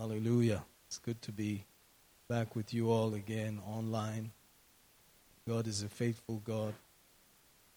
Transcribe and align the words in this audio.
Hallelujah. 0.00 0.64
It's 0.86 0.96
good 0.96 1.20
to 1.20 1.30
be 1.30 1.66
back 2.26 2.56
with 2.56 2.72
you 2.72 2.90
all 2.90 3.12
again 3.12 3.60
online. 3.68 4.30
God 5.46 5.66
is 5.66 5.82
a 5.82 5.90
faithful 5.90 6.40
God. 6.42 6.72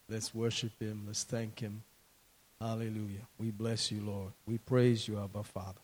Let's 0.08 0.34
worship 0.34 0.72
Him. 0.80 1.02
Let's 1.06 1.24
thank 1.24 1.60
Him. 1.60 1.82
Hallelujah. 2.58 3.28
We 3.38 3.50
bless 3.50 3.92
you, 3.92 4.00
Lord. 4.00 4.32
We 4.46 4.56
praise 4.56 5.06
you, 5.06 5.22
Abba 5.22 5.42
Father. 5.42 5.82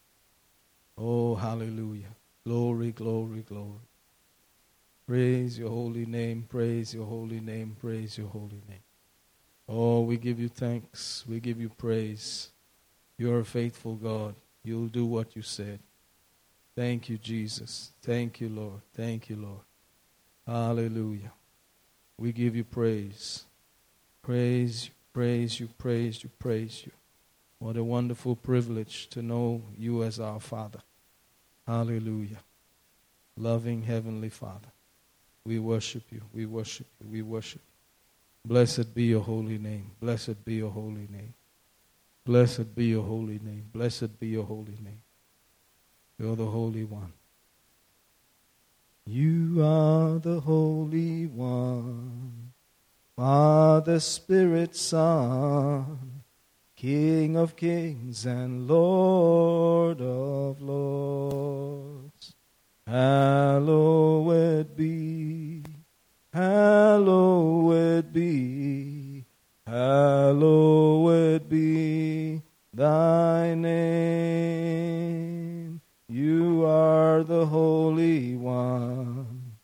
Oh, 0.97 1.35
hallelujah. 1.35 2.15
Glory, 2.47 2.93
glory, 2.93 3.43
glory. 3.43 3.87
Praise 5.07 5.59
your 5.59 5.69
holy 5.69 6.07
name. 6.07 6.47
Praise 6.49 6.95
your 6.95 7.05
holy 7.05 7.41
name. 7.41 7.77
Praise 7.79 8.17
your 8.17 8.29
holy 8.29 8.63
name. 8.67 8.87
Oh, 9.69 10.01
we 10.01 10.17
give 10.17 10.41
you 10.41 10.49
thanks. 10.49 11.23
We 11.29 11.39
give 11.39 11.61
you 11.61 11.69
praise. 11.69 12.49
You're 13.19 13.41
a 13.41 13.45
faithful 13.45 13.97
God. 13.97 14.37
You'll 14.65 14.89
do 14.89 15.05
what 15.05 15.37
you 15.37 15.43
said. 15.43 15.81
Thank 16.81 17.11
you, 17.11 17.19
Jesus. 17.19 17.93
Thank 18.01 18.41
you, 18.41 18.49
Lord. 18.49 18.81
Thank 18.95 19.29
you, 19.29 19.37
Lord. 19.37 19.61
Hallelujah. 20.47 21.31
We 22.17 22.33
give 22.33 22.57
you 22.57 22.65
praise. 22.65 23.45
Praise 24.23 24.87
you, 24.87 24.93
praise 25.13 25.61
you, 25.61 25.69
praise 25.77 26.25
you, 26.25 26.31
praise 26.39 26.83
you. 26.87 26.93
What 27.59 27.77
a 27.77 27.85
wonderful 27.85 28.35
privilege 28.35 29.09
to 29.11 29.21
know 29.21 29.61
you 29.77 30.03
as 30.05 30.19
our 30.19 30.41
Father. 30.41 30.79
Hallelujah. 31.67 32.39
Loving 33.37 33.83
Heavenly 33.83 34.31
Father. 34.31 34.73
We 35.45 35.59
worship 35.59 36.05
you. 36.11 36.23
We 36.33 36.47
worship 36.47 36.87
you. 36.99 37.11
We 37.11 37.21
worship 37.21 37.61
you. 37.61 38.49
Blessed 38.49 38.95
be 38.95 39.05
your 39.05 39.23
holy 39.23 39.59
name. 39.59 39.91
Blessed 40.01 40.43
be 40.47 40.55
your 40.55 40.71
holy 40.71 41.09
name. 41.11 41.35
Blessed 42.25 42.75
be 42.75 42.87
your 42.87 43.05
holy 43.05 43.39
name. 43.39 43.69
Blessed 43.71 44.19
be 44.19 44.29
your 44.29 44.45
holy 44.45 44.79
name. 44.83 45.03
You're 46.21 46.37
the 46.37 46.45
Holy 46.45 46.85
One. 46.85 47.15
You 49.07 49.65
are 49.65 50.19
the 50.19 50.41
Holy 50.41 51.27
One, 51.27 52.53
Father, 53.17 53.99
Spirit, 54.01 54.77
Son, 54.77 56.21
King 56.77 57.39
of 57.39 57.57
kings 57.57 58.27
and 58.27 58.69
Lord 58.69 60.03
of 60.03 60.61
lords. 60.61 62.35
Hallowed 62.87 64.77
be, 64.77 65.63
hallowed 66.35 68.13
be, 68.13 69.25
hallowed 69.67 71.49
be 71.49 72.43
thy 72.75 73.55
name. 73.55 74.70
Are 77.21 77.25
the 77.25 77.45
Holy 77.45 78.35
One, 78.35 79.59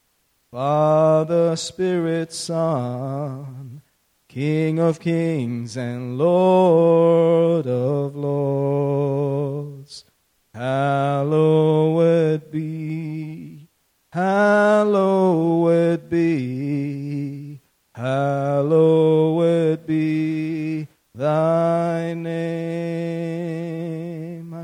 Father, 0.51 1.57
Spirit, 1.57 2.31
Son, 2.31 3.81
King 4.29 4.79
of 4.79 5.01
kings 5.01 5.75
and 5.75 6.19
Lord 6.19 7.67
of 7.67 8.15
lords. 8.15 10.05
Hallowed 10.53 12.51
be, 12.51 13.70
hallowed 14.13 16.11
be, 16.11 17.63
hallowed 17.95 19.87
be 19.87 20.89
thy 21.15 22.13
name. 22.13 23.26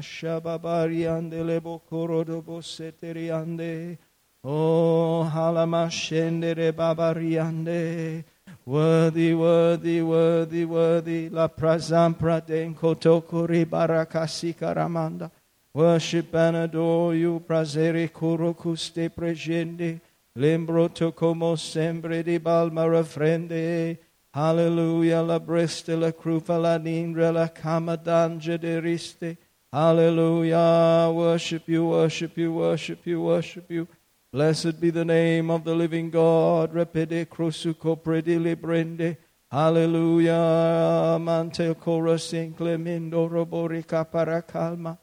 Ashababariande 0.02 1.40
lebokorodobo 1.46 2.60
seteriande. 2.60 3.96
Oh, 4.42 5.30
halamashendere 5.32 6.72
babariande. 6.72 8.24
Worthy, 8.66 9.32
worthy, 9.32 10.02
worthy, 10.02 10.64
worthy. 10.64 11.28
La 11.28 11.46
prazampra 11.46 12.40
denko 12.44 12.96
tokuri 12.96 13.64
barakasi 13.64 14.56
karamanda. 14.56 15.30
Worship 15.72 16.34
and 16.34 16.56
adore 16.56 17.14
you, 17.14 17.40
prazere 17.46 18.10
kurokuste 18.10 19.08
pregende, 19.08 20.00
lembro 20.36 20.90
como 21.14 21.54
sempre 21.54 22.22
di 22.24 22.38
balma 22.38 22.86
refrende. 22.86 23.96
Hallelujah, 24.34 25.22
la 25.22 25.38
breste, 25.38 25.94
la 25.96 26.10
crufa, 26.10 26.60
la 26.60 26.76
nindra, 26.78 27.32
la 27.32 27.48
cama 27.48 27.96
dange 27.96 28.58
deriste. 28.58 29.36
Hallelujah, 29.72 31.10
worship 31.14 31.66
you, 31.66 31.86
worship 31.86 32.36
you, 32.36 32.52
worship 32.52 33.06
you, 33.06 33.22
worship 33.22 33.70
you. 33.70 33.88
Blessed 34.30 34.78
be 34.78 34.90
the 34.90 35.04
name 35.04 35.50
of 35.50 35.64
the 35.64 35.74
living 35.74 36.10
God. 36.10 36.74
Repede 36.74 37.26
crusuco 37.26 37.96
predile 37.96 38.54
brende. 38.54 39.16
Hallelujah. 39.50 41.18
Mantel 41.18 41.74
chorus 41.74 42.32
inclemindo 42.32 43.28
roborica 43.30 44.04
para 44.10 44.42
calma. 44.42 44.98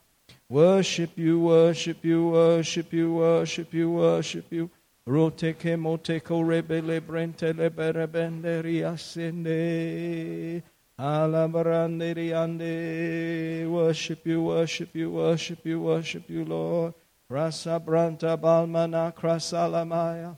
Worship 0.50 1.18
you, 1.18 1.40
worship 1.40 2.04
you, 2.06 2.30
worship 2.30 2.94
you, 2.94 3.14
worship 3.14 3.74
you, 3.74 3.90
worship 3.92 4.52
you. 4.52 4.70
Rote 5.06 5.56
che 5.58 5.76
moteco 5.76 6.44
rebele 6.44 7.02
brente 7.02 7.54
leberebende 7.54 8.62
riascende. 8.62 9.54
Alabarande 10.58 10.64
riande. 12.16 13.70
Worship 13.70 14.26
you, 14.28 14.42
worship 14.42 14.90
you, 14.94 15.10
worship 15.12 15.66
you, 15.66 15.80
worship 15.82 16.30
you, 16.30 16.46
Lord. 16.46 16.94
Rasa 17.30 17.80
branta 17.80 18.38
balmana 18.38 19.14
krasalamaya. 19.14 20.38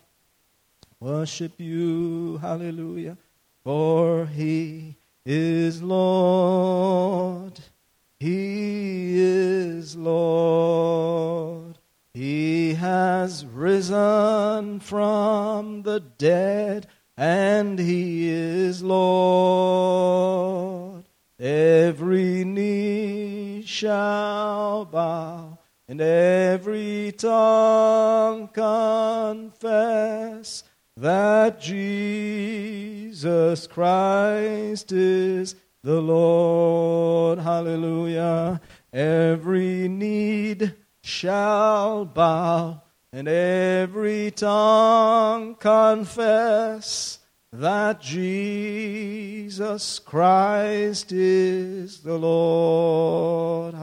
Worship 0.99 1.59
you, 1.59 2.37
hallelujah. 2.37 3.17
For 3.63 4.25
he 4.27 4.97
is 5.25 5.81
Lord. 5.81 7.59
He 8.19 9.19
is 9.19 9.95
Lord. 9.95 11.79
He 12.13 12.73
has 12.73 13.45
risen 13.45 14.79
from 14.81 15.83
the 15.83 16.01
dead, 16.01 16.87
and 17.21 17.77
He 17.77 18.29
is 18.29 18.81
Lord. 18.81 20.23
Every 21.39 22.43
knee 22.43 23.61
shall 23.63 24.85
bow, 24.85 25.59
and 25.87 26.01
every 26.01 27.11
tongue 27.11 28.47
confess 28.47 29.43
that 30.97 31.61
Jesus 31.61 32.87
Christ 33.67 34.91
is 34.91 35.53
the 35.83 36.01
Lord. 36.01 37.37
Hallelujah. 37.37 38.59
Every 38.91 39.87
need 39.87 40.73
shall 41.03 42.03
bow 42.05 42.81
and 43.13 43.27
every 43.27 44.31
tongue 44.31 45.55
confess 45.55 47.19
that 47.51 47.99
Jesus 47.99 49.99
Christ 49.99 51.11
is 51.11 51.99
the 51.99 52.17
Lord. 52.17 53.73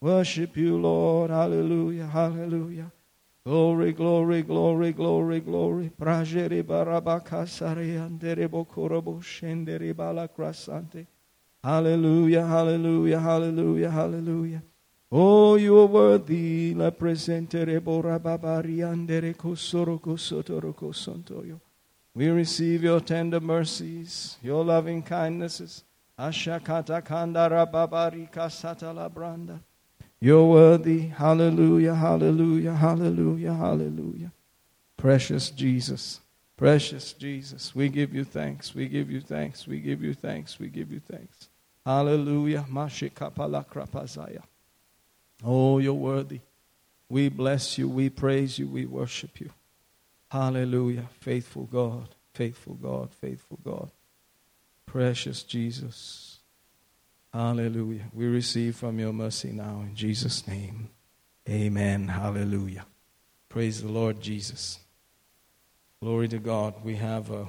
Worship 0.00 0.56
you, 0.56 0.78
Lord. 0.78 1.30
Hallelujah. 1.30 2.06
Hallelujah. 2.06 2.92
Glory, 3.46 3.92
glory, 3.92 4.42
glory, 4.42 4.92
glory, 4.92 5.40
glory. 5.40 5.90
Hallelujah, 11.62 12.46
hallelujah, 12.46 13.20
hallelujah, 13.20 13.90
hallelujah. 13.90 14.62
Oh, 15.16 15.54
you 15.54 15.78
are 15.78 15.86
worthy. 15.86 16.74
La 16.74 16.90
presentere 16.90 17.80
borababari 17.80 18.82
andere 18.82 19.32
kosoro 19.36 20.00
kosotoro 20.00 20.74
kosontoyo. 20.74 21.60
We 22.16 22.30
receive 22.30 22.82
your 22.82 22.98
tender 22.98 23.38
mercies, 23.38 24.36
your 24.42 24.64
loving 24.64 25.04
kindnesses. 25.04 25.84
Ashakata 26.18 27.00
kandara 27.00 27.64
babari 27.64 28.28
kasata 28.28 28.92
la 28.92 29.08
branda. 29.08 29.60
You're 30.18 30.46
worthy. 30.46 31.02
Hallelujah, 31.02 31.94
hallelujah, 31.94 32.74
hallelujah, 32.74 33.54
hallelujah. 33.54 34.32
Precious 34.96 35.50
Jesus, 35.50 36.22
precious 36.56 37.12
Jesus, 37.12 37.72
we 37.72 37.88
give 37.88 38.12
you 38.12 38.24
thanks, 38.24 38.74
we 38.74 38.88
give 38.88 39.12
you 39.12 39.20
thanks, 39.20 39.64
we 39.64 39.78
give 39.78 40.02
you 40.02 40.12
thanks, 40.12 40.58
we 40.58 40.66
give 40.66 40.90
you 40.90 40.98
thanks. 40.98 41.50
Hallelujah. 41.86 42.66
Mashikapalakrapazaya. 42.68 44.42
Oh, 45.44 45.78
you're 45.78 45.92
worthy. 45.92 46.40
We 47.08 47.28
bless 47.28 47.76
you, 47.76 47.88
we 47.88 48.08
praise 48.08 48.58
you, 48.58 48.66
we 48.66 48.86
worship 48.86 49.40
you. 49.40 49.50
Hallelujah. 50.30 51.08
Faithful 51.20 51.64
God, 51.64 52.08
faithful 52.32 52.74
God, 52.74 53.12
faithful 53.12 53.58
God. 53.62 53.90
Precious 54.86 55.42
Jesus. 55.42 56.38
Hallelujah. 57.32 58.04
We 58.12 58.26
receive 58.26 58.76
from 58.76 58.98
your 58.98 59.12
mercy 59.12 59.52
now 59.52 59.82
in 59.86 59.94
Jesus' 59.94 60.46
name. 60.46 60.88
Amen. 61.48 62.08
Hallelujah. 62.08 62.86
Praise 63.48 63.82
the 63.82 63.88
Lord 63.88 64.20
Jesus. 64.20 64.78
Glory 66.00 66.28
to 66.28 66.38
God. 66.38 66.74
We 66.82 66.96
have 66.96 67.30
a 67.30 67.48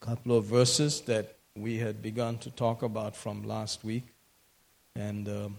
couple 0.00 0.36
of 0.36 0.44
verses 0.44 1.00
that 1.02 1.36
we 1.56 1.78
had 1.78 2.02
begun 2.02 2.38
to 2.38 2.50
talk 2.50 2.82
about 2.82 3.16
from 3.16 3.42
last 3.44 3.84
week. 3.84 4.04
And 4.94 5.28
um, 5.28 5.58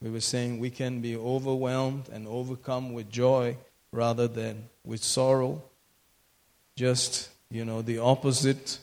we 0.00 0.10
were 0.10 0.20
saying 0.20 0.58
we 0.58 0.70
can 0.70 1.00
be 1.00 1.16
overwhelmed 1.16 2.08
and 2.12 2.26
overcome 2.28 2.92
with 2.92 3.10
joy 3.10 3.56
rather 3.92 4.28
than 4.28 4.68
with 4.84 5.02
sorrow. 5.02 5.62
Just, 6.76 7.30
you 7.50 7.64
know, 7.64 7.82
the 7.82 7.98
opposite 7.98 8.78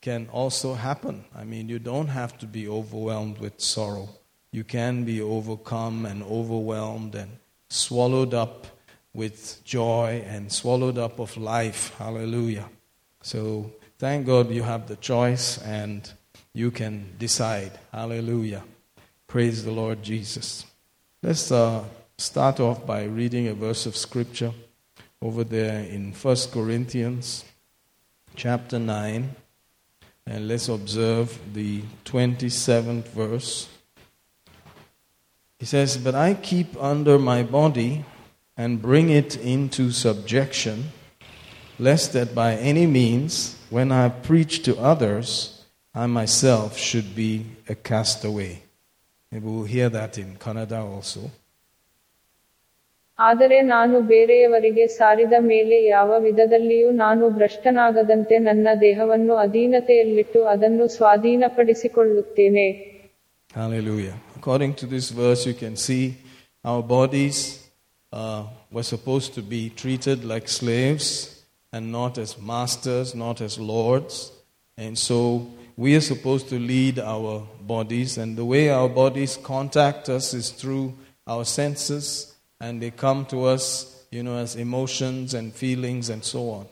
can 0.00 0.28
also 0.32 0.74
happen. 0.74 1.24
I 1.34 1.44
mean, 1.44 1.68
you 1.68 1.78
don't 1.78 2.08
have 2.08 2.38
to 2.38 2.46
be 2.46 2.68
overwhelmed 2.68 3.38
with 3.38 3.60
sorrow. 3.60 4.08
You 4.52 4.64
can 4.64 5.04
be 5.04 5.20
overcome 5.20 6.06
and 6.06 6.22
overwhelmed 6.22 7.14
and 7.14 7.30
swallowed 7.68 8.34
up 8.34 8.66
with 9.12 9.62
joy 9.64 10.24
and 10.26 10.50
swallowed 10.50 10.98
up 10.98 11.18
of 11.18 11.36
life. 11.36 11.94
Hallelujah. 11.98 12.68
So 13.22 13.70
thank 13.98 14.26
God 14.26 14.50
you 14.50 14.62
have 14.62 14.86
the 14.86 14.96
choice 14.96 15.58
and 15.62 16.10
you 16.52 16.70
can 16.70 17.14
decide. 17.18 17.72
Hallelujah. 17.92 18.62
Praise 19.34 19.64
the 19.64 19.72
Lord 19.72 20.00
Jesus. 20.00 20.64
Let's 21.20 21.50
uh, 21.50 21.82
start 22.16 22.60
off 22.60 22.86
by 22.86 23.02
reading 23.02 23.48
a 23.48 23.54
verse 23.54 23.84
of 23.84 23.96
scripture 23.96 24.52
over 25.20 25.42
there 25.42 25.80
in 25.80 26.12
1 26.12 26.36
Corinthians 26.52 27.44
chapter 28.36 28.78
9. 28.78 29.34
And 30.24 30.46
let's 30.46 30.68
observe 30.68 31.36
the 31.52 31.82
27th 32.04 33.08
verse. 33.08 33.68
He 35.58 35.66
says, 35.66 35.98
But 35.98 36.14
I 36.14 36.34
keep 36.34 36.80
under 36.80 37.18
my 37.18 37.42
body 37.42 38.04
and 38.56 38.80
bring 38.80 39.10
it 39.10 39.36
into 39.36 39.90
subjection, 39.90 40.92
lest 41.80 42.12
that 42.12 42.36
by 42.36 42.54
any 42.54 42.86
means, 42.86 43.56
when 43.68 43.90
I 43.90 44.10
preach 44.10 44.62
to 44.62 44.78
others, 44.78 45.64
I 45.92 46.06
myself 46.06 46.78
should 46.78 47.16
be 47.16 47.46
a 47.68 47.74
castaway. 47.74 48.60
Maybe 49.33 49.45
we'll 49.45 49.71
hear 49.75 49.89
that 49.89 50.17
in 50.17 50.37
Kannada 50.37 50.79
also. 50.95 51.21
ಆದರೆ 53.19 53.57
ನಾನು 53.75 53.97
ಬೇರೆಯವರಿಗೆ 54.11 54.85
ಸಾರಿದ 54.97 55.35
ಮೇಲೆ 55.51 55.77
ಯಾವ 55.95 56.09
ವಿಧದಲ್ಲಿಯೂ 56.27 56.91
ನಾನು 57.05 57.23
ಭ್ರಷ್ಟನಾಗದಂತೆ 57.29 58.35
ನನ್ನ 58.39 58.67
ದೇಹವನ್ನು 58.81 59.33
ಅಧೀನತೆಯಲ್ಲಿಟ್ಟು 59.45 60.41
ಅದನ್ನು 60.53 60.87
ಸ್ವಾಧೀನಪಡಿಸಿಕೊಳ್ಳುತ್ತೇನೆ 60.97 62.67
Hallelujah. 63.51 64.15
According 64.39 64.73
to 64.75 64.85
this 64.85 65.09
verse, 65.11 65.45
you 65.45 65.55
can 65.55 65.75
see 65.75 66.03
our 66.65 66.83
bodies 66.97 67.37
uh, 68.13 68.41
were 68.71 68.83
supposed 68.83 69.33
to 69.33 69.41
be 69.53 69.61
treated 69.71 70.23
like 70.23 70.47
slaves 70.61 71.07
and 71.73 71.91
not 71.91 72.17
as 72.17 72.37
masters, 72.51 73.07
not 73.15 73.41
as 73.41 73.57
lords. 73.71 74.15
And 74.77 74.95
so 74.97 75.19
we 75.76 75.96
are 75.96 76.00
supposed 76.00 76.48
to 76.50 76.58
lead 76.58 76.98
our 76.98 77.46
bodies, 77.60 78.18
and 78.18 78.36
the 78.36 78.44
way 78.44 78.70
our 78.70 78.88
bodies 78.88 79.36
contact 79.36 80.08
us 80.08 80.34
is 80.34 80.50
through 80.50 80.94
our 81.26 81.44
senses 81.44 82.34
and 82.60 82.80
they 82.80 82.90
come 82.90 83.26
to 83.26 83.44
us, 83.44 84.04
you 84.10 84.22
know, 84.22 84.36
as 84.36 84.56
emotions 84.56 85.34
and 85.34 85.52
feelings 85.52 86.08
and 86.08 86.24
so 86.24 86.50
on. 86.50 86.66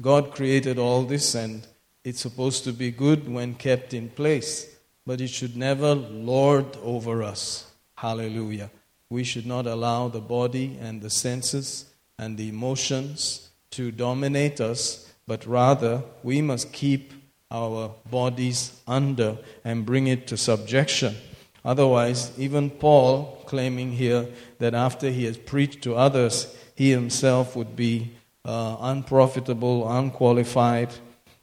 God 0.00 0.34
created 0.34 0.78
all 0.78 1.04
this, 1.04 1.34
and 1.34 1.66
it's 2.04 2.20
supposed 2.20 2.64
to 2.64 2.72
be 2.72 2.90
good 2.90 3.28
when 3.28 3.54
kept 3.54 3.94
in 3.94 4.10
place, 4.10 4.76
but 5.06 5.20
it 5.20 5.28
should 5.28 5.56
never 5.56 5.94
lord 5.94 6.76
over 6.82 7.22
us. 7.22 7.70
Hallelujah. 7.96 8.70
We 9.10 9.24
should 9.24 9.46
not 9.46 9.66
allow 9.66 10.08
the 10.08 10.20
body 10.20 10.78
and 10.80 11.00
the 11.00 11.10
senses 11.10 11.86
and 12.18 12.36
the 12.36 12.48
emotions 12.48 13.48
to 13.70 13.90
dominate 13.90 14.60
us, 14.60 15.12
but 15.26 15.46
rather 15.46 16.02
we 16.22 16.42
must 16.42 16.72
keep 16.72 17.17
our 17.50 17.92
bodies 18.10 18.78
under 18.86 19.38
and 19.64 19.86
bring 19.86 20.06
it 20.06 20.26
to 20.28 20.36
subjection. 20.36 21.14
Otherwise, 21.64 22.32
even 22.38 22.70
Paul 22.70 23.42
claiming 23.46 23.92
here 23.92 24.26
that 24.58 24.74
after 24.74 25.10
he 25.10 25.24
has 25.24 25.36
preached 25.36 25.82
to 25.82 25.94
others, 25.94 26.56
he 26.74 26.90
himself 26.90 27.56
would 27.56 27.74
be 27.74 28.12
uh, 28.44 28.76
unprofitable, 28.80 29.90
unqualified, 29.90 30.90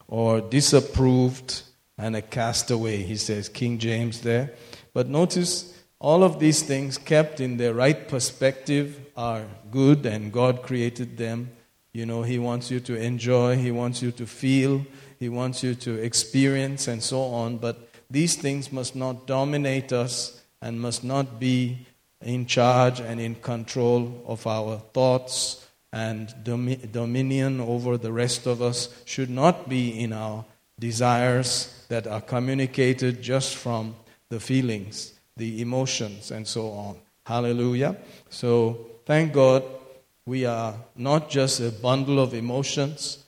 or 0.07 0.41
disapproved, 0.41 1.61
and 1.97 2.15
a 2.15 2.21
castaway, 2.21 2.97
he 3.03 3.15
says, 3.15 3.49
King 3.49 3.77
James 3.77 4.21
there. 4.21 4.53
But 4.93 5.07
notice 5.07 5.75
all 5.99 6.23
of 6.23 6.39
these 6.39 6.61
things 6.61 6.97
kept 6.97 7.39
in 7.39 7.57
their 7.57 7.73
right 7.73 8.07
perspective 8.07 8.99
are 9.15 9.45
good, 9.71 10.05
and 10.05 10.31
God 10.31 10.61
created 10.61 11.17
them. 11.17 11.51
You 11.93 12.05
know, 12.05 12.23
He 12.23 12.37
wants 12.37 12.69
you 12.69 12.79
to 12.81 12.95
enjoy, 12.95 13.55
He 13.57 13.71
wants 13.71 14.01
you 14.01 14.11
to 14.13 14.25
feel, 14.25 14.85
He 15.19 15.29
wants 15.29 15.63
you 15.63 15.75
to 15.75 15.95
experience, 16.01 16.87
and 16.87 17.01
so 17.01 17.21
on. 17.21 17.57
But 17.57 17.89
these 18.09 18.35
things 18.35 18.71
must 18.71 18.95
not 18.95 19.27
dominate 19.27 19.91
us 19.91 20.41
and 20.61 20.79
must 20.79 21.03
not 21.03 21.39
be 21.39 21.85
in 22.21 22.45
charge 22.45 22.99
and 22.99 23.19
in 23.19 23.35
control 23.35 24.23
of 24.25 24.47
our 24.47 24.79
thoughts 24.93 25.65
and 25.93 26.33
domi- 26.43 26.79
dominion 26.91 27.61
over 27.61 27.97
the 27.97 28.11
rest 28.11 28.47
of 28.47 28.61
us 28.61 28.89
should 29.05 29.29
not 29.29 29.69
be 29.69 29.99
in 29.99 30.11
our 30.11 30.43
desires 30.79 31.85
that 31.87 32.07
are 32.07 32.21
communicated 32.21 33.21
just 33.21 33.55
from 33.55 33.95
the 34.29 34.39
feelings, 34.39 35.13
the 35.37 35.61
emotions, 35.61 36.31
and 36.31 36.47
so 36.47 36.69
on. 36.71 36.97
Hallelujah. 37.25 37.95
So, 38.29 38.87
thank 39.05 39.33
God 39.33 39.63
we 40.25 40.45
are 40.45 40.75
not 40.95 41.29
just 41.29 41.59
a 41.59 41.71
bundle 41.71 42.19
of 42.19 42.33
emotions. 42.33 43.24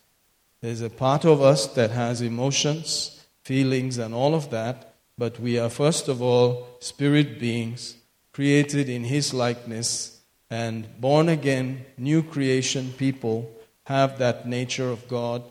There's 0.62 0.82
a 0.82 0.90
part 0.90 1.26
of 1.26 1.42
us 1.42 1.68
that 1.74 1.92
has 1.92 2.22
emotions, 2.22 3.26
feelings, 3.44 3.98
and 3.98 4.14
all 4.14 4.34
of 4.34 4.50
that, 4.50 4.94
but 5.18 5.40
we 5.40 5.60
are 5.60 5.70
first 5.70 6.08
of 6.08 6.22
all 6.22 6.68
spirit 6.80 7.40
beings 7.40 7.96
created 8.38 8.88
in 8.88 9.04
His 9.04 9.34
likeness, 9.34 10.22
and 10.50 10.88
born 11.02 11.28
again, 11.28 11.86
new 11.98 12.22
creation 12.22 12.94
people 12.98 13.52
have 13.86 14.20
that 14.20 14.48
nature 14.48 14.90
of 14.90 15.08
God 15.08 15.44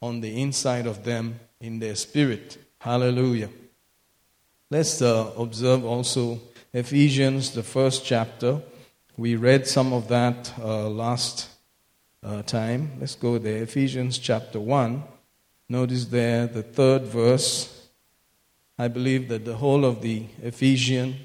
on 0.00 0.20
the 0.20 0.42
inside 0.42 0.86
of 0.86 1.04
them 1.04 1.38
in 1.60 1.78
their 1.78 1.94
spirit. 1.94 2.58
Hallelujah. 2.78 3.48
Let's 4.70 5.00
uh, 5.00 5.30
observe 5.36 5.84
also 5.84 6.40
Ephesians, 6.72 7.52
the 7.52 7.62
first 7.62 8.04
chapter. 8.04 8.60
We 9.16 9.36
read 9.36 9.68
some 9.68 9.92
of 9.92 10.08
that 10.08 10.52
uh, 10.58 10.88
last 10.88 11.48
uh, 12.22 12.42
time. 12.42 12.92
Let's 13.00 13.14
go 13.14 13.38
there. 13.38 13.62
Ephesians 13.62 14.18
chapter 14.18 14.60
1. 14.60 15.02
Notice 15.68 16.06
there 16.06 16.46
the 16.46 16.62
third 16.62 17.02
verse. 17.02 17.88
I 18.78 18.88
believe 18.88 19.28
that 19.28 19.44
the 19.44 19.56
whole 19.56 19.84
of 19.84 20.02
the 20.02 20.26
Ephesian 20.42 21.16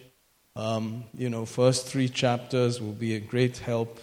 um, 0.57 1.03
you 1.15 1.29
know, 1.29 1.45
first 1.45 1.85
three 1.85 2.09
chapters 2.09 2.81
will 2.81 2.93
be 2.93 3.13
a 3.13 3.19
great 3.19 3.59
help 3.59 3.99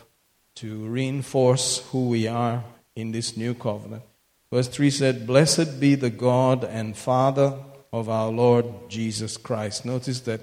to 0.55 0.87
reinforce 0.87 1.85
who 1.91 2.09
we 2.09 2.29
are 2.29 2.63
in 2.95 3.11
this 3.11 3.37
new 3.37 3.55
covenant. 3.55 4.05
Verse 4.53 4.69
3 4.69 4.89
said, 4.91 5.27
Blessed 5.27 5.81
be 5.81 5.97
the 5.97 6.11
God 6.11 6.63
and 6.63 6.97
Father 6.97 7.59
of 7.93 8.09
our 8.09 8.31
Lord 8.31 8.67
Jesus 8.89 9.37
Christ. 9.37 9.85
Notice 9.85 10.21
that 10.21 10.43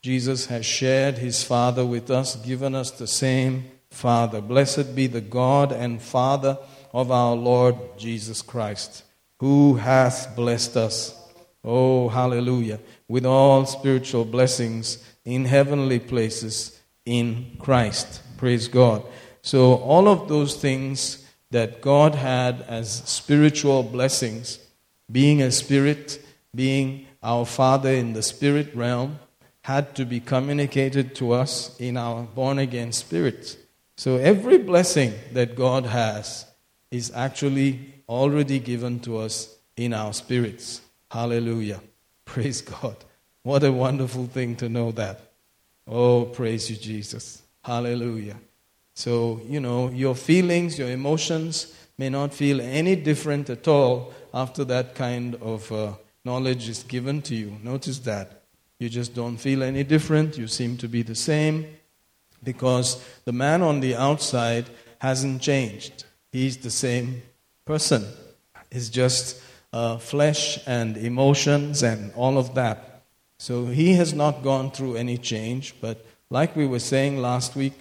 Jesus 0.00 0.46
has 0.46 0.64
shared 0.64 1.18
his 1.18 1.44
Father 1.44 1.84
with 1.84 2.10
us, 2.10 2.36
given 2.36 2.74
us 2.74 2.90
the 2.90 3.06
same 3.06 3.70
Father. 3.90 4.40
Blessed 4.40 4.94
be 4.94 5.06
the 5.06 5.20
God 5.20 5.72
and 5.72 6.00
Father 6.00 6.58
of 6.92 7.10
our 7.10 7.34
Lord 7.34 7.76
Jesus 7.98 8.42
Christ, 8.42 9.04
who 9.38 9.76
hath 9.76 10.34
blessed 10.34 10.76
us. 10.76 11.16
Oh, 11.62 12.08
hallelujah. 12.08 12.80
With 13.08 13.26
all 13.26 13.66
spiritual 13.66 14.24
blessings 14.24 15.04
in 15.24 15.44
heavenly 15.44 15.98
places 15.98 16.80
in 17.04 17.56
Christ. 17.58 18.22
Praise 18.36 18.68
God. 18.68 19.02
So, 19.42 19.74
all 19.74 20.08
of 20.08 20.28
those 20.28 20.56
things 20.56 21.26
that 21.50 21.80
God 21.80 22.14
had 22.14 22.62
as 22.62 23.02
spiritual 23.06 23.82
blessings, 23.82 24.58
being 25.10 25.42
a 25.42 25.50
spirit, 25.50 26.24
being 26.54 27.06
our 27.22 27.44
Father 27.44 27.90
in 27.90 28.12
the 28.12 28.22
spirit 28.22 28.74
realm, 28.74 29.18
had 29.62 29.94
to 29.96 30.04
be 30.04 30.20
communicated 30.20 31.14
to 31.16 31.32
us 31.32 31.78
in 31.78 31.96
our 31.96 32.22
born 32.22 32.58
again 32.58 32.92
spirit. 32.92 33.56
So, 34.00 34.16
every 34.16 34.56
blessing 34.56 35.12
that 35.34 35.54
God 35.54 35.84
has 35.84 36.46
is 36.90 37.12
actually 37.14 37.92
already 38.08 38.58
given 38.58 38.98
to 39.00 39.18
us 39.18 39.54
in 39.76 39.92
our 39.92 40.14
spirits. 40.14 40.80
Hallelujah. 41.10 41.82
Praise 42.24 42.62
God. 42.62 42.96
What 43.42 43.62
a 43.62 43.70
wonderful 43.70 44.24
thing 44.24 44.56
to 44.56 44.70
know 44.70 44.90
that. 44.92 45.20
Oh, 45.86 46.24
praise 46.24 46.70
you, 46.70 46.76
Jesus. 46.76 47.42
Hallelujah. 47.62 48.36
So, 48.94 49.42
you 49.46 49.60
know, 49.60 49.90
your 49.90 50.14
feelings, 50.14 50.78
your 50.78 50.88
emotions 50.88 51.76
may 51.98 52.08
not 52.08 52.32
feel 52.32 52.62
any 52.62 52.96
different 52.96 53.50
at 53.50 53.68
all 53.68 54.14
after 54.32 54.64
that 54.64 54.94
kind 54.94 55.34
of 55.42 55.70
uh, 55.70 55.92
knowledge 56.24 56.70
is 56.70 56.84
given 56.84 57.20
to 57.20 57.34
you. 57.34 57.54
Notice 57.62 57.98
that. 57.98 58.44
you 58.78 58.88
just 58.88 59.14
don't 59.14 59.36
feel 59.36 59.62
any 59.62 59.84
different. 59.84 60.38
You 60.38 60.48
seem 60.48 60.78
to 60.78 60.88
be 60.88 61.02
the 61.02 61.14
same 61.14 61.66
because 62.42 63.02
the 63.24 63.32
man 63.32 63.62
on 63.62 63.80
the 63.80 63.94
outside 63.94 64.66
hasn't 64.98 65.42
changed. 65.42 66.04
He's 66.32 66.58
the 66.58 66.70
same 66.70 67.22
person. 67.64 68.06
It's 68.70 68.88
just 68.88 69.42
uh, 69.72 69.98
flesh 69.98 70.58
and 70.66 70.96
emotions 70.96 71.82
and 71.82 72.12
all 72.14 72.38
of 72.38 72.54
that. 72.54 73.02
So 73.38 73.66
he 73.66 73.94
has 73.94 74.12
not 74.12 74.42
gone 74.42 74.70
through 74.70 74.96
any 74.96 75.16
change, 75.16 75.74
but 75.80 76.04
like 76.28 76.54
we 76.54 76.66
were 76.66 76.78
saying 76.78 77.18
last 77.18 77.56
week, 77.56 77.72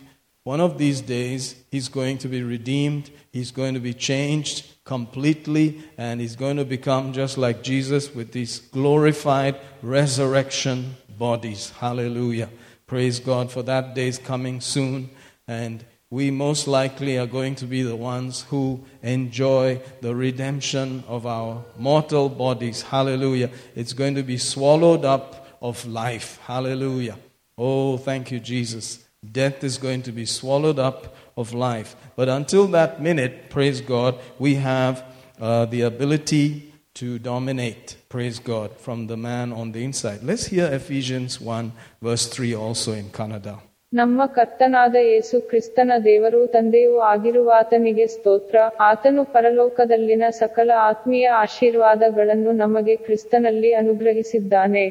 one 0.44 0.62
of 0.62 0.78
these 0.78 1.01
days 1.01 1.56
he's 1.70 1.89
going 1.89 2.18
to 2.20 2.28
be 2.28 2.42
redeemed, 2.42 3.12
he's 3.32 3.51
going 3.51 3.74
to 3.74 3.80
be 3.80 3.94
changed 3.94 4.66
completely, 4.84 5.84
and 5.98 6.22
he's 6.22 6.36
going 6.36 6.58
to 6.58 6.66
become 6.66 7.13
just 7.13 7.38
like 7.38 7.62
Jesus 7.62 8.16
with 8.16 8.32
these 8.32 8.60
glorified 8.60 9.60
resurrection 9.84 10.96
bodies. 11.18 11.72
Hallelujah. 11.72 12.50
Praise 12.89 13.19
God 13.19 13.51
for 13.51 13.62
that 13.62 13.93
day 13.93 14.08
is 14.08 14.17
coming 14.17 14.60
soon, 14.60 15.12
and 15.48 15.86
we 16.10 16.31
most 16.31 16.67
likely 16.67 17.19
are 17.19 17.27
going 17.27 17.53
to 17.58 17.65
be 17.65 17.84
the 17.84 17.96
ones 17.96 18.48
who 18.50 18.84
enjoy 19.03 19.79
the 20.01 20.15
redemption 20.15 21.03
of 21.08 21.27
our 21.27 21.63
mortal 21.77 22.29
bodies. 22.29 22.81
Hallelujah. 22.81 23.51
It's 23.75 23.93
going 23.93 24.15
to 24.15 24.24
be 24.24 24.39
swallowed 24.39 25.05
up 25.05 25.46
of 25.62 25.86
life. 25.86 26.39
Hallelujah. 26.48 27.19
Oh, 27.60 27.98
thank 27.98 28.31
you, 28.31 28.39
Jesus. 28.39 29.05
Death 29.31 29.63
is 29.63 29.77
going 29.77 30.01
to 30.01 30.12
be 30.12 30.25
swallowed 30.25 30.79
up 30.79 31.15
of 31.38 31.53
life. 31.53 31.96
But 32.15 32.27
until 32.27 32.65
that 32.69 33.03
minute, 33.03 33.51
praise 33.51 33.81
God, 33.81 34.17
we 34.39 34.55
have 34.55 35.05
uh, 35.39 35.65
the 35.65 35.81
ability 35.81 36.69
to 36.99 37.19
dominate, 37.21 37.87
praise 38.09 38.38
God, 38.40 38.71
from 38.78 39.07
the 39.09 39.16
man 39.19 39.52
on 39.52 39.73
the 39.73 39.83
inside. 39.83 40.21
Let's 40.23 40.47
hear 40.47 40.66
Ephesians 40.73 41.40
1, 41.40 41.73
verse 42.02 42.26
3 42.28 42.54
also 42.64 42.93
in 42.95 43.09
Kannada. 43.11 43.54
ನಮ್ಮ 43.93 44.21
ಕರ್ತನಾದ 44.37 44.95
ಯೇಸು 45.09 45.37
ಕ್ರಿಸ್ತನ 45.50 45.90
ದೇವರು 46.07 46.38
ತಂದೆಯೂ 46.54 46.95
ಆಗಿರುವಾತನಿಗೆ 47.11 48.07
ಸ್ತೋತ್ರ 48.14 48.57
ಆತನು 48.88 49.23
ಪರಲೋಕದಲ್ಲಿನ 49.35 50.25
ಸಕಲ 50.40 50.71
ಆತ್ಮೀಯ 50.88 51.26
ಆಶೀರ್ವಾದಗಳನ್ನು 51.43 52.54
ನಮಗೆ 52.62 52.97
ಕ್ರಿಸ್ತನಲ್ಲಿ 53.07 53.73
ಅನುಗ್ರಹಿಸಿದ್ದಾನೆ 53.83 54.85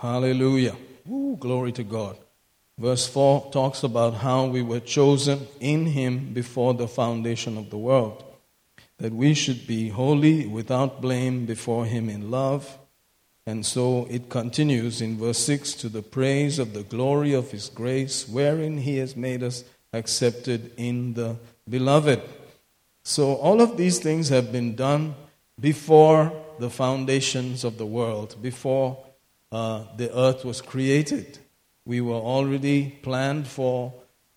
Hallelujah. 0.00 0.76
Ooh, 1.10 1.36
glory 1.40 1.72
to 1.72 1.82
God. 1.82 2.16
Verse 2.78 3.06
4 3.08 3.50
talks 3.50 3.82
about 3.82 4.14
how 4.26 4.46
we 4.46 4.62
were 4.62 4.80
chosen 4.80 5.38
in 5.60 5.86
Him 5.86 6.32
before 6.32 6.72
the 6.74 6.86
foundation 6.86 7.56
of 7.58 7.70
the 7.70 7.80
world, 7.88 8.18
that 9.03 9.11
we 9.11 9.33
should 9.33 9.67
be 9.67 9.89
holy 9.89 10.47
without 10.47 11.01
blame 11.01 11.45
before 11.45 11.85
Him 11.85 12.07
in 12.07 12.31
love. 12.31 12.79
And 13.45 13.65
so 13.65 14.07
it 14.09 14.29
continues 14.29 15.01
in 15.01 15.17
verse 15.17 15.39
6 15.39 15.73
to 15.73 15.89
the 15.89 16.01
praise 16.01 16.57
of 16.57 16.73
the 16.73 16.83
glory 16.83 17.33
of 17.33 17.51
His 17.51 17.67
grace, 17.67 18.25
wherein 18.29 18.77
He 18.77 18.99
has 18.99 19.17
made 19.17 19.43
us 19.43 19.65
accepted 19.91 20.71
in 20.77 21.15
the 21.15 21.35
beloved. 21.69 22.21
So 23.03 23.33
all 23.33 23.59
of 23.59 23.75
these 23.75 23.99
things 23.99 24.29
have 24.29 24.53
been 24.53 24.73
done 24.73 25.15
before 25.59 26.31
the 26.59 26.69
foundations 26.69 27.65
of 27.65 27.77
the 27.77 27.85
world, 27.85 28.37
before 28.41 29.03
uh, 29.51 29.83
the 29.97 30.17
earth 30.17 30.45
was 30.45 30.61
created. 30.61 31.39
We 31.83 31.99
were 31.99 32.13
already 32.13 32.99
planned 33.03 33.47
for 33.47 33.93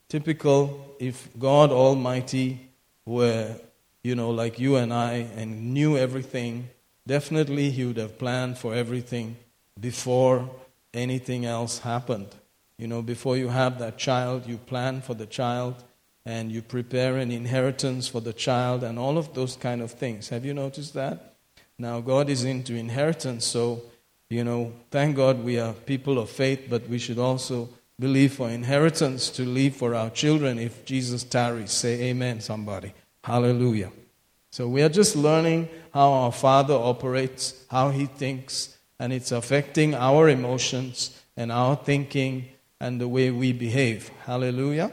typical 0.09 0.97
if 0.99 1.29
God 1.39 1.71
Almighty 1.71 2.69
were, 3.05 3.61
you 4.07 4.15
know, 4.15 4.31
like 4.31 4.61
you 4.61 4.77
and 4.77 4.93
I 4.95 5.15
and 5.35 5.75
knew 5.75 5.99
everything, 5.99 6.69
definitely 7.09 7.71
He 7.71 7.85
would 7.85 7.97
have 7.97 8.21
planned 8.21 8.57
for 8.57 8.73
everything 8.73 9.37
before 9.81 10.49
anything 10.95 11.45
else 11.45 11.81
happened. 11.81 12.29
You 12.79 12.87
know, 12.87 13.03
before 13.03 13.37
you 13.37 13.49
have 13.49 13.81
that 13.81 13.99
child, 13.99 14.47
you 14.47 14.59
plan 14.59 15.01
for 15.01 15.15
the 15.15 15.27
child 15.27 15.83
and 16.25 16.53
you 16.53 16.63
prepare 16.63 17.17
an 17.17 17.33
inheritance 17.33 18.07
for 18.07 18.21
the 18.21 18.33
child 18.33 18.85
and 18.85 18.97
all 18.97 19.19
of 19.19 19.35
those 19.35 19.57
kind 19.57 19.83
of 19.83 19.91
things. 19.91 20.29
Have 20.29 20.45
you 20.45 20.55
noticed 20.55 20.95
that? 20.95 21.35
Now, 21.77 22.01
God 22.01 22.31
is 22.31 22.45
into 22.45 22.75
inheritance, 22.77 23.45
so 23.45 23.83
you 24.31 24.45
know, 24.45 24.73
thank 24.93 25.17
God 25.17 25.43
we 25.43 25.59
are 25.59 25.73
people 25.73 26.19
of 26.21 26.31
faith, 26.31 26.67
but 26.71 26.89
we 26.89 26.99
should 26.99 27.19
also 27.19 27.69
believe 27.99 28.35
for 28.35 28.49
inheritance 28.51 29.31
to 29.31 29.43
leave 29.45 29.75
for 29.75 29.97
our 29.97 30.11
children 30.11 30.61
if 30.61 30.85
Jesus 30.85 31.25
tarries. 31.25 31.73
Say 31.73 32.03
amen, 32.11 32.41
somebody. 32.41 32.93
Hallelujah. 33.27 33.91
So 34.53 34.69
we 34.69 34.83
are 34.83 34.89
just 34.89 35.17
learning 35.17 35.69
how 35.93 36.13
our 36.13 36.31
Father 36.31 36.75
operates, 36.75 37.65
how 37.69 37.91
He 37.91 38.07
thinks, 38.07 38.79
and 39.01 39.13
it's 39.13 39.33
affecting 39.33 39.97
our 39.97 40.29
emotions 40.29 41.21
and 41.37 41.51
our 41.51 41.75
thinking 41.75 42.45
and 42.79 43.01
the 43.01 43.09
way 43.09 43.33
we 43.33 43.53
behave. 43.53 44.11
Hallelujah. 44.27 44.93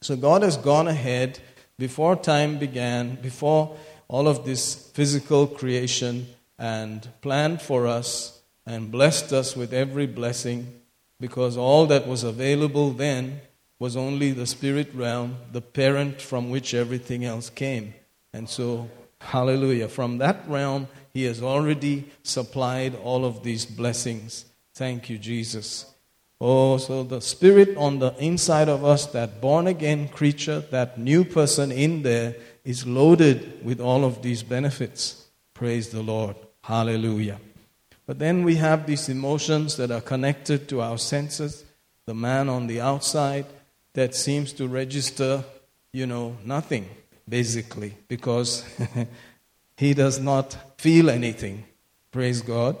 So 0.00 0.16
God 0.16 0.40
has 0.40 0.56
gone 0.56 0.88
ahead 0.88 1.40
before 1.78 2.16
time 2.16 2.56
began, 2.56 3.16
before 3.16 3.76
all 4.08 4.28
of 4.28 4.46
this 4.46 4.88
physical 4.94 5.46
creation, 5.46 6.28
and 6.58 7.06
planned 7.20 7.60
for 7.60 7.86
us 7.86 8.40
and 8.64 8.90
blessed 8.90 9.30
us 9.30 9.54
with 9.54 9.74
every 9.74 10.06
blessing 10.06 10.80
because 11.20 11.58
all 11.58 11.84
that 11.84 12.06
was 12.06 12.24
available 12.24 12.92
then 12.92 13.42
was 13.82 13.96
only 13.96 14.30
the 14.30 14.46
spirit 14.46 14.88
realm, 14.94 15.36
the 15.50 15.60
parent 15.60 16.22
from 16.22 16.50
which 16.50 16.72
everything 16.72 17.24
else 17.24 17.50
came. 17.50 17.92
And 18.32 18.48
so, 18.48 18.88
hallelujah, 19.20 19.88
from 19.88 20.18
that 20.18 20.48
realm, 20.48 20.86
He 21.12 21.24
has 21.24 21.42
already 21.42 22.04
supplied 22.22 22.94
all 22.94 23.24
of 23.24 23.42
these 23.42 23.66
blessings. 23.66 24.44
Thank 24.72 25.10
you, 25.10 25.18
Jesus. 25.18 25.92
Oh, 26.40 26.76
so 26.76 27.02
the 27.02 27.20
spirit 27.20 27.76
on 27.76 27.98
the 27.98 28.14
inside 28.20 28.68
of 28.68 28.84
us, 28.84 29.06
that 29.06 29.40
born 29.40 29.66
again 29.66 30.06
creature, 30.06 30.60
that 30.70 30.96
new 30.96 31.24
person 31.24 31.72
in 31.72 32.02
there, 32.04 32.36
is 32.64 32.86
loaded 32.86 33.64
with 33.64 33.80
all 33.80 34.04
of 34.04 34.22
these 34.22 34.44
benefits. 34.44 35.26
Praise 35.54 35.88
the 35.88 36.02
Lord. 36.02 36.36
Hallelujah. 36.62 37.40
But 38.06 38.20
then 38.20 38.44
we 38.44 38.54
have 38.54 38.86
these 38.86 39.08
emotions 39.08 39.76
that 39.76 39.90
are 39.90 40.00
connected 40.00 40.68
to 40.68 40.80
our 40.80 40.98
senses. 40.98 41.64
The 42.06 42.14
man 42.14 42.48
on 42.48 42.68
the 42.68 42.80
outside 42.80 43.46
that 43.94 44.14
seems 44.14 44.52
to 44.54 44.68
register, 44.68 45.44
you 45.92 46.06
know, 46.06 46.36
nothing, 46.44 46.88
basically, 47.28 47.94
because 48.08 48.64
he 49.76 49.94
does 49.94 50.18
not 50.18 50.56
feel 50.78 51.10
anything. 51.10 51.64
Praise 52.10 52.42
God. 52.42 52.76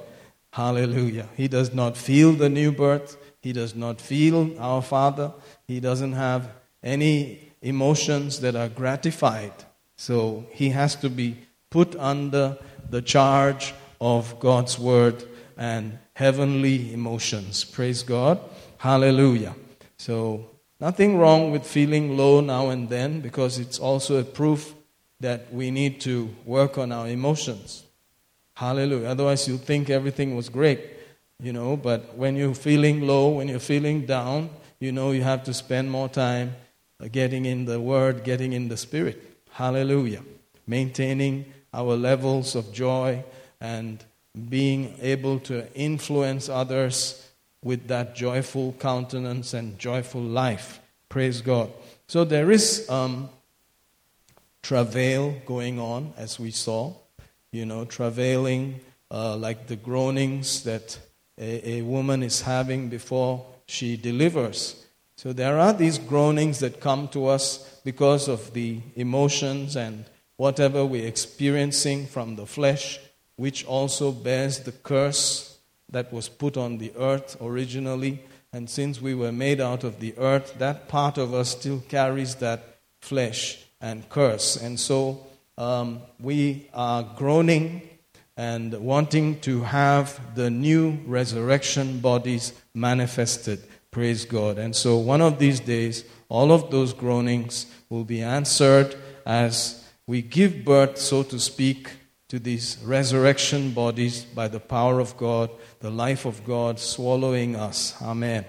Hallelujah. 0.52 1.28
He 1.36 1.48
does 1.48 1.72
not 1.72 1.96
feel 1.96 2.32
the 2.32 2.48
new 2.48 2.72
birth. 2.72 3.16
He 3.40 3.52
does 3.52 3.74
not 3.74 4.00
feel 4.00 4.58
our 4.60 4.82
Father. 4.82 5.32
He 5.66 5.80
doesn't 5.80 6.12
have 6.12 6.50
any 6.82 7.52
emotions 7.62 8.40
that 8.40 8.54
are 8.54 8.68
gratified. 8.68 9.52
So 9.96 10.46
he 10.50 10.70
has 10.70 10.96
to 10.96 11.08
be 11.08 11.38
put 11.70 11.96
under 11.96 12.58
the 12.90 13.00
charge 13.00 13.74
of 14.00 14.38
God's 14.40 14.78
word 14.78 15.24
and 15.56 15.98
heavenly 16.14 16.92
emotions. 16.92 17.64
Praise 17.64 18.02
God. 18.02 18.38
Hallelujah. 18.78 19.54
So, 19.96 20.50
nothing 20.82 21.16
wrong 21.16 21.52
with 21.52 21.64
feeling 21.64 22.16
low 22.16 22.40
now 22.40 22.68
and 22.70 22.88
then 22.88 23.20
because 23.20 23.60
it's 23.60 23.78
also 23.78 24.18
a 24.18 24.24
proof 24.24 24.74
that 25.20 25.54
we 25.54 25.70
need 25.70 26.00
to 26.00 26.28
work 26.44 26.76
on 26.76 26.90
our 26.90 27.06
emotions. 27.06 27.84
Hallelujah. 28.54 29.06
Otherwise, 29.06 29.46
you 29.46 29.58
think 29.58 29.88
everything 29.88 30.34
was 30.34 30.48
great, 30.48 30.80
you 31.38 31.52
know, 31.52 31.76
but 31.76 32.16
when 32.16 32.34
you're 32.34 32.52
feeling 32.52 33.06
low, 33.06 33.28
when 33.28 33.46
you're 33.46 33.60
feeling 33.60 34.06
down, 34.06 34.50
you 34.80 34.90
know 34.90 35.12
you 35.12 35.22
have 35.22 35.44
to 35.44 35.54
spend 35.54 35.88
more 35.88 36.08
time 36.08 36.56
getting 37.12 37.46
in 37.46 37.64
the 37.64 37.80
Word, 37.80 38.24
getting 38.24 38.52
in 38.52 38.66
the 38.66 38.76
Spirit. 38.76 39.22
Hallelujah. 39.52 40.24
Maintaining 40.66 41.44
our 41.72 41.94
levels 41.94 42.56
of 42.56 42.72
joy 42.72 43.22
and 43.60 44.04
being 44.48 44.96
able 45.00 45.38
to 45.40 45.72
influence 45.74 46.48
others 46.48 47.31
with 47.62 47.88
that 47.88 48.14
joyful 48.14 48.74
countenance 48.78 49.54
and 49.54 49.78
joyful 49.78 50.20
life. 50.20 50.80
Praise 51.08 51.40
God. 51.40 51.72
So 52.06 52.24
there 52.24 52.50
is 52.50 52.88
um, 52.90 53.28
travail 54.62 55.34
going 55.46 55.78
on, 55.78 56.12
as 56.16 56.40
we 56.40 56.50
saw. 56.50 56.94
You 57.50 57.66
know, 57.66 57.84
travailing 57.84 58.80
uh, 59.10 59.36
like 59.36 59.66
the 59.66 59.76
groanings 59.76 60.64
that 60.64 60.98
a, 61.38 61.68
a 61.68 61.82
woman 61.82 62.22
is 62.22 62.42
having 62.42 62.88
before 62.88 63.46
she 63.66 63.96
delivers. 63.96 64.86
So 65.16 65.32
there 65.32 65.58
are 65.58 65.72
these 65.72 65.98
groanings 65.98 66.60
that 66.60 66.80
come 66.80 67.08
to 67.08 67.26
us 67.26 67.80
because 67.84 68.26
of 68.28 68.54
the 68.54 68.80
emotions 68.96 69.76
and 69.76 70.04
whatever 70.36 70.84
we're 70.84 71.06
experiencing 71.06 72.06
from 72.06 72.36
the 72.36 72.46
flesh 72.46 72.98
which 73.36 73.64
also 73.64 74.12
bears 74.12 74.60
the 74.60 74.72
curse 74.72 75.51
that 75.92 76.12
was 76.12 76.28
put 76.28 76.56
on 76.56 76.78
the 76.78 76.92
earth 76.98 77.36
originally. 77.40 78.20
And 78.52 78.68
since 78.68 79.00
we 79.00 79.14
were 79.14 79.32
made 79.32 79.60
out 79.60 79.84
of 79.84 80.00
the 80.00 80.14
earth, 80.18 80.58
that 80.58 80.88
part 80.88 81.16
of 81.16 81.32
us 81.32 81.50
still 81.50 81.82
carries 81.88 82.34
that 82.36 82.78
flesh 83.00 83.64
and 83.80 84.08
curse. 84.08 84.56
And 84.56 84.78
so 84.78 85.26
um, 85.56 86.00
we 86.20 86.68
are 86.74 87.02
groaning 87.16 87.88
and 88.36 88.72
wanting 88.74 89.40
to 89.40 89.62
have 89.62 90.34
the 90.34 90.50
new 90.50 90.98
resurrection 91.06 92.00
bodies 92.00 92.52
manifested. 92.74 93.62
Praise 93.90 94.24
God. 94.24 94.58
And 94.58 94.74
so 94.74 94.96
one 94.96 95.20
of 95.20 95.38
these 95.38 95.60
days, 95.60 96.04
all 96.28 96.50
of 96.50 96.70
those 96.70 96.94
groanings 96.94 97.66
will 97.90 98.04
be 98.04 98.22
answered 98.22 98.96
as 99.26 99.84
we 100.06 100.22
give 100.22 100.64
birth, 100.64 100.96
so 100.98 101.22
to 101.24 101.38
speak, 101.38 101.90
to 102.32 102.38
these 102.38 102.78
resurrection 102.82 103.72
bodies 103.72 104.24
by 104.24 104.48
the 104.48 104.58
power 104.58 105.00
of 105.00 105.14
God, 105.18 105.50
the 105.80 105.90
life 105.90 106.24
of 106.24 106.42
God 106.46 106.78
swallowing 106.78 107.54
us. 107.54 107.94
Amen. 108.00 108.46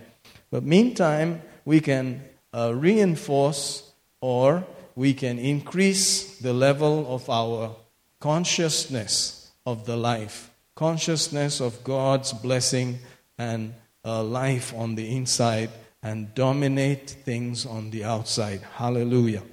But 0.50 0.64
meantime, 0.64 1.42
we 1.66 1.82
can 1.82 2.24
uh, 2.54 2.74
reinforce 2.74 3.92
or 4.22 4.66
we 4.96 5.14
can 5.14 5.38
increase 5.38 6.38
the 6.38 6.54
level 6.54 7.14
of 7.14 7.30
our 7.30 7.76
consciousness 8.22 9.52
of 9.66 9.86
the 9.86 9.98
life, 9.98 10.50
consciousness 10.76 11.60
of 11.60 11.84
God's 11.84 12.32
blessing 12.32 13.00
and 13.38 13.74
uh, 14.06 14.24
life 14.24 14.74
on 14.74 14.96
the 14.96 15.14
inside, 15.14 15.72
and 16.02 16.34
dominate 16.34 17.10
things 17.10 17.66
on 17.66 17.90
the 17.90 18.06
outside. 18.06 18.62
Hallelujah. 18.76 19.44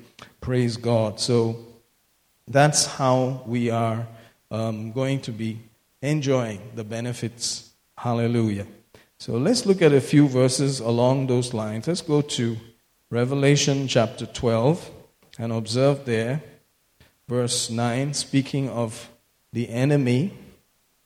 Praise 0.41 0.77
God. 0.77 1.19
So 1.19 1.57
that's 2.47 2.87
how 2.87 3.43
we 3.45 3.71
are 3.71 4.07
um, 4.51 4.93
going 4.93 5.21
to 5.23 5.33
be 5.33 5.59
enjoying 6.03 6.61
the 6.75 6.85
benefits. 6.85 7.71
Hallelujah. 7.97 8.67
So 9.19 9.35
let's 9.35 9.67
look 9.67 9.83
at 9.83 9.93
a 9.93 10.01
few 10.01 10.29
verses 10.29 10.81
along 10.81 11.27
those 11.27 11.53
lines. 11.53 11.87
Let's 11.87 12.01
go 12.01 12.23
to 12.23 12.57
Revelation 13.11 13.87
chapter 13.87 14.25
12 14.25 14.91
and 15.39 15.53
observe 15.53 16.05
there, 16.05 16.43
verse 17.29 17.71
9, 17.71 18.15
speaking 18.15 18.69
of 18.69 19.11
the 19.53 19.69
enemy. 19.69 20.33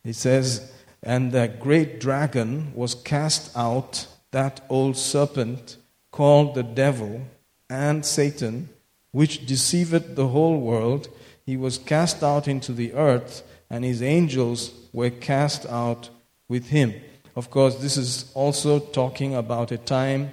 It 0.04 0.14
says, 0.14 0.72
And 1.02 1.32
that 1.32 1.60
great 1.60 1.98
dragon 2.00 2.72
was 2.74 2.94
cast 2.94 3.56
out, 3.56 4.06
that 4.30 4.60
old 4.68 4.96
serpent 4.96 5.76
called 6.12 6.54
the 6.54 6.62
devil 6.62 7.22
and 7.68 8.06
Satan, 8.06 8.68
which 9.10 9.46
deceiveth 9.46 10.14
the 10.14 10.28
whole 10.28 10.60
world 10.60 11.08
he 11.44 11.56
was 11.56 11.78
cast 11.78 12.22
out 12.22 12.48
into 12.48 12.72
the 12.72 12.92
earth, 12.94 13.42
and 13.68 13.84
his 13.84 14.02
angels 14.02 14.72
were 14.92 15.10
cast 15.10 15.66
out 15.66 16.08
with 16.48 16.68
him. 16.68 16.94
Of 17.36 17.50
course, 17.50 17.76
this 17.76 17.96
is 17.96 18.30
also 18.34 18.78
talking 18.78 19.34
about 19.34 19.72
a 19.72 19.78
time 19.78 20.32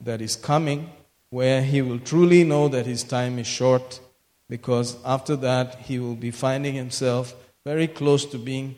that 0.00 0.20
is 0.20 0.36
coming 0.36 0.90
where 1.30 1.62
he 1.62 1.82
will 1.82 1.98
truly 1.98 2.44
know 2.44 2.68
that 2.68 2.86
his 2.86 3.02
time 3.02 3.38
is 3.38 3.46
short, 3.46 4.00
because 4.48 4.96
after 5.04 5.34
that, 5.36 5.74
he 5.76 5.98
will 5.98 6.14
be 6.14 6.30
finding 6.30 6.74
himself 6.74 7.34
very 7.64 7.88
close 7.88 8.24
to 8.26 8.38
being 8.38 8.76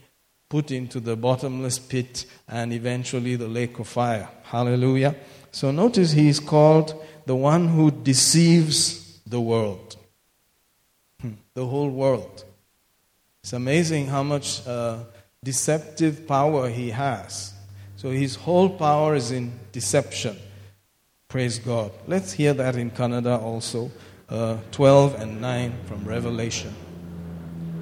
put 0.48 0.70
into 0.70 1.00
the 1.00 1.16
bottomless 1.16 1.78
pit 1.78 2.24
and 2.48 2.72
eventually 2.72 3.36
the 3.36 3.48
lake 3.48 3.78
of 3.78 3.88
fire. 3.88 4.28
Hallelujah. 4.44 5.16
So 5.50 5.72
notice 5.72 6.12
he 6.12 6.28
is 6.28 6.38
called 6.38 6.94
the 7.26 7.34
one 7.34 7.68
who 7.68 7.90
deceives 7.90 9.20
the 9.26 9.40
world 9.40 9.95
the 11.54 11.64
whole 11.64 11.90
world. 11.90 12.44
It's 13.44 13.52
amazing 13.52 14.06
how 14.06 14.22
much 14.22 14.66
uh, 14.66 14.98
deceptive 15.42 16.26
power 16.26 16.68
he 16.68 16.90
has. 16.90 17.54
So 17.96 18.10
his 18.10 18.34
whole 18.36 18.68
power 18.70 19.14
is 19.14 19.30
in 19.30 19.52
deception. 19.72 20.36
Praise 21.30 21.58
God. 21.58 21.92
Let's 22.06 22.32
hear 22.32 22.54
that 22.54 22.76
in 22.76 22.90
Kannada 22.90 23.40
also. 23.40 23.90
Uh, 24.28 24.58
12 24.72 25.20
and 25.20 25.40
9 25.40 25.72
from 25.86 26.04
Revelation. 26.06 26.74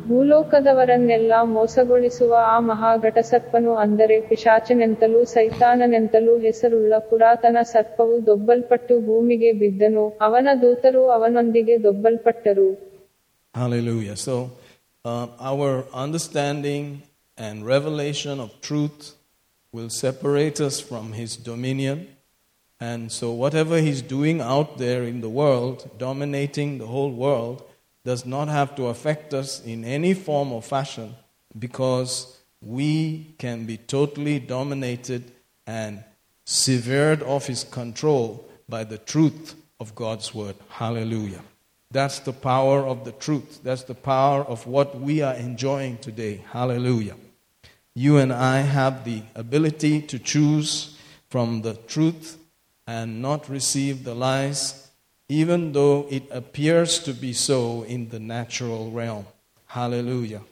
ಭೂಲೋಕದವರನ್ನೆಲ್ಲ 0.09 1.35
ಮೋಸಗೊಳಿಸುವ 1.53 2.33
ಆ 2.49 2.57
ಮಹಾಘಟ 2.71 3.19
ಸರ್ಪನು 3.29 3.71
ಅಂದರೆ 3.75 4.17
ಪಿಶಾಚನೆಂತಲೂ 4.31 5.21
ಸೈತಾನನೆಂತಲೂ 5.33 6.33
ಹೆಸರುಳ್ಳ 6.39 6.95
ಪುರಾತನ 7.11 7.59
ಸರ್ಪವು 7.71 8.17
ದೊಬ್ಬಲ್ಪಟ್ಟು 8.27 8.97
ಭೂಮಿಗೆ 9.07 9.53
ಬಿದ್ದನು 9.63 10.05
ಅವನ 10.27 10.49
ದೂತರು 10.65 11.05
ಅವನೊಂದಿಗೆ 11.17 11.77
ದೊಬ್ಬಲ್ಪಟ್ಟರು 11.87 12.69
Hallelujah. 13.55 14.17
So, 14.17 14.51
uh, 15.05 15.29
our 15.39 15.85
understanding 15.93 17.03
and 17.37 17.65
revelation 17.65 18.41
of 18.41 18.61
truth 18.61 19.15
will 19.71 19.91
separate 19.91 20.61
us 20.61 20.81
from 20.81 21.13
his 21.13 21.37
dominion. 21.37 22.09
And 22.81 23.13
so, 23.13 23.31
whatever 23.31 23.79
he's 23.79 24.03
doing 24.03 24.41
out 24.41 24.79
there 24.79 25.05
in 25.05 25.21
the 25.21 25.29
world, 25.29 25.89
dominating 25.99 26.79
the 26.79 26.87
whole 26.87 27.13
world, 27.13 27.63
does 28.05 28.27
not 28.27 28.49
have 28.49 28.75
to 28.75 28.87
affect 28.87 29.33
us 29.33 29.65
in 29.65 29.85
any 29.85 30.15
form 30.15 30.53
or 30.53 30.61
fashion 30.61 31.15
because 31.57 32.37
we 32.61 33.35
can 33.39 33.67
be 33.67 33.77
totally 33.77 34.41
dominated 34.41 35.31
and 35.65 36.03
severed 36.45 37.23
off 37.23 37.47
his 37.47 37.63
control 37.63 38.49
by 38.69 38.83
the 38.83 38.99
truth 38.99 39.55
of 39.79 39.95
God's 39.95 40.35
word. 40.35 40.57
Hallelujah. 40.69 41.41
That's 41.95 42.19
the 42.19 42.33
power 42.33 42.81
of 42.81 43.05
the 43.05 43.13
truth. 43.13 43.61
That's 43.63 43.85
the 43.85 43.95
power 43.95 44.43
of 44.43 44.67
what 44.67 45.01
we 45.01 45.23
are 45.23 45.35
enjoying 45.35 45.99
today. 45.99 46.43
Hallelujah. 46.51 47.15
You 47.95 48.17
and 48.17 48.33
I 48.33 48.63
have 48.63 49.05
the 49.05 49.23
ability 49.37 50.03
to 50.03 50.19
choose 50.19 50.99
from 51.29 51.63
the 51.63 51.75
truth 51.75 52.37
and 52.89 53.23
not 53.23 53.49
receive 53.49 54.03
the 54.03 54.13
lies, 54.13 54.91
even 55.29 55.71
though 55.71 56.09
it 56.11 56.25
appears 56.33 56.99
to 57.05 57.13
be 57.15 57.33
so 57.33 57.85
in 57.85 58.09
the 58.09 58.19
natural 58.19 58.91
realm. 58.91 59.27
Hallelujah. 59.67 60.43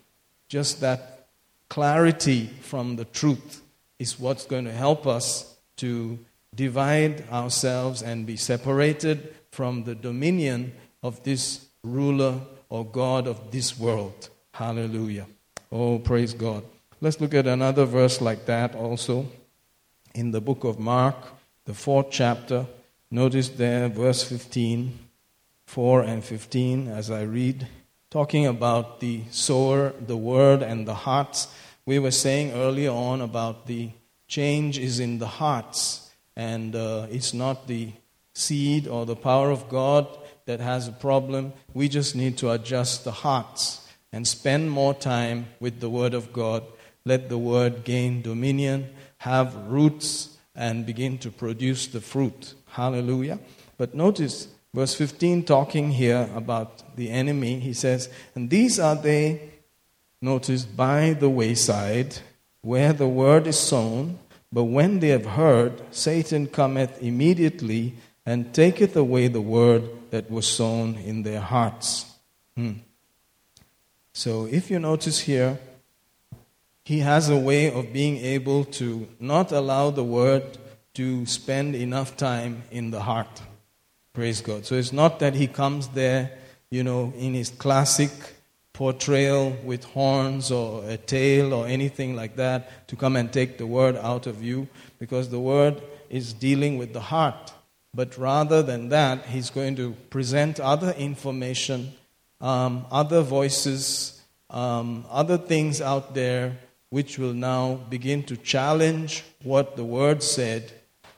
Just 0.48 0.80
that 0.82 1.26
clarity 1.68 2.50
from 2.60 2.94
the 2.94 3.06
truth 3.06 3.62
is 3.98 4.20
what's 4.20 4.46
going 4.46 4.66
to 4.66 4.72
help 4.72 5.08
us 5.08 5.56
to 5.78 6.20
divide 6.54 7.28
ourselves 7.32 8.00
and 8.00 8.26
be 8.26 8.36
separated 8.36 9.34
from 9.50 9.82
the 9.82 9.96
dominion 9.96 10.72
of 11.02 11.22
this 11.24 11.66
ruler 11.82 12.40
or 12.68 12.84
God 12.84 13.26
of 13.26 13.50
this 13.50 13.78
world. 13.78 14.28
Hallelujah. 14.52 15.26
Oh, 15.70 15.98
praise 15.98 16.34
God. 16.34 16.64
Let's 17.00 17.20
look 17.20 17.34
at 17.34 17.46
another 17.46 17.84
verse 17.84 18.20
like 18.20 18.46
that 18.46 18.74
also 18.74 19.26
in 20.14 20.30
the 20.30 20.40
book 20.40 20.64
of 20.64 20.78
Mark, 20.78 21.16
the 21.64 21.74
fourth 21.74 22.08
chapter. 22.10 22.66
Notice 23.10 23.48
there, 23.48 23.88
verse 23.88 24.22
15, 24.22 24.98
4 25.66 26.02
and 26.02 26.24
15, 26.24 26.88
as 26.88 27.10
I 27.10 27.22
read, 27.22 27.66
talking 28.10 28.46
about 28.46 29.00
the 29.00 29.22
sower, 29.30 29.92
the 30.06 30.16
word, 30.16 30.62
and 30.62 30.86
the 30.86 30.94
hearts. 30.94 31.48
We 31.84 31.98
were 31.98 32.10
saying 32.10 32.52
earlier 32.52 32.90
on 32.90 33.20
about 33.20 33.66
the 33.66 33.90
change 34.28 34.78
is 34.78 35.00
in 35.00 35.18
the 35.18 35.26
hearts, 35.26 36.10
and 36.36 36.76
uh, 36.76 37.06
it's 37.10 37.34
not 37.34 37.66
the 37.66 37.92
seed 38.34 38.86
or 38.86 39.04
the 39.04 39.16
power 39.16 39.50
of 39.50 39.68
God 39.68 40.06
that 40.46 40.60
has 40.60 40.88
a 40.88 40.92
problem, 40.92 41.52
we 41.74 41.88
just 41.88 42.14
need 42.14 42.38
to 42.38 42.50
adjust 42.50 43.04
the 43.04 43.12
hearts 43.12 43.86
and 44.12 44.26
spend 44.26 44.70
more 44.70 44.94
time 44.94 45.46
with 45.60 45.80
the 45.80 45.90
Word 45.90 46.14
of 46.14 46.32
God. 46.32 46.64
Let 47.04 47.28
the 47.28 47.38
Word 47.38 47.84
gain 47.84 48.22
dominion, 48.22 48.90
have 49.18 49.54
roots, 49.66 50.36
and 50.54 50.84
begin 50.84 51.18
to 51.18 51.30
produce 51.30 51.86
the 51.86 52.00
fruit. 52.00 52.54
Hallelujah. 52.66 53.38
But 53.78 53.94
notice 53.94 54.48
verse 54.74 54.94
15 54.94 55.44
talking 55.44 55.90
here 55.90 56.28
about 56.34 56.96
the 56.96 57.10
enemy. 57.10 57.58
He 57.58 57.72
says, 57.72 58.08
And 58.34 58.50
these 58.50 58.78
are 58.78 58.96
they, 58.96 59.50
notice, 60.20 60.64
by 60.64 61.14
the 61.14 61.30
wayside, 61.30 62.16
where 62.60 62.92
the 62.92 63.08
word 63.08 63.46
is 63.46 63.58
sown. 63.58 64.18
But 64.52 64.64
when 64.64 65.00
they 65.00 65.08
have 65.08 65.24
heard, 65.24 65.82
Satan 65.90 66.46
cometh 66.46 67.02
immediately 67.02 67.94
and 68.24 68.54
taketh 68.54 68.96
away 68.96 69.28
the 69.28 69.40
word 69.40 69.88
that 70.10 70.30
was 70.30 70.46
sown 70.46 70.94
in 70.96 71.22
their 71.22 71.40
hearts. 71.40 72.06
Hmm. 72.56 72.72
So 74.12 74.46
if 74.46 74.70
you 74.70 74.78
notice 74.78 75.20
here, 75.20 75.58
he 76.84 76.98
has 76.98 77.28
a 77.28 77.36
way 77.36 77.72
of 77.72 77.92
being 77.92 78.18
able 78.18 78.64
to 78.64 79.08
not 79.18 79.52
allow 79.52 79.90
the 79.90 80.04
word 80.04 80.58
to 80.94 81.24
spend 81.26 81.74
enough 81.74 82.16
time 82.16 82.62
in 82.70 82.90
the 82.90 83.00
heart. 83.00 83.42
Praise 84.12 84.40
God. 84.40 84.66
So 84.66 84.74
it's 84.74 84.92
not 84.92 85.20
that 85.20 85.34
he 85.34 85.46
comes 85.46 85.88
there, 85.88 86.32
you 86.70 86.84
know, 86.84 87.12
in 87.16 87.34
his 87.34 87.48
classic 87.48 88.10
portrayal 88.72 89.56
with 89.64 89.84
horns 89.84 90.50
or 90.50 90.84
a 90.86 90.96
tail 90.96 91.54
or 91.54 91.66
anything 91.66 92.16
like 92.16 92.36
that 92.36 92.88
to 92.88 92.96
come 92.96 93.16
and 93.16 93.32
take 93.32 93.58
the 93.58 93.66
word 93.66 93.96
out 93.96 94.26
of 94.26 94.42
you 94.42 94.68
because 94.98 95.30
the 95.30 95.40
word 95.40 95.80
is 96.10 96.32
dealing 96.32 96.78
with 96.78 96.92
the 96.92 97.00
heart. 97.00 97.52
But 97.94 98.16
rather 98.16 98.62
than 98.62 98.88
that, 98.88 99.26
he's 99.26 99.50
going 99.50 99.76
to 99.76 99.92
present 100.08 100.58
other 100.58 100.92
information, 100.92 101.92
um, 102.40 102.86
other 102.90 103.20
voices, 103.20 104.22
um, 104.48 105.04
other 105.10 105.36
things 105.36 105.80
out 105.80 106.14
there 106.14 106.56
which 106.88 107.18
will 107.18 107.32
now 107.32 107.74
begin 107.88 108.22
to 108.22 108.36
challenge 108.36 109.24
what 109.42 109.76
the 109.76 109.84
Word 109.84 110.22
said. 110.22 110.72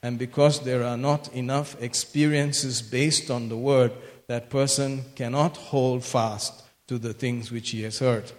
And 0.04 0.18
because 0.18 0.60
there 0.60 0.84
are 0.84 0.96
not 0.96 1.32
enough 1.32 1.80
experiences 1.82 2.80
based 2.80 3.30
on 3.30 3.48
the 3.48 3.56
Word, 3.56 3.90
that 4.28 4.50
person 4.50 5.04
cannot 5.16 5.56
hold 5.56 6.04
fast 6.04 6.62
to 6.86 6.98
the 6.98 7.12
things 7.12 7.50
which 7.50 7.70
he 7.70 7.82
has 7.82 7.98
heard. 7.98 8.30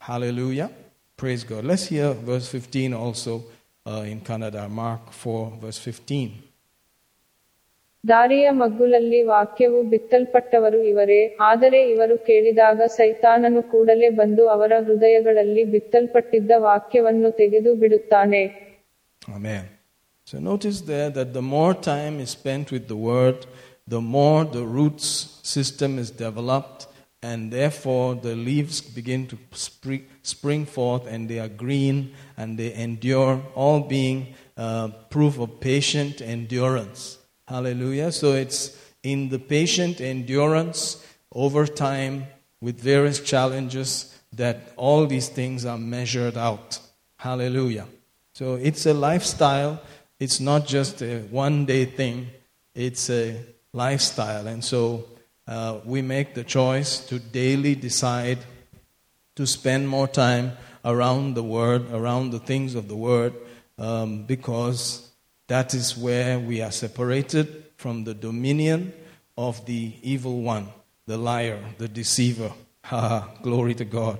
Hallelujah. 0.00 0.70
Praise 1.16 1.42
God. 1.42 1.64
Let's 1.64 1.86
hear 1.86 2.12
verse 2.12 2.48
15 2.48 2.94
also 2.94 3.44
uh, 3.86 4.04
in 4.06 4.20
Kannada, 4.20 4.70
Mark 4.70 5.10
4, 5.12 5.58
verse 5.60 5.78
15. 5.78 6.45
ದಾರಿಯ 8.08 8.46
ಮಗ್ಗುಲಲ್ಲಿ 8.60 9.22
ವಾಕ್ಯವು 9.22 9.78
ಬಿತ್ತಲ್ಪಟ್ಟವರು 9.92 10.78
ಇವರೇ 10.90 11.20
ಆದರೆ 11.48 11.78
ಇವರು 11.92 12.16
ಕೇಳಿದಾಗ 12.26 12.80
ಸೈತಾನನು 12.96 13.62
ಕೂಡಲೇ 13.72 14.10
ಬಂದು 14.20 14.48
ಅವರ 14.54 14.72
ಹೃದಯಗಳಲ್ಲಿ 14.86 15.64
ಬಿತ್ತಲ್ಪಟ್ಟಿದ್ದ 15.64 16.52
ವಾಕ್ಯವನ್ನು 16.68 17.30
ತೆಗೆದು 17.42 17.74
ಬಿಡುತ್ತಾನೆ. 17.74 18.42
So 20.30 20.38
notice 20.50 20.78
there 20.92 21.10
that 21.16 21.32
the 21.38 21.46
more 21.56 21.72
time 21.72 22.14
is 22.24 22.30
spent 22.30 22.66
with 22.74 22.86
the 22.92 23.00
word, 23.10 23.38
the 23.88 24.00
more 24.00 24.40
the 24.44 24.64
roots 24.78 25.08
system 25.42 25.92
is 26.02 26.10
developed, 26.10 26.80
and 27.22 27.52
therefore 27.58 28.08
the 28.26 28.34
leaves 28.48 28.80
begin 28.96 29.22
to 29.32 29.36
spring 30.32 30.64
forth 30.76 31.04
and 31.12 31.28
they 31.30 31.38
are 31.44 31.52
green 31.64 31.96
and 32.36 32.58
they 32.60 32.70
endure, 32.86 33.34
all 33.54 33.80
being 33.98 34.18
uh, 34.56 34.88
proof 35.14 35.38
of 35.38 35.60
patient 35.60 36.20
endurance. 36.20 37.18
Hallelujah. 37.48 38.10
So 38.12 38.32
it's 38.32 38.76
in 39.02 39.28
the 39.28 39.38
patient 39.38 40.00
endurance 40.00 41.04
over 41.32 41.66
time 41.66 42.26
with 42.60 42.80
various 42.80 43.20
challenges 43.20 44.12
that 44.32 44.72
all 44.76 45.06
these 45.06 45.28
things 45.28 45.64
are 45.64 45.78
measured 45.78 46.36
out. 46.36 46.80
Hallelujah. 47.16 47.86
So 48.32 48.54
it's 48.54 48.84
a 48.86 48.94
lifestyle. 48.94 49.80
It's 50.18 50.40
not 50.40 50.66
just 50.66 51.02
a 51.02 51.20
one 51.30 51.66
day 51.66 51.84
thing, 51.84 52.28
it's 52.74 53.10
a 53.10 53.40
lifestyle. 53.72 54.46
And 54.46 54.64
so 54.64 55.04
uh, 55.46 55.78
we 55.84 56.02
make 56.02 56.34
the 56.34 56.44
choice 56.44 56.98
to 57.06 57.18
daily 57.18 57.74
decide 57.74 58.38
to 59.36 59.46
spend 59.46 59.88
more 59.88 60.08
time 60.08 60.52
around 60.84 61.34
the 61.34 61.42
Word, 61.42 61.92
around 61.92 62.30
the 62.30 62.38
things 62.38 62.74
of 62.74 62.88
the 62.88 62.96
Word, 62.96 63.34
um, 63.78 64.24
because 64.24 65.05
that 65.48 65.74
is 65.74 65.96
where 65.96 66.38
we 66.38 66.60
are 66.60 66.72
separated 66.72 67.64
from 67.76 68.04
the 68.04 68.14
dominion 68.14 68.92
of 69.38 69.64
the 69.66 69.94
evil 70.02 70.42
one, 70.42 70.68
the 71.06 71.16
liar, 71.16 71.62
the 71.78 71.88
deceiver. 71.88 72.52
Glory 73.42 73.74
to 73.74 73.84
God. 73.84 74.18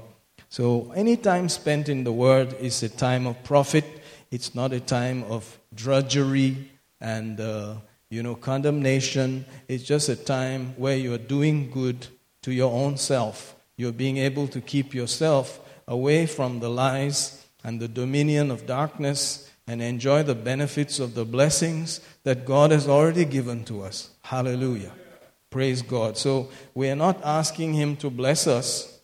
So, 0.48 0.92
any 0.94 1.16
time 1.16 1.48
spent 1.48 1.88
in 1.88 2.04
the 2.04 2.12
Word 2.12 2.54
is 2.54 2.82
a 2.82 2.88
time 2.88 3.26
of 3.26 3.42
profit. 3.42 3.84
It's 4.30 4.54
not 4.54 4.72
a 4.72 4.80
time 4.80 5.24
of 5.24 5.58
drudgery 5.74 6.70
and, 7.00 7.40
uh, 7.40 7.76
you 8.10 8.22
know, 8.22 8.36
condemnation. 8.36 9.44
It's 9.68 9.84
just 9.84 10.08
a 10.08 10.16
time 10.16 10.74
where 10.76 10.96
you 10.96 11.12
are 11.14 11.18
doing 11.18 11.70
good 11.70 12.06
to 12.42 12.52
your 12.52 12.72
own 12.72 12.96
self. 12.96 13.56
You're 13.76 13.92
being 13.92 14.18
able 14.18 14.46
to 14.48 14.60
keep 14.60 14.94
yourself 14.94 15.60
away 15.88 16.26
from 16.26 16.60
the 16.60 16.70
lies 16.70 17.44
and 17.64 17.80
the 17.80 17.88
dominion 17.88 18.50
of 18.50 18.66
darkness 18.66 19.45
and 19.66 19.82
enjoy 19.82 20.22
the 20.22 20.34
benefits 20.34 21.00
of 21.00 21.14
the 21.14 21.24
blessings 21.24 22.00
that 22.22 22.44
God 22.44 22.70
has 22.70 22.88
already 22.88 23.24
given 23.24 23.64
to 23.64 23.82
us. 23.82 24.10
Hallelujah. 24.22 24.92
Praise 25.50 25.82
God. 25.82 26.16
So 26.16 26.50
we 26.74 26.88
are 26.88 26.96
not 26.96 27.20
asking 27.24 27.74
Him 27.74 27.96
to 27.96 28.10
bless 28.10 28.46
us, 28.46 29.00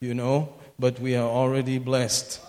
you 0.00 0.14
know, 0.14 0.54
but 0.78 1.00
we 1.00 1.16
are 1.16 1.28
already 1.28 1.78
blessed. 1.78 2.40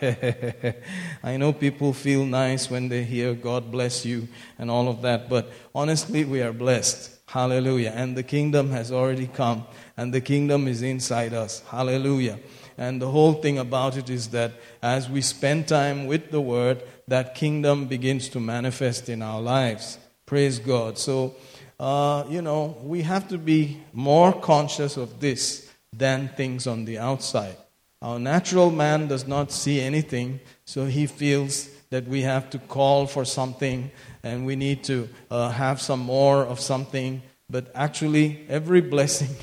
I 0.02 1.36
know 1.36 1.52
people 1.52 1.92
feel 1.92 2.24
nice 2.24 2.70
when 2.70 2.88
they 2.88 3.02
hear 3.02 3.34
God 3.34 3.70
bless 3.70 4.06
you 4.06 4.28
and 4.58 4.70
all 4.70 4.88
of 4.88 5.02
that, 5.02 5.28
but 5.28 5.50
honestly, 5.74 6.24
we 6.24 6.40
are 6.40 6.52
blessed. 6.52 7.18
Hallelujah. 7.26 7.92
And 7.94 8.16
the 8.16 8.22
kingdom 8.22 8.70
has 8.70 8.90
already 8.90 9.26
come, 9.26 9.66
and 9.96 10.14
the 10.14 10.20
kingdom 10.20 10.66
is 10.66 10.82
inside 10.82 11.34
us. 11.34 11.60
Hallelujah. 11.68 12.38
And 12.78 13.02
the 13.02 13.10
whole 13.10 13.34
thing 13.34 13.58
about 13.58 13.96
it 13.96 14.08
is 14.08 14.28
that 14.28 14.52
as 14.80 15.10
we 15.10 15.20
spend 15.20 15.66
time 15.66 16.06
with 16.06 16.30
the 16.30 16.40
Word, 16.40 16.80
that 17.08 17.34
kingdom 17.34 17.86
begins 17.86 18.28
to 18.30 18.40
manifest 18.40 19.08
in 19.08 19.20
our 19.20 19.40
lives. 19.40 19.98
Praise 20.26 20.60
God. 20.60 20.96
So, 20.96 21.34
uh, 21.80 22.24
you 22.28 22.40
know, 22.40 22.76
we 22.82 23.02
have 23.02 23.28
to 23.28 23.38
be 23.38 23.82
more 23.92 24.32
conscious 24.32 24.96
of 24.96 25.18
this 25.18 25.68
than 25.92 26.28
things 26.28 26.68
on 26.68 26.84
the 26.84 26.98
outside. 26.98 27.56
Our 28.00 28.20
natural 28.20 28.70
man 28.70 29.08
does 29.08 29.26
not 29.26 29.50
see 29.50 29.80
anything, 29.80 30.38
so 30.64 30.84
he 30.84 31.08
feels 31.08 31.68
that 31.90 32.06
we 32.06 32.22
have 32.22 32.48
to 32.50 32.58
call 32.58 33.06
for 33.06 33.24
something 33.24 33.90
and 34.22 34.46
we 34.46 34.54
need 34.54 34.84
to 34.84 35.08
uh, 35.30 35.50
have 35.50 35.80
some 35.80 36.00
more 36.00 36.44
of 36.44 36.60
something. 36.60 37.22
But 37.50 37.72
actually, 37.74 38.44
every 38.48 38.80
blessing 38.94 39.34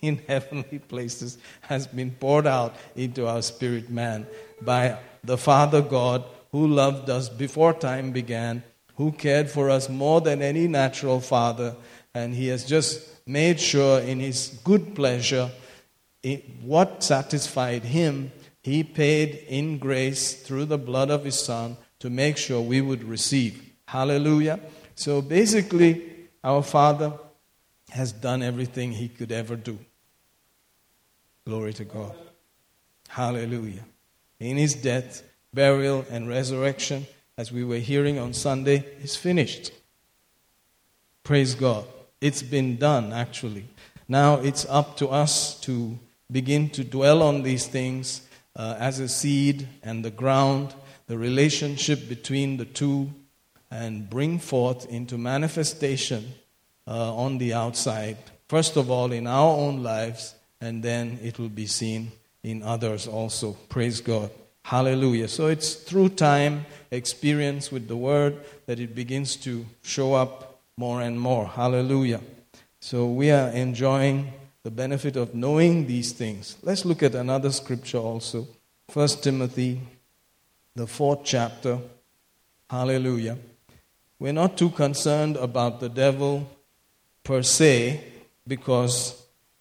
in 0.02 0.18
heavenly 0.26 0.78
places 0.78 1.38
has 1.62 1.86
been 1.86 2.10
poured 2.10 2.46
out 2.46 2.74
into 2.96 3.26
our 3.26 3.42
spirit 3.42 3.90
man 3.90 4.26
by 4.62 4.98
the 5.24 5.38
Father 5.38 5.82
God 5.82 6.24
who 6.52 6.66
loved 6.66 7.08
us 7.10 7.28
before 7.28 7.72
time 7.72 8.10
began, 8.10 8.62
who 8.96 9.12
cared 9.12 9.50
for 9.50 9.70
us 9.70 9.88
more 9.88 10.20
than 10.20 10.42
any 10.42 10.66
natural 10.66 11.20
father, 11.20 11.76
and 12.14 12.34
he 12.34 12.48
has 12.48 12.64
just 12.64 13.08
made 13.26 13.60
sure 13.60 14.00
in 14.00 14.18
his 14.18 14.58
good 14.64 14.94
pleasure 14.94 15.50
what 16.62 17.02
satisfied 17.02 17.82
him, 17.82 18.32
he 18.62 18.82
paid 18.84 19.44
in 19.48 19.78
grace 19.78 20.42
through 20.42 20.66
the 20.66 20.78
blood 20.78 21.10
of 21.10 21.24
his 21.24 21.38
son 21.38 21.76
to 22.00 22.10
make 22.10 22.36
sure 22.36 22.60
we 22.60 22.80
would 22.80 23.04
receive. 23.04 23.62
Hallelujah. 23.86 24.60
So 24.94 25.22
basically, 25.22 26.28
our 26.44 26.62
Father 26.62 27.12
has 27.90 28.12
done 28.12 28.42
everything 28.42 28.92
he 28.92 29.08
could 29.08 29.32
ever 29.32 29.56
do. 29.56 29.78
Glory 31.50 31.72
to 31.72 31.84
God. 31.84 32.14
Hallelujah. 33.08 33.84
In 34.38 34.56
his 34.56 34.72
death, 34.72 35.24
burial, 35.52 36.04
and 36.08 36.28
resurrection, 36.28 37.08
as 37.36 37.50
we 37.50 37.64
were 37.64 37.78
hearing 37.78 38.20
on 38.20 38.34
Sunday, 38.34 38.86
is 39.02 39.16
finished. 39.16 39.72
Praise 41.24 41.56
God. 41.56 41.86
It's 42.20 42.40
been 42.40 42.76
done, 42.76 43.12
actually. 43.12 43.66
Now 44.06 44.34
it's 44.36 44.64
up 44.66 44.96
to 44.98 45.08
us 45.08 45.58
to 45.62 45.98
begin 46.30 46.70
to 46.70 46.84
dwell 46.84 47.20
on 47.20 47.42
these 47.42 47.66
things 47.66 48.28
uh, 48.54 48.76
as 48.78 49.00
a 49.00 49.08
seed 49.08 49.66
and 49.82 50.04
the 50.04 50.12
ground, 50.12 50.72
the 51.08 51.18
relationship 51.18 52.08
between 52.08 52.58
the 52.58 52.64
two, 52.64 53.10
and 53.72 54.08
bring 54.08 54.38
forth 54.38 54.88
into 54.88 55.18
manifestation 55.18 56.32
uh, 56.86 57.12
on 57.12 57.38
the 57.38 57.54
outside. 57.54 58.18
First 58.48 58.76
of 58.76 58.88
all, 58.88 59.10
in 59.10 59.26
our 59.26 59.56
own 59.56 59.82
lives, 59.82 60.36
and 60.60 60.82
then 60.82 61.18
it 61.22 61.38
will 61.38 61.48
be 61.48 61.66
seen 61.66 62.12
in 62.42 62.62
others 62.62 63.06
also. 63.06 63.52
Praise 63.68 64.00
God. 64.00 64.30
Hallelujah. 64.62 65.28
So 65.28 65.46
it's 65.46 65.74
through 65.74 66.10
time, 66.10 66.66
experience 66.90 67.72
with 67.72 67.88
the 67.88 67.96
Word, 67.96 68.38
that 68.66 68.78
it 68.78 68.94
begins 68.94 69.36
to 69.36 69.64
show 69.82 70.14
up 70.14 70.60
more 70.76 71.00
and 71.00 71.18
more. 71.18 71.46
Hallelujah. 71.46 72.20
So 72.80 73.06
we 73.06 73.30
are 73.30 73.48
enjoying 73.48 74.32
the 74.62 74.70
benefit 74.70 75.16
of 75.16 75.34
knowing 75.34 75.86
these 75.86 76.12
things. 76.12 76.56
Let's 76.62 76.84
look 76.84 77.02
at 77.02 77.14
another 77.14 77.50
scripture 77.50 77.98
also. 77.98 78.46
1 78.92 79.08
Timothy, 79.22 79.80
the 80.74 80.86
fourth 80.86 81.20
chapter. 81.24 81.78
Hallelujah. 82.68 83.38
We're 84.18 84.32
not 84.32 84.58
too 84.58 84.70
concerned 84.70 85.36
about 85.36 85.80
the 85.80 85.88
devil 85.88 86.48
per 87.24 87.42
se, 87.42 88.04
because 88.46 89.19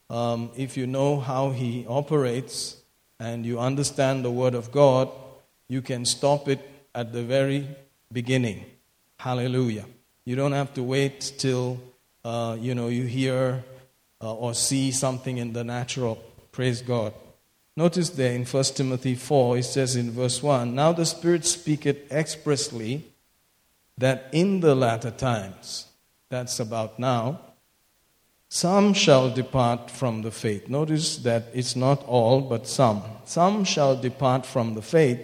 um, 0.10 0.52
if 0.56 0.78
you 0.78 0.88
know 0.88 1.20
how 1.20 1.52
he 1.52 1.86
operates 1.88 2.78
and 3.20 3.46
you 3.46 3.60
understand 3.60 4.26
the 4.26 4.32
Word 4.32 4.56
of 4.56 4.72
God, 4.72 5.10
you 5.68 5.82
can 5.82 6.06
stop 6.06 6.48
it 6.48 6.60
at 6.96 7.14
the 7.14 7.24
very 7.24 7.68
beginning. 8.12 8.66
Hallelujah. 9.18 9.86
You 10.26 10.36
don't 10.36 10.54
have 10.54 10.74
to 10.76 10.84
wait 10.84 11.34
till 11.38 11.80
uh, 12.24 12.58
you 12.60 12.76
know 12.76 12.88
you 12.88 13.04
hear 13.04 13.64
uh, 14.22 14.34
or 14.34 14.54
see 14.54 14.92
something 14.92 15.38
in 15.38 15.54
the 15.54 15.64
natural. 15.64 16.22
Praise 16.52 16.82
God. 16.82 17.14
Notice 17.76 18.10
there 18.10 18.34
in 18.34 18.46
1 18.46 18.64
Timothy 18.76 19.16
4, 19.16 19.60
it 19.60 19.64
says 19.64 19.96
in 19.96 20.12
verse 20.12 20.44
1 20.44 20.76
Now 20.76 20.92
the 20.92 21.06
Spirit 21.06 21.46
speaketh 21.46 22.12
expressly 22.12 23.06
that 23.98 24.28
in 24.32 24.60
the 24.60 24.76
latter 24.76 25.12
times, 25.12 25.86
that's 26.30 26.60
about 26.60 27.00
now, 27.00 27.40
some 28.50 28.94
shall 28.96 29.30
depart 29.30 29.92
from 29.92 30.24
the 30.24 30.32
faith. 30.32 30.68
Notice 30.68 31.18
that 31.18 31.46
it's 31.54 31.76
not 31.76 32.04
all, 32.06 32.42
but 32.42 32.66
some. 32.66 33.04
Some 33.24 33.64
shall 33.64 33.96
depart 33.96 34.44
from 34.44 34.74
the 34.74 34.82
faith, 34.82 35.22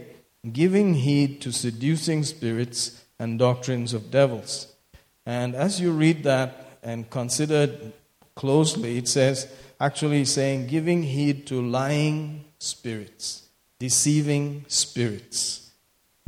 giving 0.53 0.93
heed 0.93 1.41
to 1.41 1.51
seducing 1.51 2.23
spirits 2.23 3.03
and 3.17 3.39
doctrines 3.39 3.93
of 3.93 4.11
devils. 4.11 4.71
And 5.25 5.55
as 5.55 5.81
you 5.81 5.91
read 5.91 6.23
that 6.23 6.77
and 6.83 7.09
consider 7.09 7.75
closely, 8.35 8.99
it 8.99 9.07
says, 9.07 9.51
actually 9.79 10.25
saying, 10.25 10.67
giving 10.67 11.01
heed 11.01 11.47
to 11.47 11.59
lying 11.67 12.45
spirits, 12.59 13.47
deceiving 13.79 14.65
spirits. 14.67 15.71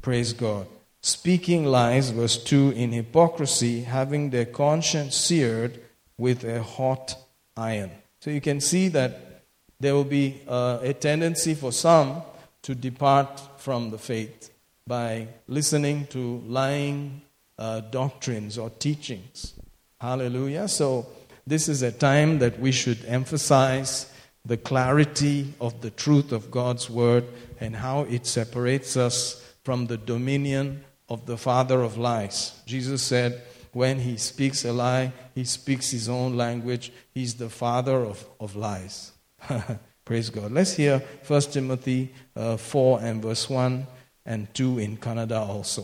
Praise 0.02 0.34
God. 0.34 0.66
Speaking 1.02 1.66
lies, 1.66 2.10
verse 2.10 2.44
2, 2.44 2.72
in 2.72 2.92
hypocrisy, 2.92 3.84
having 3.84 4.32
their 4.32 4.46
conscience 4.46 5.16
seared 5.16 5.80
with 6.18 6.44
a 6.44 6.64
hot 6.64 7.16
iron. 7.56 7.92
So 8.20 8.32
you 8.32 8.42
can 8.42 8.62
see 8.62 8.88
that 8.90 9.44
there 9.80 9.94
will 9.94 10.04
be 10.04 10.42
uh, 10.48 10.80
a 10.82 10.94
tendency 10.94 11.54
for 11.54 11.72
some 11.72 12.24
to 12.64 12.74
depart 12.76 13.42
from 13.58 13.92
the 13.92 13.98
faith 13.98 14.52
by 14.86 15.28
listening 15.48 16.08
to 16.08 16.42
lying 16.48 17.22
uh, 17.60 17.82
doctrines 17.82 18.58
or 18.58 18.70
teachings. 18.70 19.54
Hallelujah. 20.00 20.68
So, 20.68 21.08
this 21.46 21.70
is 21.70 21.82
a 21.82 21.94
time 21.94 22.40
that 22.40 22.60
we 22.60 22.74
should 22.74 23.06
emphasize 23.06 24.12
the 24.46 24.58
clarity 24.58 25.54
of 25.62 25.82
the 25.82 25.90
truth 25.90 26.32
of 26.32 26.52
God's 26.52 26.90
word 26.90 27.24
and 27.60 27.76
how 27.76 28.02
it 28.02 28.26
separates 28.26 28.98
us 28.98 29.44
from 29.64 29.88
the 29.88 29.98
dominion 29.98 30.84
of 31.10 31.26
the 31.26 31.38
father 31.38 31.82
of 31.84 31.98
lies. 31.98 32.54
Jesus 32.66 33.02
said, 33.02 33.42
when 33.74 34.00
he 34.00 34.18
speaks 34.18 34.66
a 34.66 34.74
lie, 34.74 35.12
he 35.36 35.44
speaks 35.46 35.92
his 35.92 36.08
own 36.10 36.36
language. 36.36 36.92
He's 37.14 37.36
the 37.36 37.50
father 37.50 37.98
of, 38.06 38.26
of 38.40 38.56
lies. 38.56 39.12
Praise 40.06 40.30
God. 40.30 40.52
Let's 40.52 40.74
hear 40.74 41.02
1 41.28 41.42
Timothy 41.52 42.14
uh, 42.36 42.58
4 42.58 43.00
and 43.02 43.22
verse 43.22 43.50
1 43.50 43.86
and 44.26 44.48
2 44.54 44.80
in 44.80 44.98
Kannada 44.98 45.40
also. 45.56 45.84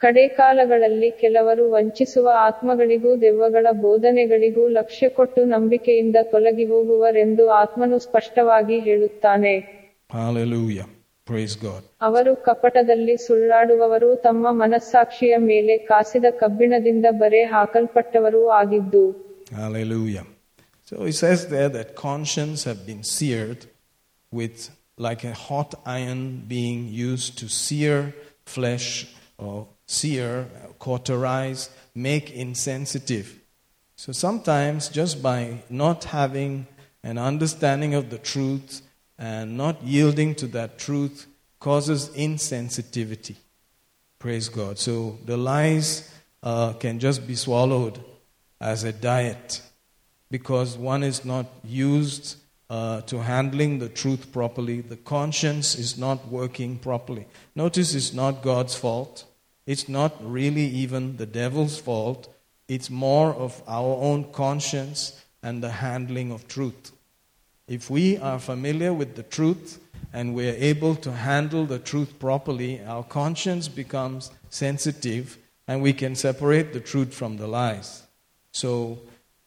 ಕಡೆಕಾಲಗಳಲ್ಲಿ 0.00 1.10
ಕೆಲವರು 1.20 1.64
ವಂಚಿಸುವ 1.72 2.26
ಆತ್ಮಗಳಿಗೂ 2.44 3.10
ದೆವ್ವಗಳ 3.20 3.66
ಬೋಧನೆಗಳಿಗೂ 3.82 4.68
ಲಕ್ಷ್ಯ 4.68 5.08
ಕೊಟ್ಟು 5.08 5.44
ನಂಬಿಕೆಯಿಂದ 5.44 6.16
ತೊಲಗಿ 6.30 6.64
ಹೋಗುವರೆಂದು 6.64 7.46
ಆತ್ಮನು 7.62 7.98
ಸ್ಪಷ್ಟವಾಗಿ 7.98 8.78
ಹೇಳುತ್ತಾನೆ 8.88 9.54
Hallelujah. 10.10 10.86
Praise 11.29 11.55
God. 11.67 11.83
ಅವರು 12.07 12.31
ಕಪಟದಲ್ಲಿ 12.47 13.15
ಸುಳ್ಳಾಡುವವರು 13.25 14.09
ತಮ್ಮ 14.25 14.47
ಮನಸ್ಸಾಕ್ಷಿಯ 14.63 15.35
ಮೇಲೆ 15.51 15.75
ಕಾಸಿದ 15.91 16.27
ಕಬ್ಬಿಣದಿಂದ 16.41 17.05
ಬರೆ 17.23 17.43
ಹಾಕಲ್ಪಟ್ಟವರೂ 17.55 18.41
ಆಗಿದ್ದು 18.61 19.05
Hallelujah. 19.61 20.25
So 20.89 20.95
it 21.09 21.15
says 21.23 21.39
there 21.47 21.69
that 21.77 21.89
conscience 21.95 22.59
have 22.69 22.85
been 22.89 23.03
seared 23.15 23.61
with 24.31 24.57
like 24.97 25.23
a 25.23 25.33
hot 25.47 25.71
iron 25.85 26.21
being 26.47 26.81
used 26.87 27.31
to 27.41 27.47
sear 27.47 27.97
flesh 28.55 28.89
or 29.37 29.67
sear, 29.87 30.47
cauterize, 30.79 31.69
make 32.07 32.31
insensitive. 32.45 33.27
So 33.97 34.11
sometimes 34.11 34.89
just 34.89 35.21
by 35.21 35.39
not 35.69 36.05
having 36.05 36.67
an 37.03 37.17
understanding 37.17 37.93
of 37.93 38.09
the 38.09 38.17
truth 38.17 38.69
and 39.20 39.56
not 39.56 39.82
yielding 39.84 40.34
to 40.34 40.46
that 40.46 40.78
truth 40.78 41.26
causes 41.60 42.08
insensitivity. 42.16 43.36
Praise 44.18 44.48
God. 44.48 44.78
So 44.78 45.18
the 45.26 45.36
lies 45.36 46.10
uh, 46.42 46.72
can 46.72 46.98
just 46.98 47.26
be 47.26 47.34
swallowed 47.34 48.02
as 48.60 48.82
a 48.82 48.92
diet 48.92 49.60
because 50.30 50.78
one 50.78 51.02
is 51.02 51.24
not 51.24 51.46
used 51.62 52.36
uh, 52.70 53.02
to 53.02 53.22
handling 53.22 53.78
the 53.78 53.90
truth 53.90 54.32
properly. 54.32 54.80
The 54.80 54.96
conscience 54.96 55.74
is 55.74 55.98
not 55.98 56.28
working 56.28 56.78
properly. 56.78 57.26
Notice 57.54 57.94
it's 57.94 58.14
not 58.14 58.42
God's 58.42 58.74
fault. 58.74 59.24
It's 59.66 59.88
not 59.88 60.14
really 60.20 60.66
even 60.66 61.18
the 61.18 61.26
devil's 61.26 61.78
fault. 61.78 62.34
It's 62.68 62.88
more 62.88 63.34
of 63.34 63.62
our 63.68 63.96
own 63.96 64.32
conscience 64.32 65.22
and 65.42 65.62
the 65.62 65.70
handling 65.70 66.32
of 66.32 66.48
truth. 66.48 66.92
If 67.70 67.88
we 67.88 68.18
are 68.18 68.40
familiar 68.40 68.92
with 68.92 69.14
the 69.14 69.22
truth 69.22 69.78
and 70.12 70.34
we 70.34 70.48
are 70.48 70.56
able 70.58 70.96
to 70.96 71.12
handle 71.12 71.66
the 71.66 71.78
truth 71.78 72.18
properly, 72.18 72.82
our 72.84 73.04
conscience 73.04 73.68
becomes 73.68 74.32
sensitive 74.48 75.38
and 75.68 75.80
we 75.80 75.92
can 75.92 76.16
separate 76.16 76.72
the 76.72 76.80
truth 76.80 77.14
from 77.14 77.36
the 77.36 77.46
lies. 77.46 78.02
So, 78.50 78.98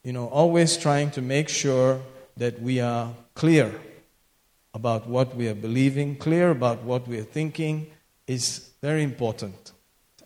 you 0.02 0.14
know, 0.14 0.28
always 0.28 0.78
trying 0.78 1.10
to 1.10 1.20
make 1.20 1.50
sure 1.50 2.00
that 2.38 2.62
we 2.62 2.80
are 2.80 3.12
clear 3.34 3.78
about 4.72 5.06
what 5.06 5.36
we 5.36 5.46
are 5.48 5.54
believing, 5.54 6.16
clear 6.16 6.50
about 6.50 6.82
what 6.82 7.06
we 7.06 7.18
are 7.18 7.24
thinking 7.24 7.88
is 8.26 8.70
very 8.80 9.02
important. 9.02 9.72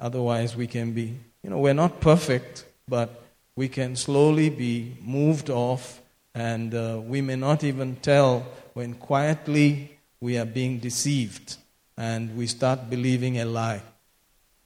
Otherwise, 0.00 0.54
we 0.54 0.68
can 0.68 0.92
be, 0.92 1.18
you 1.42 1.50
know, 1.50 1.58
we're 1.58 1.74
not 1.74 2.00
perfect, 2.00 2.64
but 2.86 3.24
we 3.56 3.66
can 3.66 3.96
slowly 3.96 4.50
be 4.50 4.96
moved 5.02 5.50
off, 5.50 6.00
and 6.34 6.74
uh, 6.74 7.00
we 7.04 7.20
may 7.20 7.36
not 7.36 7.64
even 7.64 7.96
tell 7.96 8.46
when 8.74 8.94
quietly 8.94 9.98
we 10.20 10.38
are 10.38 10.44
being 10.44 10.78
deceived 10.78 11.56
and 11.96 12.36
we 12.36 12.46
start 12.46 12.88
believing 12.90 13.38
a 13.38 13.44
lie. 13.44 13.82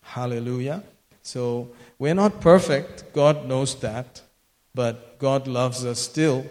Hallelujah. 0.03 0.83
So, 1.23 1.71
we're 1.99 2.15
not 2.15 2.41
perfect, 2.41 3.13
God 3.13 3.47
knows 3.47 3.77
that, 3.77 4.21
but 4.75 5.19
God 5.19 5.47
loves 5.47 5.85
us 5.85 6.01
still, 6.01 6.45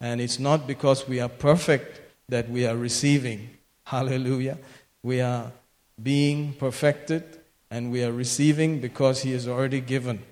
and 0.00 0.20
it's 0.20 0.38
not 0.38 0.66
because 0.66 1.08
we 1.08 1.20
are 1.20 1.28
perfect 1.28 2.00
that 2.28 2.48
we 2.48 2.66
are 2.66 2.76
receiving. 2.76 3.50
Hallelujah. 3.84 4.58
We 5.02 5.20
are 5.20 5.50
being 6.00 6.52
perfected 6.54 7.24
and 7.70 7.90
we 7.90 8.04
are 8.04 8.12
receiving 8.12 8.80
because 8.80 9.22
He 9.22 9.32
has 9.32 9.48
already 9.48 9.80
given. 9.80 10.22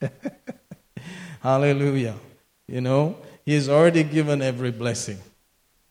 Hallelujah. 1.40 2.16
You 2.72 2.80
know, 2.80 3.18
He 3.44 3.52
has 3.52 3.68
already 3.68 4.02
given 4.02 4.40
every 4.40 4.70
blessing. 4.70 5.18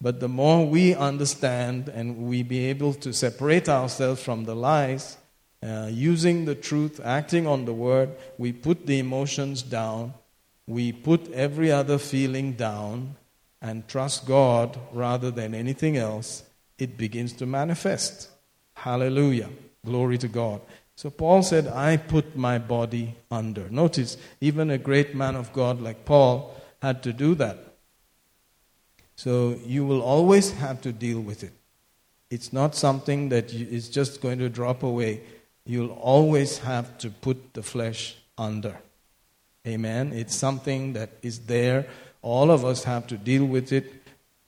But 0.02 0.20
the 0.20 0.28
more 0.28 0.66
we 0.66 0.96
understand 0.96 1.90
and 1.90 2.28
we 2.28 2.42
be 2.42 2.66
able 2.66 2.96
to 2.96 3.14
separate 3.14 3.70
ourselves 3.70 4.24
from 4.24 4.46
the 4.46 4.56
lies, 4.56 5.18
uh, 5.62 5.90
using 5.92 6.46
the 6.46 6.56
truth, 6.56 7.00
acting 7.06 7.46
on 7.46 7.66
the 7.66 7.74
word, 7.74 8.10
we 8.40 8.52
put 8.52 8.88
the 8.88 8.98
emotions 8.98 9.62
down, 9.62 10.16
we 10.66 10.92
put 10.92 11.32
every 11.34 11.72
other 11.72 12.00
feeling 12.00 12.54
down, 12.54 13.16
and 13.62 13.88
trust 13.88 14.26
God 14.26 14.80
rather 14.92 15.30
than 15.30 15.54
anything 15.54 15.98
else, 15.98 16.42
it 16.80 16.98
begins 16.98 17.34
to 17.34 17.46
manifest. 17.46 18.28
Hallelujah. 18.74 19.50
Glory 19.86 20.18
to 20.18 20.28
God. 20.28 20.62
So 20.96 21.12
Paul 21.12 21.44
said, 21.44 21.68
I 21.68 21.98
put 21.98 22.36
my 22.36 22.58
body 22.58 23.16
under. 23.30 23.70
Notice, 23.70 24.18
even 24.40 24.72
a 24.72 24.80
great 24.80 25.14
man 25.14 25.36
of 25.36 25.54
God 25.54 25.80
like 25.80 26.06
Paul 26.06 26.58
had 26.82 27.04
to 27.04 27.14
do 27.14 27.36
that. 27.36 27.58
So 29.16 29.60
you 29.66 29.86
will 29.86 30.02
always 30.02 30.52
have 30.54 30.82
to 30.82 30.92
deal 30.92 31.20
with 31.20 31.44
it. 31.44 31.54
It's 32.30 32.52
not 32.52 32.76
something 32.76 33.30
that 33.30 33.54
is 33.54 33.90
just 33.90 34.22
going 34.22 34.40
to 34.40 34.50
drop 34.50 34.84
away. 34.84 35.22
You'll 35.66 35.92
always 35.92 36.60
have 36.60 36.98
to 37.00 37.10
put 37.10 37.54
the 37.54 37.62
flesh 37.62 38.16
under. 38.38 38.78
Amen. 39.68 40.12
It's 40.14 40.36
something 40.36 40.94
that 40.94 41.10
is 41.22 41.40
there. 41.40 41.88
All 42.22 42.50
of 42.50 42.66
us 42.66 42.84
have 42.86 43.06
to 43.08 43.18
deal 43.18 43.46
with 43.46 43.72
it. 43.72 43.86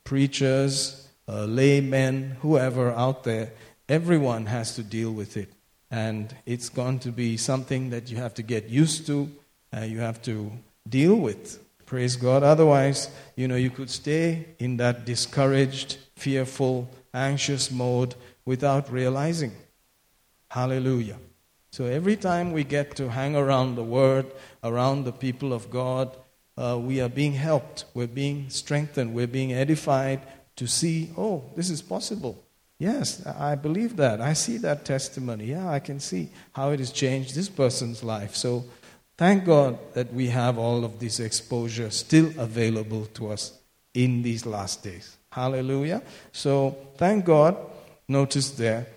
Preachers, 0.03 1.07
uh, 1.27 1.45
laymen, 1.45 2.37
whoever 2.41 2.91
out 2.91 3.23
there, 3.23 3.51
everyone 3.87 4.47
has 4.47 4.75
to 4.75 4.83
deal 4.83 5.11
with 5.11 5.37
it. 5.37 5.49
And 5.91 6.35
it's 6.45 6.69
going 6.69 6.99
to 6.99 7.11
be 7.11 7.37
something 7.37 7.91
that 7.91 8.09
you 8.09 8.17
have 8.17 8.33
to 8.35 8.41
get 8.41 8.69
used 8.69 9.05
to, 9.07 9.29
uh, 9.75 9.81
you 9.81 9.99
have 9.99 10.21
to 10.23 10.51
deal 10.89 11.15
with. 11.15 11.62
Praise 11.93 12.15
God. 12.15 12.41
Otherwise, 12.41 13.11
you 13.35 13.47
know, 13.47 13.55
you 13.55 13.69
could 13.69 13.91
stay 13.91 14.55
in 14.57 14.77
that 14.77 15.05
discouraged, 15.05 15.97
fearful, 16.15 16.89
anxious 17.13 17.69
mode 17.69 18.15
without 18.45 18.91
realizing. 18.91 19.51
Hallelujah. 20.49 21.17
So 21.71 21.85
every 21.85 22.15
time 22.15 22.51
we 22.51 22.63
get 22.63 22.95
to 22.95 23.11
hang 23.11 23.35
around 23.35 23.75
the 23.75 23.83
Word, 23.83 24.25
around 24.63 25.03
the 25.03 25.11
people 25.11 25.53
of 25.53 25.69
God, 25.69 26.17
uh, 26.57 26.79
we 26.81 26.99
are 26.99 27.09
being 27.09 27.33
helped, 27.33 27.85
we're 27.93 28.07
being 28.07 28.49
strengthened, 28.49 29.13
we're 29.13 29.27
being 29.27 29.53
edified 29.53 30.21
to 30.55 30.65
see, 30.65 31.11
oh, 31.15 31.43
this 31.55 31.69
is 31.69 31.83
possible. 31.83 32.43
Yes, 32.79 33.23
I 33.27 33.53
believe 33.53 33.97
that. 33.97 34.19
I 34.19 34.33
see 34.33 34.57
that 34.57 34.83
testimony. 34.83 35.45
Yeah, 35.45 35.69
I 35.69 35.77
can 35.77 35.99
see 35.99 36.31
how 36.53 36.71
it 36.71 36.79
has 36.79 36.91
changed 36.91 37.35
this 37.35 37.49
person's 37.49 38.03
life. 38.03 38.35
So 38.35 38.65
thank 39.17 39.45
God 39.45 39.77
that 39.93 40.13
we 40.13 40.27
have 40.27 40.57
all 40.57 40.83
of 40.83 40.99
this 40.99 41.19
exposure 41.19 41.89
still 41.89 42.31
available 42.37 43.05
to 43.13 43.31
us 43.31 43.57
in 43.93 44.21
these 44.21 44.45
last 44.45 44.83
days. 44.83 45.17
Hallelujah. 45.31 46.01
So 46.31 46.77
thank 46.97 47.25
God. 47.25 47.57
Notice 48.07 48.51
there, 48.51 48.87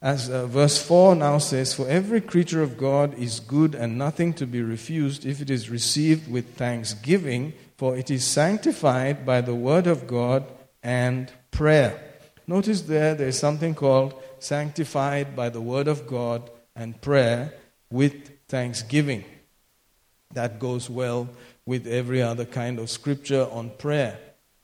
as 0.00 0.28
uh, 0.28 0.46
verse 0.46 0.80
4 0.80 1.16
now 1.16 1.38
says, 1.38 1.72
For 1.72 1.88
every 1.88 2.20
creature 2.20 2.62
of 2.62 2.76
God 2.76 3.18
is 3.18 3.40
good 3.40 3.74
and 3.74 3.96
nothing 3.96 4.34
to 4.34 4.46
be 4.46 4.62
refused 4.62 5.24
if 5.24 5.40
it 5.40 5.50
is 5.50 5.70
received 5.70 6.30
with 6.30 6.54
thanksgiving, 6.54 7.54
for 7.78 7.96
it 7.96 8.10
is 8.10 8.24
sanctified 8.24 9.24
by 9.24 9.40
the 9.40 9.54
word 9.54 9.86
of 9.86 10.06
God 10.06 10.44
and 10.82 11.32
prayer. 11.50 12.00
Notice 12.46 12.82
there, 12.82 13.14
there's 13.14 13.38
something 13.38 13.74
called 13.74 14.22
sanctified 14.38 15.34
by 15.34 15.48
the 15.48 15.60
word 15.60 15.88
of 15.88 16.06
God 16.06 16.50
and 16.76 17.00
prayer 17.00 17.54
with 17.90 18.46
thanksgiving. 18.46 19.24
That 20.34 20.58
goes 20.58 20.90
well 20.90 21.28
with 21.66 21.86
every 21.86 22.22
other 22.22 22.44
kind 22.44 22.78
of 22.78 22.90
scripture 22.90 23.48
on 23.50 23.70
prayer. 23.78 24.18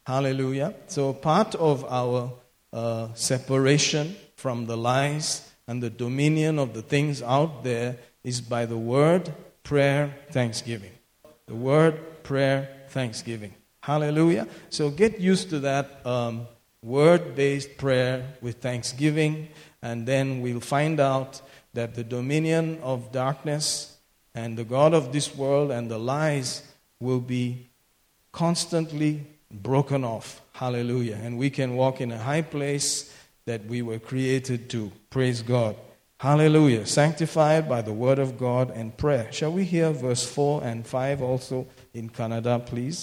Hallelujah. 0.07 0.75
So, 0.87 1.13
part 1.13 1.55
of 1.55 1.85
our 1.85 2.33
uh, 2.73 3.09
separation 3.15 4.17
from 4.37 4.67
the 4.67 4.77
lies 4.77 5.49
and 5.67 5.83
the 5.83 5.91
dominion 5.91 6.59
of 6.59 6.75
the 6.75 6.83
things 6.83 7.23
out 7.23 7.65
there 7.65 7.97
is 8.25 8.41
by 8.41 8.67
the 8.67 8.77
word, 8.77 9.33
prayer, 9.63 10.15
thanksgiving. 10.31 10.93
The 11.47 11.55
word, 11.55 12.23
prayer, 12.23 12.69
thanksgiving. 12.89 13.55
Hallelujah. 13.83 14.47
So 14.69 14.91
get 14.91 15.21
used 15.21 15.51
to 15.51 15.61
that 15.61 16.05
um, 16.07 16.47
word 16.83 17.35
based 17.35 17.77
prayer 17.79 18.35
with 18.41 18.57
thanksgiving, 18.57 19.49
and 19.83 20.07
then 20.07 20.43
we'll 20.43 20.61
find 20.61 21.01
out 21.01 21.41
that 21.73 21.95
the 21.95 22.05
dominion 22.05 22.79
of 22.83 23.11
darkness 23.13 23.97
and 24.36 24.58
the 24.58 24.64
God 24.66 24.94
of 24.94 25.12
this 25.12 25.36
world 25.36 25.72
and 25.72 25.90
the 25.90 25.98
lies 25.98 26.50
will 27.00 27.20
be 27.20 27.46
constantly 28.34 29.12
broken 29.52 30.04
off. 30.04 30.42
Hallelujah. 30.54 31.18
And 31.24 31.38
we 31.38 31.50
can 31.50 31.76
walk 31.76 32.02
in 32.02 32.12
a 32.12 32.18
high 32.20 32.42
place 32.42 32.90
that 33.46 33.66
we 33.66 33.82
were 33.82 34.00
created 34.00 34.70
to. 34.72 34.92
Praise 35.10 35.42
God. 35.42 35.76
Hallelujah. 36.20 36.86
Sanctified 36.86 37.70
by 37.70 37.82
the 37.82 37.94
word 37.94 38.20
of 38.20 38.38
God 38.40 38.72
and 38.72 38.96
prayer. 38.98 39.28
Shall 39.32 39.52
we 39.52 39.64
hear 39.64 39.92
verse 39.92 40.26
4 40.26 40.64
and 40.64 40.86
5 40.88 41.22
also 41.22 41.68
in 41.94 42.10
Kannada, 42.10 42.60
please? 42.66 43.00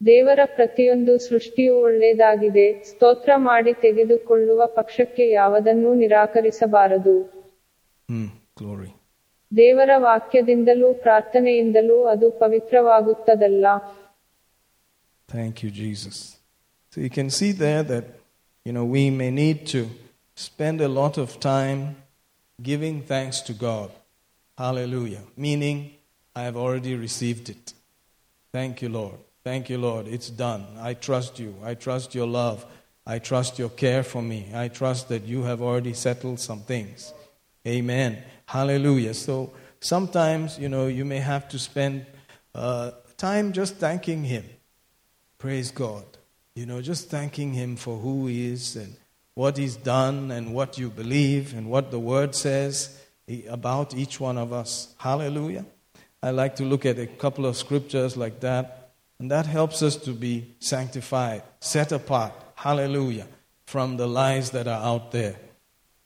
ದೇವರ 0.00 0.40
ಪ್ರತಿಯೊಂದು 0.56 1.12
ಸೃಷ್ಟಿಯು 1.26 1.74
ಒಳ್ಳೆಯದಾಗಿದೆ 1.88 2.64
ಸ್ತೋತ್ರ 2.88 3.32
ಮಾಡಿ 3.48 3.72
ತೆಗೆದುಕೊಳ್ಳುವ 3.84 4.62
ಪಕ್ಷಕ್ಕೆ 4.80 5.26
ಯಾವುದನ್ನೂ 5.40 5.92
ನಿರಾಕರಿಸಬಾರದು 6.02 7.14
Hmm, 8.08 8.26
glory. 8.60 8.92
ದೇವರ 9.56 9.90
ವಾಕ್ಯದಿಂದಲೂ 10.08 10.88
ಪ್ರಾರ್ಥನೆಯಿಂದಲೂ 11.04 11.98
ಅದು 12.12 12.28
ಪವಿತ್ರವಾಗುತ್ತದಲ್ಲ 12.42 13.66
Thank 15.34 15.54
you, 15.62 15.70
Jesus. 15.82 16.16
So 16.92 16.96
you 17.00 17.10
can 17.18 17.28
see 17.38 17.52
there 17.64 17.82
that, 17.92 18.04
you 18.66 18.72
know, 18.76 18.84
we 18.96 19.10
may 19.20 19.30
need 19.30 19.58
to 19.68 19.80
spend 20.46 20.80
a 20.80 20.88
lot 21.00 21.14
of 21.24 21.40
time 21.40 21.80
giving 22.62 22.96
thanks 23.02 23.40
to 23.48 23.52
God. 23.52 23.90
Hallelujah. 24.64 25.22
Meaning, 25.36 25.78
I 26.36 26.42
have 26.42 26.56
already 26.56 26.94
received 26.94 27.48
it. 27.48 27.72
Thank 28.52 28.82
you, 28.82 28.88
Lord. 28.88 29.18
Thank 29.42 29.68
you, 29.68 29.78
Lord. 29.78 30.06
It's 30.06 30.30
done. 30.30 30.64
I 30.80 30.94
trust 30.94 31.38
you. 31.38 31.54
I 31.64 31.74
trust 31.74 32.14
your 32.14 32.26
love. 32.26 32.64
I 33.06 33.18
trust 33.18 33.58
your 33.58 33.68
care 33.68 34.02
for 34.02 34.22
me. 34.22 34.50
I 34.54 34.68
trust 34.68 35.08
that 35.10 35.24
you 35.24 35.42
have 35.42 35.60
already 35.60 35.92
settled 35.92 36.40
some 36.40 36.60
things. 36.60 37.12
Amen. 37.66 38.22
Hallelujah. 38.49 39.13
So 39.13 39.53
sometimes, 39.79 40.57
you 40.57 40.69
know, 40.69 40.87
you 40.87 41.05
may 41.05 41.19
have 41.19 41.47
to 41.49 41.59
spend 41.59 42.07
uh, 42.55 42.89
time 43.15 43.53
just 43.53 43.75
thanking 43.75 44.23
Him. 44.23 44.43
Praise 45.37 45.69
God. 45.69 46.03
You 46.55 46.65
know, 46.65 46.81
just 46.81 47.11
thanking 47.11 47.53
Him 47.53 47.75
for 47.75 47.99
who 47.99 48.25
He 48.25 48.47
is 48.51 48.75
and 48.75 48.95
what 49.35 49.55
He's 49.55 49.75
done 49.75 50.31
and 50.31 50.51
what 50.51 50.79
you 50.79 50.89
believe 50.89 51.53
and 51.53 51.69
what 51.69 51.91
the 51.91 51.99
Word 51.99 52.33
says 52.33 52.99
about 53.47 53.93
each 53.93 54.19
one 54.19 54.39
of 54.39 54.51
us. 54.51 54.95
Hallelujah. 54.97 55.67
I 56.23 56.31
like 56.31 56.55
to 56.55 56.63
look 56.63 56.87
at 56.87 56.97
a 56.97 57.05
couple 57.05 57.45
of 57.45 57.55
scriptures 57.55 58.17
like 58.17 58.39
that, 58.39 58.93
and 59.19 59.29
that 59.29 59.45
helps 59.45 59.83
us 59.83 59.95
to 59.97 60.11
be 60.11 60.55
sanctified, 60.57 61.43
set 61.59 61.91
apart. 61.91 62.33
Hallelujah. 62.55 63.27
From 63.67 63.97
the 63.97 64.07
lies 64.07 64.49
that 64.49 64.67
are 64.67 64.83
out 64.83 65.11
there. 65.11 65.35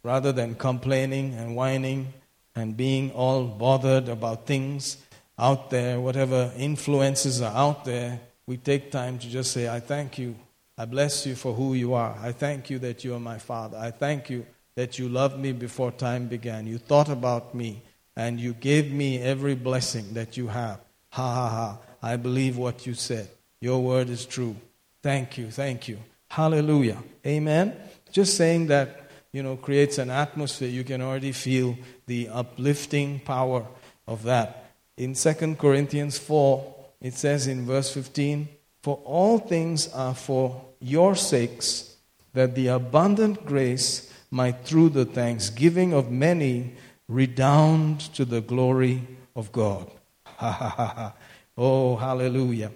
Rather 0.03 0.33
than 0.33 0.55
complaining 0.55 1.35
and 1.35 1.55
whining 1.55 2.11
and 2.55 2.77
being 2.77 3.11
all 3.11 3.45
bothered 3.45 4.09
about 4.09 4.45
things 4.45 4.97
out 5.37 5.69
there, 5.69 5.99
whatever 5.99 6.51
influences 6.57 7.41
are 7.41 7.55
out 7.55 7.85
there, 7.85 8.19
we 8.45 8.57
take 8.57 8.91
time 8.91 9.17
to 9.19 9.27
just 9.27 9.51
say, 9.51 9.67
I 9.69 9.79
thank 9.79 10.17
you. 10.17 10.35
I 10.77 10.85
bless 10.85 11.25
you 11.25 11.35
for 11.35 11.53
who 11.53 11.73
you 11.73 11.93
are. 11.93 12.15
I 12.21 12.31
thank 12.31 12.69
you 12.69 12.79
that 12.79 13.03
you 13.03 13.13
are 13.13 13.19
my 13.19 13.37
Father. 13.37 13.77
I 13.77 13.91
thank 13.91 14.29
you 14.29 14.45
that 14.75 14.97
you 14.97 15.07
loved 15.07 15.37
me 15.37 15.51
before 15.51 15.91
time 15.91 16.27
began. 16.27 16.67
You 16.67 16.77
thought 16.77 17.09
about 17.09 17.53
me 17.53 17.81
and 18.15 18.39
you 18.39 18.53
gave 18.53 18.91
me 18.91 19.19
every 19.19 19.55
blessing 19.55 20.13
that 20.13 20.35
you 20.37 20.47
have. 20.47 20.79
Ha 21.09 21.33
ha 21.33 21.49
ha. 21.49 21.77
I 22.01 22.17
believe 22.17 22.57
what 22.57 22.85
you 22.85 22.93
said. 22.95 23.29
Your 23.61 23.81
word 23.81 24.09
is 24.09 24.25
true. 24.25 24.55
Thank 25.01 25.37
you. 25.37 25.51
Thank 25.51 25.87
you. 25.87 25.99
Hallelujah. 26.27 26.97
Amen. 27.25 27.75
Just 28.11 28.35
saying 28.35 28.67
that, 28.67 29.09
you 29.31 29.43
know, 29.43 29.55
creates 29.55 29.99
an 29.99 30.09
atmosphere. 30.09 30.69
You 30.69 30.83
can 30.83 31.01
already 31.01 31.31
feel 31.31 31.77
the 32.05 32.29
uplifting 32.29 33.19
power 33.19 33.65
of 34.07 34.23
that. 34.23 34.71
In 34.97 35.13
2 35.13 35.55
Corinthians 35.55 36.17
4, 36.17 36.75
it 37.01 37.13
says 37.13 37.47
in 37.47 37.65
verse 37.65 37.91
15, 37.91 38.47
For 38.81 38.99
all 39.03 39.39
things 39.39 39.87
are 39.93 40.15
for 40.15 40.63
your 40.79 41.15
sakes, 41.15 41.95
that 42.33 42.55
the 42.55 42.67
abundant 42.67 43.45
grace 43.45 44.11
might 44.31 44.65
through 44.65 44.89
the 44.89 45.05
thanksgiving 45.05 45.93
of 45.93 46.11
many 46.11 46.73
redound 47.07 47.99
to 48.15 48.25
the 48.25 48.41
glory 48.41 49.07
of 49.35 49.51
God. 49.51 49.91
Oh, 51.57 51.95
hallelujah. 51.95 52.71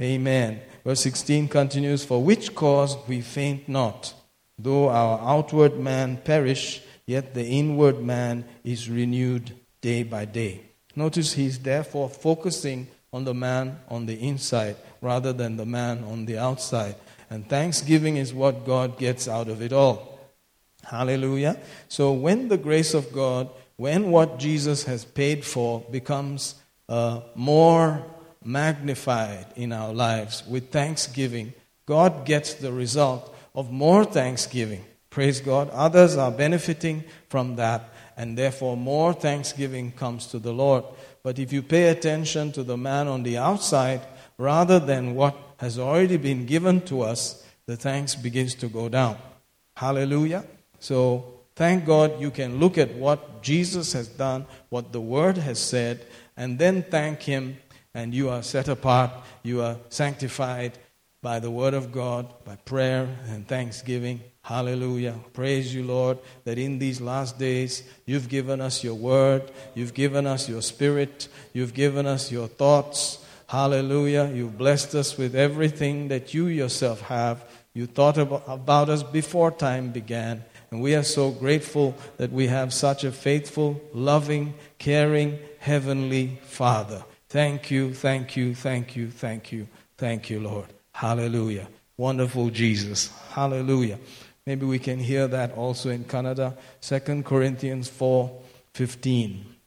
Amen. 0.00 0.60
Verse 0.84 1.02
16 1.02 1.48
continues 1.48 2.04
For 2.04 2.22
which 2.22 2.54
cause 2.54 2.96
we 3.08 3.20
faint 3.20 3.68
not, 3.68 4.14
though 4.58 4.88
our 4.88 5.18
outward 5.18 5.78
man 5.78 6.18
perish, 6.18 6.80
yet 7.10 7.34
the 7.34 7.44
inward 7.44 8.00
man 8.00 8.44
is 8.62 8.88
renewed 8.88 9.52
day 9.80 10.04
by 10.04 10.24
day. 10.24 10.60
Notice 10.94 11.32
he's 11.32 11.58
therefore 11.58 12.08
focusing 12.08 12.86
on 13.12 13.24
the 13.24 13.34
man 13.34 13.80
on 13.88 14.06
the 14.06 14.14
inside 14.14 14.76
rather 15.00 15.32
than 15.32 15.56
the 15.56 15.66
man 15.66 16.04
on 16.04 16.26
the 16.26 16.38
outside. 16.38 16.94
And 17.28 17.48
thanksgiving 17.48 18.16
is 18.16 18.32
what 18.32 18.64
God 18.64 18.96
gets 18.96 19.26
out 19.26 19.48
of 19.48 19.60
it 19.60 19.72
all. 19.72 20.20
Hallelujah. 20.84 21.58
So 21.88 22.12
when 22.12 22.46
the 22.46 22.58
grace 22.58 22.94
of 22.94 23.12
God, 23.12 23.50
when 23.76 24.12
what 24.12 24.38
Jesus 24.38 24.84
has 24.84 25.04
paid 25.04 25.44
for 25.44 25.80
becomes 25.90 26.54
uh, 26.88 27.22
more 27.34 28.04
magnified 28.44 29.46
in 29.56 29.72
our 29.72 29.92
lives 29.92 30.44
with 30.46 30.70
thanksgiving, 30.70 31.54
God 31.86 32.24
gets 32.24 32.54
the 32.54 32.72
result 32.72 33.34
of 33.52 33.72
more 33.72 34.04
thanksgiving. 34.04 34.84
Praise 35.10 35.40
God. 35.40 35.70
Others 35.70 36.16
are 36.16 36.30
benefiting 36.30 37.04
from 37.28 37.56
that, 37.56 37.92
and 38.16 38.38
therefore 38.38 38.76
more 38.76 39.12
thanksgiving 39.12 39.90
comes 39.90 40.26
to 40.28 40.38
the 40.38 40.52
Lord. 40.52 40.84
But 41.24 41.38
if 41.40 41.52
you 41.52 41.62
pay 41.62 41.88
attention 41.88 42.52
to 42.52 42.62
the 42.62 42.76
man 42.76 43.08
on 43.08 43.24
the 43.24 43.36
outside 43.36 44.02
rather 44.38 44.78
than 44.78 45.16
what 45.16 45.36
has 45.58 45.78
already 45.78 46.16
been 46.16 46.46
given 46.46 46.80
to 46.82 47.02
us, 47.02 47.44
the 47.66 47.76
thanks 47.76 48.14
begins 48.14 48.54
to 48.56 48.68
go 48.68 48.88
down. 48.88 49.16
Hallelujah. 49.76 50.44
So 50.78 51.40
thank 51.56 51.84
God 51.84 52.20
you 52.20 52.30
can 52.30 52.58
look 52.58 52.78
at 52.78 52.94
what 52.94 53.42
Jesus 53.42 53.92
has 53.92 54.08
done, 54.08 54.46
what 54.68 54.92
the 54.92 55.00
Word 55.00 55.36
has 55.38 55.58
said, 55.58 56.06
and 56.36 56.58
then 56.58 56.84
thank 56.84 57.22
Him, 57.22 57.58
and 57.92 58.14
you 58.14 58.30
are 58.30 58.42
set 58.42 58.68
apart, 58.68 59.10
you 59.42 59.60
are 59.60 59.76
sanctified 59.88 60.78
by 61.20 61.40
the 61.40 61.50
Word 61.50 61.74
of 61.74 61.90
God, 61.92 62.32
by 62.44 62.56
prayer 62.56 63.08
and 63.28 63.46
thanksgiving. 63.46 64.20
Hallelujah. 64.42 65.16
Praise 65.32 65.74
you, 65.74 65.84
Lord, 65.84 66.18
that 66.44 66.58
in 66.58 66.78
these 66.78 67.00
last 67.00 67.38
days 67.38 67.82
you've 68.06 68.28
given 68.28 68.60
us 68.60 68.82
your 68.82 68.94
Word, 68.94 69.50
you've 69.74 69.94
given 69.94 70.26
us 70.26 70.48
your 70.48 70.62
Spirit, 70.62 71.28
you've 71.52 71.74
given 71.74 72.06
us 72.06 72.32
your 72.32 72.48
thoughts. 72.48 73.24
Hallelujah. 73.46 74.30
You've 74.32 74.56
blessed 74.56 74.94
us 74.94 75.18
with 75.18 75.34
everything 75.34 76.08
that 76.08 76.32
you 76.32 76.46
yourself 76.46 77.00
have. 77.02 77.44
You 77.74 77.86
thought 77.86 78.18
about, 78.18 78.88
us 78.88 79.02
before 79.02 79.50
time 79.50 79.90
began. 79.90 80.44
And 80.70 80.80
we 80.80 80.94
are 80.94 81.02
so 81.02 81.30
grateful 81.30 81.96
that 82.16 82.32
we 82.32 82.46
have 82.46 82.72
such 82.72 83.04
a 83.04 83.12
faithful, 83.12 83.80
loving, 83.92 84.54
caring, 84.78 85.38
heavenly 85.58 86.38
Father. 86.42 87.04
Thank 87.28 87.70
you, 87.70 87.92
thank 87.92 88.36
you, 88.36 88.54
thank 88.54 88.96
you, 88.96 89.10
thank 89.10 89.52
you, 89.52 89.68
thank 89.98 90.30
you, 90.30 90.40
Lord. 90.40 90.66
Hallelujah. 90.92 91.68
Wonderful 91.96 92.50
Jesus. 92.50 93.10
Hallelujah. 93.30 93.98
Maybe 94.50 94.66
we 94.66 94.80
can 94.80 94.98
hear 95.00 95.28
that 95.28 95.52
also 95.54 95.90
in 95.90 96.02
Kannada. 96.04 96.46
2 96.82 97.22
Corinthians 97.22 97.88
4 97.88 98.30
15. 98.74 99.58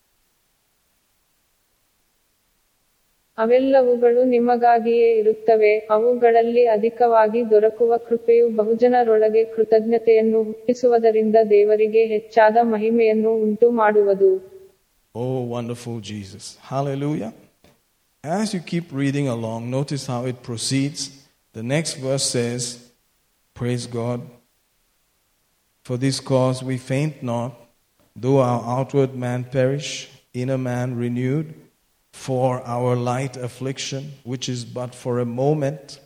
ಅವೆಲ್ಲವುಗಳು 3.38 4.24
ನಿಮಗಾಗಿಯೇ 4.34 5.08
ಇರುತ್ತವೆ 5.22 5.72
ಅವುಗಳಲ್ಲಿ 5.94 6.64
ಅಧಿಕವಾಗಿ 6.76 7.40
ದೊರಕುವ 7.52 7.94
ಕೃಪೆಯು 8.08 8.46
ಬಹುಜನರೊಳಗೆ 8.60 9.44
ಕೃತಜ್ಞತೆಯನ್ನು 9.54 10.40
ಹುಟ್ಟಿಸುವುದರಿಂದ 10.50 11.38
ದೇವರಿಗೆ 11.54 12.04
ಹೆಚ್ಚಾದ 12.14 12.58
ಮಹಿಮೆಯನ್ನು 12.74 13.32
ಉಂಟು 13.46 13.70
ಮಾಡುವುದು 13.82 14.30
ಓ 15.16 15.26
wonderful 15.56 16.04
Jesus 16.12 16.52
hallelujah 16.70 17.32
As 18.24 18.50
you 18.56 18.62
keep 18.72 18.88
reading 19.02 19.28
along, 19.38 19.62
notice 19.78 20.04
how 20.12 20.22
it 20.32 20.38
proceeds. 20.50 21.02
The 21.56 21.64
next 21.74 21.94
verse 22.06 22.28
says, 22.38 22.64
Praise 23.56 23.86
God 24.00 24.20
for 25.84 25.98
this 25.98 26.20
cause 26.20 26.64
we 26.64 26.78
faint 26.78 27.22
not, 27.24 27.54
though 28.16 28.40
our 28.40 28.80
outward 28.80 29.16
man 29.16 29.44
perish, 29.44 30.10
inner 30.34 30.58
man 30.58 30.96
renewed. 30.96 31.54
For 32.14 32.62
our 32.62 32.96
light 32.96 33.38
affliction, 33.38 34.14
which 34.24 34.48
is 34.48 34.66
but 34.66 34.94
for 34.94 35.20
a 35.20 35.26
moment, 35.26 36.00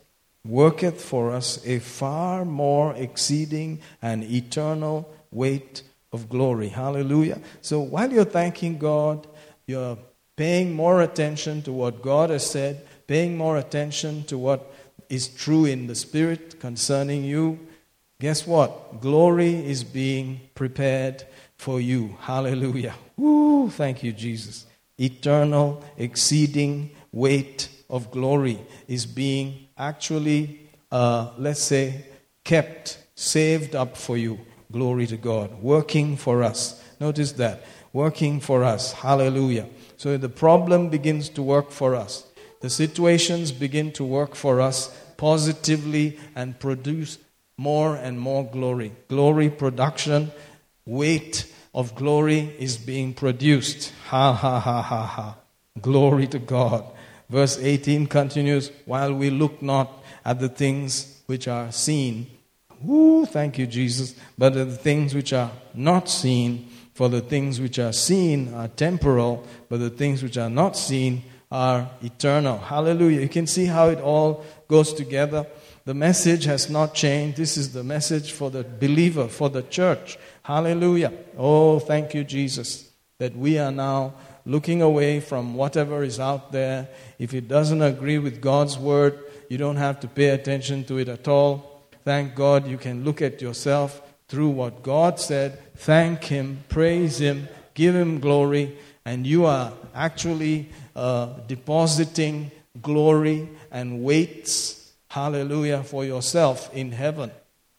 worketh 0.44 1.02
for 1.02 1.32
us 1.32 1.64
a 1.66 1.78
far 1.78 2.44
more 2.44 2.94
exceeding 2.94 3.80
and 4.00 4.24
eternal 4.24 5.14
weight 5.30 5.82
of 6.12 6.28
glory. 6.30 6.68
Hallelujah. 6.68 7.40
So 7.60 7.80
while 7.80 8.10
you're 8.10 8.24
thanking 8.24 8.78
God, 8.78 9.26
you're 9.66 9.98
paying 10.34 10.74
more 10.74 11.02
attention 11.02 11.60
to 11.62 11.72
what 11.72 12.00
God 12.00 12.30
has 12.30 12.48
said, 12.50 12.86
paying 13.06 13.36
more 13.36 13.58
attention 13.58 14.24
to 14.24 14.38
what 14.38 14.72
is 15.10 15.28
true 15.28 15.66
in 15.66 15.86
the 15.86 15.94
Spirit 15.94 16.58
concerning 16.58 17.22
you, 17.24 17.58
guess 18.20 18.46
what? 18.46 19.00
Glory 19.00 19.54
is 19.54 19.84
being 19.84 20.40
prepared 20.54 21.24
for 21.56 21.80
you. 21.80 22.16
Hallelujah. 22.20 22.94
Woo, 23.16 23.70
thank 23.70 24.02
you, 24.02 24.12
Jesus. 24.12 24.66
Eternal, 24.98 25.84
exceeding 25.96 26.90
weight 27.12 27.68
of 27.88 28.10
glory 28.10 28.58
is 28.86 29.06
being 29.06 29.68
actually, 29.76 30.68
uh, 30.90 31.30
let's 31.38 31.62
say, 31.62 32.04
kept, 32.44 32.98
saved 33.14 33.74
up 33.74 33.96
for 33.96 34.16
you. 34.16 34.38
Glory 34.70 35.06
to 35.06 35.16
God. 35.16 35.62
Working 35.62 36.16
for 36.16 36.42
us. 36.42 36.82
Notice 37.00 37.32
that. 37.32 37.64
Working 37.92 38.40
for 38.40 38.64
us. 38.64 38.92
Hallelujah. 38.92 39.68
So 39.96 40.16
the 40.16 40.28
problem 40.28 40.90
begins 40.90 41.28
to 41.30 41.42
work 41.42 41.70
for 41.70 41.94
us. 41.94 42.26
The 42.60 42.70
situations 42.70 43.52
begin 43.52 43.92
to 43.92 44.04
work 44.04 44.34
for 44.34 44.60
us 44.60 44.94
positively 45.16 46.18
and 46.34 46.58
produce 46.58 47.18
more 47.58 47.96
and 47.96 48.18
more 48.18 48.44
glory. 48.46 48.92
Glory 49.08 49.50
production, 49.50 50.32
weight 50.86 51.52
of 51.74 51.94
glory 51.94 52.54
is 52.58 52.78
being 52.78 53.12
produced. 53.12 53.92
Ha 54.06 54.32
ha 54.32 54.58
ha 54.58 54.80
ha 54.80 55.02
ha. 55.02 55.36
Glory 55.82 56.26
to 56.28 56.38
God. 56.38 56.84
Verse 57.28 57.58
18 57.58 58.06
continues 58.06 58.70
While 58.86 59.12
we 59.12 59.28
look 59.28 59.60
not 59.60 59.92
at 60.24 60.40
the 60.40 60.48
things 60.48 61.20
which 61.26 61.46
are 61.46 61.70
seen, 61.70 62.28
Woo, 62.80 63.26
thank 63.26 63.58
you, 63.58 63.66
Jesus, 63.66 64.14
but 64.36 64.56
at 64.56 64.70
the 64.70 64.76
things 64.76 65.12
which 65.14 65.32
are 65.32 65.50
not 65.74 66.08
seen, 66.08 66.68
for 66.94 67.08
the 67.08 67.20
things 67.20 67.60
which 67.60 67.78
are 67.78 67.92
seen 67.92 68.54
are 68.54 68.68
temporal, 68.68 69.44
but 69.68 69.80
the 69.80 69.90
things 69.90 70.22
which 70.22 70.38
are 70.38 70.50
not 70.50 70.76
seen 70.76 71.22
are 71.50 71.88
eternal. 72.02 72.58
Hallelujah. 72.58 73.20
You 73.20 73.28
can 73.28 73.46
see 73.46 73.66
how 73.66 73.88
it 73.88 74.00
all 74.00 74.44
goes 74.68 74.92
together. 74.92 75.46
The 75.88 75.94
message 75.94 76.44
has 76.44 76.68
not 76.68 76.92
changed. 76.92 77.38
This 77.38 77.56
is 77.56 77.72
the 77.72 77.82
message 77.82 78.32
for 78.32 78.50
the 78.50 78.62
believer, 78.62 79.26
for 79.26 79.48
the 79.48 79.62
church. 79.62 80.18
Hallelujah. 80.42 81.14
Oh, 81.34 81.78
thank 81.78 82.12
you, 82.12 82.24
Jesus, 82.24 82.90
that 83.16 83.34
we 83.34 83.58
are 83.58 83.72
now 83.72 84.12
looking 84.44 84.82
away 84.82 85.20
from 85.20 85.54
whatever 85.54 86.02
is 86.02 86.20
out 86.20 86.52
there. 86.52 86.88
If 87.18 87.32
it 87.32 87.48
doesn't 87.48 87.80
agree 87.80 88.18
with 88.18 88.42
God's 88.42 88.76
word, 88.76 89.18
you 89.48 89.56
don't 89.56 89.76
have 89.76 89.98
to 90.00 90.08
pay 90.08 90.28
attention 90.28 90.84
to 90.84 90.98
it 90.98 91.08
at 91.08 91.26
all. 91.26 91.80
Thank 92.04 92.34
God 92.34 92.66
you 92.66 92.76
can 92.76 93.02
look 93.02 93.22
at 93.22 93.40
yourself 93.40 94.02
through 94.28 94.50
what 94.50 94.82
God 94.82 95.18
said, 95.18 95.58
thank 95.74 96.24
Him, 96.24 96.64
praise 96.68 97.18
Him, 97.18 97.48
give 97.72 97.94
Him 97.94 98.20
glory, 98.20 98.76
and 99.06 99.26
you 99.26 99.46
are 99.46 99.72
actually 99.94 100.68
uh, 100.94 101.28
depositing 101.46 102.50
glory 102.82 103.48
and 103.70 104.02
weights, 104.02 104.77
Hallelujah 105.10 105.82
for 105.84 106.04
yourself 106.04 106.74
in 106.74 106.92
heaven. 106.92 107.30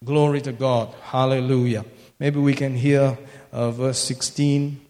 Glory 0.02 0.40
to 0.42 0.52
God. 0.52 0.88
Hallelujah. 1.02 1.84
Maybe 2.18 2.40
we 2.40 2.54
can 2.54 2.74
hear 2.76 3.18
uh, 3.52 3.70
verse 3.70 4.00
16, 4.00 4.80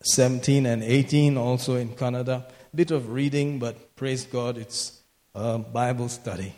17, 0.00 0.66
and 0.66 0.82
18 0.82 1.36
also 1.36 1.76
in 1.76 1.88
Kannada. 1.90 2.44
Bit 2.74 2.90
of 2.90 3.10
reading, 3.10 3.58
but 3.58 3.96
praise 3.96 4.24
God, 4.26 4.58
it's 4.58 5.00
a 5.34 5.58
Bible 5.58 6.08
study. 6.10 6.52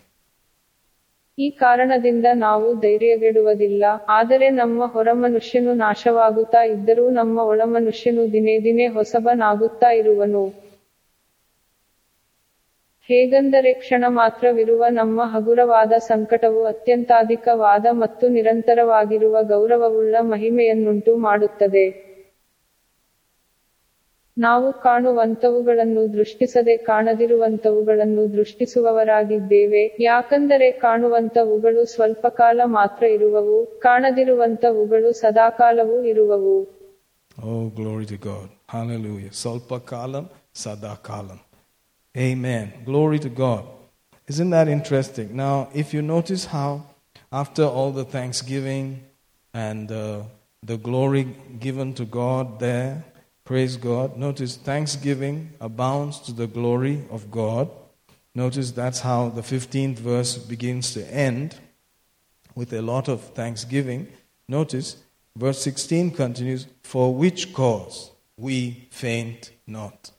ಈ 1.38 1.48
ಕಾರಣದಿಂದ 1.50 2.26
ನಾವು 2.34 2.68
ಧೈರ್ಯಗೆಡುವುದಿಲ್ಲ 2.74 3.84
ಆದರೆ 4.08 4.46
ನಮ್ಮ 4.50 4.86
ಹೊರಮನುಷ್ಯನು 4.86 5.74
ನಾಶವಾಗುತ್ತಾ 5.74 6.62
ಇದ್ದರೂ 6.62 7.10
ನಮ್ಮ 7.10 7.38
ಒಳಮನುಷ್ಯನು 7.38 8.32
ದಿನೇ 8.32 8.54
ದಿನೇ 8.60 8.86
ಹೊಸಬನಾಗುತ್ತಾ 8.86 9.90
ಇರುವನು 9.90 10.42
ಹೇಗೆಂದರೆ 13.08 13.72
ಕ್ಷಣ 13.72 14.04
ಮಾತ್ರವಿರುವ 14.08 14.84
ನಮ್ಮ 14.90 15.20
ಹಗುರವಾದ 15.24 15.92
ಸಂಕಟವು 15.92 16.64
ಅತ್ಯಂತಾಧಿಕವಾದ 16.64 17.86
ಮತ್ತು 17.90 18.28
ನಿರಂತರವಾಗಿರುವ 18.28 19.42
ಗೌರವವುಳ್ಳ 19.42 20.16
ಮಹಿಮೆಯನ್ನುಂಟು 20.20 21.16
ಮಾಡುತ್ತದೆ. 21.16 22.08
ನಾವು 24.38 24.72
ಕಾಣುವಂತವುಗಳನ್ನು 24.72 26.12
ದೃಷ್ಟಿಸದೆ 26.12 26.76
ಕಾಣದಿರುವಂತವುಗಳನ್ನು 26.76 28.32
ದೃಷ್ಟಿಸುವವರಾಗಿದ್ದೇವೆ. 28.32 29.96
ಯಾಕಂದರೆ 30.00 30.70
ಕಾಣುವಂತವುಗಳು 30.70 31.84
ಸ್ವಲ್ಪ 31.84 32.26
ಕಾಲ 32.26 32.60
ಮಾತ್ರ 32.64 33.06
ಇರುವವು 33.06 33.66
ಕಾಣದಿರುವಂತವುಗಳು 33.66 35.12
ಸದಾಕಾಲವೂ 35.12 36.02
ಇರುವವು. 36.02 36.62
ಓ 37.44 37.68
glory 37.68 38.04
to 38.04 38.48
kalam, 39.78 40.24
sada 40.54 41.06
kalam. 41.06 41.47
Amen. 42.18 42.72
Glory 42.84 43.20
to 43.20 43.28
God. 43.28 43.64
Isn't 44.26 44.50
that 44.50 44.66
interesting? 44.66 45.36
Now, 45.36 45.68
if 45.72 45.94
you 45.94 46.02
notice 46.02 46.46
how, 46.46 46.84
after 47.30 47.62
all 47.62 47.92
the 47.92 48.04
thanksgiving 48.04 49.04
and 49.54 49.92
uh, 49.92 50.22
the 50.64 50.78
glory 50.78 51.28
given 51.60 51.94
to 51.94 52.04
God 52.04 52.58
there, 52.58 53.04
praise 53.44 53.76
God, 53.76 54.16
notice 54.16 54.56
thanksgiving 54.56 55.52
abounds 55.60 56.18
to 56.22 56.32
the 56.32 56.48
glory 56.48 57.04
of 57.08 57.30
God. 57.30 57.70
Notice 58.34 58.72
that's 58.72 58.98
how 58.98 59.28
the 59.28 59.42
15th 59.42 60.00
verse 60.00 60.38
begins 60.38 60.94
to 60.94 61.04
end 61.14 61.54
with 62.56 62.72
a 62.72 62.82
lot 62.82 63.06
of 63.06 63.22
thanksgiving. 63.34 64.08
Notice 64.48 64.96
verse 65.36 65.62
16 65.62 66.10
continues, 66.10 66.66
For 66.82 67.14
which 67.14 67.54
cause 67.54 68.10
we 68.36 68.88
faint 68.90 69.52
not. 69.68 70.10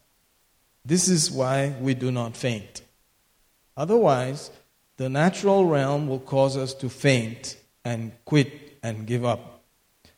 This 0.89 1.07
is 1.07 1.29
why 1.29 1.75
we 1.79 1.93
do 1.93 2.09
not 2.09 2.35
faint. 2.35 2.81
Otherwise, 3.77 4.49
the 4.97 5.07
natural 5.07 5.67
realm 5.67 6.07
will 6.07 6.19
cause 6.19 6.57
us 6.57 6.73
to 6.73 6.89
faint 6.89 7.57
and 7.85 8.11
quit 8.25 8.79
and 8.81 9.05
give 9.05 9.23
up. 9.23 9.61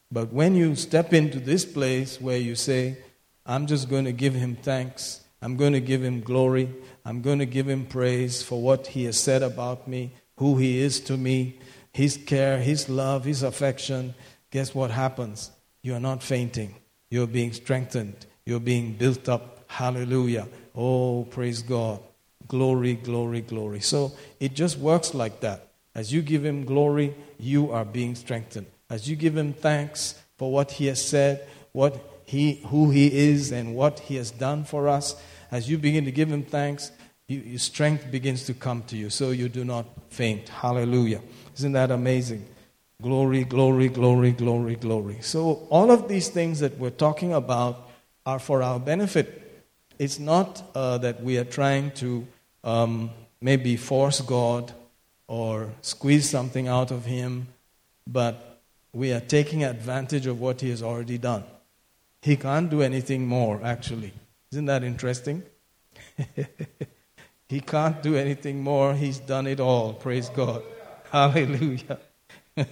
But 0.09 0.31
when 0.31 0.55
you 0.55 0.75
step 0.77 1.13
into 1.13 1.41
this 1.41 1.65
place 1.65 2.21
where 2.21 2.37
you 2.37 2.55
say, 2.55 2.99
I'm 3.45 3.67
just 3.67 3.89
going 3.89 4.05
to 4.05 4.13
give 4.13 4.33
him 4.33 4.55
thanks, 4.55 5.19
I'm 5.41 5.57
going 5.57 5.73
to 5.73 5.81
give 5.81 6.05
him 6.05 6.21
glory, 6.21 6.73
I'm 7.03 7.21
going 7.21 7.39
to 7.39 7.45
give 7.45 7.67
him 7.67 7.85
praise 7.85 8.41
for 8.41 8.61
what 8.61 8.87
he 8.87 9.03
has 9.03 9.19
said 9.19 9.43
about 9.43 9.89
me, 9.89 10.13
who 10.37 10.55
he 10.55 10.79
is 10.79 11.01
to 11.01 11.17
me, 11.17 11.59
his 11.91 12.15
care, 12.15 12.59
his 12.59 12.87
love, 12.87 13.25
his 13.25 13.43
affection, 13.43 14.15
guess 14.51 14.73
what 14.73 14.89
happens? 14.89 15.51
You 15.81 15.95
are 15.95 15.99
not 15.99 16.23
fainting. 16.23 16.75
You're 17.09 17.27
being 17.27 17.51
strengthened. 17.51 18.25
You're 18.45 18.61
being 18.61 18.93
built 18.93 19.27
up. 19.27 19.65
Hallelujah. 19.67 20.47
Oh, 20.75 21.27
praise 21.29 21.61
God. 21.61 21.99
Glory, 22.47 22.95
glory, 22.95 23.41
glory. 23.41 23.79
So 23.79 24.13
it 24.39 24.53
just 24.53 24.77
works 24.77 25.13
like 25.13 25.39
that. 25.41 25.67
As 25.93 26.13
you 26.13 26.21
give 26.21 26.45
him 26.45 26.65
glory, 26.65 27.15
you 27.37 27.71
are 27.71 27.85
being 27.85 28.15
strengthened. 28.15 28.67
As 28.89 29.09
you 29.09 29.15
give 29.15 29.37
him 29.37 29.53
thanks 29.53 30.21
for 30.37 30.51
what 30.51 30.71
he 30.71 30.87
has 30.87 31.03
said, 31.03 31.47
what 31.71 31.99
he, 32.25 32.61
who 32.67 32.91
he 32.91 33.29
is, 33.29 33.51
and 33.51 33.75
what 33.75 33.99
he 33.99 34.15
has 34.15 34.31
done 34.31 34.63
for 34.63 34.87
us, 34.87 35.15
as 35.51 35.69
you 35.69 35.77
begin 35.77 36.05
to 36.05 36.11
give 36.11 36.29
him 36.29 36.43
thanks, 36.43 36.91
you, 37.27 37.39
your 37.39 37.59
strength 37.59 38.09
begins 38.09 38.45
to 38.45 38.53
come 38.53 38.83
to 38.83 38.97
you. 38.97 39.09
So 39.09 39.31
you 39.31 39.49
do 39.49 39.65
not 39.65 39.85
faint. 40.09 40.47
Hallelujah. 40.49 41.21
Isn't 41.57 41.73
that 41.73 41.91
amazing? 41.91 42.45
Glory, 43.01 43.43
glory, 43.43 43.89
glory, 43.89 44.31
glory, 44.31 44.75
glory. 44.75 45.17
So, 45.21 45.65
all 45.71 45.89
of 45.89 46.07
these 46.07 46.29
things 46.29 46.59
that 46.59 46.77
we're 46.77 46.91
talking 46.91 47.33
about 47.33 47.89
are 48.27 48.37
for 48.37 48.61
our 48.61 48.79
benefit. 48.79 49.40
It's 50.01 50.17
not 50.17 50.63
uh, 50.73 50.97
that 50.97 51.21
we 51.21 51.37
are 51.37 51.43
trying 51.43 51.91
to 52.01 52.25
um, 52.63 53.11
maybe 53.39 53.77
force 53.77 54.19
God 54.19 54.73
or 55.27 55.69
squeeze 55.83 56.27
something 56.27 56.67
out 56.67 56.89
of 56.89 57.05
Him, 57.05 57.49
but 58.07 58.63
we 58.93 59.13
are 59.13 59.19
taking 59.19 59.63
advantage 59.63 60.25
of 60.25 60.41
what 60.41 60.61
He 60.61 60.71
has 60.71 60.81
already 60.81 61.19
done. 61.19 61.43
He 62.23 62.35
can't 62.35 62.67
do 62.67 62.81
anything 62.81 63.27
more, 63.27 63.61
actually. 63.63 64.11
Isn't 64.51 64.65
that 64.65 64.83
interesting? 64.83 65.43
he 67.47 67.61
can't 67.61 68.01
do 68.01 68.15
anything 68.15 68.63
more. 68.63 68.95
He's 68.95 69.19
done 69.19 69.45
it 69.45 69.59
all. 69.59 69.93
Praise 69.93 70.29
God. 70.29 70.63
Hallelujah. 71.11 71.99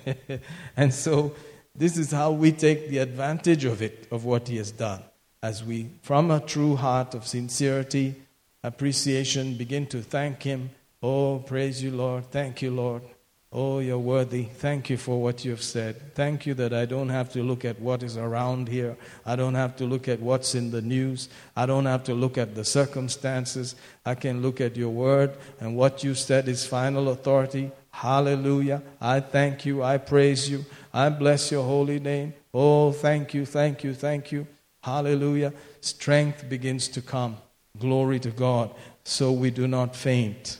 and 0.75 0.91
so 0.91 1.35
this 1.75 1.95
is 1.95 2.09
how 2.09 2.31
we 2.31 2.51
take 2.51 2.89
the 2.89 2.97
advantage 2.97 3.65
of 3.65 3.83
it, 3.83 4.07
of 4.09 4.25
what 4.25 4.47
he 4.47 4.57
has 4.57 4.71
done. 4.71 5.03
As 5.41 5.63
we, 5.63 5.89
from 6.01 6.31
a 6.31 6.39
true 6.39 6.75
heart 6.75 7.13
of 7.13 7.25
sincerity, 7.25 8.15
appreciation, 8.63 9.55
begin 9.55 9.87
to 9.87 10.01
thank 10.01 10.43
him. 10.43 10.71
Oh, 11.01 11.39
praise 11.39 11.81
you, 11.81 11.91
Lord. 11.91 12.29
Thank 12.29 12.61
you, 12.61 12.71
Lord. 12.71 13.03
Oh, 13.51 13.79
you're 13.79 13.97
worthy. 13.97 14.43
Thank 14.43 14.91
you 14.91 14.97
for 14.97 15.23
what 15.23 15.43
you 15.43 15.51
have 15.51 15.63
said. 15.63 16.13
Thank 16.13 16.45
you 16.45 16.53
that 16.55 16.71
I 16.71 16.85
don't 16.85 17.09
have 17.09 17.31
to 17.33 17.41
look 17.41 17.65
at 17.65 17.79
what 17.79 18.03
is 18.03 18.15
around 18.15 18.67
here. 18.67 18.95
I 19.25 19.35
don't 19.35 19.55
have 19.55 19.75
to 19.77 19.85
look 19.85 20.07
at 20.07 20.19
what's 20.19 20.53
in 20.53 20.69
the 20.69 20.83
news. 20.83 21.29
I 21.55 21.65
don't 21.65 21.85
have 21.85 22.03
to 22.03 22.13
look 22.13 22.37
at 22.37 22.53
the 22.53 22.63
circumstances. 22.63 23.75
I 24.05 24.13
can 24.13 24.43
look 24.43 24.61
at 24.61 24.77
your 24.77 24.91
word 24.91 25.35
and 25.59 25.75
what 25.75 26.03
you 26.03 26.13
said 26.13 26.47
is 26.47 26.67
final 26.67 27.09
authority. 27.09 27.71
Hallelujah. 27.89 28.83
I 29.01 29.19
thank 29.19 29.65
you. 29.65 29.81
I 29.81 29.97
praise 29.97 30.47
you. 30.47 30.65
I 30.93 31.09
bless 31.09 31.49
your 31.49 31.63
holy 31.63 31.99
name. 31.99 32.35
Oh, 32.53 32.91
thank 32.91 33.33
you, 33.33 33.47
thank 33.47 33.83
you, 33.83 33.95
thank 33.95 34.31
you. 34.31 34.45
Hallelujah. 34.81 35.53
Strength 35.81 36.49
begins 36.49 36.87
to 36.89 37.01
come. 37.01 37.37
Glory 37.77 38.19
to 38.19 38.31
God. 38.31 38.73
So 39.03 39.31
we 39.31 39.51
do 39.51 39.67
not 39.67 39.95
faint. 39.95 40.57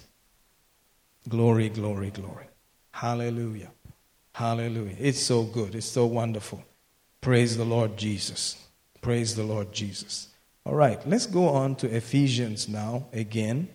Glory, 1.28 1.70
glory, 1.70 2.12
glory. 2.12 2.48
Hallelujah. 2.92 3.72
Hallelujah. 4.34 4.96
It's 5.00 5.22
so 5.22 5.44
good. 5.44 5.76
It's 5.76 5.86
so 5.86 6.06
wonderful. 6.06 6.64
Praise 7.22 7.58
the 7.58 7.66
Lord 7.66 7.98
Jesus. 7.98 8.58
Praise 9.02 9.36
the 9.36 9.44
Lord 9.44 9.74
Jesus. 9.74 10.30
All 10.66 10.76
right, 10.76 11.00
let's 11.08 11.26
go 11.26 11.50
on 11.50 11.76
to 11.78 11.88
Ephesians 11.88 12.70
now 12.70 13.08
again, 13.14 13.70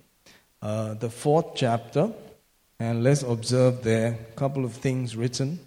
uh, 0.63 0.95
the 0.95 1.11
fourth 1.11 1.55
chapter, 1.55 2.13
and 2.79 3.03
let's 3.03 3.23
observe 3.23 3.83
there 3.83 4.19
a 4.31 4.35
couple 4.37 4.65
of 4.65 4.75
things 4.75 5.17
written, 5.17 5.59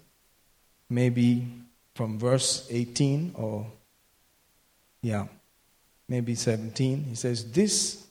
maybe 0.88 1.46
from 1.94 2.18
verse 2.18 2.66
18 2.70 3.32
or, 3.34 3.66
yeah, 5.02 5.26
maybe 6.08 6.34
17. 6.34 7.04
He 7.04 7.14
says, 7.14 7.50
This 7.50 8.06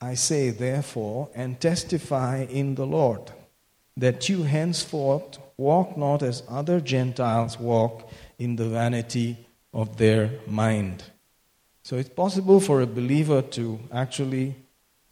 I 0.00 0.14
say, 0.14 0.50
therefore, 0.50 1.30
and 1.34 1.60
testify 1.60 2.46
in 2.50 2.74
the 2.74 2.84
Lord, 2.86 3.30
that 3.96 4.28
you 4.28 4.42
henceforth 4.42 5.38
walk 5.56 5.96
not 5.96 6.22
as 6.22 6.42
other 6.48 6.80
Gentiles 6.80 7.58
walk 7.58 8.10
in 8.38 8.56
the 8.56 8.68
vanity 8.68 9.46
of 9.72 9.96
their 9.98 10.30
mind. 10.46 11.04
So 11.84 11.96
it's 11.96 12.08
possible 12.08 12.58
for 12.58 12.80
a 12.80 12.86
believer 12.86 13.42
to 13.42 13.78
actually 13.92 14.56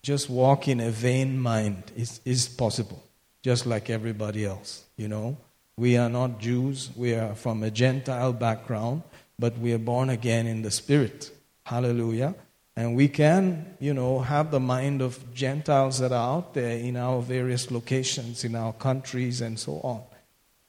just 0.03 0.28
walk 0.28 0.66
in 0.66 0.80
a 0.80 0.90
vain 0.90 1.38
mind. 1.38 1.92
It 1.96 2.20
is 2.24 2.48
possible, 2.48 3.03
just 3.42 3.66
like 3.66 3.90
everybody 3.90 4.44
else. 4.44 4.84
You 4.96 5.07
know, 5.07 5.36
we 5.76 5.96
are 5.96 6.09
not 6.09 6.40
Jews, 6.40 6.90
we 6.96 7.14
are 7.14 7.34
from 7.34 7.62
a 7.62 7.70
Gentile 7.70 8.32
background, 8.32 9.03
but 9.41 9.59
we 9.59 9.72
are 9.72 9.78
born 9.78 10.11
again 10.11 10.47
in 10.47 10.62
the 10.62 10.70
Spirit. 10.70 11.30
Hallelujah. 11.64 12.34
And 12.76 12.95
we 12.95 13.09
can, 13.09 13.76
you 13.80 13.95
know, 13.95 14.20
have 14.20 14.51
the 14.51 14.61
mind 14.61 15.03
of 15.03 15.34
Gentiles 15.34 15.99
that 15.99 16.12
are 16.12 16.36
out 16.36 16.55
there 16.55 16.76
in 16.78 16.97
our 16.97 17.20
various 17.20 17.70
locations, 17.70 18.45
in 18.45 18.55
our 18.55 18.72
countries, 18.72 19.41
and 19.41 19.59
so 19.59 19.80
on. 19.80 20.03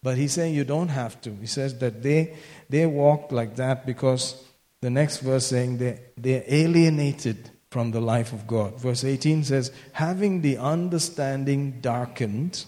But 0.02 0.18
he's 0.18 0.34
saying 0.34 0.56
you 0.56 0.64
don't 0.64 0.88
have 0.88 1.22
to. 1.22 1.36
He 1.36 1.46
says 1.46 1.78
that 1.80 2.02
they, 2.02 2.36
they 2.70 2.86
walk 2.88 3.32
like 3.32 3.56
that 3.58 3.86
because 3.86 4.44
the 4.82 4.90
next 4.90 5.20
verse 5.20 5.46
saying 5.46 5.78
they, 5.78 6.00
they're 6.18 6.44
alienated 6.48 7.52
from 7.70 7.92
the 7.92 8.02
life 8.02 8.34
of 8.34 8.48
God. 8.48 8.80
Verse 8.80 9.04
18 9.04 9.44
says, 9.44 9.72
having 9.94 10.42
the 10.42 10.58
understanding 10.58 11.80
darkened, 11.82 12.66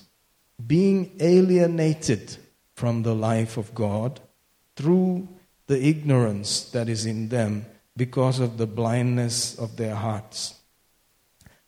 being 0.65 1.11
alienated 1.19 2.37
from 2.75 3.03
the 3.03 3.15
life 3.15 3.57
of 3.57 3.73
God 3.73 4.21
through 4.75 5.27
the 5.73 5.89
ignorance 5.89 6.69
that 6.69 6.87
is 6.87 7.07
in 7.07 7.29
them 7.29 7.65
because 7.97 8.39
of 8.39 8.59
the 8.59 8.67
blindness 8.67 9.57
of 9.57 9.75
their 9.75 9.95
hearts. 9.95 10.53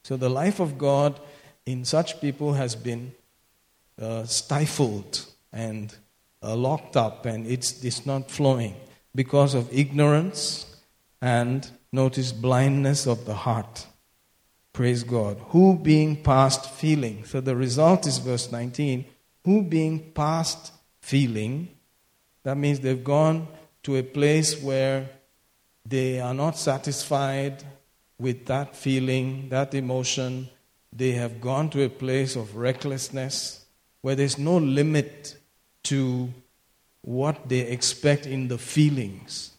So 0.03 0.15
the 0.15 0.29
life 0.29 0.59
of 0.59 0.77
God 0.77 1.19
in 1.65 1.85
such 1.85 2.21
people 2.21 2.53
has 2.53 2.75
been 2.75 3.13
uh, 3.99 4.25
stifled 4.25 5.25
and 5.51 5.91
uh, 6.43 6.55
locked 6.55 6.95
up 6.95 7.25
and 7.25 7.47
it's, 7.47 7.83
it's 7.83 8.05
not 8.05 8.29
flowing 8.29 8.75
because 9.15 9.55
of 9.55 9.73
ignorance 9.73 10.67
and 11.19 11.67
notice 11.91 12.31
blindness 12.31 13.07
of 13.07 13.25
the 13.25 13.33
heart. 13.33 13.87
Praise 14.71 15.01
God. 15.03 15.37
Who 15.47 15.79
being 15.79 16.21
past 16.21 16.69
feeling. 16.69 17.25
So 17.25 17.41
the 17.41 17.55
result 17.55 18.05
is 18.05 18.19
verse 18.19 18.51
19. 18.51 19.05
Who 19.45 19.63
being 19.63 20.11
past 20.11 20.73
feeling, 21.01 21.69
that 22.43 22.55
means 22.57 22.81
they've 22.81 23.03
gone 23.03 23.47
to 23.85 23.97
a 23.97 24.03
place 24.03 24.59
where 24.63 25.07
they 25.85 26.19
are 26.19 26.33
not 26.33 26.57
satisfied 26.57 27.63
with 28.17 28.47
that 28.47 28.75
feeling, 28.75 29.47
that 29.49 29.75
emotion. 29.75 30.49
They 30.91 31.11
have 31.11 31.39
gone 31.39 31.69
to 31.69 31.83
a 31.83 31.89
place 31.89 32.35
of 32.35 32.55
recklessness 32.55 33.63
where 34.01 34.15
there's 34.15 34.39
no 34.39 34.57
limit 34.57 35.37
to 35.83 36.33
what 37.01 37.47
they 37.47 37.59
expect 37.59 38.25
in 38.25 38.47
the 38.47 38.57
feelings. 38.57 39.51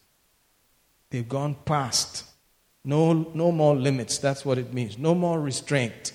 They've 1.09 1.29
gone 1.29 1.55
past. 1.63 2.25
No, 2.83 3.13
no 3.33 3.53
more 3.53 3.77
limits. 3.77 4.17
That's 4.17 4.43
what 4.43 4.57
it 4.57 4.73
means. 4.73 4.97
No 4.97 5.15
more 5.15 5.39
restraint. 5.39 6.11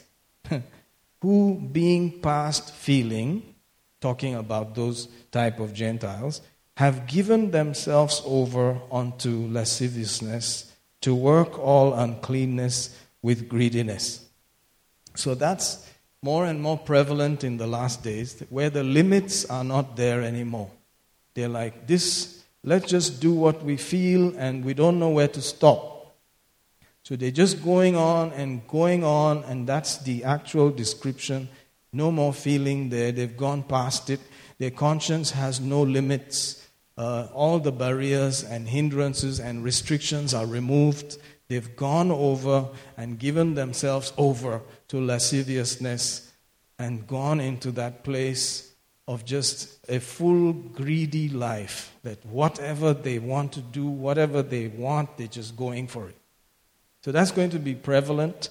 Who, 1.23 1.55
being 1.73 2.21
past 2.21 2.75
feeling, 2.75 3.55
talking 4.03 4.35
about 4.35 4.75
those 4.75 5.09
type 5.31 5.61
of 5.61 5.73
Gentiles, 5.73 6.43
have 6.77 7.07
given 7.07 7.51
themselves 7.51 8.23
over 8.25 8.81
unto 8.91 9.47
lasciviousness 9.49 10.73
to 11.03 11.15
work 11.15 11.59
all 11.59 11.95
uncleanness 11.95 12.99
with 13.21 13.49
greediness. 13.49 14.25
So 15.15 15.35
that's 15.35 15.89
more 16.23 16.47
and 16.47 16.63
more 16.63 16.79
prevalent 16.79 17.45
in 17.45 17.57
the 17.57 17.67
last 17.67 18.03
days, 18.03 18.43
where 18.49 18.71
the 18.71 18.85
limits 18.85 19.45
are 19.47 19.65
not 19.65 19.97
there 19.97 20.23
anymore. 20.23 20.71
They're 21.35 21.49
like, 21.49 21.87
this, 21.87 22.43
let's 22.63 22.87
just 22.87 23.21
do 23.21 23.33
what 23.33 23.63
we 23.63 23.77
feel 23.77 24.35
and 24.37 24.65
we 24.65 24.75
don't 24.75 24.99
know 24.99 25.11
where 25.11 25.29
to 25.29 25.43
stop. 25.43 26.15
So 27.05 27.17
they're 27.17 27.33
just 27.33 27.65
going 27.65 27.97
on 27.97 28.33
and 28.33 28.67
going 28.69 29.03
on, 29.03 29.43
and 29.45 29.67
that's 29.67 29.99
the 29.99 30.23
actual 30.23 30.71
description. 30.71 31.49
No 31.93 32.13
more 32.13 32.33
feeling 32.33 32.91
there. 32.91 33.11
They've 33.11 33.37
gone 33.37 33.65
past 33.65 34.09
it. 34.09 34.21
Their 34.59 34.71
conscience 34.71 35.33
has 35.33 35.61
no 35.61 35.83
limits. 35.83 36.62
Uh, 37.03 37.27
all 37.35 37.59
the 37.59 37.73
barriers 37.73 38.45
and 38.45 38.69
hindrances 38.69 39.41
and 39.41 39.65
restrictions 39.65 40.33
are 40.33 40.47
removed. 40.47 41.19
They've 41.49 41.75
gone 41.75 42.13
over 42.13 42.69
and 42.97 43.19
given 43.19 43.55
themselves 43.55 44.13
over 44.17 44.61
to 44.87 45.01
lasciviousness 45.01 46.31
and 46.79 47.05
gone 47.09 47.41
into 47.41 47.73
that 47.73 48.05
place 48.05 48.73
of 49.09 49.25
just 49.25 49.81
a 49.89 49.99
full 49.99 50.53
greedy 50.53 51.29
life 51.29 51.93
that 52.05 52.25
whatever 52.25 52.95
they 52.95 53.19
want 53.19 53.51
to 53.55 53.61
do, 53.63 53.85
whatever 53.85 54.41
they 54.41 54.69
want, 54.69 55.17
they're 55.17 55.27
just 55.27 55.57
going 55.57 55.89
for 55.89 56.09
it. 56.09 56.17
So 57.05 57.11
that's 57.11 57.33
going 57.33 57.51
to 57.51 57.59
be 57.59 57.75
prevalent. 57.75 58.49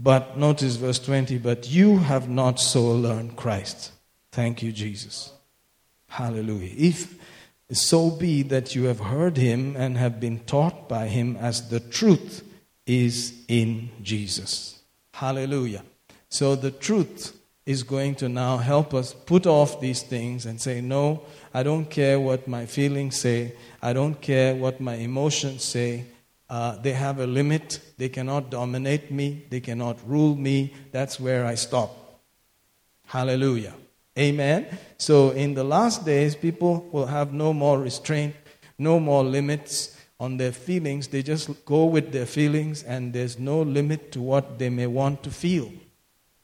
But 0.00 0.36
notice 0.36 0.74
verse 0.74 0.98
20, 0.98 1.38
but 1.38 1.70
you 1.70 1.98
have 1.98 2.28
not 2.28 2.58
so 2.58 2.82
learned 2.82 3.36
Christ. 3.36 3.92
Thank 4.32 4.60
you, 4.60 4.72
Jesus. 4.72 5.32
Hallelujah. 6.08 6.74
If 6.76 7.21
so 7.70 8.10
be 8.10 8.42
that 8.42 8.74
you 8.74 8.84
have 8.84 9.00
heard 9.00 9.36
him 9.36 9.76
and 9.76 9.96
have 9.96 10.20
been 10.20 10.40
taught 10.40 10.88
by 10.88 11.08
him 11.08 11.36
as 11.36 11.68
the 11.68 11.80
truth 11.80 12.44
is 12.86 13.32
in 13.48 13.90
Jesus. 14.02 14.80
Hallelujah. 15.14 15.84
So 16.28 16.56
the 16.56 16.70
truth 16.70 17.38
is 17.64 17.82
going 17.82 18.14
to 18.16 18.28
now 18.28 18.56
help 18.56 18.92
us 18.92 19.12
put 19.12 19.46
off 19.46 19.80
these 19.80 20.02
things 20.02 20.46
and 20.46 20.60
say, 20.60 20.80
No, 20.80 21.22
I 21.54 21.62
don't 21.62 21.86
care 21.86 22.18
what 22.18 22.48
my 22.48 22.66
feelings 22.66 23.18
say. 23.18 23.54
I 23.80 23.92
don't 23.92 24.20
care 24.20 24.54
what 24.54 24.80
my 24.80 24.94
emotions 24.94 25.62
say. 25.62 26.06
Uh, 26.50 26.76
they 26.82 26.92
have 26.92 27.18
a 27.18 27.26
limit. 27.26 27.80
They 27.96 28.08
cannot 28.08 28.50
dominate 28.50 29.10
me. 29.10 29.46
They 29.48 29.60
cannot 29.60 29.96
rule 30.06 30.34
me. 30.34 30.74
That's 30.90 31.18
where 31.18 31.46
I 31.46 31.54
stop. 31.54 32.20
Hallelujah. 33.06 33.74
Amen. 34.18 34.66
So 34.98 35.30
in 35.30 35.54
the 35.54 35.64
last 35.64 36.04
days, 36.04 36.36
people 36.36 36.88
will 36.92 37.06
have 37.06 37.32
no 37.32 37.52
more 37.52 37.78
restraint, 37.78 38.34
no 38.78 39.00
more 39.00 39.24
limits 39.24 39.96
on 40.20 40.36
their 40.36 40.52
feelings. 40.52 41.08
They 41.08 41.22
just 41.22 41.64
go 41.64 41.86
with 41.86 42.12
their 42.12 42.26
feelings, 42.26 42.82
and 42.82 43.12
there's 43.12 43.38
no 43.38 43.62
limit 43.62 44.12
to 44.12 44.20
what 44.20 44.58
they 44.58 44.68
may 44.68 44.86
want 44.86 45.22
to 45.22 45.30
feel. 45.30 45.72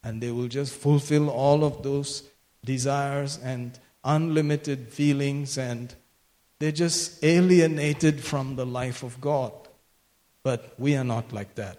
And 0.03 0.23
they 0.23 0.31
will 0.31 0.49
just 0.49 0.75
fulfill 0.75 1.29
all 1.29 1.63
of 1.63 1.83
those 1.83 2.23
desires 2.65 3.39
and 3.43 3.79
unlimited 4.03 4.89
feelings, 4.89 5.59
and 5.59 5.95
they're 6.59 6.73
just 6.73 7.23
alienated 7.23 8.25
from 8.25 8.57
the 8.57 8.67
life 8.67 9.03
of 9.03 9.21
God. 9.21 9.53
But 10.43 10.73
we 10.79 10.97
are 10.97 11.05
not 11.05 11.33
like 11.33 11.55
that. 11.57 11.79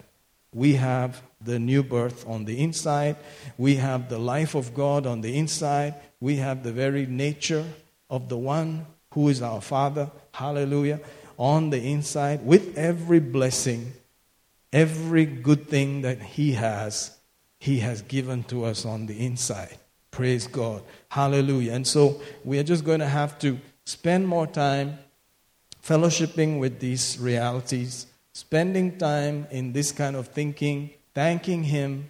We 0.52 0.74
have 0.74 1.22
the 1.42 1.58
new 1.58 1.82
birth 1.82 2.26
on 2.28 2.44
the 2.44 2.60
inside. 2.62 3.16
We 3.56 3.76
have 3.76 4.08
the 4.08 4.18
life 4.18 4.54
of 4.54 4.74
God 4.74 5.06
on 5.06 5.20
the 5.20 5.36
inside. 5.36 5.94
We 6.20 6.36
have 6.36 6.62
the 6.62 6.72
very 6.72 7.06
nature 7.06 7.64
of 8.08 8.28
the 8.28 8.36
one 8.36 8.86
who 9.14 9.28
is 9.28 9.42
our 9.42 9.60
Father. 9.60 10.10
Hallelujah. 10.32 11.00
On 11.38 11.70
the 11.70 11.80
inside, 11.80 12.44
with 12.44 12.76
every 12.76 13.20
blessing, 13.20 13.92
every 14.72 15.24
good 15.24 15.68
thing 15.68 16.02
that 16.02 16.20
He 16.20 16.52
has, 16.52 17.16
He 17.58 17.78
has 17.78 18.02
given 18.02 18.44
to 18.44 18.64
us 18.64 18.84
on 18.84 19.06
the 19.06 19.24
inside. 19.24 19.78
Praise 20.10 20.46
God. 20.46 20.82
Hallelujah. 21.08 21.72
And 21.72 21.86
so 21.86 22.20
we 22.44 22.58
are 22.58 22.62
just 22.62 22.84
going 22.84 23.00
to 23.00 23.06
have 23.06 23.38
to 23.38 23.58
spend 23.84 24.28
more 24.28 24.46
time 24.46 24.98
fellowshipping 25.82 26.58
with 26.58 26.78
these 26.78 27.18
realities, 27.18 28.06
spending 28.32 28.98
time 28.98 29.46
in 29.50 29.72
this 29.72 29.92
kind 29.92 30.16
of 30.16 30.28
thinking 30.28 30.90
thanking 31.14 31.64
Him, 31.64 32.08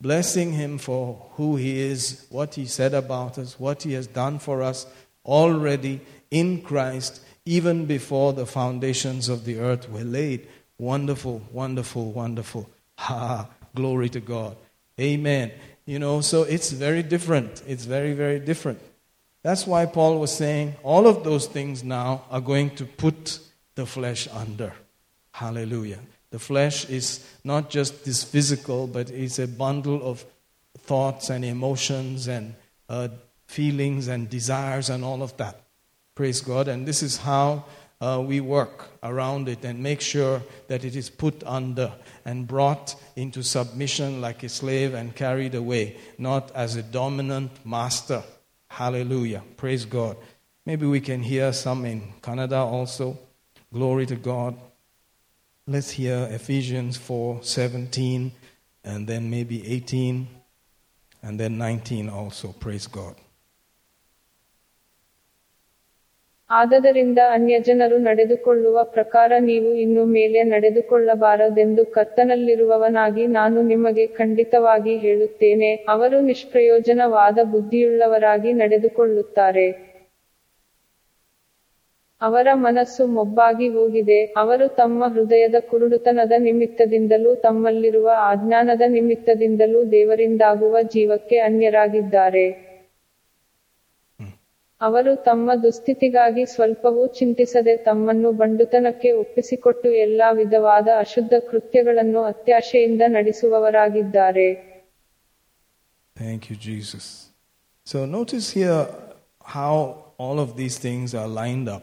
blessing 0.00 0.52
Him 0.52 0.78
for 0.78 1.26
who 1.32 1.56
He 1.56 1.80
is, 1.80 2.26
what 2.30 2.54
He 2.54 2.66
said 2.66 2.94
about 2.94 3.38
us, 3.38 3.58
what 3.58 3.82
He 3.82 3.92
has 3.92 4.06
done 4.06 4.38
for 4.38 4.62
us 4.62 4.86
already 5.24 6.00
in 6.30 6.62
Christ, 6.62 7.20
even 7.44 7.86
before 7.86 8.32
the 8.32 8.46
foundations 8.46 9.28
of 9.28 9.44
the 9.44 9.58
earth 9.58 9.88
were 9.90 10.04
laid. 10.04 10.48
Wonderful, 10.78 11.42
wonderful, 11.52 12.12
wonderful. 12.12 12.68
Ha, 12.98 13.48
glory 13.74 14.08
to 14.10 14.20
God. 14.20 14.56
Amen. 15.00 15.52
you 15.84 15.98
know, 15.98 16.20
so 16.20 16.42
it's 16.42 16.70
very 16.70 17.02
different. 17.02 17.62
It's 17.66 17.84
very, 17.84 18.12
very 18.12 18.38
different. 18.38 18.80
That's 19.42 19.66
why 19.66 19.86
Paul 19.86 20.20
was 20.20 20.32
saying 20.32 20.76
all 20.82 21.06
of 21.06 21.24
those 21.24 21.46
things 21.46 21.82
now 21.82 22.24
are 22.30 22.40
going 22.40 22.70
to 22.76 22.84
put 22.84 23.40
the 23.74 23.86
flesh 23.86 24.28
under. 24.28 24.72
Hallelujah. 25.32 25.98
The 26.32 26.38
flesh 26.38 26.86
is 26.86 27.24
not 27.44 27.70
just 27.70 28.04
this 28.04 28.24
physical, 28.24 28.86
but 28.86 29.10
it's 29.10 29.38
a 29.38 29.46
bundle 29.46 30.02
of 30.02 30.24
thoughts 30.78 31.28
and 31.28 31.44
emotions 31.44 32.26
and 32.26 32.54
uh, 32.88 33.08
feelings 33.46 34.08
and 34.08 34.28
desires 34.28 34.88
and 34.88 35.04
all 35.04 35.22
of 35.22 35.36
that. 35.36 35.60
Praise 36.14 36.40
God. 36.40 36.68
And 36.68 36.88
this 36.88 37.02
is 37.02 37.18
how 37.18 37.66
uh, 38.00 38.22
we 38.26 38.40
work 38.40 38.88
around 39.02 39.48
it 39.48 39.62
and 39.62 39.82
make 39.82 40.00
sure 40.00 40.42
that 40.68 40.84
it 40.84 40.96
is 40.96 41.10
put 41.10 41.44
under 41.44 41.92
and 42.24 42.48
brought 42.48 42.96
into 43.14 43.42
submission 43.42 44.22
like 44.22 44.42
a 44.42 44.48
slave 44.48 44.94
and 44.94 45.14
carried 45.14 45.54
away, 45.54 45.98
not 46.16 46.50
as 46.54 46.76
a 46.76 46.82
dominant 46.82 47.50
master. 47.64 48.22
Hallelujah. 48.68 49.42
Praise 49.58 49.84
God. 49.84 50.16
Maybe 50.64 50.86
we 50.86 51.00
can 51.00 51.22
hear 51.22 51.52
some 51.52 51.84
in 51.84 52.14
Kannada 52.22 52.64
also. 52.64 53.18
Glory 53.70 54.06
to 54.06 54.16
God. 54.16 54.56
Let's 55.67 55.91
hear 55.91 56.27
Ephesians 56.31 56.97
4 56.97 57.43
17 57.43 58.31
and 58.85 59.07
then 59.07 59.29
maybe 59.29 59.57
18 59.67 60.27
and 61.23 61.39
then 61.39 61.57
19 61.57 62.09
also. 62.09 62.53
Praise 62.59 62.87
God. 62.89 63.15
ಆದದರಿಂದ 66.49 67.19
ಅನ್ಯಜನರು 67.31 67.97
ನಡೆದುಕೊಳ್ಳುವ 67.99 68.83
ಪ್ರಕಾರ 68.83 69.31
ನೀವು 69.39 69.73
ಇನ್ನು 69.75 70.05
ಮೇಲೆ 70.05 70.43
ನಡೆದುಕೊಳ್ಳಬಾರದೆಂದು 70.43 71.85
ಕರ್ತನಲ್ಲಿರುವವನಾಗಿ 71.85 73.27
ನಾನು 73.27 73.61
ನಿಮಗೆ 73.61 74.07
ಖಂಡಿತವಾಗಿ 74.07 74.97
ಹೇಳುತ್ತೇನೆ 74.97 75.71
ಅವರು 75.89 76.21
ನಿಷ್ಪ್ರಯೋಜನವಾದ 76.21 77.39
ಬುದ್ಧಿಯುಳ್ಳವರಾಗಿ 77.43 78.53
ನಡೆದುಕೊಳ್ಳುತ್ತಾರೆ 78.53 79.67
ಅವರ 82.22 82.48
ಮನಸ್ಸು 82.54 83.06
ಮೊಬ್ಬಾಗಿ 83.06 83.68
ಹೋಗಿದೆ. 83.68 84.24
ಅವರು 84.24 84.68
ತಮ್ಮ 84.68 85.04
ಹೃದಯದ 85.06 85.54
ಕುರುಡುತನದ 85.60 86.32
ನಿಮಿತ್ತದಿಂದಲೂ 86.38 87.34
ತಮ್ಮಲ್ಲಿರುವ 87.34 88.10
ಅಜ್ಞಾನದ 88.28 88.82
ನಿಮಿತ್ತದಿಂದಲೂ 88.88 89.84
ದೇವರಿಂದಾಗುವ 89.84 90.76
ಜೀವಕ್ಕೆ 90.82 91.38
ಅನ್ಯರಾಗಿದ್ದಾರೆ. 91.38 92.72
ಅವರು 94.80 95.16
ತಮ್ಮ 95.16 95.54
ದುಸ್ಥಿತಿಗಾಗಿ 95.54 96.46
ಸ್ವಲ್ಪವೂ 96.46 97.06
ಚಿಂತಿಸದೆ 97.06 97.76
ತಮ್ಮನ್ನು 97.76 98.32
ಬಂಡುತನಕ್ಕೆ 98.32 99.12
ಒಪ್ಪಿಸಿಕೊಟ್ಟು 99.12 99.90
ಎಲ್ಲಾ 99.90 100.30
ವಿಧವಾದ 100.30 100.88
ಅಶುದ್ಧ 100.98 101.34
ಕೃತ್ಯಗಳನ್ನು 101.50 102.22
ಅತ್ಯಾಶೆಯಿಂದ 102.22 103.02
ನಡೆಸುವವರಾಗಿದ್ದಾರೆ. 103.06 104.48
How 109.54 109.74
all 110.20 110.38
of 110.38 110.50
these 110.60 110.76
things 110.86 111.10
are 111.14 111.30
lined 111.38 111.68
up. 111.68 111.82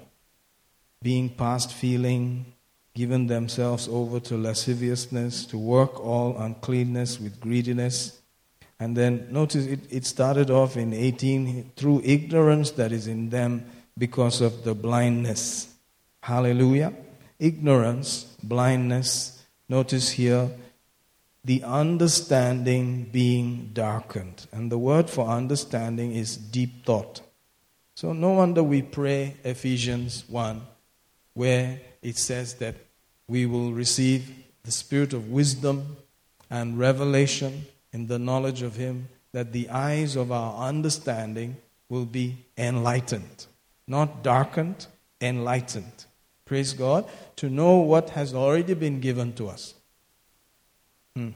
Being 1.02 1.30
past 1.30 1.72
feeling, 1.72 2.45
given 2.93 3.28
themselves 3.28 3.88
over 3.88 4.20
to 4.20 4.38
lasciviousness, 4.38 5.45
to 5.45 5.58
work 5.58 6.00
all 6.00 6.38
uncleanness 6.38 7.20
with 7.20 7.39
greediness. 7.39 8.20
And 8.80 8.95
then 8.95 9.28
notice 9.32 9.66
it, 9.66 9.80
it 9.89 10.06
started 10.06 10.50
off 10.50 10.76
in 10.78 10.93
18 10.93 11.72
through 11.76 12.02
ignorance 12.04 12.72
that 12.72 12.91
is 12.91 13.08
in 13.08 13.30
them 13.30 13.66
because 13.97 14.41
of 14.41 14.64
the 14.64 14.74
blindness. 14.74 15.74
Hallelujah. 16.22 16.93
Ignorance, 17.39 18.24
blindness. 18.43 19.43
Notice 19.70 20.10
here 20.12 20.50
the 21.45 21.64
understanding 21.64 23.06
being 23.12 23.70
darkened. 23.74 24.47
And 24.52 24.70
the 24.70 24.78
word 24.78 25.10
for 25.10 25.28
understanding 25.28 26.14
is 26.14 26.36
deep 26.36 26.86
thought. 26.86 27.22
So 27.95 28.12
no 28.14 28.32
wonder 28.32 28.64
we 28.64 28.82
pray 28.82 29.36
Ephesians 29.43 30.26
1 30.28 30.62
where 31.40 31.80
it 32.02 32.18
says 32.18 32.56
that 32.56 32.76
we 33.30 33.46
will 33.46 33.72
receive 33.72 34.30
the 34.64 34.72
spirit 34.72 35.14
of 35.14 35.32
wisdom 35.32 35.96
and 36.50 36.78
revelation 36.78 37.66
in 37.94 38.08
the 38.08 38.20
knowledge 38.20 38.62
of 38.62 38.76
Him, 38.76 39.08
that 39.32 39.54
the 39.54 39.70
eyes 39.70 40.18
of 40.18 40.34
our 40.34 40.68
understanding 40.68 41.56
will 41.88 42.04
be 42.04 42.46
enlightened. 42.58 43.46
Not 43.88 44.22
darkened, 44.22 44.88
enlightened. 45.22 46.04
Praise 46.44 46.74
God. 46.74 47.06
To 47.38 47.50
know 47.50 47.78
what 47.78 48.10
has 48.10 48.34
already 48.34 48.74
been 48.74 49.00
given 49.00 49.32
to 49.36 49.48
us. 49.48 49.76
Hmm. 51.16 51.30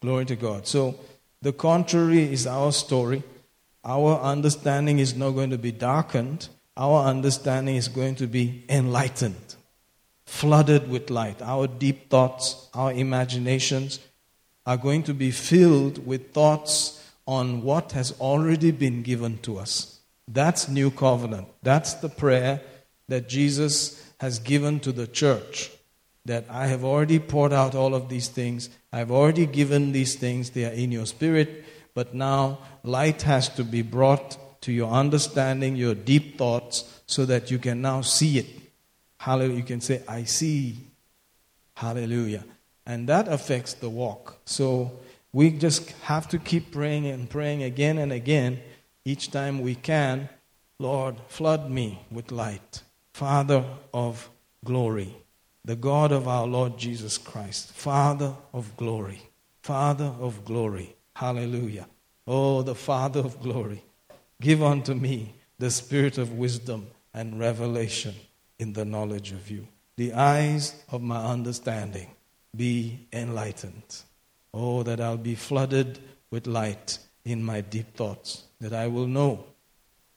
Glory 0.00 0.24
to 0.24 0.36
God. 0.36 0.66
So, 0.66 0.98
the 1.42 1.52
contrary 1.52 2.32
is 2.32 2.46
our 2.46 2.72
story. 2.72 3.22
Our 3.84 4.18
understanding 4.22 5.00
is 5.00 5.14
not 5.14 5.32
going 5.32 5.50
to 5.50 5.58
be 5.58 5.70
darkened, 5.70 6.48
our 6.76 7.04
understanding 7.06 7.76
is 7.76 7.88
going 7.88 8.16
to 8.16 8.26
be 8.26 8.64
enlightened, 8.68 9.54
flooded 10.26 10.88
with 10.88 11.10
light. 11.10 11.40
Our 11.40 11.66
deep 11.66 12.10
thoughts, 12.10 12.68
our 12.74 12.92
imaginations 12.92 14.00
are 14.66 14.76
going 14.76 15.02
to 15.04 15.14
be 15.14 15.30
filled 15.30 16.04
with 16.06 16.32
thoughts 16.32 17.00
on 17.26 17.62
what 17.62 17.92
has 17.92 18.12
already 18.20 18.70
been 18.70 19.02
given 19.02 19.38
to 19.38 19.58
us. 19.58 20.00
That's 20.26 20.68
new 20.68 20.90
covenant. 20.90 21.48
That's 21.62 21.94
the 21.94 22.08
prayer 22.08 22.60
that 23.08 23.28
Jesus 23.28 24.12
has 24.18 24.38
given 24.38 24.80
to 24.80 24.92
the 24.92 25.06
church. 25.06 25.70
That 26.24 26.46
I 26.48 26.66
have 26.68 26.84
already 26.84 27.18
poured 27.18 27.52
out 27.52 27.74
all 27.74 27.94
of 27.94 28.08
these 28.08 28.28
things. 28.28 28.70
I've 28.90 29.10
already 29.10 29.44
given 29.44 29.92
these 29.92 30.14
things. 30.14 30.50
They 30.50 30.64
are 30.64 30.72
in 30.72 30.90
your 30.90 31.06
spirit. 31.06 31.64
But 31.94 32.14
now 32.14 32.58
light 32.82 33.22
has 33.22 33.50
to 33.50 33.64
be 33.64 33.82
brought 33.82 34.38
to 34.64 34.72
your 34.72 34.90
understanding, 34.90 35.76
your 35.76 35.94
deep 35.94 36.38
thoughts, 36.38 37.02
so 37.06 37.24
that 37.26 37.50
you 37.50 37.58
can 37.58 37.82
now 37.82 38.00
see 38.00 38.38
it. 38.38 38.46
Hallelujah. 39.18 39.56
You 39.56 39.62
can 39.62 39.80
say, 39.80 40.02
I 40.08 40.24
see. 40.24 40.76
Hallelujah. 41.74 42.44
And 42.86 43.06
that 43.08 43.28
affects 43.28 43.74
the 43.74 43.90
walk. 43.90 44.38
So 44.46 44.92
we 45.34 45.50
just 45.50 45.90
have 46.02 46.28
to 46.28 46.38
keep 46.38 46.72
praying 46.72 47.06
and 47.06 47.28
praying 47.28 47.62
again 47.62 47.98
and 47.98 48.10
again 48.10 48.60
each 49.04 49.30
time 49.30 49.60
we 49.60 49.74
can. 49.74 50.30
Lord, 50.78 51.16
flood 51.28 51.70
me 51.70 52.00
with 52.10 52.32
light. 52.32 52.82
Father 53.12 53.64
of 53.92 54.30
glory, 54.64 55.14
the 55.64 55.76
God 55.76 56.10
of 56.10 56.26
our 56.26 56.46
Lord 56.46 56.78
Jesus 56.78 57.18
Christ, 57.18 57.72
Father 57.72 58.34
of 58.52 58.76
glory, 58.76 59.22
Father 59.62 60.12
of 60.18 60.44
glory. 60.44 60.96
Hallelujah. 61.14 61.86
Oh, 62.26 62.62
the 62.62 62.74
Father 62.74 63.20
of 63.20 63.40
glory, 63.40 63.84
give 64.40 64.62
unto 64.62 64.94
me 64.94 65.34
the 65.58 65.70
spirit 65.70 66.18
of 66.18 66.32
wisdom 66.32 66.88
and 67.12 67.38
revelation 67.38 68.14
in 68.58 68.72
the 68.72 68.84
knowledge 68.84 69.32
of 69.32 69.50
you. 69.50 69.66
The 69.96 70.12
eyes 70.12 70.82
of 70.90 71.02
my 71.02 71.24
understanding 71.24 72.08
be 72.54 73.06
enlightened. 73.12 74.02
Oh, 74.52 74.82
that 74.82 75.00
I'll 75.00 75.16
be 75.16 75.34
flooded 75.34 75.98
with 76.30 76.46
light 76.46 76.98
in 77.24 77.42
my 77.42 77.60
deep 77.60 77.96
thoughts, 77.96 78.44
that 78.60 78.72
I 78.72 78.86
will 78.88 79.06
know. 79.06 79.44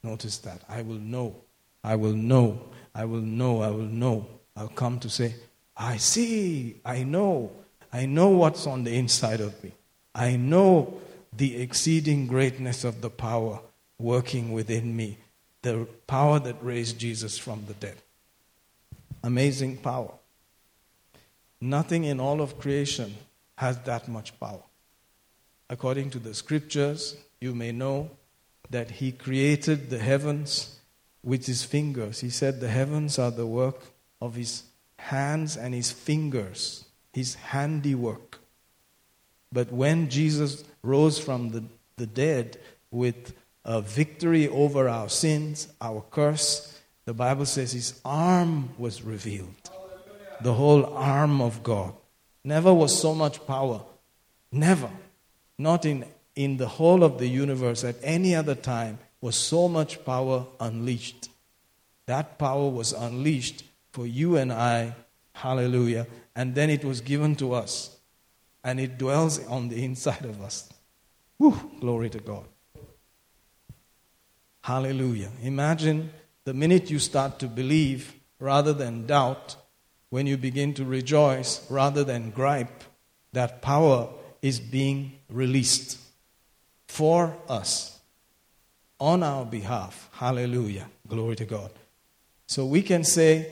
Notice 0.03 0.37
that. 0.39 0.61
I 0.67 0.81
will 0.81 0.99
know. 0.99 1.35
I 1.83 1.95
will 1.95 2.13
know. 2.13 2.69
I 2.93 3.05
will 3.05 3.21
know. 3.21 3.61
I 3.61 3.69
will 3.69 3.85
know. 3.85 4.27
I'll 4.55 4.67
come 4.67 4.99
to 4.99 5.09
say, 5.09 5.35
I 5.75 5.97
see. 5.97 6.81
I 6.83 7.03
know. 7.03 7.51
I 7.93 8.05
know 8.05 8.29
what's 8.29 8.67
on 8.67 8.83
the 8.83 8.95
inside 8.95 9.41
of 9.41 9.63
me. 9.63 9.73
I 10.13 10.35
know 10.35 10.99
the 11.33 11.61
exceeding 11.61 12.27
greatness 12.27 12.83
of 12.83 13.01
the 13.01 13.09
power 13.09 13.59
working 13.99 14.51
within 14.51 14.95
me, 14.95 15.17
the 15.61 15.87
power 16.05 16.39
that 16.39 16.55
raised 16.61 16.99
Jesus 16.99 17.37
from 17.37 17.65
the 17.67 17.73
dead. 17.73 17.97
Amazing 19.23 19.77
power. 19.77 20.11
Nothing 21.59 22.03
in 22.03 22.19
all 22.19 22.41
of 22.41 22.59
creation 22.59 23.15
has 23.55 23.79
that 23.79 24.07
much 24.07 24.39
power. 24.39 24.61
According 25.69 26.11
to 26.11 26.19
the 26.19 26.33
scriptures, 26.33 27.17
you 27.41 27.53
may 27.53 27.71
know 27.71 28.11
that 28.69 28.91
He 28.91 29.11
created 29.11 29.89
the 29.89 29.99
heavens 29.99 30.79
with 31.23 31.45
His 31.45 31.63
fingers. 31.63 32.21
He 32.21 32.29
said 32.29 32.59
the 32.59 32.69
heavens 32.69 33.17
are 33.17 33.31
the 33.31 33.47
work 33.47 33.81
of 34.21 34.35
His 34.35 34.63
hands 34.99 35.57
and 35.57 35.73
His 35.73 35.91
fingers, 35.91 36.85
His 37.11 37.35
handiwork. 37.35 38.39
But 39.51 39.71
when 39.71 40.09
Jesus 40.09 40.63
rose 40.83 41.17
from 41.17 41.49
the, 41.49 41.63
the 41.95 42.05
dead 42.05 42.57
with 42.91 43.33
a 43.67 43.81
victory 43.81 44.47
over 44.47 44.89
our 44.89 45.09
sins, 45.09 45.67
our 45.79 46.03
curse, 46.09 46.79
the 47.05 47.13
Bible 47.13 47.45
says 47.45 47.73
His 47.73 48.01
arm 48.03 48.69
was 48.79 49.03
revealed 49.03 49.69
the 50.41 50.53
whole 50.53 50.85
arm 50.95 51.41
of 51.41 51.63
God. 51.63 51.93
Never 52.43 52.73
was 52.73 52.97
so 52.97 53.13
much 53.13 53.45
power. 53.45 53.81
Never. 54.51 54.89
Not 55.57 55.85
in, 55.85 56.05
in 56.35 56.57
the 56.57 56.67
whole 56.67 57.03
of 57.03 57.17
the 57.17 57.27
universe 57.27 57.83
at 57.83 57.95
any 58.01 58.35
other 58.35 58.55
time 58.55 58.99
was 59.21 59.35
so 59.35 59.67
much 59.67 60.05
power 60.05 60.45
unleashed. 60.59 61.29
That 62.05 62.37
power 62.37 62.69
was 62.69 62.93
unleashed 62.93 63.63
for 63.91 64.05
you 64.05 64.37
and 64.37 64.53
I. 64.53 64.95
Hallelujah. 65.33 66.07
And 66.35 66.55
then 66.55 66.69
it 66.69 66.85
was 66.85 67.01
given 67.01 67.35
to 67.37 67.53
us. 67.53 67.97
And 68.63 68.79
it 68.79 68.97
dwells 68.97 69.45
on 69.47 69.69
the 69.69 69.83
inside 69.83 70.25
of 70.25 70.41
us. 70.41 70.69
Whew. 71.37 71.71
Glory 71.79 72.09
to 72.11 72.19
God. 72.19 72.45
Hallelujah. 74.67 75.29
Imagine 75.43 76.11
the 76.43 76.53
minute 76.53 76.91
you 76.91 76.99
start 76.99 77.39
to 77.39 77.47
believe 77.47 78.13
rather 78.37 78.73
than 78.73 79.05
doubt, 79.07 79.55
when 80.09 80.27
you 80.27 80.35
begin 80.35 80.73
to 80.73 80.83
rejoice 80.83 81.65
rather 81.71 82.03
than 82.03 82.31
gripe, 82.31 82.83
that 83.31 83.61
power 83.61 84.09
is 84.41 84.59
being 84.59 85.13
released 85.29 85.97
for 86.85 87.33
us 87.47 87.97
on 88.99 89.23
our 89.23 89.45
behalf. 89.45 90.09
Hallelujah. 90.11 90.89
Glory 91.07 91.37
to 91.37 91.45
God. 91.45 91.71
So 92.45 92.65
we 92.65 92.81
can 92.81 93.05
say 93.05 93.49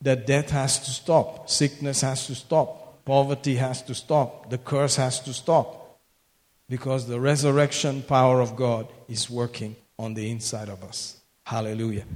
that 0.00 0.26
death 0.26 0.50
has 0.50 0.80
to 0.80 0.90
stop, 0.90 1.48
sickness 1.48 2.00
has 2.00 2.26
to 2.26 2.34
stop, 2.34 3.04
poverty 3.04 3.54
has 3.54 3.82
to 3.82 3.94
stop, 3.94 4.50
the 4.50 4.58
curse 4.58 4.96
has 4.96 5.20
to 5.20 5.32
stop, 5.32 6.00
because 6.68 7.06
the 7.06 7.20
resurrection 7.20 8.02
power 8.02 8.40
of 8.40 8.56
God 8.56 8.88
is 9.06 9.30
working 9.30 9.76
on 10.00 10.14
the 10.14 10.30
inside 10.30 10.70
of 10.70 10.82
us. 10.82 11.20
Hallelujah. 11.44 12.06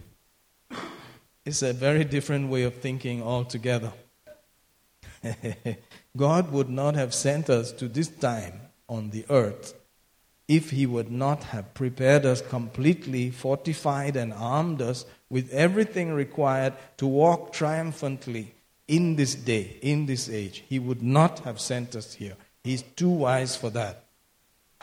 It's 1.44 1.60
a 1.60 1.74
very 1.74 2.04
different 2.04 2.48
way 2.48 2.62
of 2.62 2.74
thinking 2.76 3.22
altogether. 3.22 3.92
God 6.16 6.50
would 6.50 6.70
not 6.70 6.94
have 6.94 7.12
sent 7.12 7.50
us 7.50 7.72
to 7.72 7.86
this 7.86 8.08
time 8.08 8.60
on 8.88 9.10
the 9.10 9.26
earth 9.28 9.74
if 10.48 10.70
He 10.70 10.86
would 10.86 11.10
not 11.10 11.44
have 11.44 11.74
prepared 11.74 12.24
us 12.24 12.40
completely, 12.40 13.30
fortified, 13.30 14.16
and 14.16 14.32
armed 14.32 14.80
us 14.80 15.04
with 15.28 15.50
everything 15.52 16.12
required 16.12 16.72
to 16.96 17.06
walk 17.06 17.52
triumphantly 17.52 18.54
in 18.88 19.16
this 19.16 19.34
day, 19.34 19.78
in 19.82 20.06
this 20.06 20.30
age. 20.30 20.64
He 20.68 20.78
would 20.78 21.02
not 21.02 21.40
have 21.40 21.60
sent 21.60 21.94
us 21.96 22.14
here. 22.14 22.36
He's 22.62 22.82
too 22.82 23.10
wise 23.10 23.56
for 23.56 23.68
that. 23.70 24.03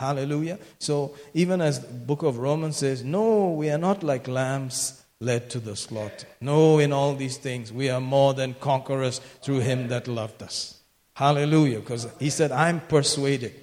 Hallelujah. 0.01 0.57
So, 0.79 1.13
even 1.35 1.61
as 1.61 1.81
the 1.81 1.93
book 1.93 2.23
of 2.23 2.39
Romans 2.39 2.77
says, 2.77 3.03
no, 3.03 3.51
we 3.51 3.69
are 3.69 3.77
not 3.77 4.01
like 4.01 4.27
lambs 4.27 4.99
led 5.19 5.51
to 5.51 5.59
the 5.59 5.75
slaughter. 5.75 6.25
No, 6.41 6.79
in 6.79 6.91
all 6.91 7.13
these 7.13 7.37
things, 7.37 7.71
we 7.71 7.87
are 7.91 8.01
more 8.01 8.33
than 8.33 8.55
conquerors 8.55 9.19
through 9.43 9.59
him 9.59 9.89
that 9.89 10.07
loved 10.07 10.41
us. 10.41 10.79
Hallelujah. 11.13 11.81
Because 11.81 12.07
he 12.17 12.31
said, 12.31 12.51
I'm 12.51 12.79
persuaded. 12.79 13.53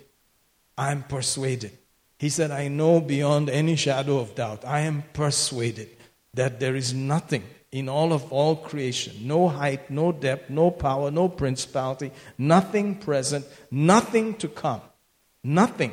I'm 0.79 1.03
persuaded. 1.03 1.77
He 2.21 2.29
said, 2.29 2.53
I 2.53 2.69
know 2.69 3.01
beyond 3.01 3.51
any 3.51 3.75
shadow 3.75 4.19
of 4.19 4.37
doubt. 4.37 4.65
I 4.65 4.83
am 4.83 5.03
persuaded 5.13 5.89
that 6.35 6.61
there 6.61 6.77
is 6.77 6.95
nothing 6.95 7.43
in 7.73 7.89
all 7.89 8.13
of 8.13 8.33
all 8.33 8.55
creation 8.55 9.27
no 9.27 9.49
height, 9.49 9.91
no 9.91 10.13
depth, 10.13 10.51
no 10.51 10.71
power, 10.71 11.11
no 11.11 11.29
principality, 11.29 12.13
nothing 12.39 12.95
present, 12.95 13.45
nothing 13.73 14.35
to 14.35 14.47
come, 14.47 14.83
nothing 15.43 15.93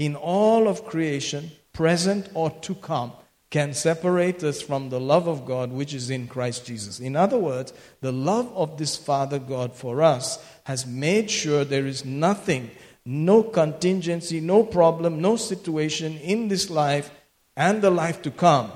in 0.00 0.16
all 0.16 0.66
of 0.66 0.86
creation, 0.86 1.50
present 1.74 2.26
or 2.32 2.50
to 2.50 2.74
come, 2.74 3.12
can 3.50 3.74
separate 3.74 4.42
us 4.42 4.62
from 4.62 4.88
the 4.88 4.98
love 4.98 5.28
of 5.28 5.44
God 5.44 5.70
which 5.70 5.92
is 5.92 6.08
in 6.08 6.26
Christ 6.26 6.64
Jesus. 6.64 7.00
In 7.00 7.16
other 7.16 7.36
words, 7.36 7.74
the 8.00 8.10
love 8.10 8.50
of 8.56 8.78
this 8.78 8.96
Father 8.96 9.38
God 9.38 9.74
for 9.74 10.00
us 10.00 10.42
has 10.64 10.86
made 10.86 11.30
sure 11.30 11.66
there 11.66 11.84
is 11.84 12.06
nothing, 12.06 12.70
no 13.04 13.42
contingency, 13.42 14.40
no 14.40 14.62
problem, 14.62 15.20
no 15.20 15.36
situation 15.36 16.16
in 16.16 16.48
this 16.48 16.70
life 16.70 17.10
and 17.54 17.82
the 17.82 17.90
life 17.90 18.22
to 18.22 18.30
come 18.30 18.72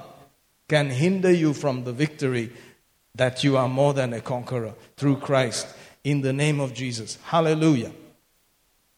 can 0.68 0.91
hinder 0.91 1.33
you 1.33 1.55
from 1.55 1.85
the 1.85 1.93
victory 1.95 2.53
that 3.14 3.43
you 3.43 3.57
are 3.57 3.68
more 3.68 3.95
than 3.95 4.12
a 4.12 4.20
conqueror 4.20 4.75
through 4.99 5.16
Christ 5.16 5.66
in 6.03 6.20
the 6.20 6.35
name 6.35 6.61
of 6.61 6.75
Jesus. 6.75 7.16
Hallelujah. 7.25 7.93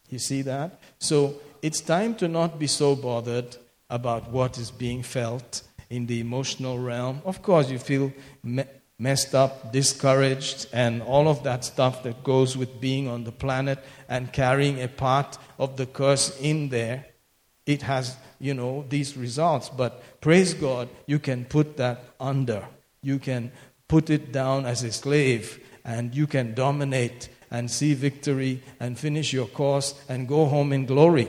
You 0.08 0.18
see 0.18 0.42
that? 0.42 0.80
So 0.98 1.40
it's 1.62 1.80
time 1.80 2.14
to 2.16 2.28
not 2.28 2.58
be 2.58 2.66
so 2.66 2.96
bothered 2.96 3.56
about 3.88 4.30
what 4.30 4.58
is 4.58 4.70
being 4.70 5.02
felt 5.02 5.62
in 5.90 6.06
the 6.06 6.20
emotional 6.20 6.78
realm. 6.78 7.22
Of 7.24 7.42
course, 7.42 7.70
you 7.70 7.78
feel 7.78 8.12
me- 8.42 8.64
messed 8.98 9.34
up, 9.34 9.72
discouraged, 9.72 10.66
and 10.72 11.02
all 11.02 11.28
of 11.28 11.42
that 11.44 11.64
stuff 11.64 12.02
that 12.02 12.24
goes 12.24 12.56
with 12.56 12.80
being 12.80 13.08
on 13.08 13.24
the 13.24 13.32
planet 13.32 13.78
and 14.08 14.32
carrying 14.32 14.82
a 14.82 14.88
part 14.88 15.38
of 15.58 15.76
the 15.76 15.86
curse 15.86 16.36
in 16.40 16.70
there. 16.70 17.06
It 17.66 17.82
has, 17.82 18.16
you 18.40 18.54
know, 18.54 18.84
these 18.88 19.16
results. 19.16 19.68
But 19.68 20.20
praise 20.20 20.54
God, 20.54 20.88
you 21.06 21.18
can 21.18 21.44
put 21.44 21.76
that 21.76 22.04
under. 22.18 22.66
You 23.02 23.18
can 23.18 23.52
put 23.86 24.08
it 24.10 24.32
down 24.32 24.66
as 24.66 24.82
a 24.82 24.92
slave, 24.92 25.60
and 25.84 26.14
you 26.14 26.26
can 26.26 26.54
dominate 26.54 27.28
and 27.50 27.70
see 27.70 27.94
victory 27.94 28.62
and 28.80 28.98
finish 28.98 29.32
your 29.32 29.46
course 29.46 29.94
and 30.08 30.26
go 30.26 30.46
home 30.46 30.72
in 30.72 30.86
glory. 30.86 31.28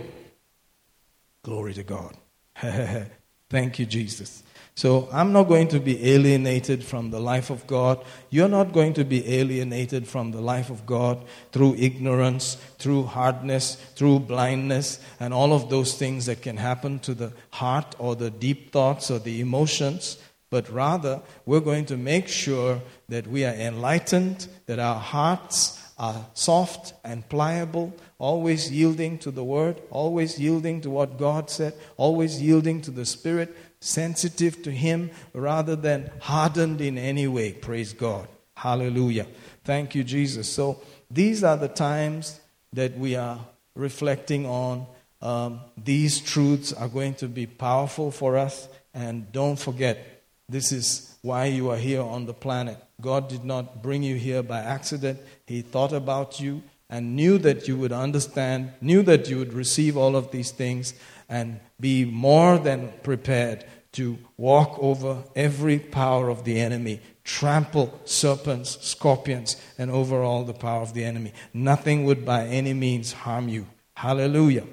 Glory 1.44 1.74
to 1.74 1.84
God. 1.84 2.16
Thank 3.50 3.80
you, 3.80 3.86
Jesus. 3.86 4.44
So 4.78 5.10
I'm 5.12 5.34
not 5.34 5.46
going 5.46 5.70
to 5.70 5.80
be 5.80 6.14
alienated 6.14 6.84
from 6.84 7.10
the 7.10 7.20
life 7.20 7.50
of 7.50 7.66
God. 7.66 8.06
You're 8.30 8.48
not 8.48 8.74
going 8.74 8.94
to 8.94 9.04
be 9.04 9.28
alienated 9.40 10.08
from 10.08 10.30
the 10.30 10.40
life 10.42 10.70
of 10.70 10.86
God 10.86 11.26
through 11.52 11.74
ignorance, 11.80 12.56
through 12.78 13.04
hardness, 13.04 13.76
through 13.96 14.20
blindness, 14.20 15.00
and 15.20 15.34
all 15.34 15.54
of 15.54 15.72
those 15.72 15.98
things 15.98 16.28
that 16.28 16.44
can 16.44 16.58
happen 16.58 17.00
to 17.00 17.16
the 17.16 17.34
heart 17.50 17.96
or 17.98 18.16
the 18.16 18.30
deep 18.30 18.72
thoughts 18.72 19.10
or 19.10 19.18
the 19.18 19.42
emotions. 19.42 20.20
But 20.52 20.70
rather, 20.70 21.22
we're 21.48 21.60
going 21.60 21.86
to 21.88 21.98
make 21.98 22.28
sure 22.28 22.80
that 23.10 23.26
we 23.26 23.46
are 23.46 23.54
enlightened, 23.54 24.48
that 24.68 24.78
our 24.78 25.00
hearts 25.00 25.77
are 25.98 26.28
soft 26.34 26.94
and 27.04 27.28
pliable, 27.28 27.94
always 28.20 28.72
yielding 28.72 29.18
to 29.20 29.32
the 29.32 29.44
word, 29.44 29.82
always 29.90 30.40
yielding 30.40 30.82
to 30.82 30.90
what 30.90 31.18
God 31.18 31.50
said, 31.50 31.74
always 31.98 32.42
yielding 32.42 32.82
to 32.82 32.92
the 32.92 33.06
Spirit, 33.06 33.56
sensitive 33.80 34.62
to 34.64 34.72
Him 34.72 35.10
rather 35.34 35.76
than 35.76 36.12
hardened 36.20 36.82
in 36.82 36.98
any 36.98 37.28
way. 37.28 37.54
Praise 37.54 37.94
God. 37.94 38.28
Hallelujah. 38.56 39.28
Thank 39.64 39.96
you, 39.96 40.04
Jesus. 40.04 40.48
So 40.50 40.82
these 41.10 41.44
are 41.44 41.58
the 41.58 41.68
times 41.68 42.40
that 42.74 42.98
we 42.98 43.16
are 43.16 43.40
reflecting 43.76 44.46
on. 44.46 44.86
Um, 45.22 45.62
these 45.78 46.20
truths 46.20 46.74
are 46.74 46.88
going 46.88 47.16
to 47.16 47.28
be 47.28 47.46
powerful 47.46 48.12
for 48.12 48.38
us. 48.38 48.68
And 48.94 49.32
don't 49.32 49.58
forget, 49.58 50.24
this 50.50 50.72
is 50.72 51.16
why 51.22 51.46
you 51.46 51.70
are 51.72 51.78
here 51.78 52.02
on 52.02 52.26
the 52.26 52.34
planet. 52.34 52.78
God 53.00 53.30
did 53.30 53.44
not 53.44 53.84
bring 53.84 54.04
you 54.04 54.16
here 54.16 54.42
by 54.42 54.60
accident. 54.60 55.20
He 55.46 55.62
thought 55.62 55.94
about 55.94 56.40
you 56.40 56.64
and 56.90 57.16
knew 57.16 57.38
that 57.40 57.68
you 57.68 57.78
would 57.78 57.92
understand, 57.92 58.72
knew 58.82 59.04
that 59.04 59.30
you 59.30 59.38
would 59.38 59.54
receive 59.54 59.98
all 59.98 60.16
of 60.16 60.32
these 60.32 60.52
things, 60.52 60.94
and 61.30 61.60
be 61.80 62.06
more 62.06 62.58
than 62.58 62.94
prepared 63.04 63.66
to 63.92 64.18
walk 64.38 64.78
over 64.80 65.24
every 65.36 65.80
power 65.80 66.30
of 66.30 66.44
the 66.44 66.60
enemy, 66.60 67.02
trample 67.24 68.00
serpents, 68.06 68.78
scorpions, 68.86 69.58
and 69.78 69.92
over 69.92 70.22
all 70.22 70.44
the 70.44 70.54
power 70.54 70.82
of 70.82 70.94
the 70.94 71.04
enemy. 71.04 71.34
Nothing 71.54 72.06
would 72.06 72.26
by 72.26 72.46
any 72.46 72.74
means 72.74 73.12
harm 73.12 73.50
you. 73.50 73.68
Hallelujah. 73.96 74.66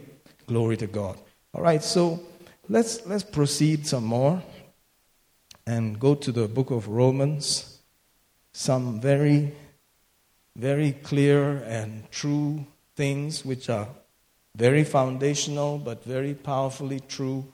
Glory 0.46 0.76
to 0.76 0.86
God. 0.86 1.18
All 1.54 1.62
right, 1.62 1.82
so 1.82 2.20
let's 2.68 3.06
let's 3.06 3.24
proceed 3.24 3.86
some 3.86 4.04
more 4.04 4.42
and 5.66 5.98
go 5.98 6.14
to 6.14 6.30
the 6.30 6.46
book 6.46 6.70
of 6.70 6.88
Romans. 6.88 7.73
Some 8.54 9.00
very 9.00 9.52
very 10.56 10.92
clear 10.92 11.58
and 11.66 12.08
true 12.12 12.64
things 12.94 13.44
which 13.44 13.68
are 13.68 13.88
very 14.56 14.84
foundational 14.84 15.78
but 15.78 16.04
very 16.04 16.32
powerfully 16.32 17.00
true 17.00 17.44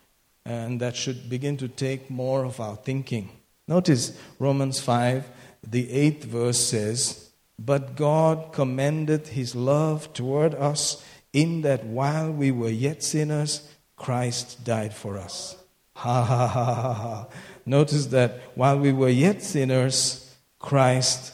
and 0.44 0.80
that 0.80 0.94
should 0.94 1.30
begin 1.30 1.56
to 1.56 1.68
take 1.68 2.10
more 2.10 2.44
of 2.44 2.60
our 2.60 2.76
thinking. 2.76 3.30
Notice 3.66 4.18
Romans 4.38 4.80
5, 4.80 5.28
the 5.66 5.90
eighth 5.90 6.24
verse 6.24 6.58
says, 6.58 7.30
But 7.58 7.96
God 7.96 8.52
commended 8.52 9.28
his 9.28 9.54
love 9.54 10.12
toward 10.12 10.54
us 10.54 11.02
in 11.32 11.62
that 11.62 11.84
while 11.84 12.30
we 12.32 12.50
were 12.50 12.70
yet 12.70 13.02
sinners, 13.02 13.68
Christ 13.96 14.64
died 14.64 14.94
for 14.94 15.18
us. 15.18 15.56
Ha 16.00 16.24
ha 16.24 16.46
ha 16.46 16.74
ha 16.74 16.94
ha. 16.94 17.26
Notice 17.66 18.06
that 18.06 18.40
while 18.54 18.78
we 18.78 18.90
were 18.90 19.10
yet 19.10 19.42
sinners, 19.42 20.29
Christ 20.60 21.32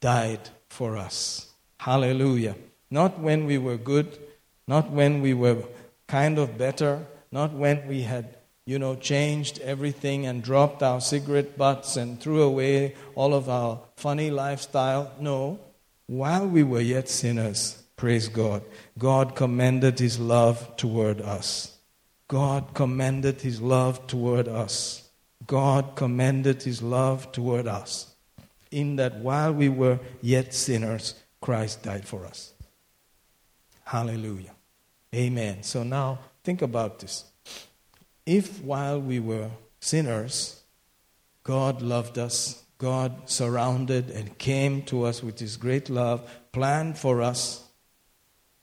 died 0.00 0.50
for 0.68 0.96
us. 0.96 1.52
Hallelujah. 1.78 2.54
Not 2.90 3.18
when 3.18 3.46
we 3.46 3.58
were 3.58 3.76
good, 3.76 4.18
not 4.66 4.90
when 4.90 5.20
we 5.22 5.34
were 5.34 5.64
kind 6.06 6.38
of 6.38 6.56
better, 6.56 7.04
not 7.32 7.52
when 7.52 7.88
we 7.88 8.02
had, 8.02 8.36
you 8.66 8.78
know, 8.78 8.94
changed 8.94 9.58
everything 9.60 10.26
and 10.26 10.42
dropped 10.42 10.82
our 10.82 11.00
cigarette 11.00 11.56
butts 11.58 11.96
and 11.96 12.20
threw 12.20 12.42
away 12.42 12.94
all 13.14 13.34
of 13.34 13.48
our 13.48 13.80
funny 13.96 14.30
lifestyle. 14.30 15.12
No. 15.18 15.58
While 16.06 16.46
we 16.46 16.62
were 16.62 16.80
yet 16.80 17.08
sinners, 17.08 17.82
praise 17.96 18.28
God, 18.28 18.62
God 18.98 19.34
commended 19.34 19.98
his 19.98 20.18
love 20.18 20.76
toward 20.76 21.20
us. 21.20 21.76
God 22.28 22.74
commended 22.74 23.40
his 23.40 23.60
love 23.60 24.06
toward 24.06 24.48
us. 24.48 25.08
God 25.46 25.96
commended 25.96 26.62
his 26.62 26.82
love 26.82 27.32
toward 27.32 27.66
us. 27.66 28.07
In 28.70 28.96
that 28.96 29.16
while 29.16 29.52
we 29.52 29.68
were 29.68 29.98
yet 30.20 30.54
sinners, 30.54 31.14
Christ 31.40 31.82
died 31.82 32.06
for 32.06 32.26
us. 32.26 32.52
Hallelujah. 33.84 34.54
Amen. 35.14 35.62
So 35.62 35.82
now 35.82 36.18
Think 36.48 36.62
about 36.62 37.00
this. 37.00 37.26
If 38.24 38.62
while 38.62 38.98
we 38.98 39.20
were 39.20 39.50
sinners, 39.80 40.62
God 41.42 41.82
loved 41.82 42.16
us, 42.16 42.64
God 42.78 43.28
surrounded 43.28 44.08
and 44.08 44.38
came 44.38 44.80
to 44.84 45.04
us 45.04 45.22
with 45.22 45.38
His 45.38 45.58
great 45.58 45.90
love, 45.90 46.26
planned 46.52 46.96
for 46.96 47.20
us 47.20 47.64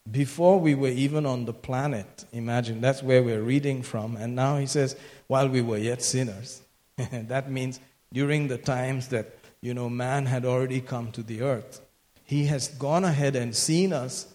before 0.10 0.60
we 0.60 0.74
were 0.74 0.90
even 0.90 1.28
on 1.28 1.46
the 1.46 1.54
planet. 1.54 2.26
Imagine, 2.32 2.82
that's 2.82 3.04
where 3.04 3.22
we're 3.22 3.44
reading 3.44 3.84
from. 3.84 4.18
And 4.18 4.36
now 4.36 4.58
He 4.58 4.66
says, 4.66 4.96
while 5.28 5.48
we 5.48 5.62
were 5.62 5.78
yet 5.78 6.02
sinners. 6.02 6.64
that 6.98 7.52
means 7.52 7.80
during 8.12 8.48
the 8.48 8.58
times 8.58 9.10
that, 9.10 9.38
you 9.66 9.74
know, 9.74 9.90
man 9.90 10.28
had 10.28 10.46
already 10.46 10.80
come 10.80 11.12
to 11.12 11.24
the 11.24 11.42
earth. 11.42 11.82
He 12.24 12.46
has 12.46 12.68
gone 12.68 13.04
ahead 13.04 13.36
and 13.36 13.56
seen 13.56 13.94
us 13.94 14.32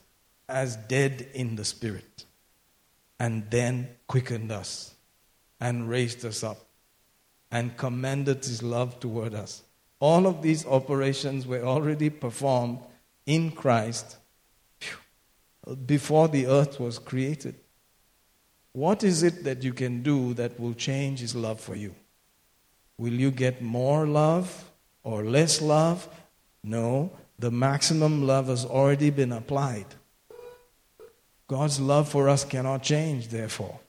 as 0.49 0.75
dead 0.75 1.29
in 1.35 1.55
the 1.55 1.65
spirit 1.65 2.25
and 3.21 3.49
then 3.49 3.91
quickened 4.09 4.51
us 4.51 4.93
and 5.61 5.89
raised 5.89 6.25
us 6.25 6.43
up 6.43 6.59
and 7.49 7.77
commended 7.77 8.45
his 8.45 8.61
love 8.61 8.99
toward 8.99 9.33
us. 9.33 9.63
All 10.01 10.27
of 10.27 10.43
these 10.43 10.67
operations 10.67 11.47
were 11.47 11.63
already 11.63 12.11
performed 12.11 12.81
in 13.25 13.53
Christ 13.53 14.17
before 15.87 16.27
the 16.27 16.49
earth 16.49 16.81
was 16.81 16.99
created. 16.99 17.55
What 18.73 19.05
is 19.05 19.23
it 19.23 19.45
that 19.45 19.63
you 19.63 19.75
can 19.75 20.03
do 20.03 20.35
that 20.35 20.59
will 20.59 20.75
change 20.75 21.21
his 21.21 21.37
love 21.37 21.61
for 21.61 21.77
you? 21.77 21.95
Will 22.99 23.13
you 23.13 23.31
get 23.31 23.63
more 23.63 24.09
love 24.09 24.70
or 25.11 25.25
less 25.25 25.61
love? 25.61 26.09
No, 26.63 27.11
the 27.39 27.51
maximum 27.51 28.27
love 28.27 28.49
has 28.49 28.65
already 28.65 29.11
been 29.11 29.33
applied. 29.33 29.87
God's 31.49 31.81
love 31.81 32.09
for 32.09 32.29
us 32.29 32.45
cannot 32.45 32.83
change, 32.83 33.29
therefore. 33.29 33.81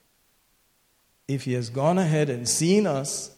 If 1.28 1.44
He 1.44 1.52
has 1.52 1.70
gone 1.70 1.98
ahead 1.98 2.28
and 2.28 2.48
seen 2.48 2.86
us 2.86 3.30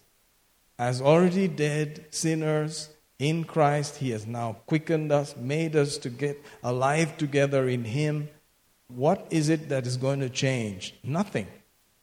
as 0.79 1.03
already 1.03 1.47
dead 1.47 2.07
sinners 2.11 2.89
in 3.19 3.45
Christ, 3.45 3.97
He 3.97 4.11
has 4.11 4.27
now 4.27 4.57
quickened 4.67 5.13
us, 5.13 5.37
made 5.37 5.77
us 5.77 5.99
to 5.99 6.11
get 6.11 6.43
alive 6.63 7.19
together 7.19 7.69
in 7.69 7.85
Him. 7.85 8.29
What 8.89 9.27
is 9.31 9.49
it 9.49 9.69
that 9.69 9.87
is 9.87 9.97
going 9.97 10.21
to 10.21 10.31
change? 10.31 10.95
Nothing. 11.03 11.47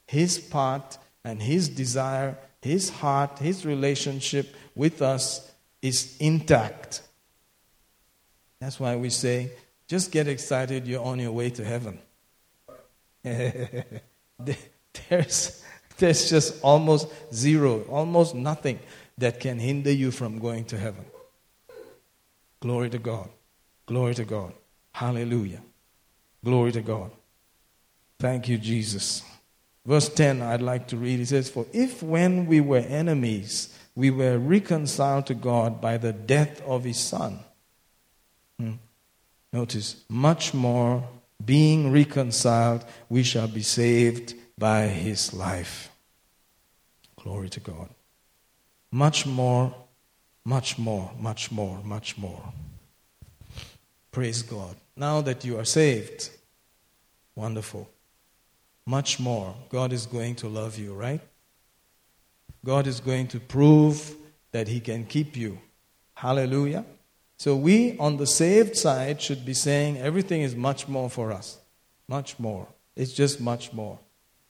His 0.06 0.38
part 0.38 0.98
and 1.24 1.42
His 1.42 1.70
desire, 1.70 2.38
His 2.62 2.90
heart, 2.90 3.40
His 3.40 3.66
relationship 3.66 4.56
with 4.76 5.02
us 5.02 5.51
is 5.82 6.16
intact. 6.20 7.02
That's 8.60 8.80
why 8.80 8.96
we 8.96 9.10
say, 9.10 9.52
just 9.88 10.12
get 10.12 10.28
excited, 10.28 10.88
you're 10.88 11.04
on 11.04 11.20
your 11.20 11.32
way 11.32 11.50
to 11.50 11.66
heaven. 11.66 12.00
there's, 13.24 13.86
there's 15.98 16.30
just 16.30 16.62
almost 16.64 17.08
zero, 17.34 17.82
almost 17.90 18.36
nothing 18.36 18.80
that 19.18 19.40
can 19.40 19.60
hinder 19.60 19.92
you 19.92 20.12
from 20.12 20.40
going 20.40 20.66
to 20.66 20.78
heaven. 20.78 21.06
Glory 22.60 22.90
to 22.90 23.00
God. 23.00 23.30
Glory 23.86 24.16
to 24.16 24.26
God. 24.26 24.54
Hallelujah. 24.94 25.62
Glory 26.44 26.72
to 26.72 26.82
God. 26.82 27.12
Thank 28.20 28.48
you, 28.48 28.58
Jesus. 28.58 29.24
Verse 29.86 30.10
10, 30.10 30.42
I'd 30.42 30.62
like 30.62 30.88
to 30.90 30.98
read. 30.98 31.20
It 31.20 31.28
says, 31.28 31.50
For 31.50 31.66
if 31.74 32.04
when 32.04 32.46
we 32.46 32.62
were 32.62 32.78
enemies, 32.78 33.76
we 33.96 34.10
were 34.10 34.38
reconciled 34.38 35.26
to 35.28 35.34
God 35.34 35.82
by 35.82 35.98
the 35.98 36.14
death 36.14 36.62
of 36.62 36.84
his 36.84 36.98
Son. 36.98 37.40
Hmm. 38.58 38.74
Notice, 39.52 40.04
much 40.10 40.54
more 40.54 41.08
being 41.44 41.92
reconciled, 41.92 42.86
we 43.10 43.24
shall 43.24 43.48
be 43.48 43.64
saved 43.64 44.36
by 44.58 44.88
his 44.88 45.34
life. 45.34 45.90
Glory 47.22 47.50
to 47.50 47.60
God. 47.60 47.90
Much 48.92 49.26
more, 49.26 49.74
much 50.46 50.78
more, 50.78 51.12
much 51.20 51.52
more, 51.52 51.80
much 51.84 52.18
more. 52.18 52.54
Praise 54.12 54.42
God. 54.42 54.76
Now 54.96 55.22
that 55.22 55.46
you 55.46 55.58
are 55.58 55.66
saved, 55.66 56.30
wonderful. 57.36 57.90
Much 58.86 59.20
more. 59.20 59.56
God 59.70 59.94
is 59.94 60.06
going 60.06 60.36
to 60.36 60.48
love 60.48 60.78
you, 60.78 60.94
right? 60.94 61.22
God 62.64 62.88
is 62.88 63.00
going 63.00 63.28
to 63.30 63.40
prove 63.40 64.16
that 64.52 64.68
He 64.68 64.80
can 64.80 65.06
keep 65.06 65.36
you. 65.36 65.60
Hallelujah. 66.14 66.86
So 67.38 67.56
we 67.56 67.98
on 67.98 68.18
the 68.18 68.28
saved 68.28 68.78
side 68.78 69.22
should 69.22 69.46
be 69.46 69.54
saying 69.56 69.98
everything 69.98 70.42
is 70.42 70.56
much 70.56 70.88
more 70.88 71.10
for 71.10 71.32
us. 71.32 71.58
Much 72.08 72.38
more. 72.38 72.68
It's 72.96 73.14
just 73.14 73.42
much 73.42 73.74
more. 73.74 73.98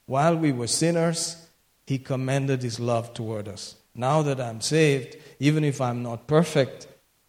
While 0.07 0.35
we 0.35 0.51
were 0.51 0.67
sinners, 0.67 1.47
he 1.85 1.97
commended 1.97 2.61
his 2.61 2.79
love 2.79 3.13
toward 3.13 3.47
us. 3.47 3.75
Now 3.95 4.21
that 4.23 4.41
I'm 4.41 4.59
saved, 4.61 5.17
even 5.39 5.63
if 5.63 5.79
I'm 5.79 6.03
not 6.03 6.27
perfect, 6.27 6.87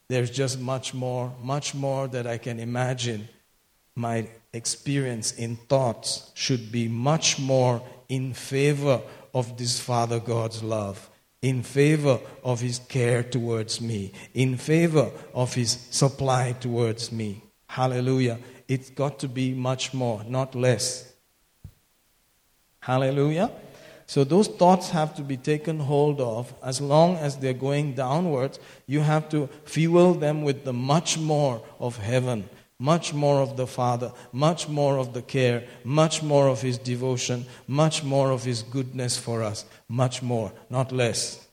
there's 0.08 0.30
just 0.30 0.58
much 0.58 0.94
more, 0.94 1.32
much 1.40 1.74
more 1.74 2.08
that 2.08 2.26
I 2.26 2.38
can 2.38 2.58
imagine. 2.58 3.28
My 3.94 4.28
experience 4.52 5.32
in 5.32 5.56
thoughts 5.56 6.30
should 6.34 6.72
be 6.72 6.88
much 6.88 7.38
more 7.38 7.82
in 8.08 8.34
favor 8.34 9.00
of 9.34 9.56
this 9.56 9.80
Father 9.80 10.20
God's 10.20 10.62
love 10.62 11.10
in 11.42 11.62
favor 11.62 12.20
of 12.44 12.60
his 12.60 12.78
care 12.78 13.22
towards 13.22 13.80
me, 13.80 14.12
in 14.32 14.56
favor 14.56 15.10
of 15.34 15.54
his 15.54 15.72
supply 15.90 16.52
towards 16.52 17.10
me. 17.10 17.42
Hallelujah. 17.66 18.38
It's 18.68 18.90
got 18.90 19.18
to 19.20 19.28
be 19.28 19.52
much 19.52 19.92
more, 19.92 20.22
not 20.24 20.54
less. 20.54 21.12
Hallelujah. 22.78 23.50
So 24.06 24.24
those 24.24 24.46
thoughts 24.46 24.90
have 24.90 25.16
to 25.16 25.22
be 25.22 25.36
taken 25.36 25.80
hold 25.80 26.20
of. 26.20 26.52
As 26.62 26.80
long 26.80 27.16
as 27.16 27.36
they're 27.36 27.54
going 27.54 27.94
downwards, 27.94 28.60
you 28.86 29.00
have 29.00 29.28
to 29.30 29.48
fuel 29.64 30.14
them 30.14 30.42
with 30.42 30.64
the 30.64 30.72
much 30.72 31.18
more 31.18 31.62
of 31.80 31.96
heaven 31.96 32.48
much 32.82 33.14
more 33.14 33.40
of 33.40 33.56
the 33.56 33.66
Father, 33.66 34.12
much 34.32 34.68
more 34.68 34.98
of 34.98 35.14
the 35.14 35.22
care, 35.22 35.62
much 35.84 36.20
more 36.20 36.48
of 36.48 36.62
His 36.62 36.78
devotion, 36.78 37.46
much 37.68 38.02
more 38.02 38.32
of 38.32 38.42
His 38.42 38.64
goodness 38.64 39.16
for 39.16 39.44
us, 39.44 39.64
much 39.88 40.20
more, 40.20 40.52
not 40.68 40.90
less. 40.90 41.46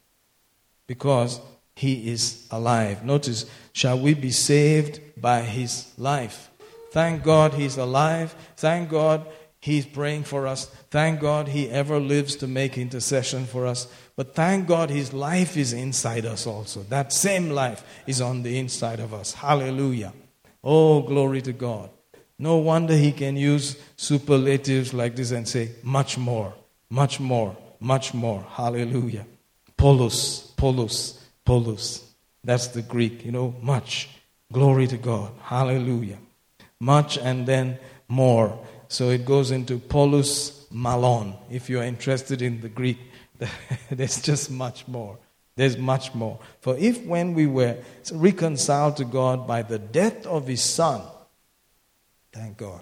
Because 0.87 1.39
He 1.75 2.09
is 2.11 2.47
alive. 2.49 3.05
Notice, 3.05 3.45
shall 3.73 3.99
we 3.99 4.15
be 4.15 4.31
saved 4.31 4.99
by 5.21 5.41
His 5.41 5.93
life? 5.99 6.49
Thank 6.91 7.23
God 7.23 7.53
He's 7.53 7.77
alive. 7.77 8.33
Thank 8.57 8.89
God 8.89 9.27
He's 9.61 9.85
praying 9.85 10.23
for 10.23 10.47
us. 10.47 10.65
Thank 10.89 11.19
God 11.19 11.49
He 11.49 11.69
ever 11.69 11.99
lives 11.99 12.37
to 12.37 12.47
make 12.47 12.75
intercession 12.75 13.45
for 13.45 13.67
us. 13.67 13.87
But 14.15 14.33
thank 14.33 14.67
God 14.67 14.89
His 14.89 15.13
life 15.13 15.57
is 15.57 15.73
inside 15.73 16.25
us 16.25 16.47
also. 16.47 16.81
That 16.81 17.13
same 17.13 17.51
life 17.51 17.83
is 18.07 18.19
on 18.19 18.41
the 18.41 18.57
inside 18.57 18.99
of 18.99 19.13
us. 19.13 19.33
Hallelujah. 19.33 20.11
Oh, 20.63 21.01
glory 21.01 21.41
to 21.43 21.53
God. 21.53 21.89
No 22.37 22.57
wonder 22.57 22.95
he 22.95 23.11
can 23.11 23.35
use 23.35 23.77
superlatives 23.97 24.93
like 24.93 25.15
this 25.15 25.31
and 25.31 25.47
say, 25.47 25.71
much 25.83 26.17
more, 26.17 26.53
much 26.89 27.19
more, 27.19 27.55
much 27.79 28.13
more. 28.13 28.45
Hallelujah. 28.49 29.25
Polus, 29.75 30.41
polus, 30.55 31.25
polus. 31.43 32.05
That's 32.43 32.67
the 32.67 32.81
Greek, 32.81 33.25
you 33.25 33.31
know, 33.31 33.55
much. 33.61 34.09
Glory 34.51 34.87
to 34.87 34.97
God. 34.97 35.31
Hallelujah. 35.41 36.17
Much 36.79 37.17
and 37.17 37.45
then 37.45 37.77
more. 38.07 38.57
So 38.87 39.09
it 39.09 39.25
goes 39.25 39.51
into 39.51 39.77
polus 39.77 40.65
mallon. 40.71 41.35
If 41.51 41.69
you're 41.69 41.83
interested 41.83 42.41
in 42.41 42.61
the 42.61 42.69
Greek, 42.69 42.97
there's 43.91 44.21
just 44.21 44.49
much 44.49 44.87
more. 44.87 45.17
There's 45.59 45.77
much 45.77 46.15
more. 46.15 46.39
For 46.61 46.77
if 46.77 47.03
when 47.03 47.33
we 47.33 47.45
were 47.45 47.75
reconciled 48.13 48.95
to 48.95 49.03
God 49.03 49.45
by 49.45 49.61
the 49.61 49.77
death 49.77 50.25
of 50.25 50.47
his 50.47 50.63
Son, 50.63 51.01
thank 52.31 52.55
God. 52.55 52.81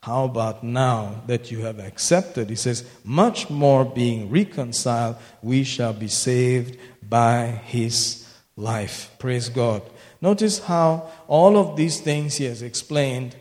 How 0.00 0.26
about 0.26 0.62
now 0.62 1.24
that 1.26 1.50
you 1.50 1.62
have 1.62 1.80
accepted? 1.80 2.50
He 2.50 2.54
says, 2.54 2.88
much 3.02 3.50
more 3.50 3.84
being 3.84 4.30
reconciled, 4.30 5.16
we 5.42 5.64
shall 5.64 5.92
be 5.92 6.06
saved 6.06 6.78
by 7.02 7.46
his 7.46 8.32
life. 8.54 9.10
Praise 9.18 9.48
God. 9.48 9.82
Notice 10.20 10.60
how 10.60 11.10
all 11.26 11.56
of 11.56 11.74
these 11.74 11.98
things 12.00 12.36
he 12.36 12.44
has 12.44 12.62
explained 12.62 13.34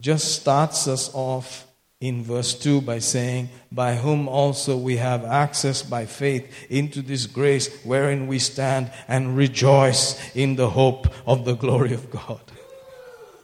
just 0.00 0.34
starts 0.34 0.88
us 0.88 1.14
off 1.14 1.67
in 2.00 2.22
verse 2.22 2.54
2 2.54 2.82
by 2.82 3.00
saying, 3.00 3.48
By 3.72 3.96
whom 3.96 4.28
also 4.28 4.76
we 4.76 4.98
have 4.98 5.24
access 5.24 5.82
by 5.82 6.06
faith 6.06 6.66
into 6.70 7.02
this 7.02 7.26
grace 7.26 7.82
wherein 7.82 8.28
we 8.28 8.38
stand 8.38 8.92
and 9.08 9.36
rejoice 9.36 10.34
in 10.36 10.56
the 10.56 10.70
hope 10.70 11.08
of 11.26 11.44
the 11.44 11.54
glory 11.54 11.92
of 11.94 12.08
God. 12.10 12.40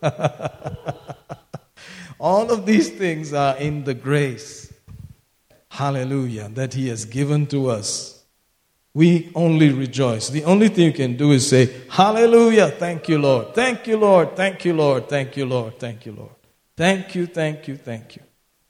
All 2.21 2.51
of 2.51 2.65
these 2.65 2.91
things 2.91 3.33
are 3.33 3.57
in 3.57 3.85
the 3.85 3.95
grace, 3.95 4.73
hallelujah, 5.71 6.49
that 6.51 6.75
He 6.75 6.89
has 6.89 7.05
given 7.05 7.47
to 7.49 7.71
us. 7.71 8.25
We 8.95 9.33
only 9.35 9.71
rejoice. 9.71 10.29
The 10.29 10.45
only 10.45 10.69
thing 10.69 10.87
you 10.87 10.93
can 10.93 11.17
do 11.17 11.33
is 11.33 11.49
say, 11.49 11.75
Hallelujah, 11.89 12.69
thank 12.69 13.09
you, 13.09 13.19
Lord. 13.19 13.53
Thank 13.53 13.89
you, 13.89 13.97
Lord. 13.97 14.37
Thank 14.37 14.65
you, 14.65 14.75
Lord. 14.75 15.09
Thank 15.09 15.37
you, 15.37 15.47
Lord. 15.47 15.81
Thank 15.81 16.07
you, 16.07 16.13
Lord. 16.13 16.31
Thank 16.77 17.17
you, 17.17 17.27
thank 17.27 17.67
you, 17.67 17.77
thank 17.77 18.15
you. 18.15 18.23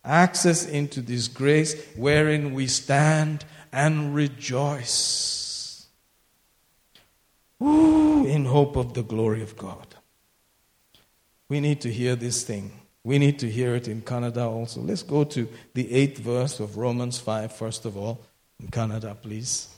Access 0.05 0.67
into 0.67 1.01
this 1.01 1.29
grace 1.29 1.75
wherein 1.97 2.53
we 2.53 2.67
stand 2.67 3.45
and 3.73 4.15
rejoice. 4.15 5.87
Ooh, 7.63 8.27
in 8.27 8.45
hope 8.45 8.77
of 8.77 8.95
the 8.95 9.03
glory 9.03 9.43
of 9.43 9.57
God. 9.57 9.87
We 11.49 11.61
need 11.61 11.81
to 11.83 11.93
hear 11.93 12.17
this 12.17 12.43
thing. 12.43 12.73
We 13.03 13.19
need 13.19 13.39
to 13.41 13.51
hear 13.51 13.75
it 13.75 13.89
in 13.89 14.03
Kannada 14.03 14.47
also. 14.47 14.81
Let's 14.81 15.03
go 15.03 15.25
to 15.25 15.49
the 15.75 15.93
eighth 15.93 16.19
verse 16.19 16.61
of 16.61 16.77
Romans 16.77 17.19
5, 17.19 17.53
first 17.53 17.85
of 17.85 17.97
all, 17.97 18.25
in 18.61 18.69
Kannada, 18.69 19.21
please. 19.21 19.74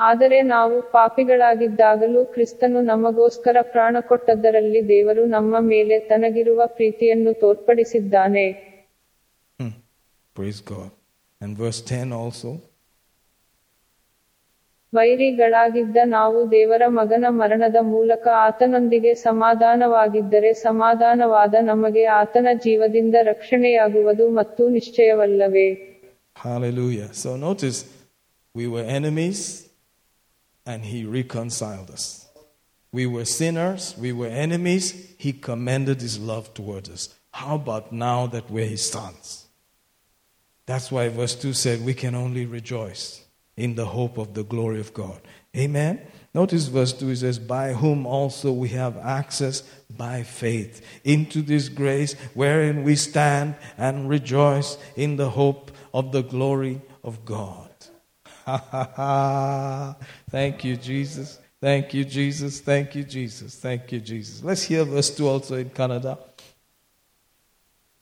ಆದರೆ 0.00 0.42
ನಾವು 0.50 0.76
ಪಾಪಿಗಳಾಗಿದ್ದಾಗಲೂ 0.92 2.24
ಕ್ರಿಸ್ತನು 2.24 2.80
ನಮಗೋಸ್ಕರ 2.82 3.56
ಪ್ರಾಣ 3.72 3.96
ಕೊಟ್ಟದ್ದರಲ್ಲಿ 4.00 4.88
ದೇವರು 4.88 5.26
ನಮ್ಮ 5.26 5.60
ಮೇಲೆ 5.68 5.98
ತನಗಿರುವ 6.10 6.66
ಪ್ರೀತಿಯನ್ನು 6.78 7.34
ತೋರ್ಪಡಿಸಿದ್ದಾನೆ 7.40 8.46
Hmm. 9.58 9.72
Praise 10.36 10.60
God. 10.62 10.90
And 11.40 11.52
verse 11.58 11.80
10 11.90 12.12
also. 12.14 12.50
ವೈರಿಗಳಾಗಿದ್ದ 14.92 15.98
ನಾವು 16.12 16.38
ದೇವರ 16.50 16.84
ಮಗನ 16.90 17.26
ಮರಣದ 17.30 17.78
ಮೂಲಕ 17.90 18.24
ಆತನೊಂದಿಗೆ 18.46 19.14
ಸಮಾಧಾನವಾಗಿದ್ದರೆ 19.24 20.50
ಸಮಾಧಾನವಾದ 20.62 21.54
ನಮಗೆ 21.62 22.04
ಆತನ 22.16 22.48
ಜೀವದಿಂದ 22.64 23.16
ರಕ್ಷಣೆಯಾಗುವುದು 23.32 24.26
ಮತ್ತು 24.40 24.68
ನಿಶ್ಚಯವಲ್ಲವೇ 24.68 25.68
Hallelujah. 26.36 27.08
So 27.14 27.30
notice, 27.38 27.78
we 28.54 28.66
were 28.66 28.84
enemies 28.98 29.40
and 30.70 30.84
he 30.84 31.04
reconciled 31.04 31.90
us. 31.90 32.28
We 32.92 33.06
were 33.06 33.24
sinners, 33.24 33.94
we 33.98 34.12
were 34.12 34.26
enemies, 34.26 35.14
he 35.18 35.32
commended 35.32 36.00
his 36.00 36.18
love 36.18 36.52
towards 36.54 36.88
us. 36.90 37.14
How 37.32 37.56
about 37.56 37.92
now 37.92 38.26
that 38.28 38.50
we're 38.50 38.66
his 38.66 38.88
sons? 38.88 39.46
That's 40.66 40.90
why 40.90 41.08
verse 41.08 41.34
2 41.34 41.52
said 41.52 41.84
we 41.84 41.94
can 41.94 42.14
only 42.14 42.46
rejoice 42.46 43.24
in 43.56 43.74
the 43.74 43.86
hope 43.86 44.18
of 44.18 44.34
the 44.34 44.44
glory 44.44 44.80
of 44.80 44.94
God. 44.94 45.20
Amen. 45.56 46.00
Notice 46.32 46.66
verse 46.66 46.92
2 46.92 47.10
it 47.10 47.16
says, 47.16 47.38
By 47.38 47.72
whom 47.72 48.06
also 48.06 48.52
we 48.52 48.68
have 48.68 48.96
access 48.96 49.62
by 49.96 50.22
faith 50.22 50.84
into 51.04 51.42
this 51.42 51.68
grace 51.68 52.14
wherein 52.34 52.84
we 52.84 52.94
stand 52.94 53.56
and 53.76 54.08
rejoice 54.08 54.78
in 54.96 55.16
the 55.16 55.30
hope 55.30 55.72
of 55.92 56.12
the 56.12 56.22
glory 56.22 56.80
of 57.02 57.24
God 57.24 57.69
Thank 60.29 60.63
you, 60.63 60.75
Jesus. 60.77 61.39
Thank 61.59 61.93
you, 61.93 62.05
Jesus. 62.05 62.61
Thank 62.61 62.95
you, 62.95 63.03
Jesus. 63.03 63.55
Thank 63.55 63.91
you, 63.91 63.99
Jesus. 63.99 64.43
Let's 64.43 64.63
hear 64.63 64.83
verse 64.85 65.09
2 65.15 65.27
also 65.27 65.55
in 65.55 65.69
Kannada. 65.69 66.13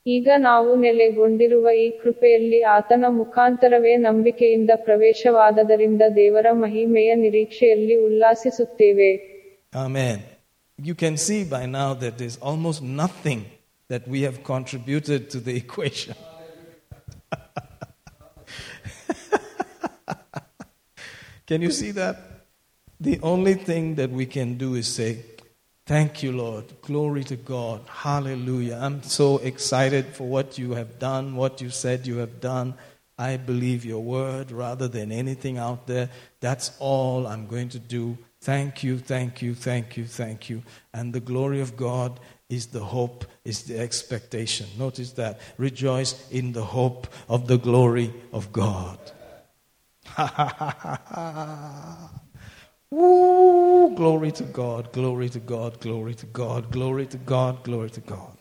ಈಗ 0.05 0.27
ನಾವು 0.47 0.71
ನೆಲೆಗೊಂಡಿರುವ 0.83 1.65
ಈ 1.83 1.85
ಕೃಪೆಯಲ್ಲಿ 1.99 2.59
ಆತನ 2.77 3.09
ಮುಖಾಂತರವೇ 3.19 3.93
ನಂಬಿಕೆಯಿಂದ 4.05 4.71
ಪ್ರವೇಶವಾದದರಿಂದ 4.87 6.03
ದೇವರ 6.17 6.47
ಮಹಿಮೆಯ 6.63 7.11
ನಿರೀಕ್ಷೆಯಲ್ಲಿ 7.25 7.97
ಉಲ್ಲಾಸಿಸುತ್ತೇವೆ 8.07 9.11
Amen. 9.85 10.17
You 10.79 10.95
can 11.03 11.15
see 11.27 11.41
by 11.55 11.63
now 11.79 11.89
that 12.03 12.13
there's 12.19 12.39
almost 12.49 12.81
nothing 13.03 13.41
that 13.91 14.03
we 14.13 14.19
have 14.27 14.37
contributed 14.53 15.21
to 15.33 15.39
the 15.47 15.55
equation. 15.63 16.15
can 21.48 21.62
you 21.62 21.72
see 21.72 21.90
that? 21.92 22.44
The 23.00 23.18
only 23.22 23.54
thing 23.54 23.94
that 23.96 24.10
we 24.10 24.26
can 24.26 24.58
do 24.58 24.74
is 24.74 24.86
say, 24.86 25.24
Thank 25.86 26.22
you, 26.22 26.32
Lord. 26.32 26.66
Glory 26.82 27.24
to 27.24 27.36
God. 27.36 27.80
Hallelujah. 27.88 28.78
I'm 28.78 29.02
so 29.02 29.38
excited 29.38 30.04
for 30.08 30.28
what 30.28 30.58
you 30.58 30.72
have 30.72 30.98
done, 30.98 31.34
what 31.34 31.62
you 31.62 31.70
said 31.70 32.06
you 32.06 32.18
have 32.18 32.42
done. 32.42 32.74
I 33.18 33.38
believe 33.38 33.86
your 33.86 34.02
word 34.02 34.52
rather 34.52 34.86
than 34.86 35.10
anything 35.10 35.56
out 35.56 35.86
there. 35.86 36.10
That's 36.40 36.76
all 36.78 37.26
I'm 37.26 37.46
going 37.46 37.70
to 37.70 37.78
do. 37.78 38.18
Thank 38.42 38.82
you, 38.82 38.98
thank 38.98 39.40
you, 39.40 39.54
thank 39.54 39.96
you, 39.96 40.04
thank 40.04 40.50
you. 40.50 40.62
And 40.92 41.14
the 41.14 41.20
glory 41.20 41.62
of 41.62 41.74
God 41.74 42.20
is 42.50 42.66
the 42.66 42.84
hope, 42.84 43.24
is 43.46 43.62
the 43.62 43.78
expectation. 43.78 44.66
Notice 44.78 45.12
that. 45.12 45.40
Rejoice 45.56 46.30
in 46.30 46.52
the 46.52 46.64
hope 46.64 47.06
of 47.30 47.46
the 47.46 47.56
glory 47.56 48.12
of 48.30 48.52
God. 48.52 48.98
Woo! 52.90 53.94
Glory 53.94 54.32
to 54.32 54.44
God, 54.44 54.92
glory 54.92 55.28
to 55.28 55.38
God, 55.38 55.80
glory 55.80 56.14
to 56.14 56.26
God, 56.26 56.72
glory 56.72 57.06
to 57.06 57.18
God, 57.18 57.62
glory 57.62 57.90
to 57.90 58.00
God. 58.00 58.38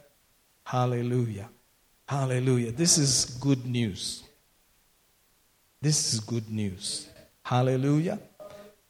Hallelujah. 0.63 1.49
Hallelujah. 2.07 2.71
This 2.71 2.97
is 2.97 3.37
good 3.41 3.65
news. 3.65 4.23
This 5.81 6.13
is 6.13 6.19
good 6.19 6.49
news. 6.49 7.09
Hallelujah. 7.43 8.19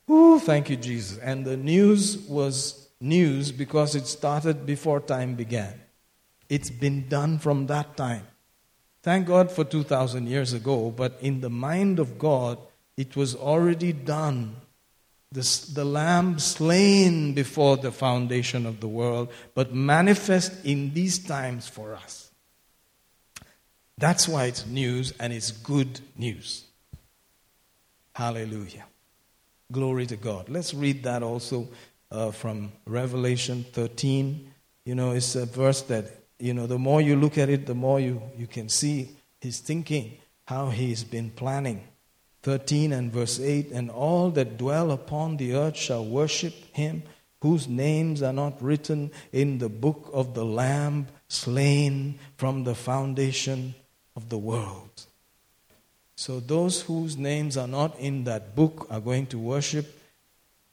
Ooh, 0.09 0.39
thank 0.39 0.69
you, 0.69 0.77
Jesus. 0.77 1.17
And 1.17 1.45
the 1.45 1.57
news 1.57 2.17
was 2.17 2.89
news 3.01 3.51
because 3.51 3.95
it 3.95 4.07
started 4.07 4.65
before 4.65 4.99
time 4.99 5.35
began. 5.35 5.81
It's 6.49 6.69
been 6.69 7.09
done 7.09 7.39
from 7.39 7.67
that 7.67 7.97
time. 7.97 8.27
Thank 9.03 9.27
God 9.27 9.51
for 9.51 9.63
2,000 9.63 10.27
years 10.27 10.53
ago, 10.53 10.91
but 10.91 11.17
in 11.21 11.41
the 11.41 11.49
mind 11.49 11.99
of 11.99 12.17
God, 12.17 12.57
it 12.97 13.15
was 13.15 13.35
already 13.35 13.93
done. 13.93 14.55
The, 15.31 15.71
the 15.73 15.85
lamb 15.85 16.39
slain 16.39 17.33
before 17.33 17.77
the 17.77 17.91
foundation 17.91 18.65
of 18.65 18.79
the 18.79 18.87
world, 18.87 19.29
but 19.53 19.73
manifest 19.73 20.65
in 20.65 20.93
these 20.93 21.19
times 21.19 21.67
for 21.67 21.95
us. 21.95 22.31
That's 23.97 24.27
why 24.27 24.45
it's 24.45 24.65
news 24.65 25.13
and 25.19 25.33
it's 25.33 25.51
good 25.51 25.99
news. 26.17 26.63
Hallelujah. 28.13 28.85
Glory 29.71 30.05
to 30.07 30.15
God. 30.15 30.49
Let's 30.49 30.73
read 30.73 31.03
that 31.03 31.23
also 31.23 31.67
uh, 32.09 32.31
from 32.31 32.71
Revelation 32.85 33.65
13. 33.73 34.51
You 34.85 34.95
know, 34.95 35.11
it's 35.11 35.35
a 35.35 35.45
verse 35.45 35.81
that, 35.83 36.05
you 36.39 36.53
know, 36.53 36.67
the 36.67 36.79
more 36.79 37.01
you 37.01 37.15
look 37.15 37.37
at 37.37 37.49
it, 37.49 37.65
the 37.65 37.75
more 37.75 37.99
you, 37.99 38.21
you 38.37 38.47
can 38.47 38.69
see 38.69 39.09
his 39.41 39.59
thinking, 39.59 40.17
how 40.45 40.69
he's 40.69 41.03
been 41.03 41.31
planning. 41.31 41.83
13 42.47 42.93
and 42.93 43.11
verse 43.11 43.41
8 43.41 43.71
And 43.73 43.91
all 43.91 44.29
that 44.31 44.57
dwell 44.57 44.91
upon 44.91 45.35
the 45.35 45.53
earth 45.53 45.75
shall 45.75 46.05
worship 46.05 46.53
him, 46.71 47.03
whose 47.41 47.67
names 47.67 48.23
are 48.23 48.31
not 48.31 48.63
written 48.63 49.11
in 49.33 49.57
the 49.57 49.67
book 49.67 50.09
of 50.13 50.33
the 50.33 50.45
Lamb 50.45 51.07
slain 51.27 52.17
from 52.37 52.63
the 52.63 52.73
foundation 52.73 53.75
of 54.15 54.29
the 54.29 54.37
world. 54.37 55.07
So 56.15 56.39
those 56.39 56.83
whose 56.83 57.17
names 57.17 57.57
are 57.57 57.67
not 57.67 57.99
in 57.99 58.23
that 58.23 58.55
book 58.55 58.87
are 58.89 59.01
going 59.01 59.25
to 59.27 59.37
worship 59.37 59.99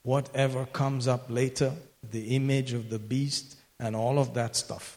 whatever 0.05 0.67
comes 0.67 1.09
up 1.09 1.25
later, 1.29 1.73
the 2.09 2.37
image 2.37 2.73
of 2.73 2.89
the 2.89 3.01
beast 3.01 3.57
and 3.81 3.97
all 3.97 4.21
of 4.21 4.33
that 4.35 4.55
stuff. 4.55 4.97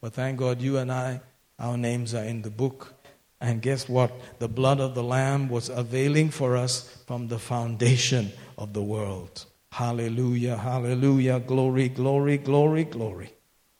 But 0.00 0.14
thank 0.14 0.38
God 0.38 0.62
you 0.62 0.78
and 0.78 0.90
I, 0.90 1.20
our 1.58 1.76
names 1.76 2.14
are 2.14 2.24
in 2.24 2.40
the 2.40 2.50
book. 2.50 2.94
And 3.40 3.60
guess 3.60 3.88
what? 3.88 4.12
The 4.38 4.48
blood 4.48 4.80
of 4.80 4.94
the 4.94 5.02
Lamb 5.02 5.48
was 5.48 5.68
availing 5.68 6.30
for 6.30 6.56
us 6.56 7.02
from 7.06 7.28
the 7.28 7.38
foundation 7.38 8.32
of 8.56 8.72
the 8.72 8.82
world. 8.82 9.44
Hallelujah, 9.72 10.56
hallelujah, 10.56 11.40
glory, 11.40 11.88
glory, 11.88 12.38
glory, 12.38 12.84
glory. 12.84 13.32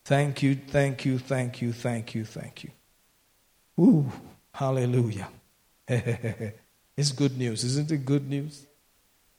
Thank 0.04 0.42
you, 0.42 0.54
thank 0.54 1.04
you, 1.04 1.18
thank 1.18 1.62
you, 1.62 1.72
thank 1.72 2.14
you, 2.14 2.24
thank 2.24 2.64
you. 2.64 2.70
Ooh, 3.80 4.12
hallelujah. 4.52 5.28
it's 5.88 7.12
good 7.12 7.38
news, 7.38 7.64
isn't 7.64 7.90
it 7.90 8.04
good 8.04 8.28
news? 8.28 8.66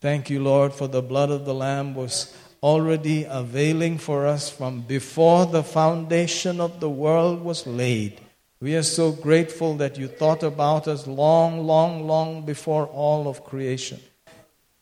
Thank 0.01 0.29
you, 0.29 0.41
Lord, 0.41 0.73
for 0.73 0.87
the 0.87 1.01
blood 1.01 1.31
of 1.31 1.45
the 1.45 1.53
Lamb 1.53 1.95
was 1.95 2.35
already 2.61 3.23
availing 3.23 3.97
for 3.97 4.25
us 4.25 4.49
from 4.49 4.81
before 4.81 5.45
the 5.45 5.63
foundation 5.63 6.59
of 6.59 6.79
the 6.79 6.89
world 6.89 7.43
was 7.43 7.65
laid. 7.67 8.19
We 8.59 8.75
are 8.75 8.83
so 8.83 9.11
grateful 9.11 9.75
that 9.77 9.97
you 9.97 10.07
thought 10.07 10.41
about 10.41 10.87
us 10.87 11.05
long, 11.05 11.67
long, 11.67 12.07
long 12.07 12.43
before 12.43 12.87
all 12.87 13.27
of 13.27 13.43
creation. 13.43 13.99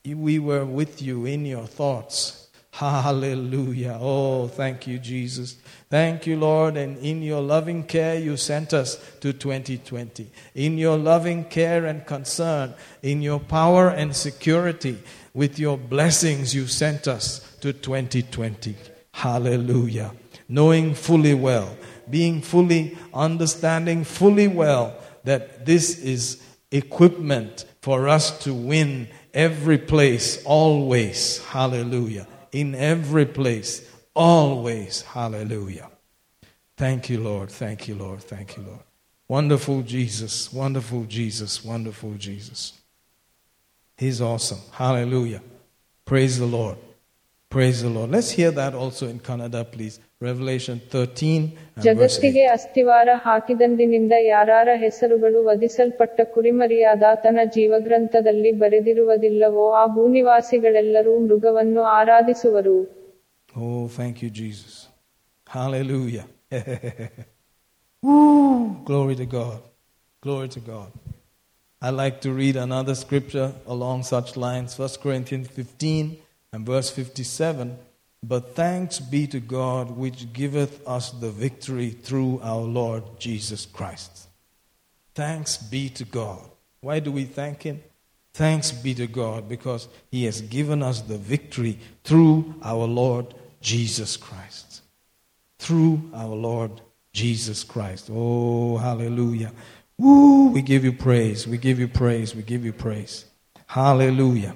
We 0.05 0.39
were 0.39 0.65
with 0.65 1.01
you 1.01 1.26
in 1.26 1.45
your 1.45 1.65
thoughts. 1.65 2.47
Hallelujah. 2.71 3.97
Oh, 4.01 4.47
thank 4.47 4.86
you, 4.86 4.99
Jesus. 4.99 5.57
Thank 5.89 6.28
you, 6.28 6.38
Lord. 6.38 6.76
And 6.76 6.97
in 6.97 7.21
your 7.21 7.41
loving 7.41 7.84
care, 7.84 8.19
you 8.19 8.36
sent 8.36 8.73
us 8.73 8.95
to 9.21 9.32
2020. 9.32 10.30
In 10.55 10.78
your 10.78 10.97
loving 10.97 11.45
care 11.45 11.86
and 11.86 12.05
concern, 12.05 12.73
in 13.01 13.21
your 13.21 13.39
power 13.39 13.89
and 13.89 14.13
security, 14.13 15.01
with 15.34 15.57
your 15.57 15.78
blessings, 15.78 16.53
you 16.53 16.67
sent 16.67 17.07
us 17.07 17.55
to 17.61 17.71
2020. 17.71 18.76
Hallelujah. 19.11 20.11
Knowing 20.49 20.93
fully 20.93 21.34
well, 21.34 21.78
being 22.10 22.41
fully 22.41 22.97
understanding 23.14 24.03
fully 24.03 24.47
well 24.47 24.95
that 25.24 25.66
this 25.66 25.99
is 25.99 26.41
equipment 26.72 27.66
for 27.82 28.08
us 28.10 28.39
to 28.39 28.53
win 28.53 29.08
every 29.34 29.78
place, 29.78 30.43
always. 30.45 31.43
Hallelujah. 31.45 32.28
In 32.51 32.74
every 32.76 33.26
place, 33.26 33.88
always. 34.14 35.01
Hallelujah. 35.01 35.89
Thank 36.78 37.10
you, 37.10 37.22
Lord. 37.22 37.51
Thank 37.51 37.88
you, 37.88 37.95
Lord. 37.95 38.22
Thank 38.22 38.58
you, 38.58 38.64
Lord. 38.64 38.80
Wonderful 39.28 39.82
Jesus. 39.82 40.51
Wonderful 40.51 41.03
Jesus. 41.06 41.64
Wonderful 41.64 42.14
Jesus. 42.16 42.74
He's 43.97 44.22
awesome. 44.22 44.60
Hallelujah. 44.72 45.41
Praise 46.03 46.38
the 46.38 46.45
Lord. 46.45 46.78
Praise 47.49 47.82
the 47.82 47.89
Lord. 47.89 48.12
Let's 48.12 48.32
hear 48.32 48.51
that 48.51 48.74
also 48.74 49.08
in 49.08 49.20
Kannada, 49.20 49.70
please. 49.70 49.99
Revelation 50.28 50.76
13 50.92 51.42
and 51.76 51.84
verse 52.01 52.16
8. 52.18 52.22
ಜಗತ್ತಿಗೆ 52.22 52.44
ಅಸ್ತಿವಾರ 52.57 53.09
ಹಾಕಿದಂದಿನಿಂದ 53.26 54.14
ಯಾರಾರ 54.32 54.68
ಹೆಸರುಗಳು 54.84 55.40
ವಧಿಸಲ್ಪಟ್ಟ 55.51 56.20
ಕುರಿಮರಿಯಾದಾತನ 56.34 57.38
ಜೀವಗ್ರಂಥದಲ್ಲಿ 57.57 58.53
ಬರೆದಿರುವುದಿಲ್ಲವೋ 58.62 59.66
ಆ 59.82 59.84
ಭೂನಿವಾಸಿಗಳೆಲ್ಲರೂ 59.98 61.14
ಮೃಗವನ್ನು 61.28 61.84
ಆರಾಧಿಸುವರು 61.98 62.78
Oh, 63.55 63.88
thank 63.88 64.22
you, 64.22 64.30
Jesus. 64.30 64.74
Hallelujah. 65.46 66.26
Woo! 68.03 68.82
Glory 68.84 69.16
to 69.16 69.26
God. 69.26 69.61
Glory 70.22 70.48
to 70.48 70.61
God. 70.61 70.90
I 71.82 71.90
like 71.90 72.20
to 72.22 72.30
read 72.32 72.57
another 72.59 72.94
scripture 72.94 73.48
along 73.66 74.03
such 74.05 74.36
lines 74.36 74.78
1 74.78 74.88
Corinthians 75.03 75.48
15 75.48 76.18
and 76.53 76.66
verse 76.66 76.90
57. 76.90 77.76
But 78.28 78.55
thanks 78.55 78.99
be 78.99 79.28
to 79.28 79.39
God 79.39 79.91
which 79.91 80.34
giveth 80.34 80.86
us 80.88 81.11
the 81.11 81.30
victory 81.30 81.91
through 81.91 82.39
our 82.41 82.61
Lord 82.61 83.03
Jesus 83.19 83.67
Christ. 83.67 84.30
Thanks 85.13 85.57
be 85.57 85.89
to 85.89 86.05
God. 86.05 86.41
Why 86.82 86.99
do 86.99 87.11
we 87.11 87.26
thank 87.26 87.61
Him? 87.61 87.84
Thanks 88.34 88.71
be 88.71 88.95
to 88.95 89.05
God 89.05 89.47
because 89.47 89.88
He 90.09 90.26
has 90.26 90.41
given 90.41 90.82
us 90.82 91.01
the 91.01 91.19
victory 91.19 91.80
through 92.03 92.55
our 92.63 92.88
Lord 92.88 93.36
Jesus 93.61 94.17
Christ. 94.17 94.82
Through 95.59 96.09
our 96.15 96.36
Lord 96.36 96.82
Jesus 97.13 97.63
Christ. 97.63 98.09
Oh, 98.11 98.78
hallelujah. 98.78 99.51
Woo, 99.99 100.49
we 100.49 100.63
give 100.63 100.84
you 100.84 100.93
praise. 100.93 101.47
We 101.47 101.59
give 101.59 101.80
you 101.80 101.88
praise. 101.88 102.36
We 102.36 102.41
give 102.41 102.65
you 102.65 102.73
praise. 102.73 103.26
Hallelujah. 103.67 104.55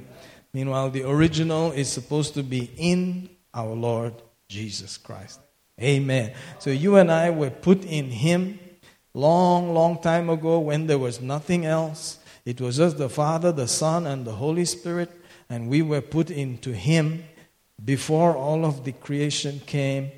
Meanwhile, 0.53 0.89
the 0.89 1.07
original 1.07 1.71
is 1.71 1.87
supposed 1.87 2.33
to 2.33 2.41
be 2.41 2.71
in 2.75 3.29
our 3.53 3.73
Lord 3.73 4.13
Jesus 4.47 4.97
Christ. 4.97 5.39
Amen. 5.81 6.33
So 6.59 6.71
you 6.71 6.97
and 6.97 7.11
I 7.11 7.29
were 7.29 7.49
put 7.49 7.85
in 7.85 8.09
Him 8.09 8.59
long, 9.13 9.73
long 9.73 10.01
time 10.01 10.29
ago 10.29 10.59
when 10.59 10.87
there 10.87 10.99
was 10.99 11.21
nothing 11.21 11.65
else. 11.65 12.19
It 12.45 12.59
was 12.59 12.77
just 12.77 12.97
the 12.97 13.09
Father, 13.09 13.51
the 13.51 13.67
Son, 13.67 14.07
and 14.07 14.25
the 14.25 14.33
Holy 14.33 14.65
Spirit, 14.65 15.11
and 15.49 15.69
we 15.69 15.81
were 15.81 16.01
put 16.01 16.29
into 16.29 16.73
Him 16.73 17.23
before 17.83 18.35
all 18.35 18.65
of 18.65 18.83
the 18.83 18.91
creation 18.91 19.61
came. 19.65 20.11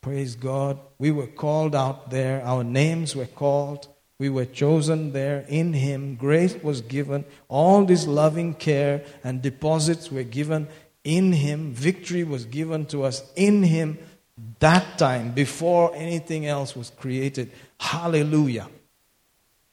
Praise 0.00 0.34
God. 0.34 0.78
We 0.98 1.10
were 1.10 1.26
called 1.26 1.74
out 1.74 2.10
there, 2.10 2.42
our 2.44 2.64
names 2.64 3.16
were 3.16 3.26
called. 3.26 3.88
We 4.18 4.28
were 4.28 4.44
chosen 4.44 5.12
there 5.12 5.44
in 5.48 5.72
Him. 5.72 6.14
Grace 6.14 6.54
was 6.62 6.80
given. 6.80 7.24
All 7.48 7.84
this 7.84 8.06
loving 8.06 8.54
care 8.54 9.02
and 9.24 9.42
deposits 9.42 10.12
were 10.12 10.22
given 10.22 10.68
in 11.04 11.32
Him. 11.32 11.72
Victory 11.72 12.24
was 12.24 12.44
given 12.44 12.86
to 12.86 13.04
us 13.04 13.22
in 13.36 13.62
Him 13.62 13.98
that 14.60 14.98
time 14.98 15.32
before 15.32 15.94
anything 15.94 16.46
else 16.46 16.74
was 16.74 16.90
created. 16.90 17.52
Hallelujah. 17.78 18.68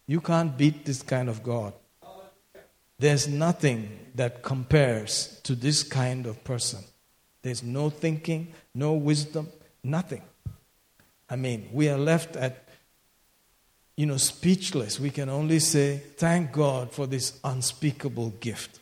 You 0.06 0.22
can't 0.22 0.58
beat 0.58 0.86
this 0.86 1.02
kind 1.02 1.30
of 1.30 1.44
God. 1.44 1.74
There's 2.98 3.28
nothing 3.28 3.98
that 4.16 4.44
compares 4.44 5.40
to 5.44 5.56
this 5.56 5.84
kind 5.84 6.26
of 6.26 6.44
person. 6.44 6.84
There's 7.42 7.64
no 7.64 7.90
thinking, 7.90 8.54
no 8.74 8.94
wisdom, 8.94 9.48
nothing. 9.84 10.22
I 11.30 11.38
mean, 11.38 11.70
we 11.72 11.88
are 11.88 11.98
left 11.98 12.36
at, 12.36 12.68
you 13.96 14.06
know, 14.06 14.18
speechless. 14.18 15.00
We 15.00 15.12
can 15.12 15.30
only 15.30 15.60
say, 15.60 16.02
thank 16.18 16.52
God 16.52 16.92
for 16.92 17.08
this 17.08 17.40
unspeakable 17.44 18.32
gift. 18.42 18.80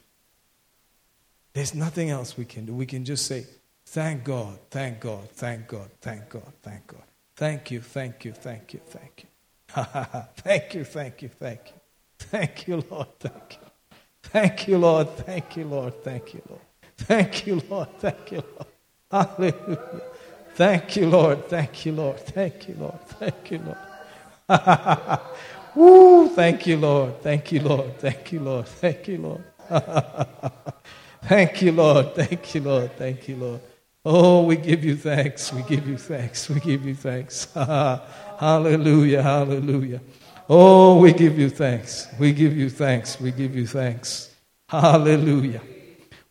There's 1.57 1.73
nothing 1.73 2.11
else 2.11 2.37
we 2.37 2.45
can 2.45 2.67
do. 2.67 2.73
We 2.75 2.85
can 2.85 3.03
just 3.03 3.25
say, 3.25 3.47
thank 3.87 4.23
God, 4.23 4.59
thank 4.69 4.99
God, 4.99 5.27
thank 5.31 5.67
God, 5.67 5.89
thank 6.01 6.29
God, 6.29 6.53
thank 6.61 6.85
God. 6.85 7.01
Thank 7.35 7.71
you, 7.71 7.81
thank 7.81 8.25
you, 8.25 8.31
thank 8.31 8.75
you, 8.75 8.79
thank 8.85 9.23
you. 9.23 9.83
thank 10.35 10.75
you, 10.75 10.83
thank 10.83 11.23
you, 11.23 11.29
thank 11.29 11.61
you. 11.65 11.73
Thank 12.19 12.67
you, 12.67 12.83
Lord, 12.91 13.07
thank 13.19 13.57
you. 13.59 13.97
Thank 14.21 14.67
you, 14.67 14.77
Lord, 14.77 15.09
thank 15.17 15.57
you, 15.57 15.65
Lord, 15.65 16.03
thank 16.03 16.35
you, 16.35 16.43
Lord. 16.47 16.61
Thank 16.95 17.47
you, 17.47 17.61
Lord, 17.67 17.89
thank 17.97 18.31
you, 18.31 18.43
Lord. 19.09 19.27
Hallelujah. 19.27 20.01
Thank 20.53 20.95
you, 20.95 21.09
Lord, 21.09 21.49
thank 21.49 21.85
you, 21.87 21.91
Lord, 21.91 22.19
thank 22.19 22.67
you, 22.67 22.75
Lord, 22.75 23.01
thank 23.01 23.49
you, 23.49 23.61
Lord. 24.49 25.19
Woo, 25.73 26.29
thank 26.29 26.67
you, 26.67 26.77
Lord, 26.77 27.19
thank 27.23 27.51
you, 27.51 27.61
Lord, 27.61 27.97
thank 27.97 28.31
you, 28.31 28.41
Lord, 28.41 28.67
thank 28.67 29.07
you, 29.07 29.17
Lord. 29.17 29.43
Thank 31.23 31.61
you, 31.61 31.71
Lord, 31.71 32.15
thank 32.15 32.55
you, 32.55 32.61
Lord, 32.61 32.91
thank 32.97 33.27
you, 33.27 33.35
Lord. 33.35 33.61
Oh, 34.05 34.43
we 34.43 34.55
give 34.55 34.83
you 34.83 34.95
thanks, 34.95 35.51
we 35.51 35.63
give 35.63 35.87
you 35.87 35.97
thanks, 35.97 36.49
we 36.49 36.59
give 36.59 36.85
you 36.85 36.95
thanks. 36.95 37.51
hallelujah, 37.53 39.21
hallelujah. 39.21 40.01
Oh, 40.49 40.99
we 40.99 41.11
give 41.11 41.37
you 41.37 41.49
thanks, 41.49 42.07
we 42.17 42.31
give 42.31 42.55
you 42.55 42.69
thanks, 42.69 43.19
we 43.19 43.31
give 43.31 43.55
you 43.55 43.67
thanks. 43.67 44.33
Hallelujah. 44.69 45.61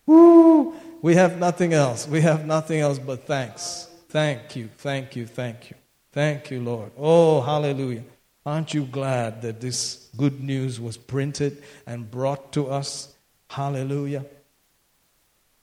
Woo! 0.05 0.75
We 1.01 1.15
have 1.15 1.39
nothing 1.39 1.73
else. 1.73 2.07
We 2.07 2.21
have 2.21 2.47
nothing 2.47 2.81
else 2.81 2.99
but 2.99 3.27
thanks. 3.27 3.89
Thank 4.09 4.57
you, 4.57 4.69
thank 4.79 5.17
you, 5.17 5.27
thank 5.27 5.71
you. 5.71 5.77
Thank 6.13 6.51
you, 6.51 6.63
Lord. 6.63 6.93
Oh, 6.97 7.41
hallelujah. 7.41 8.05
Aren't 8.45 8.75
you 8.75 8.85
glad 8.85 9.43
that 9.43 9.61
this 9.61 10.09
good 10.17 10.43
news 10.43 10.81
was 10.81 10.97
printed 10.97 11.63
and 11.87 12.11
brought 12.11 12.53
to 12.53 12.69
us? 12.69 13.15
Hallelujah. 13.51 14.25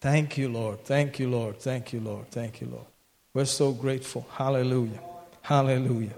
Thank 0.03 0.37
you, 0.37 0.49
Lord. 0.49 0.77
Thank 0.83 1.19
you, 1.19 1.29
Lord. 1.29 1.59
Thank 1.59 1.93
you, 1.93 2.01
Lord. 2.01 2.25
Thank 2.29 2.59
you, 2.61 2.67
Lord. 2.67 2.89
We're 3.35 3.45
so 3.45 3.71
grateful. 3.71 4.25
Hallelujah. 4.31 4.99
Hallelujah. 5.41 6.15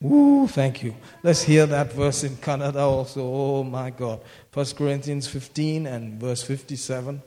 Woo, 0.00 0.46
thank 0.46 0.82
you. 0.82 0.94
Let's 1.22 1.42
hear 1.42 1.64
that 1.66 1.92
verse 1.92 2.24
in 2.24 2.34
Kannada 2.36 2.84
also. 2.96 3.22
Oh 3.22 3.64
my 3.64 3.88
God. 3.90 4.20
First 4.52 4.76
Corinthians 4.76 5.26
15 5.26 5.86
and 5.86 6.20
verse 6.20 6.42
57. 6.42 7.22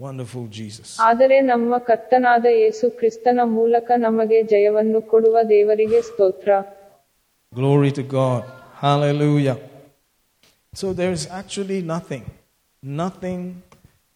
Wonderful, 0.00 0.44
Jesus. 0.58 0.88
ಆದರೆ 1.08 1.36
ನಮ್ಮ 1.50 1.78
ಕರ್ತನಾದ 1.88 2.46
ಯೇಸು 2.62 2.86
ಕ್ರಿಸ್ತನ 2.98 3.40
ಮೂಲಕ 3.58 3.90
ನಮಗೆ 4.06 4.38
ಜಯವನ್ನು 4.52 5.00
ಕೊಡುವ 5.12 5.38
ದೇವರಿಗೆ 5.52 6.00
ಸ್ತೋತ್ರ 6.10 6.50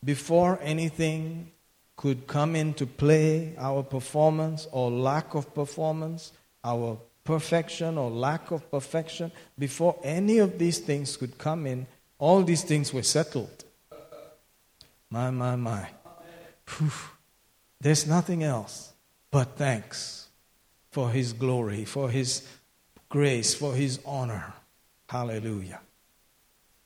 before 0.05 0.59
anything 0.63 1.51
could 1.97 2.27
come 2.27 2.57
into 2.57 2.87
play 2.87 3.55
our 3.59 3.83
performance 3.83 4.67
or 4.73 4.91
lack 4.91 5.35
of 5.35 5.55
performance, 5.55 6.33
our 6.65 6.99
perfection 7.25 7.97
or 7.99 8.11
lack 8.11 8.51
of 8.51 8.69
perfection. 8.71 9.31
Before 9.59 9.99
any 10.03 10.39
of 10.39 10.59
these 10.59 10.79
things 10.79 11.17
could 11.17 11.39
come 11.39 11.67
in, 11.67 11.87
all 12.19 12.43
these 12.43 12.65
things 12.65 12.93
were 12.93 13.03
settled. 13.03 13.65
My, 15.11 15.31
my, 15.31 15.57
my. 15.57 15.89
Whew. 16.69 16.91
There's 17.81 18.07
nothing 18.07 18.43
else 18.43 18.93
but 19.31 19.57
thanks 19.57 20.29
for 20.91 21.11
His 21.11 21.33
glory, 21.33 21.85
for 21.85 22.09
His 22.11 22.47
grace, 23.09 23.55
for 23.55 23.75
His 23.75 24.01
honor. 24.07 24.53
Hallelujah. 25.09 25.81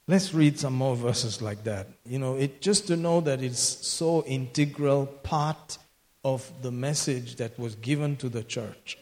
Let's 0.08 0.32
read 0.32 0.58
some 0.58 0.74
more 0.74 0.94
verses 0.94 1.42
like 1.42 1.64
that. 1.64 1.88
You 2.04 2.20
know, 2.20 2.36
it 2.36 2.60
just 2.60 2.86
to 2.86 2.96
know 2.96 3.20
that 3.22 3.42
it's 3.42 3.58
so 3.58 4.22
integral 4.24 5.06
part 5.06 5.78
of 6.24 6.50
the 6.62 6.70
message 6.70 7.36
that 7.36 7.58
was 7.58 7.74
given 7.76 8.16
to 8.16 8.28
the 8.28 8.44
church. 8.44 8.98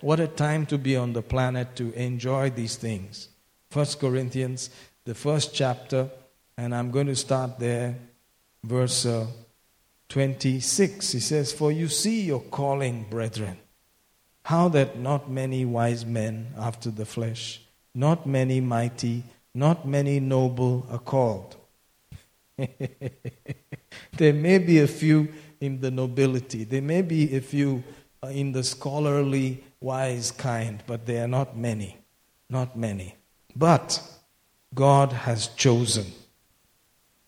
What 0.00 0.20
a 0.20 0.28
time 0.28 0.66
to 0.66 0.78
be 0.78 0.96
on 0.96 1.12
the 1.12 1.22
planet 1.22 1.74
to 1.76 1.92
enjoy 1.94 2.50
these 2.50 2.76
things. 2.76 3.28
First 3.70 3.98
Corinthians, 3.98 4.70
the 5.04 5.14
first 5.14 5.54
chapter, 5.54 6.08
and 6.56 6.74
I'm 6.74 6.92
going 6.92 7.06
to 7.06 7.16
start 7.16 7.58
there, 7.58 7.96
verse 8.62 9.06
uh, 9.06 9.26
26. 10.08 11.12
He 11.12 11.20
says, 11.20 11.52
For 11.52 11.72
you 11.72 11.88
see 11.88 12.22
your 12.22 12.40
calling, 12.40 13.06
brethren, 13.10 13.58
how 14.44 14.68
that 14.68 14.98
not 14.98 15.28
many 15.30 15.64
wise 15.64 16.04
men 16.04 16.54
after 16.56 16.90
the 16.90 17.06
flesh, 17.06 17.60
not 17.94 18.26
many 18.26 18.60
mighty, 18.60 19.24
not 19.54 19.86
many 19.86 20.20
noble 20.20 20.86
are 20.90 20.98
called. 20.98 21.56
there 22.56 24.32
may 24.32 24.58
be 24.58 24.80
a 24.80 24.86
few 24.86 25.28
in 25.60 25.80
the 25.80 25.90
nobility, 25.90 26.64
there 26.64 26.82
may 26.82 27.02
be 27.02 27.36
a 27.36 27.40
few 27.40 27.82
uh, 28.22 28.28
in 28.28 28.52
the 28.52 28.62
scholarly, 28.62 29.62
wise 29.80 30.30
kind, 30.30 30.82
but 30.86 31.06
they 31.06 31.20
are 31.20 31.28
not 31.28 31.56
many. 31.56 31.98
Not 32.50 32.76
many. 32.76 33.16
But 33.54 34.02
God 34.74 35.12
has 35.12 35.48
chosen. 35.48 36.06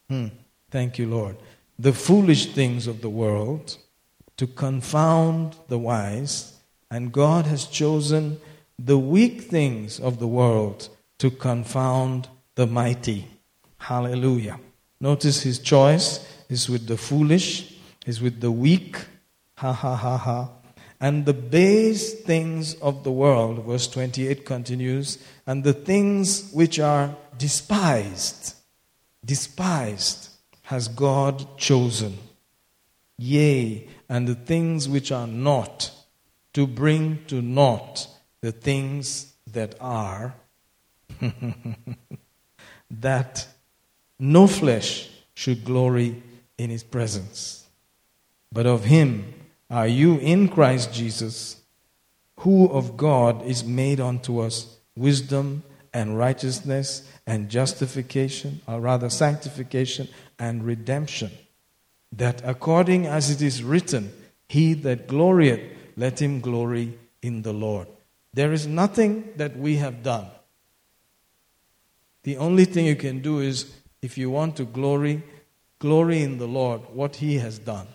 Hmm. 0.08 0.28
Thank 0.70 0.98
you, 0.98 1.06
Lord. 1.06 1.36
The 1.78 1.92
foolish 1.92 2.54
things 2.54 2.86
of 2.86 3.00
the 3.02 3.10
world 3.10 3.78
to 4.36 4.46
confound 4.46 5.56
the 5.68 5.78
wise, 5.78 6.58
and 6.90 7.12
God 7.12 7.46
has 7.46 7.66
chosen 7.66 8.38
the 8.78 8.98
weak 8.98 9.42
things 9.42 9.98
of 9.98 10.18
the 10.18 10.26
world 10.26 10.88
to 11.18 11.30
confound 11.30 12.28
the 12.54 12.66
mighty. 12.66 13.28
Hallelujah. 13.78 14.58
Notice 15.00 15.42
his 15.42 15.58
choice 15.58 16.26
is 16.48 16.68
with 16.68 16.86
the 16.86 16.96
foolish, 16.96 17.74
is 18.06 18.20
with 18.20 18.40
the 18.40 18.50
weak. 18.50 19.04
Ha 19.56 19.72
ha 19.72 19.96
ha 19.96 20.16
ha. 20.16 20.50
And 21.00 21.26
the 21.26 21.34
base 21.34 22.14
things 22.20 22.74
of 22.76 23.04
the 23.04 23.12
world, 23.12 23.64
verse 23.66 23.86
28 23.88 24.46
continues, 24.46 25.18
and 25.46 25.62
the 25.62 25.74
things 25.74 26.50
which 26.52 26.78
are 26.78 27.14
despised, 27.36 28.54
despised 29.24 30.30
has 30.62 30.88
God 30.88 31.58
chosen. 31.58 32.18
Yea, 33.18 33.88
and 34.08 34.26
the 34.26 34.34
things 34.34 34.88
which 34.88 35.12
are 35.12 35.26
not, 35.26 35.90
to 36.54 36.66
bring 36.66 37.24
to 37.26 37.42
naught 37.42 38.08
the 38.40 38.52
things 38.52 39.34
that 39.52 39.74
are, 39.80 40.34
that 42.90 43.46
no 44.18 44.46
flesh 44.46 45.10
should 45.34 45.64
glory 45.64 46.22
in 46.58 46.70
his 46.70 46.82
presence. 46.82 47.66
But 48.52 48.66
of 48.66 48.84
him 48.84 49.34
are 49.70 49.86
you 49.86 50.16
in 50.18 50.48
Christ 50.48 50.92
Jesus, 50.92 51.60
who 52.40 52.68
of 52.68 52.96
God 52.96 53.44
is 53.44 53.64
made 53.64 54.00
unto 54.00 54.40
us 54.40 54.76
wisdom 54.96 55.62
and 55.92 56.18
righteousness 56.18 57.08
and 57.26 57.48
justification, 57.48 58.60
or 58.66 58.80
rather 58.80 59.10
sanctification 59.10 60.08
and 60.38 60.64
redemption. 60.64 61.30
That 62.12 62.42
according 62.44 63.06
as 63.06 63.30
it 63.30 63.42
is 63.42 63.62
written, 63.62 64.12
he 64.48 64.74
that 64.74 65.08
glorieth, 65.08 65.60
let 65.96 66.20
him 66.20 66.40
glory 66.40 66.98
in 67.22 67.42
the 67.42 67.52
Lord. 67.52 67.88
There 68.32 68.52
is 68.52 68.66
nothing 68.66 69.32
that 69.36 69.56
we 69.56 69.76
have 69.76 70.02
done. 70.02 70.26
The 72.26 72.36
only 72.36 72.66
thing 72.66 72.86
you 72.86 72.96
can 72.96 73.22
do 73.22 73.38
is, 73.38 73.72
if 74.02 74.18
you 74.18 74.30
want 74.30 74.56
to 74.56 74.64
glory, 74.64 75.22
glory 75.78 76.22
in 76.22 76.38
the 76.38 76.46
Lord, 76.46 76.82
what 76.92 77.16
he 77.16 77.38
has 77.38 77.58
done 77.58 77.86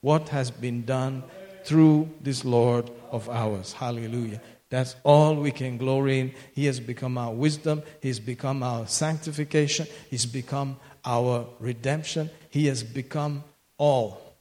what 0.00 0.28
has 0.28 0.50
been 0.50 0.84
done 0.84 1.22
through 1.64 2.08
this 2.20 2.44
Lord 2.44 2.90
of 3.10 3.28
ours. 3.28 3.72
Hallelujah. 3.72 4.40
That's 4.70 4.96
all 5.02 5.34
we 5.34 5.50
can 5.50 5.78
glory 5.78 6.20
in. 6.20 6.32
He 6.54 6.66
has 6.66 6.78
become 6.78 7.16
our 7.16 7.32
wisdom. 7.32 7.82
He's 8.02 8.20
become 8.20 8.62
our 8.62 8.86
sanctification. 8.86 9.86
He's 10.10 10.26
become 10.26 10.76
our 11.04 11.46
redemption. 11.58 12.30
He 12.50 12.66
has 12.66 12.82
become 12.82 13.44
all. 13.78 14.36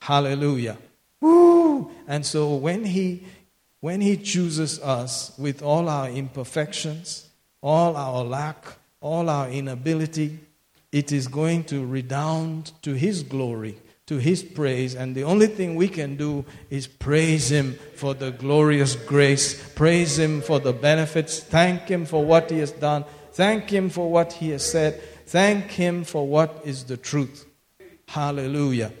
Hallelujah. 0.00 0.78
Woo! 1.20 1.90
And 2.08 2.26
so 2.26 2.54
when 2.54 2.84
he 2.84 3.24
when 3.80 4.00
he 4.00 4.16
chooses 4.16 4.78
us 4.80 5.36
with 5.36 5.60
all 5.62 5.88
our 5.88 6.08
imperfections, 6.08 7.28
all 7.62 7.96
our 7.96 8.22
lack, 8.24 8.66
all 9.00 9.30
our 9.30 9.48
inability, 9.48 10.38
it 10.90 11.12
is 11.12 11.28
going 11.28 11.64
to 11.64 11.86
redound 11.86 12.72
to 12.82 12.92
his 12.92 13.22
glory 13.22 13.78
to 14.06 14.18
his 14.18 14.42
praise, 14.42 14.94
and 14.94 15.14
the 15.14 15.22
only 15.22 15.46
thing 15.46 15.74
we 15.76 15.88
can 15.88 16.16
do 16.16 16.44
is 16.70 16.86
praise 16.86 17.50
him 17.50 17.78
for 17.94 18.14
the 18.14 18.32
glorious 18.32 18.94
grace, 18.94 19.72
praise 19.74 20.18
him 20.18 20.40
for 20.42 20.58
the 20.58 20.72
benefits, 20.72 21.40
thank 21.40 21.82
him 21.82 22.04
for 22.04 22.24
what 22.24 22.50
he 22.50 22.58
has 22.58 22.72
done, 22.72 23.04
thank 23.32 23.70
him 23.70 23.88
for 23.88 24.10
what 24.10 24.32
he 24.34 24.50
has 24.50 24.68
said, 24.68 25.00
thank 25.26 25.70
him 25.70 26.04
for 26.04 26.26
what 26.26 26.60
is 26.64 26.84
the 26.84 26.96
truth. 26.96 27.46
Hallelujah. 28.08 28.92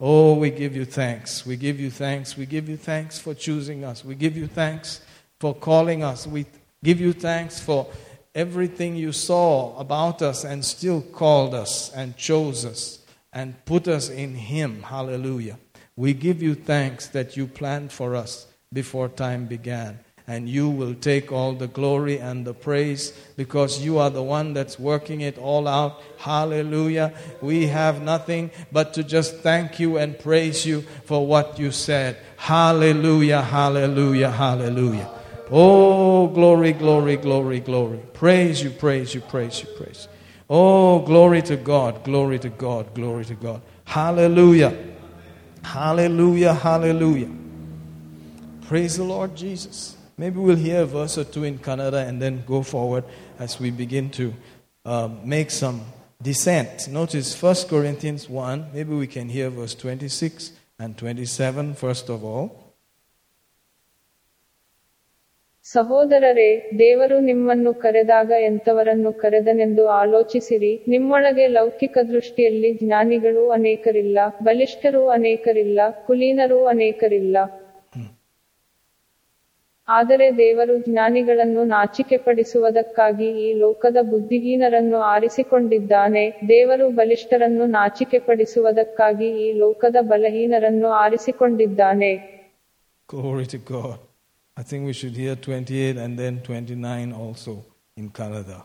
Oh, 0.00 0.34
we 0.34 0.50
give 0.50 0.74
you 0.76 0.84
thanks. 0.84 1.44
We 1.44 1.56
give 1.56 1.78
you 1.78 1.90
thanks. 1.90 2.36
We 2.36 2.46
give 2.46 2.68
you 2.68 2.76
thanks 2.76 3.18
for 3.18 3.34
choosing 3.34 3.84
us. 3.84 4.04
We 4.04 4.14
give 4.14 4.36
you 4.36 4.46
thanks 4.46 5.00
for 5.40 5.54
calling 5.54 6.02
us. 6.02 6.26
We 6.26 6.46
give 6.84 7.00
you 7.00 7.12
thanks 7.12 7.58
for 7.58 7.88
everything 8.34 8.94
you 8.94 9.10
saw 9.10 9.76
about 9.78 10.20
us 10.22 10.44
and 10.44 10.64
still 10.64 11.00
called 11.00 11.54
us 11.54 11.90
and 11.94 12.16
chose 12.16 12.64
us 12.64 13.00
and 13.32 13.64
put 13.64 13.88
us 13.88 14.10
in 14.10 14.34
Him. 14.34 14.82
Hallelujah. 14.82 15.58
We 15.96 16.12
give 16.12 16.42
you 16.42 16.54
thanks 16.54 17.08
that 17.08 17.36
you 17.36 17.46
planned 17.46 17.90
for 17.90 18.14
us 18.14 18.46
before 18.72 19.08
time 19.08 19.46
began. 19.46 20.00
And 20.26 20.48
you 20.48 20.70
will 20.70 20.94
take 20.94 21.30
all 21.32 21.52
the 21.52 21.68
glory 21.68 22.18
and 22.18 22.46
the 22.46 22.54
praise 22.54 23.12
because 23.36 23.84
you 23.84 23.98
are 23.98 24.08
the 24.08 24.22
one 24.22 24.54
that's 24.54 24.78
working 24.78 25.20
it 25.20 25.36
all 25.36 25.68
out. 25.68 26.00
Hallelujah. 26.18 27.12
We 27.42 27.66
have 27.66 28.00
nothing 28.00 28.50
but 28.72 28.94
to 28.94 29.04
just 29.04 29.36
thank 29.38 29.78
you 29.78 29.98
and 29.98 30.18
praise 30.18 30.64
you 30.64 30.80
for 31.04 31.26
what 31.26 31.58
you 31.58 31.70
said. 31.70 32.16
Hallelujah, 32.36 33.42
hallelujah, 33.42 34.30
hallelujah. 34.30 35.10
Oh, 35.50 36.28
glory, 36.28 36.72
glory, 36.72 37.16
glory, 37.16 37.60
glory. 37.60 37.98
Praise 38.14 38.62
you, 38.62 38.70
praise 38.70 39.14
you, 39.14 39.20
praise 39.20 39.62
you, 39.62 39.68
praise. 39.76 40.08
Oh, 40.48 41.00
glory 41.00 41.42
to 41.42 41.56
God, 41.56 42.02
glory 42.04 42.38
to 42.38 42.48
God, 42.48 42.94
glory 42.94 43.24
to 43.26 43.34
God. 43.34 43.60
Hallelujah. 43.84 44.76
Hallelujah, 45.62 46.54
hallelujah. 46.54 47.30
Praise 48.66 48.96
the 48.96 49.04
Lord 49.04 49.36
Jesus. 49.36 49.96
Maybe 50.16 50.38
we'll 50.38 50.56
hear 50.56 50.82
a 50.82 50.86
verse 50.86 51.18
or 51.18 51.24
two 51.24 51.44
in 51.44 51.58
Kannada 51.58 52.06
and 52.06 52.20
then 52.20 52.44
go 52.46 52.62
forward 52.62 53.04
as 53.38 53.58
we 53.58 53.70
begin 53.70 54.10
to 54.10 54.34
uh, 54.84 55.08
make 55.22 55.50
some 55.50 55.82
descent. 56.22 56.88
Notice 56.88 57.40
1 57.40 57.68
Corinthians 57.68 58.28
1. 58.28 58.70
Maybe 58.72 58.94
we 58.94 59.06
can 59.06 59.28
hear 59.28 59.50
verse 59.50 59.74
26 59.74 60.52
and 60.78 60.96
27 60.96 61.74
first 61.74 62.08
of 62.08 62.24
all. 62.24 62.63
ಸಹೋದರರೇ, 65.64 66.70
ದೇವರು 66.78 67.20
ನಿಮ್ಮನ್ನು 67.20 67.74
ಕರೆದಾಗ 67.74 68.32
ಎಂಥವರನ್ನು 68.40 69.12
ಕರೆದನೆಂದು 69.12 69.88
ಆಲೋಚಿಸಿರಿ. 69.88 70.84
ನಿಮ್ಮೊಳಗೆ 70.88 71.46
ಲೌಕಿಕ 71.46 71.98
ದೃಷ್ಟಿಯಲ್ಲಿ 72.08 72.78
ಜ್ಞಾನಿಗಳು 72.82 73.50
ಅನೇಕರಿಲ್ಲ, 73.50 74.18
ಬಲಿಷ್ಠರು 74.42 75.08
ಅನೇಕರಿಲ್ಲ, 75.08 75.80
ಕುಲೀನರು 76.06 76.66
ಅನೇಕರಿಲ್ಲ. 76.66 77.36
ಆದರೆ 79.88 80.38
ದೇವರು 80.38 80.78
ಜ್ಞಾನಿಗಳನ್ನು 80.78 81.64
ನಾಚಿಕೆಪಡಿಸುವುದಕ್ಕಾಗಿ 81.64 83.26
ಈ 83.26 83.52
ಲೋಕದ 83.52 83.96
ಬುದ್ಧಿಹೀನರನ್ನು 84.02 84.96
ಆರಿಸಿಕೊಂಡಿದ್ದಾನೆ. 84.96 86.30
ದೇವರು 86.48 86.90
ಬಲಿಷ್ಠರನ್ನು 86.90 87.66
ನಾಚಿಕೆಪಡಿಸುವುದಕ್ಕಾಗಿ 87.66 89.28
ಈ 89.30 89.52
ಲೋಕದ 89.52 89.96
ಬಲಹೀನರನ್ನು 90.00 90.88
ಆರಿಸಿಕೊಂಡಿದ್ದಾನೆ. 90.88 92.34
I 94.57 94.63
think 94.63 94.85
we 94.85 94.93
should 94.93 95.15
hear 95.15 95.35
28 95.37 95.97
and 95.97 96.19
then 96.19 96.41
29 96.43 97.13
also 97.15 97.53
in 97.97 98.09
Kannada. 98.11 98.59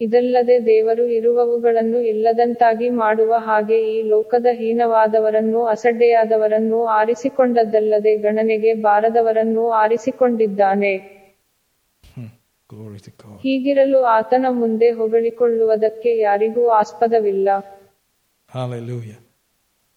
ಇದಲ್ಲದೆ 0.00 0.56
ದೇವರು 0.66 1.04
ಇರುವವುಗಳನ್ನು 1.16 1.98
ಇಲ್ಲದಂತಾಗಿ 2.10 2.88
ಮಾಡುವ 3.02 3.34
ಹಾಗೆ 3.38 3.76
ಈ 3.90 4.02
ಲೋಕದ 4.12 4.46
ಹೀನವಾದವರನ್ನೂ 4.60 5.60
ಅಸಡ್ಡೆಯಾದವರನ್ನೂ 5.66 6.78
ಆರಿಸಿಕೊಂಡದ್ದಲ್ಲದೆ 6.96 8.12
ಗಣನೆಗೆ 8.18 8.74
ಬಾರದವರನ್ನೂ 8.86 9.64
ಆರಿಸಿಕೊಂಡಿದ್ದಾನೆ 9.82 10.94
Glory 12.70 13.00
to 13.06 13.12
God. 13.22 13.34
ಹೀಗಿರಲು 13.44 13.98
ಆತನ 14.16 14.44
ಮುಂದೆ 14.60 14.88
ಹೊಗಳಿಕೊಳ್ಳುವುದಕ್ಕೆ 15.00 16.12
ಯಾರಿಗೂ 16.18 16.64
ಆಸ್ಪದವಿಲ್ಲ 16.80 17.48
Hallelujah. 18.48 19.20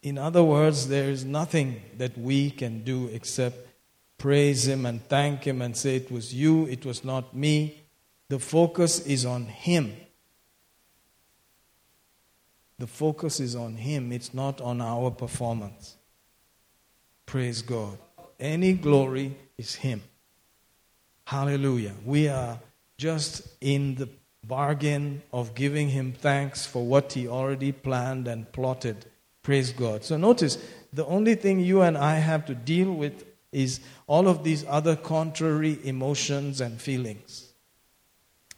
In 0.04 0.18
other 0.28 0.44
words, 0.46 0.80
there 0.88 1.10
is 1.10 1.22
nothing 1.40 1.70
that 1.98 2.14
we 2.30 2.40
can 2.62 2.74
do 2.84 2.98
except 3.18 3.58
praise 4.23 4.69
Him 4.69 4.87
and 4.87 5.05
thank 5.09 5.43
Him 5.43 5.61
and 5.61 5.77
say, 5.77 5.97
It 5.97 6.09
was 6.09 6.33
you, 6.33 6.65
it 6.69 6.87
was 6.87 7.05
not 7.05 7.35
me. 7.35 7.83
The 8.29 8.39
focus 8.39 9.05
is 9.05 9.27
on 9.27 9.47
Him. 9.47 9.97
The 12.79 12.87
focus 12.87 13.41
is 13.41 13.57
on 13.57 13.75
Him, 13.75 14.13
it's 14.13 14.33
not 14.33 14.61
on 14.61 14.81
our 14.81 15.11
performance. 15.11 15.97
Praise 17.27 17.63
God. 17.63 17.99
Any 18.39 18.75
glory 18.75 19.37
is 19.59 19.75
Him. 19.75 20.01
Hallelujah. 21.25 21.95
We 22.05 22.29
are 22.29 22.61
just 22.99 23.49
in 23.61 23.97
the 23.97 24.09
bargain 24.47 25.23
of 25.33 25.57
giving 25.57 25.89
Him 25.89 26.13
thanks 26.13 26.65
for 26.65 26.87
what 26.87 27.13
He 27.13 27.27
already 27.27 27.73
planned 27.73 28.29
and 28.29 28.51
plotted. 28.53 29.05
Praise 29.43 29.73
God. 29.73 30.05
So 30.05 30.17
notice, 30.17 30.59
the 30.93 31.07
only 31.07 31.35
thing 31.35 31.59
you 31.59 31.83
and 31.83 31.99
I 31.99 32.19
have 32.19 32.47
to 32.47 32.55
deal 32.55 32.93
with 32.93 33.25
is 33.53 33.81
all 34.07 34.29
of 34.29 34.43
these 34.43 34.65
other 34.67 34.97
contrary 34.97 35.79
emotions 35.85 36.61
and 36.61 36.81
feelings. 36.81 37.53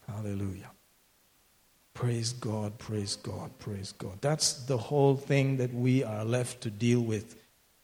Hallelujah. 0.06 0.70
Praise 1.92 2.32
God, 2.32 2.78
praise 2.78 3.16
God, 3.16 3.56
praise 3.58 3.92
God. 3.92 4.20
That's 4.20 4.64
the 4.64 4.76
whole 4.76 5.16
thing 5.16 5.58
that 5.58 5.72
we 5.72 6.02
are 6.02 6.24
left 6.24 6.60
to 6.62 6.70
deal 6.70 7.00
with. 7.00 7.36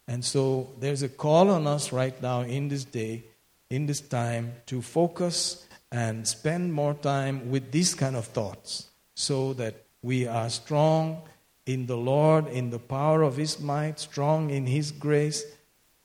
And 0.08 0.24
so 0.24 0.70
there's 0.80 1.02
a 1.02 1.08
call 1.08 1.50
on 1.50 1.66
us 1.66 1.92
right 1.92 2.20
now 2.20 2.40
in 2.40 2.68
this 2.68 2.84
day, 2.84 3.24
in 3.70 3.86
this 3.86 4.00
time, 4.00 4.52
to 4.66 4.82
focus 4.82 5.66
and 5.92 6.26
spend 6.26 6.72
more 6.72 6.94
time 6.94 7.50
with 7.50 7.70
these 7.70 7.94
kind 7.94 8.16
of 8.16 8.24
thoughts 8.26 8.88
so 9.14 9.52
that 9.54 9.84
we 10.02 10.26
are 10.26 10.50
strong 10.50 11.22
in 11.66 11.86
the 11.86 11.96
Lord, 11.96 12.48
in 12.48 12.70
the 12.70 12.78
power 12.78 13.22
of 13.22 13.36
His 13.36 13.60
might, 13.60 14.00
strong 14.00 14.50
in 14.50 14.66
His 14.66 14.90
grace. 14.90 15.44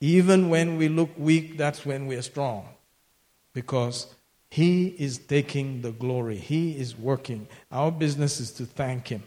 Even 0.02 0.50
when 0.50 0.78
we 0.78 0.88
look 0.90 1.10
weak, 1.18 1.58
that's 1.58 1.86
when 1.86 2.06
we 2.08 2.16
are 2.16 2.22
strong. 2.22 2.68
Because 3.54 4.08
He 4.52 4.88
is 4.88 5.18
taking 5.18 5.82
the 5.82 5.92
glory, 5.92 6.38
He 6.38 6.78
is 6.78 6.98
working. 6.98 7.48
Our 7.72 7.92
business 7.92 8.40
is 8.40 8.52
to 8.54 8.66
thank 8.66 9.08
Him, 9.08 9.24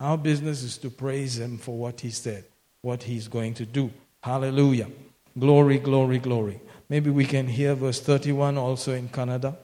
our 0.00 0.16
business 0.18 0.62
is 0.62 0.78
to 0.78 0.90
praise 0.90 1.38
Him 1.38 1.58
for 1.58 1.76
what 1.76 2.00
He 2.00 2.10
said, 2.10 2.44
what 2.82 3.02
He's 3.02 3.28
going 3.28 3.54
to 3.54 3.66
do. 3.66 3.90
Hallelujah. 4.22 4.88
Glory, 5.38 5.78
glory, 5.78 6.18
glory. 6.18 6.60
Maybe 6.88 7.10
we 7.10 7.24
can 7.24 7.46
hear 7.48 7.74
verse 7.74 8.00
31 8.00 8.58
also 8.58 8.92
in 8.92 9.08
Kannada. 9.08 9.56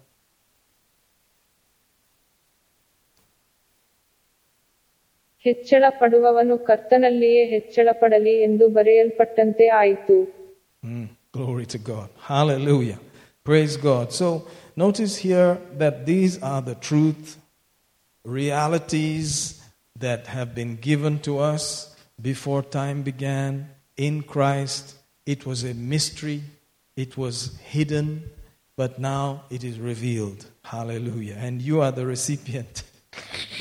ಹೆಚ್ಚಳ 5.45 5.85
ಪಡುವವನು 6.01 6.55
ಕರ್ತನಲ್ಲಿಯೇ 6.69 7.43
ಹೆಚ್ಚಳಪಡಲಿ 7.53 8.33
ಎಂದು 8.47 8.65
ಬರೆಯಲ್ಪಟ್ಟಂತೆ 8.77 9.67
ಆಯಿತು 9.81 10.17
Mm, 10.85 11.09
glory 11.33 11.67
to 11.67 11.79
God. 11.79 12.09
Hallelujah. 12.21 12.99
Praise 13.45 13.77
God. 13.77 14.13
So 14.13 14.47
notice 14.77 15.17
here 15.17 15.59
that 15.77 16.07
these 16.07 16.41
are 16.43 16.63
the 16.63 16.75
truth, 16.75 17.39
realities 18.25 19.63
that 19.99 20.27
have 20.29 20.55
been 20.55 20.77
given 20.77 21.19
to 21.21 21.39
us 21.39 21.97
before 22.21 22.63
time 22.63 23.03
began 23.03 23.71
in 23.97 24.23
Christ. 24.23 24.97
It 25.27 25.47
was 25.47 25.65
a 25.65 25.75
mystery, 25.75 26.43
it 26.97 27.17
was 27.17 27.57
hidden, 27.59 28.31
but 28.77 28.99
now 28.99 29.45
it 29.51 29.65
is 29.65 29.79
revealed. 29.79 30.47
Hallelujah. 30.63 31.37
And 31.39 31.61
you 31.61 31.81
are 31.81 31.91
the 31.91 32.07
recipient. 32.07 32.85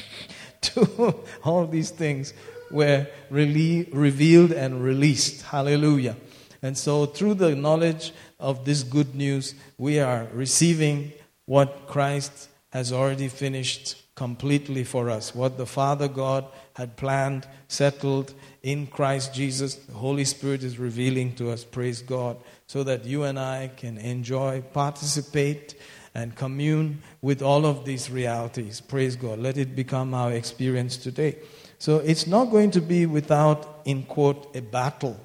to 0.62 1.16
all 1.44 1.66
these 1.66 1.90
things 1.90 2.34
were 2.70 3.08
rele- 3.32 3.90
revealed 3.94 4.52
and 4.52 4.84
released. 4.84 5.42
Hallelujah. 5.44 6.16
And 6.62 6.78
so, 6.78 7.06
through 7.06 7.36
the 7.36 7.56
knowledge 7.56 8.14
of 8.40 8.66
this 8.66 8.84
good 8.84 9.16
news, 9.16 9.56
we 9.78 10.00
are 10.00 10.28
receiving 10.34 11.12
what 11.46 11.88
Christ 11.88 12.50
has 12.72 12.92
already 12.92 13.28
finished 13.28 13.96
completely 14.16 14.84
for 14.84 15.10
us. 15.10 15.34
What 15.34 15.58
the 15.58 15.66
Father 15.66 16.08
God 16.08 16.46
had 16.76 16.98
planned, 16.98 17.48
settled 17.68 18.34
in 18.64 18.88
Christ 18.88 19.34
Jesus, 19.34 19.76
the 19.76 19.94
Holy 19.94 20.26
Spirit 20.26 20.64
is 20.64 20.80
revealing 20.80 21.36
to 21.36 21.52
us, 21.52 21.64
praise 21.64 22.02
God, 22.02 22.38
so 22.66 22.84
that 22.84 23.06
you 23.06 23.24
and 23.24 23.40
I 23.40 23.72
can 23.78 23.98
enjoy, 23.98 24.62
participate, 24.74 25.76
and 26.14 26.36
commune 26.36 27.04
with 27.22 27.44
all 27.44 27.66
of 27.66 27.86
these 27.86 28.10
realities. 28.10 28.82
Praise 28.82 29.16
God. 29.16 29.38
Let 29.38 29.56
it 29.56 29.76
become 29.76 30.16
our 30.16 30.34
experience 30.34 30.98
today. 30.98 31.38
So 31.78 32.00
it's 32.00 32.26
not 32.26 32.46
going 32.46 32.72
to 32.72 32.82
be 32.82 33.06
without, 33.06 33.82
in 33.86 34.02
quote, 34.04 34.56
a 34.56 34.62
battle. 34.62 35.20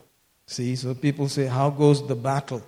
See, 0.53 0.77
so 0.77 0.95
people 0.95 1.29
say, 1.29 1.47
How 1.47 1.70
goes 1.70 2.07
the 2.07 2.15
battle? 2.15 2.62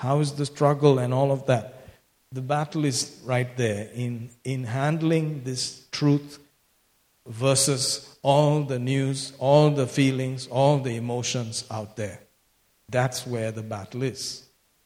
How 0.00 0.18
is 0.18 0.32
the 0.32 0.44
struggle 0.44 0.98
and 0.98 1.14
all 1.14 1.30
of 1.30 1.46
that? 1.46 1.86
The 2.32 2.42
battle 2.42 2.84
is 2.84 3.20
right 3.24 3.56
there 3.56 3.88
in, 3.94 4.30
in 4.42 4.64
handling 4.64 5.44
this 5.44 5.86
truth 5.92 6.40
versus 7.26 8.18
all 8.22 8.64
the 8.64 8.80
news, 8.80 9.32
all 9.38 9.70
the 9.70 9.86
feelings, 9.86 10.48
all 10.48 10.78
the 10.80 10.96
emotions 10.96 11.64
out 11.70 11.96
there. 11.96 12.20
That's 12.88 13.26
where 13.26 13.52
the 13.52 13.62
battle 13.62 14.02
is. 14.02 14.44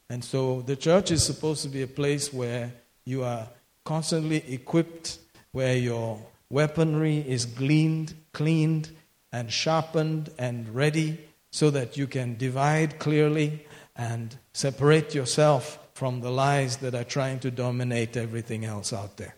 And 0.09 0.23
so 0.23 0.61
the 0.61 0.75
church 0.75 1.09
is 1.09 1.25
supposed 1.25 1.63
to 1.63 1.69
be 1.69 1.81
a 1.81 1.87
place 1.87 2.31
where 2.31 2.71
you 3.03 3.23
are 3.23 3.47
constantly 3.83 4.43
equipped, 4.53 5.17
where 5.53 5.75
your 5.75 6.21
weaponry 6.51 7.17
is 7.17 7.45
gleaned, 7.45 8.13
cleaned, 8.31 8.89
and 9.31 9.51
sharpened 9.51 10.29
and 10.37 10.69
ready 10.75 11.17
so 11.53 11.69
that 11.69 11.97
you 11.97 12.07
can 12.07 12.35
divide 12.35 12.97
clearly 12.97 13.63
and 13.95 14.35
separate 14.53 15.13
yourself 15.13 15.77
from 15.93 16.19
the 16.19 16.31
lies 16.31 16.77
that 16.77 16.95
are 16.95 17.03
trying 17.03 17.39
to 17.39 17.51
dominate 17.51 18.17
everything 18.17 18.65
else 18.65 18.91
out 18.91 19.17
there. 19.17 19.35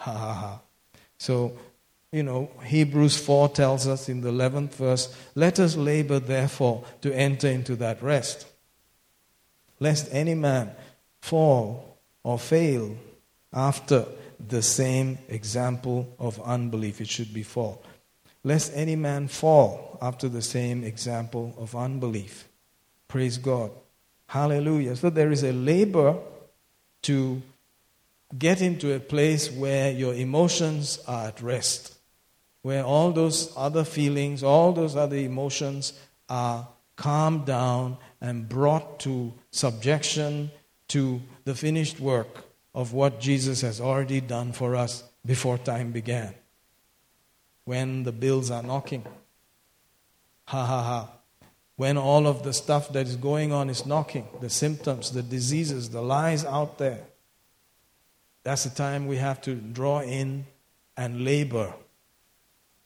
Ha 0.00 0.12
ha 0.12 0.32
ha. 0.32 0.60
So, 1.18 1.58
you 2.10 2.22
know, 2.22 2.50
Hebrews 2.64 3.18
4 3.18 3.50
tells 3.50 3.86
us 3.86 4.08
in 4.08 4.22
the 4.22 4.32
11th 4.32 4.72
verse, 4.72 5.14
let 5.34 5.60
us 5.60 5.76
labor 5.76 6.20
therefore 6.20 6.84
to 7.02 7.14
enter 7.14 7.48
into 7.48 7.76
that 7.76 8.02
rest, 8.02 8.46
lest 9.78 10.08
any 10.10 10.34
man 10.34 10.70
fall 11.20 11.98
or 12.22 12.38
fail 12.38 12.96
after 13.52 14.06
the 14.48 14.62
same 14.62 15.18
example 15.28 16.14
of 16.18 16.40
unbelief. 16.40 16.98
It 17.02 17.10
should 17.10 17.34
be 17.34 17.42
fall. 17.42 17.84
Lest 18.42 18.72
any 18.74 18.96
man 18.96 19.28
fall 19.28 19.89
after 20.00 20.28
the 20.28 20.42
same 20.42 20.84
example 20.84 21.54
of 21.58 21.76
unbelief. 21.76 22.48
Praise 23.08 23.38
God. 23.38 23.70
Hallelujah. 24.26 24.96
So 24.96 25.10
there 25.10 25.32
is 25.32 25.42
a 25.42 25.52
labor 25.52 26.16
to 27.02 27.42
get 28.38 28.62
into 28.62 28.94
a 28.94 29.00
place 29.00 29.50
where 29.50 29.90
your 29.90 30.14
emotions 30.14 31.00
are 31.08 31.28
at 31.28 31.42
rest, 31.42 31.98
where 32.62 32.84
all 32.84 33.10
those 33.12 33.52
other 33.56 33.84
feelings, 33.84 34.42
all 34.42 34.72
those 34.72 34.94
other 34.94 35.16
emotions 35.16 35.92
are 36.28 36.68
calmed 36.96 37.46
down 37.46 37.96
and 38.20 38.48
brought 38.48 39.00
to 39.00 39.32
subjection 39.50 40.50
to 40.88 41.20
the 41.44 41.54
finished 41.54 41.98
work 41.98 42.44
of 42.74 42.92
what 42.92 43.20
Jesus 43.20 43.62
has 43.62 43.80
already 43.80 44.20
done 44.20 44.52
for 44.52 44.76
us 44.76 45.02
before 45.24 45.58
time 45.58 45.90
began. 45.90 46.34
When 47.64 48.04
the 48.04 48.12
bills 48.12 48.50
are 48.50 48.62
knocking. 48.62 49.04
Ha 50.50 50.66
ha 50.66 50.82
ha. 50.82 51.08
When 51.76 51.96
all 51.96 52.26
of 52.26 52.42
the 52.42 52.52
stuff 52.52 52.92
that 52.92 53.06
is 53.06 53.14
going 53.14 53.52
on 53.52 53.70
is 53.70 53.86
knocking, 53.86 54.26
the 54.40 54.50
symptoms, 54.50 55.12
the 55.12 55.22
diseases, 55.22 55.90
the 55.90 56.02
lies 56.02 56.44
out 56.44 56.76
there. 56.76 57.04
That's 58.42 58.64
the 58.64 58.70
time 58.70 59.06
we 59.06 59.18
have 59.18 59.40
to 59.42 59.54
draw 59.54 60.00
in 60.00 60.46
and 60.96 61.24
labor 61.24 61.72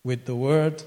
with 0.05 0.27
the 0.27 0.37
word 0.37 0.83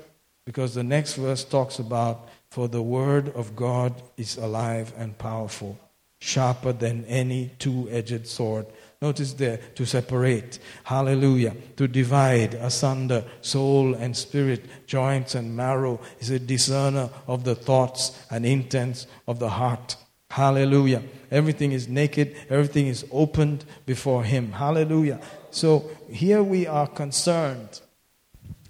because 0.46 0.76
the 0.76 0.84
next 0.84 1.16
verse 1.16 1.44
talks 1.44 1.80
about 1.80 2.30
for 2.52 2.68
the 2.68 2.84
word 2.84 3.30
of 3.30 3.56
God 3.56 4.00
is 4.16 4.38
alive 4.38 4.94
and 4.96 5.18
powerful, 5.18 5.80
sharper 6.20 6.74
than 6.74 7.06
any 7.06 7.50
two 7.58 7.88
edged 7.90 8.28
sword. 8.28 8.68
Notice 9.02 9.34
there, 9.34 9.58
to 9.76 9.86
separate. 9.86 10.58
Hallelujah. 10.84 11.56
To 11.76 11.88
divide 11.88 12.56
asunder 12.56 13.24
soul 13.42 13.94
and 13.94 14.18
spirit, 14.18 14.66
joints 14.88 15.36
and 15.36 15.56
marrow, 15.56 16.00
is 16.20 16.32
a 16.32 16.40
discerner 16.40 17.10
of 17.28 17.44
the 17.44 17.54
thoughts 17.54 18.18
and 18.32 18.44
intents 18.46 19.06
of 19.28 19.38
the 19.38 19.50
heart. 19.50 19.98
Hallelujah. 20.32 21.04
Everything 21.30 21.72
is 21.72 21.88
naked, 21.88 22.36
everything 22.50 22.88
is 22.88 23.06
opened 23.12 23.66
before 23.86 24.24
Him. 24.24 24.52
Hallelujah. 24.52 25.20
So 25.52 25.90
here 26.10 26.42
we 26.42 26.66
are 26.66 26.88
concerned 26.88 27.82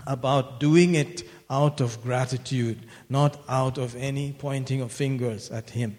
about 0.06 0.60
doing 0.60 0.96
it 0.96 1.24
out 1.50 1.80
of 1.80 2.02
gratitude, 2.04 2.80
not 3.10 3.40
out 3.48 3.78
of 3.78 3.96
any 3.96 4.34
pointing 4.34 4.82
of 4.82 4.92
fingers 4.92 5.50
at 5.52 5.70
Him 5.70 5.98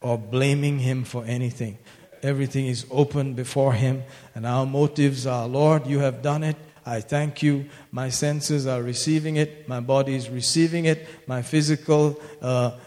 or 0.00 0.18
blaming 0.18 0.78
Him 0.78 1.04
for 1.04 1.24
anything. 1.24 1.78
Everything 2.22 2.66
is 2.66 2.86
open 2.90 3.34
before 3.34 3.72
Him, 3.72 4.02
and 4.34 4.46
our 4.46 4.66
motives 4.66 5.26
are 5.26 5.46
Lord, 5.46 5.86
you 5.86 6.00
have 6.00 6.22
done 6.22 6.44
it. 6.44 6.56
I 6.84 7.00
thank 7.00 7.42
you. 7.42 7.66
My 7.92 8.08
senses 8.08 8.66
are 8.66 8.82
receiving 8.82 9.36
it. 9.36 9.68
My 9.68 9.80
body 9.80 10.14
is 10.14 10.28
receiving 10.28 10.86
it. 10.86 11.06
My 11.26 11.42
physical 11.42 12.20
uh, 12.40 12.78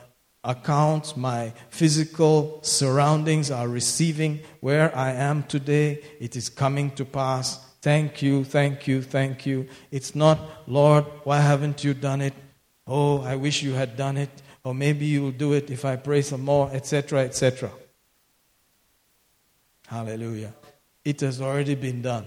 accounts, 0.43 1.15
my 1.15 1.53
physical 1.69 2.59
surroundings 2.63 3.51
are 3.51 3.67
receiving 3.67 4.39
where 4.59 4.95
I 4.95 5.11
am 5.11 5.43
today. 5.43 6.03
It 6.19 6.35
is 6.35 6.49
coming 6.49 6.91
to 6.91 7.05
pass. 7.05 7.63
Thank 7.81 8.21
you, 8.21 8.43
thank 8.43 8.87
you, 8.87 9.01
thank 9.01 9.45
you. 9.45 9.67
It's 9.91 10.15
not, 10.15 10.39
Lord, 10.67 11.05
why 11.23 11.39
haven't 11.39 11.83
you 11.83 11.93
done 11.93 12.21
it? 12.21 12.33
Oh, 12.87 13.21
I 13.21 13.35
wish 13.35 13.61
you 13.61 13.73
had 13.73 13.95
done 13.95 14.17
it. 14.17 14.29
Or 14.63 14.73
maybe 14.73 15.05
you'll 15.05 15.31
do 15.31 15.53
it 15.53 15.69
if 15.69 15.83
I 15.83 15.97
pray 15.97 16.21
some 16.21 16.45
more, 16.45 16.69
etc., 16.71 17.25
etc. 17.25 17.71
Hallelujah. 19.93 20.55
It 21.05 21.21
has 21.21 21.39
already 21.39 21.75
been 21.75 22.01
done. 22.01 22.25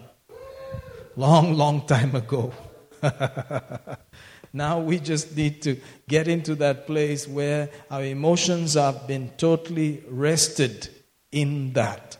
Long, 1.16 1.54
long 1.54 1.84
time 1.84 2.14
ago. 2.14 2.54
now 4.52 4.78
we 4.78 5.00
just 5.00 5.36
need 5.36 5.62
to 5.62 5.76
get 6.08 6.28
into 6.28 6.54
that 6.54 6.86
place 6.86 7.26
where 7.26 7.68
our 7.90 8.04
emotions 8.04 8.74
have 8.74 9.08
been 9.08 9.30
totally 9.36 10.04
rested 10.08 10.90
in 11.32 11.72
that. 11.72 12.16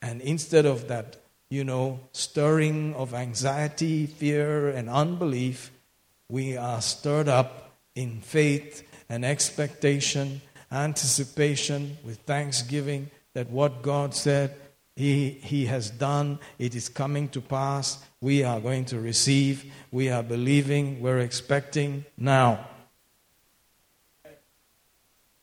And 0.00 0.22
instead 0.22 0.64
of 0.64 0.88
that, 0.88 1.16
you 1.50 1.62
know, 1.62 2.00
stirring 2.12 2.94
of 2.94 3.12
anxiety, 3.12 4.06
fear, 4.06 4.70
and 4.70 4.88
unbelief, 4.88 5.70
we 6.30 6.56
are 6.56 6.80
stirred 6.80 7.28
up 7.28 7.76
in 7.94 8.22
faith 8.22 8.82
and 9.10 9.26
expectation, 9.26 10.40
anticipation, 10.72 11.98
with 12.02 12.20
thanksgiving 12.20 13.10
that 13.34 13.50
what 13.50 13.82
God 13.82 14.14
said 14.14 14.54
he, 15.00 15.30
he 15.30 15.64
has 15.66 15.90
done, 15.90 16.38
it 16.58 16.74
is 16.74 16.88
coming 16.90 17.28
to 17.30 17.40
pass. 17.40 18.04
We 18.20 18.44
are 18.44 18.60
going 18.60 18.84
to 18.86 19.00
receive, 19.00 19.72
we 19.90 20.10
are 20.10 20.22
believing, 20.22 21.00
we're 21.00 21.20
expecting 21.20 22.04
now. 22.18 22.66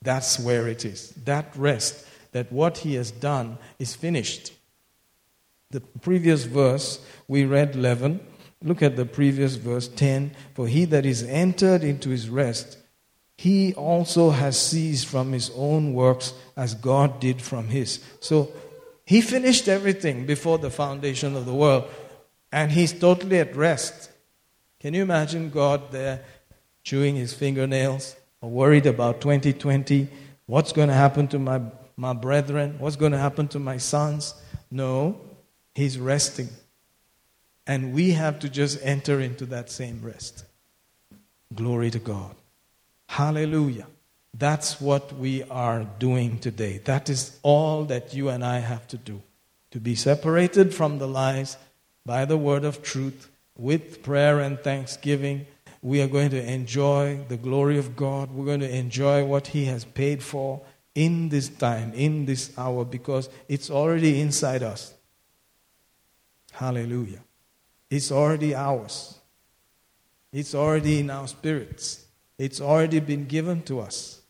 That's 0.03 0.39
where 0.39 0.67
it 0.67 0.85
is. 0.85 1.09
That 1.25 1.55
rest, 1.55 2.05
that 2.33 2.51
what 2.51 2.77
he 2.77 2.93
has 2.95 3.09
done 3.09 3.57
is 3.79 3.95
finished. 3.95 4.53
The 5.71 5.81
previous 5.81 6.43
verse, 6.43 7.03
we 7.27 7.45
read 7.45 7.75
11. 7.75 8.19
Look 8.63 8.83
at 8.83 8.95
the 8.95 9.05
previous 9.05 9.55
verse 9.55 9.87
10. 9.87 10.35
For 10.53 10.67
he 10.67 10.85
that 10.85 11.05
is 11.05 11.23
entered 11.23 11.83
into 11.83 12.09
his 12.09 12.29
rest, 12.29 12.77
he 13.37 13.73
also 13.75 14.31
has 14.31 14.59
ceased 14.59 15.05
from 15.05 15.31
his 15.31 15.51
own 15.55 15.93
works 15.93 16.33
as 16.55 16.73
God 16.73 17.19
did 17.19 17.41
from 17.41 17.67
his. 17.67 18.03
So 18.19 18.51
he 19.05 19.21
finished 19.21 19.67
everything 19.67 20.25
before 20.25 20.57
the 20.57 20.71
foundation 20.71 21.35
of 21.35 21.45
the 21.45 21.53
world, 21.53 21.85
and 22.51 22.71
he's 22.71 22.93
totally 22.93 23.39
at 23.39 23.55
rest. 23.55 24.09
Can 24.79 24.93
you 24.93 25.03
imagine 25.03 25.49
God 25.49 25.91
there 25.91 26.23
chewing 26.83 27.15
his 27.15 27.33
fingernails 27.33 28.15
or 28.41 28.49
worried 28.49 28.87
about 28.87 29.21
2020? 29.21 30.07
What's 30.47 30.71
going 30.71 30.87
to 30.87 30.95
happen 30.95 31.27
to 31.29 31.39
my, 31.39 31.61
my 31.95 32.13
brethren? 32.13 32.77
What's 32.79 32.95
going 32.95 33.11
to 33.11 33.17
happen 33.17 33.47
to 33.49 33.59
my 33.59 33.77
sons? 33.77 34.33
No, 34.71 35.19
he's 35.75 35.99
resting. 35.99 36.49
And 37.67 37.93
we 37.93 38.11
have 38.11 38.39
to 38.39 38.49
just 38.49 38.79
enter 38.81 39.19
into 39.19 39.45
that 39.47 39.69
same 39.69 40.01
rest. 40.01 40.45
Glory 41.53 41.91
to 41.91 41.99
God. 41.99 42.36
Hallelujah. 43.07 43.87
That's 44.33 44.79
what 44.79 45.13
we 45.13 45.43
are 45.43 45.83
doing 45.97 46.39
today. 46.39 46.79
That 46.85 47.09
is 47.09 47.39
all 47.41 47.85
that 47.85 48.13
you 48.13 48.29
and 48.29 48.43
I 48.45 48.59
have 48.59 48.87
to 48.89 48.97
do. 48.97 49.21
To 49.71 49.79
be 49.79 49.95
separated 49.95 50.73
from 50.73 50.99
the 50.99 51.07
lies 51.07 51.57
by 52.05 52.25
the 52.25 52.37
word 52.37 52.63
of 52.63 52.83
truth 52.83 53.29
with 53.57 54.03
prayer 54.03 54.39
and 54.39 54.59
thanksgiving. 54.59 55.47
We 55.81 56.01
are 56.01 56.07
going 56.07 56.29
to 56.31 56.51
enjoy 56.51 57.25
the 57.27 57.37
glory 57.37 57.77
of 57.77 57.95
God. 57.95 58.31
We're 58.31 58.45
going 58.45 58.59
to 58.61 58.75
enjoy 58.75 59.25
what 59.25 59.47
He 59.47 59.65
has 59.65 59.85
paid 59.85 60.21
for 60.21 60.61
in 60.93 61.29
this 61.29 61.49
time, 61.49 61.93
in 61.93 62.25
this 62.25 62.57
hour, 62.57 62.85
because 62.85 63.29
it's 63.47 63.69
already 63.69 64.19
inside 64.19 64.63
us. 64.63 64.93
Hallelujah. 66.51 67.23
It's 67.89 68.11
already 68.11 68.55
ours. 68.55 69.19
It's 70.33 70.55
already 70.55 70.99
in 70.99 71.09
our 71.09 71.27
spirits. 71.27 72.06
It's 72.37 72.61
already 72.61 72.99
been 72.99 73.25
given 73.25 73.63
to 73.63 73.79
us. 73.79 74.21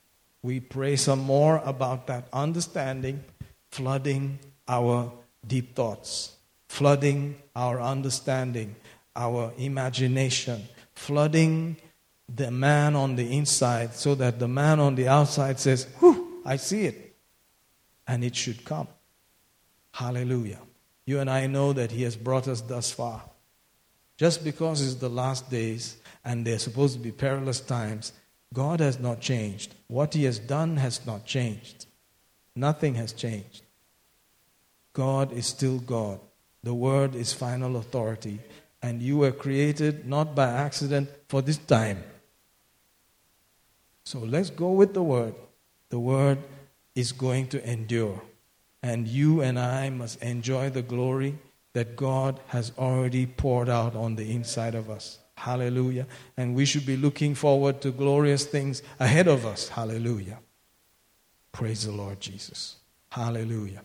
We 0.42 0.60
pray 0.60 0.96
some 0.96 1.20
more 1.20 1.62
about 1.66 2.08
that 2.08 2.28
understanding, 2.32 3.24
flooding 3.72 4.40
our 4.68 5.12
deep 5.46 5.76
thoughts, 5.76 6.36
flooding 6.70 7.38
our 7.56 7.82
understanding, 7.82 8.76
our 9.16 9.52
imagination, 9.58 10.64
flooding 10.96 11.78
the 12.34 12.52
man 12.52 12.96
on 12.96 13.16
the 13.16 13.36
inside 13.36 13.94
so 13.94 14.16
that 14.16 14.40
the 14.40 14.48
man 14.48 14.80
on 14.80 14.96
the 14.96 15.08
outside 15.08 15.60
says, 15.60 15.88
Whew, 16.00 16.42
I 16.46 16.58
see 16.58 16.86
it. 16.86 17.16
And 18.08 18.24
it 18.24 18.36
should 18.36 18.64
come. 18.64 18.88
Hallelujah. 19.92 20.60
You 21.06 21.20
and 21.20 21.30
I 21.30 21.48
know 21.48 21.74
that 21.74 21.92
He 21.92 22.04
has 22.04 22.16
brought 22.16 22.48
us 22.48 22.62
thus 22.62 22.92
far. 22.92 23.22
Just 24.18 24.44
because 24.44 24.82
it's 24.82 24.96
the 24.96 25.10
last 25.10 25.50
days 25.50 25.98
and 26.28 26.46
they're 26.46 26.60
supposed 26.60 26.94
to 26.94 27.00
be 27.00 27.14
perilous 27.14 27.62
times, 27.62 28.12
God 28.54 28.82
has 28.82 29.00
not 29.00 29.22
changed. 29.22 29.74
What 29.88 30.14
He 30.14 30.26
has 30.26 30.40
done 30.40 30.76
has 30.76 31.06
not 31.06 31.26
changed. 31.26 31.86
Nothing 32.54 32.96
has 32.96 33.14
changed. 33.14 33.62
God 34.92 35.32
is 35.32 35.48
still 35.48 35.80
God. 35.80 36.20
The 36.64 36.74
Word 36.74 37.16
is 37.16 37.32
final 37.32 37.78
authority. 37.78 38.40
And 38.82 39.02
you 39.02 39.20
were 39.20 39.32
created 39.32 40.06
not 40.06 40.36
by 40.36 40.50
accident 40.50 41.10
for 41.30 41.42
this 41.42 41.60
time. 41.60 42.04
So 44.04 44.20
let's 44.20 44.50
go 44.50 44.72
with 44.72 44.94
the 44.94 45.04
Word. 45.04 45.34
The 45.90 46.00
Word 46.00 46.40
is 46.94 47.14
going 47.14 47.48
to 47.56 47.72
endure. 47.72 48.22
And 48.84 49.08
you 49.08 49.42
and 49.42 49.58
I 49.58 49.90
must 49.92 50.22
enjoy 50.22 50.72
the 50.72 50.82
glory 50.82 51.38
that 51.72 51.96
God 51.96 52.42
has 52.48 52.74
already 52.78 53.26
poured 53.26 53.70
out 53.70 53.96
on 53.96 54.18
the 54.18 54.30
inside 54.36 54.76
of 54.76 54.90
us. 54.90 55.20
Hallelujah. 55.38 56.08
And 56.36 56.56
we 56.56 56.66
should 56.66 56.86
be 56.86 56.98
looking 56.98 57.36
forward 57.36 57.80
to 57.82 57.92
glorious 57.92 58.46
things 58.46 58.82
ahead 59.00 59.28
of 59.28 59.46
us. 59.46 59.70
Hallelujah. 59.70 60.40
Praise 61.52 61.86
the 61.86 61.92
Lord 61.92 62.20
Jesus. 62.20 62.78
Hallelujah. 63.10 63.84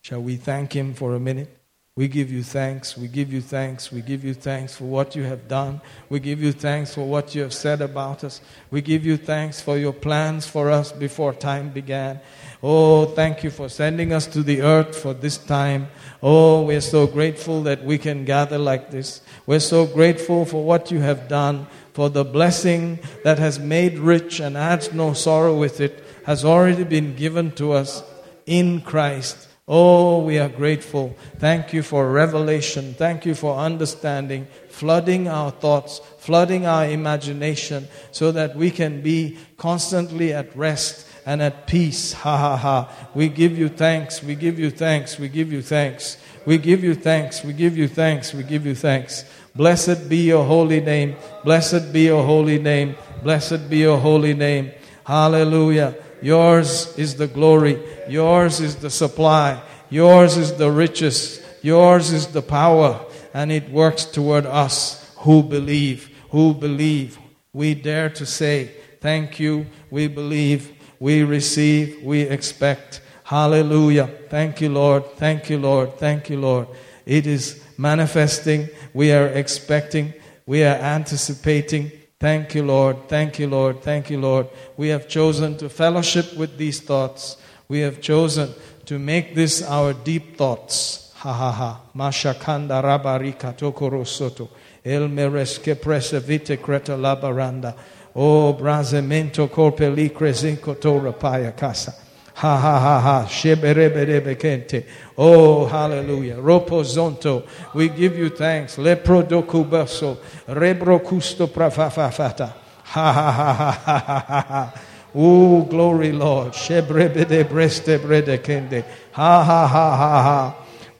Shall 0.00 0.22
we 0.22 0.36
thank 0.36 0.74
Him 0.74 0.94
for 0.94 1.14
a 1.14 1.20
minute? 1.20 1.61
We 1.94 2.08
give 2.08 2.32
you 2.32 2.42
thanks. 2.42 2.96
We 2.96 3.06
give 3.06 3.30
you 3.30 3.42
thanks. 3.42 3.92
We 3.92 4.00
give 4.00 4.24
you 4.24 4.32
thanks 4.32 4.74
for 4.74 4.84
what 4.84 5.14
you 5.14 5.24
have 5.24 5.46
done. 5.46 5.82
We 6.08 6.20
give 6.20 6.42
you 6.42 6.50
thanks 6.50 6.94
for 6.94 7.06
what 7.06 7.34
you 7.34 7.42
have 7.42 7.52
said 7.52 7.82
about 7.82 8.24
us. 8.24 8.40
We 8.70 8.80
give 8.80 9.04
you 9.04 9.18
thanks 9.18 9.60
for 9.60 9.76
your 9.76 9.92
plans 9.92 10.46
for 10.46 10.70
us 10.70 10.90
before 10.90 11.34
time 11.34 11.68
began. 11.68 12.20
Oh, 12.62 13.04
thank 13.04 13.44
you 13.44 13.50
for 13.50 13.68
sending 13.68 14.10
us 14.10 14.26
to 14.28 14.42
the 14.42 14.62
earth 14.62 14.96
for 14.96 15.12
this 15.12 15.36
time. 15.36 15.88
Oh, 16.22 16.62
we're 16.62 16.80
so 16.80 17.06
grateful 17.06 17.62
that 17.64 17.84
we 17.84 17.98
can 17.98 18.24
gather 18.24 18.56
like 18.56 18.90
this. 18.90 19.20
We're 19.44 19.60
so 19.60 19.84
grateful 19.84 20.46
for 20.46 20.64
what 20.64 20.90
you 20.90 21.00
have 21.00 21.28
done, 21.28 21.66
for 21.92 22.08
the 22.08 22.24
blessing 22.24 23.00
that 23.22 23.38
has 23.38 23.58
made 23.58 23.98
rich 23.98 24.40
and 24.40 24.56
adds 24.56 24.94
no 24.94 25.12
sorrow 25.12 25.54
with 25.58 25.78
it 25.78 26.02
has 26.24 26.42
already 26.42 26.84
been 26.84 27.14
given 27.16 27.50
to 27.50 27.72
us 27.72 28.02
in 28.46 28.80
Christ. 28.80 29.48
Oh, 29.68 30.24
we 30.24 30.40
are 30.40 30.48
grateful. 30.48 31.16
Thank 31.38 31.72
you 31.72 31.84
for 31.84 32.10
revelation. 32.10 32.94
Thank 32.94 33.24
you 33.24 33.36
for 33.36 33.56
understanding, 33.56 34.48
flooding 34.68 35.28
our 35.28 35.52
thoughts, 35.52 36.00
flooding 36.18 36.66
our 36.66 36.86
imagination, 36.86 37.86
so 38.10 38.32
that 38.32 38.56
we 38.56 38.72
can 38.72 39.02
be 39.02 39.38
constantly 39.56 40.32
at 40.32 40.54
rest 40.56 41.06
and 41.24 41.40
at 41.40 41.68
peace. 41.68 42.12
Ha 42.22 42.36
ha 42.36 42.56
ha. 42.56 43.08
We 43.14 43.28
give 43.28 43.56
you 43.56 43.68
thanks. 43.68 44.20
We 44.20 44.34
give 44.34 44.58
you 44.58 44.70
thanks. 44.70 45.16
We 45.18 45.28
give 45.28 45.52
you 45.52 45.62
thanks. 45.62 46.16
We 46.44 46.58
give 46.58 46.82
you 46.82 46.96
thanks. 46.96 47.44
We 47.44 47.52
give 47.52 47.76
you 47.76 47.86
thanks. 47.86 48.34
We 48.34 48.42
give 48.42 48.66
you 48.66 48.74
thanks. 48.74 49.24
Blessed 49.54 50.08
be 50.08 50.26
your 50.26 50.44
holy 50.44 50.80
name. 50.80 51.14
Blessed 51.44 51.92
be 51.92 52.06
your 52.06 52.24
holy 52.24 52.58
name. 52.58 52.96
Blessed 53.22 53.70
be 53.70 53.78
your 53.78 53.98
holy 53.98 54.34
name. 54.34 54.72
Hallelujah. 55.04 55.94
Yours 56.22 56.96
is 56.96 57.16
the 57.16 57.26
glory. 57.26 57.82
Yours 58.08 58.60
is 58.60 58.76
the 58.76 58.90
supply. 58.90 59.60
Yours 59.90 60.36
is 60.36 60.54
the 60.54 60.70
riches. 60.70 61.42
Yours 61.62 62.12
is 62.12 62.28
the 62.28 62.42
power. 62.42 63.04
And 63.34 63.50
it 63.50 63.70
works 63.70 64.04
toward 64.04 64.46
us 64.46 65.12
who 65.18 65.42
believe. 65.42 66.10
Who 66.30 66.54
believe. 66.54 67.18
We 67.52 67.74
dare 67.74 68.08
to 68.10 68.24
say, 68.24 68.70
Thank 69.00 69.40
you. 69.40 69.66
We 69.90 70.06
believe. 70.06 70.72
We 71.00 71.24
receive. 71.24 72.02
We 72.04 72.20
expect. 72.22 73.00
Hallelujah. 73.24 74.06
Thank 74.28 74.60
you, 74.60 74.68
Lord. 74.68 75.04
Thank 75.16 75.50
you, 75.50 75.58
Lord. 75.58 75.98
Thank 75.98 76.30
you, 76.30 76.38
Lord. 76.38 76.68
It 77.04 77.26
is 77.26 77.62
manifesting. 77.76 78.68
We 78.94 79.12
are 79.12 79.26
expecting. 79.26 80.14
We 80.46 80.62
are 80.62 80.76
anticipating. 80.76 81.90
Thank 82.22 82.54
you, 82.54 82.62
Lord. 82.62 83.08
Thank 83.08 83.40
you, 83.40 83.48
Lord. 83.48 83.82
Thank 83.82 84.08
you, 84.08 84.20
Lord. 84.20 84.46
We 84.76 84.90
have 84.90 85.08
chosen 85.08 85.56
to 85.56 85.68
fellowship 85.68 86.36
with 86.36 86.56
these 86.56 86.78
thoughts. 86.80 87.36
We 87.66 87.80
have 87.80 88.00
chosen 88.00 88.54
to 88.86 89.00
make 89.00 89.34
this 89.34 89.60
our 89.60 89.92
deep 89.92 90.36
thoughts. 90.36 91.10
Ha 91.16 91.32
ha 91.32 91.50
ha. 91.50 91.80
Mashakanda 91.96 92.80
rabarika 92.80 93.58
tokorosoto. 93.58 94.50
El 94.84 95.08
meresque 95.08 95.74
prese 95.74 96.20
vite 96.20 96.62
creta 96.62 96.96
labaranda. 96.96 97.74
Oh, 98.14 98.50
o 98.50 98.52
brazemento 98.52 99.48
corpeli 99.50 100.10
cresinco 100.10 100.78
tora 100.78 101.12
paya 101.12 101.50
casa. 101.56 102.01
Ha 102.34 102.56
ha 102.56 102.78
ha 102.78 103.00
ha. 103.00 103.26
Shebereberebekente. 103.26 104.84
Oh, 105.18 105.66
hallelujah. 105.66 106.36
Roposonto. 106.36 107.46
We 107.74 107.88
give 107.88 108.16
you 108.16 108.30
thanks. 108.30 108.76
Lepro 108.76 109.22
dokubaso. 109.22 110.18
Rebro 110.48 110.98
custo 111.00 111.46
pravafafata. 111.46 112.52
Ha 112.84 113.12
ha 113.12 113.30
ha 113.32 113.52
ha 113.52 113.70
ha 113.72 113.98
ha 113.98 114.44
ha. 114.48 114.72
Oh, 115.14 115.62
glory, 115.62 116.12
Lord. 116.12 116.52
Shebrebede 116.54 117.48
breste 117.48 117.98
bredekende. 117.98 118.84
Ha 119.12 119.44
ha 119.44 119.66
ha 119.66 119.96
ha 119.96 120.22
ha. 120.22 120.54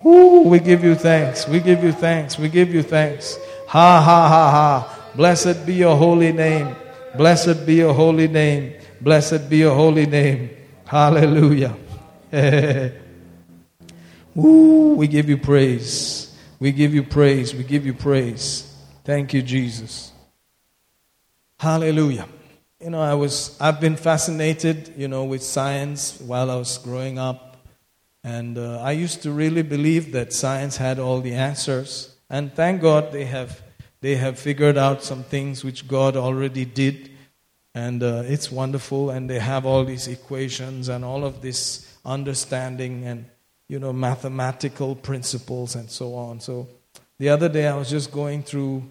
Ooh, 0.06 0.42
we 0.48 0.58
give 0.58 0.84
you 0.84 0.94
thanks. 0.94 1.48
We 1.48 1.60
give 1.60 1.82
you 1.82 1.92
thanks. 1.92 2.38
We 2.38 2.48
give 2.48 2.74
you 2.74 2.82
thanks. 2.82 3.38
Ha 3.68 4.00
ha 4.00 4.28
ha 4.28 4.50
ha. 4.50 4.98
Blessed 5.14 5.64
be 5.64 5.74
your 5.74 5.96
holy 5.96 6.32
name. 6.32 6.74
Blessed 7.16 7.64
be 7.64 7.76
your 7.76 7.94
holy 7.94 8.28
name. 8.28 8.74
Blessed 9.00 9.48
be 9.48 9.58
your 9.58 9.74
holy 9.74 10.06
name. 10.06 10.50
Hallelujah. 10.92 11.74
Ooh, 14.36 14.94
we 14.94 15.08
give 15.08 15.26
you 15.26 15.38
praise. 15.38 16.36
We 16.60 16.70
give 16.70 16.92
you 16.92 17.02
praise. 17.02 17.54
We 17.54 17.64
give 17.64 17.86
you 17.86 17.94
praise. 17.94 18.70
Thank 19.02 19.32
you, 19.32 19.40
Jesus. 19.40 20.12
Hallelujah. 21.58 22.28
You 22.78 22.90
know, 22.90 23.00
I 23.00 23.14
was 23.14 23.56
I've 23.58 23.80
been 23.80 23.96
fascinated, 23.96 24.92
you 24.94 25.08
know, 25.08 25.24
with 25.24 25.42
science 25.42 26.20
while 26.20 26.50
I 26.50 26.56
was 26.56 26.76
growing 26.76 27.18
up. 27.18 27.56
And 28.22 28.58
uh, 28.58 28.82
I 28.82 28.92
used 28.92 29.22
to 29.22 29.30
really 29.30 29.62
believe 29.62 30.12
that 30.12 30.34
science 30.34 30.76
had 30.76 30.98
all 30.98 31.22
the 31.22 31.32
answers. 31.32 32.14
And 32.28 32.52
thank 32.52 32.82
God 32.82 33.12
they 33.12 33.24
have, 33.24 33.62
they 34.02 34.16
have 34.16 34.38
figured 34.38 34.76
out 34.76 35.02
some 35.02 35.22
things 35.22 35.64
which 35.64 35.88
God 35.88 36.18
already 36.18 36.66
did. 36.66 37.11
And 37.74 38.02
uh, 38.02 38.22
it's 38.26 38.50
wonderful. 38.50 39.10
And 39.10 39.28
they 39.28 39.38
have 39.38 39.64
all 39.66 39.84
these 39.84 40.08
equations 40.08 40.88
and 40.88 41.04
all 41.04 41.24
of 41.24 41.40
this 41.40 41.96
understanding 42.04 43.04
and, 43.06 43.26
you 43.68 43.78
know, 43.78 43.92
mathematical 43.92 44.94
principles 44.94 45.74
and 45.74 45.90
so 45.90 46.14
on. 46.14 46.40
So 46.40 46.68
the 47.18 47.28
other 47.28 47.48
day 47.48 47.66
I 47.66 47.76
was 47.76 47.88
just 47.88 48.10
going 48.10 48.42
through 48.42 48.84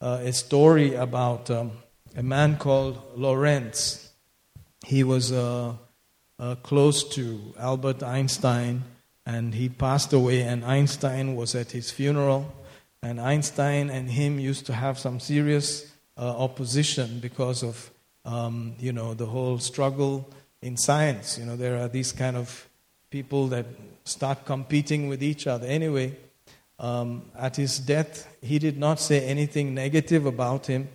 uh, 0.00 0.20
a 0.22 0.32
story 0.32 0.94
about 0.94 1.50
um, 1.50 1.72
a 2.16 2.22
man 2.22 2.56
called 2.56 3.02
Lorentz. 3.16 4.10
He 4.86 5.04
was 5.04 5.32
uh, 5.32 5.74
uh, 6.38 6.54
close 6.56 7.08
to 7.10 7.54
Albert 7.58 8.02
Einstein, 8.02 8.84
and 9.26 9.54
he 9.54 9.68
passed 9.68 10.12
away, 10.12 10.42
and 10.42 10.64
Einstein 10.64 11.34
was 11.34 11.54
at 11.54 11.72
his 11.72 11.90
funeral. 11.90 12.52
And 13.02 13.20
Einstein 13.20 13.90
and 13.90 14.10
him 14.10 14.38
used 14.38 14.66
to 14.66 14.72
have 14.72 14.98
some 14.98 15.20
serious 15.20 15.92
uh, 16.16 16.36
opposition 16.36 17.20
because 17.20 17.62
of, 17.62 17.90
um, 18.24 18.74
you 18.78 18.92
know, 18.92 19.14
the 19.14 19.26
whole 19.26 19.58
struggle 19.58 20.28
in 20.62 20.76
science. 20.76 21.38
You 21.38 21.46
know, 21.46 21.56
there 21.56 21.78
are 21.78 21.88
these 21.88 22.12
kind 22.12 22.36
of 22.36 22.68
people 23.10 23.48
that 23.48 23.66
start 24.04 24.44
competing 24.44 25.08
with 25.08 25.22
each 25.22 25.46
other. 25.46 25.66
Anyway, 25.66 26.16
um, 26.78 27.22
at 27.36 27.56
his 27.56 27.78
death, 27.78 28.28
he 28.42 28.58
did 28.58 28.78
not 28.78 29.00
say 29.00 29.26
anything 29.26 29.74
negative 29.74 30.26
about 30.26 30.66
him. 30.66 30.88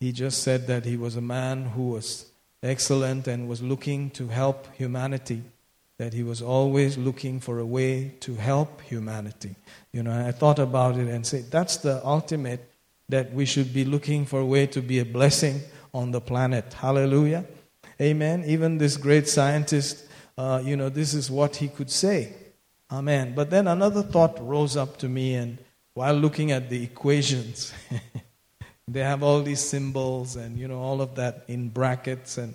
He 0.00 0.12
just 0.12 0.42
said 0.42 0.66
that 0.66 0.84
he 0.84 0.96
was 0.96 1.16
a 1.16 1.20
man 1.20 1.64
who 1.64 1.90
was 1.90 2.26
excellent 2.62 3.26
and 3.26 3.48
was 3.48 3.62
looking 3.62 4.10
to 4.10 4.28
help 4.28 4.72
humanity, 4.74 5.42
that 5.98 6.12
he 6.12 6.22
was 6.22 6.42
always 6.42 6.96
looking 6.98 7.40
for 7.40 7.58
a 7.58 7.66
way 7.66 8.14
to 8.20 8.34
help 8.34 8.80
humanity. 8.82 9.54
You 9.92 10.02
know, 10.02 10.26
I 10.26 10.32
thought 10.32 10.58
about 10.58 10.98
it 10.98 11.08
and 11.08 11.26
said, 11.26 11.50
that's 11.50 11.78
the 11.78 12.04
ultimate 12.04 12.70
that 13.08 13.32
we 13.32 13.44
should 13.44 13.72
be 13.74 13.84
looking 13.84 14.24
for 14.24 14.40
a 14.40 14.46
way 14.46 14.66
to 14.68 14.80
be 14.80 14.98
a 14.98 15.04
blessing 15.04 15.60
on 15.94 16.10
the 16.10 16.20
planet. 16.20 16.74
Hallelujah. 16.74 17.46
Amen. 18.00 18.44
Even 18.44 18.78
this 18.78 18.96
great 18.96 19.28
scientist, 19.28 20.04
uh, 20.36 20.60
you 20.62 20.76
know, 20.76 20.88
this 20.88 21.14
is 21.14 21.30
what 21.30 21.56
he 21.56 21.68
could 21.68 21.90
say. 21.90 22.34
Amen. 22.90 23.34
But 23.34 23.50
then 23.50 23.68
another 23.68 24.02
thought 24.02 24.36
rose 24.46 24.76
up 24.76 24.98
to 24.98 25.08
me, 25.08 25.34
and 25.34 25.58
while 25.94 26.14
looking 26.14 26.50
at 26.50 26.68
the 26.68 26.82
equations, 26.82 27.72
they 28.88 29.00
have 29.00 29.22
all 29.22 29.42
these 29.42 29.60
symbols 29.60 30.36
and, 30.36 30.58
you 30.58 30.68
know, 30.68 30.80
all 30.80 31.00
of 31.00 31.14
that 31.14 31.44
in 31.48 31.68
brackets 31.68 32.36
and 32.36 32.54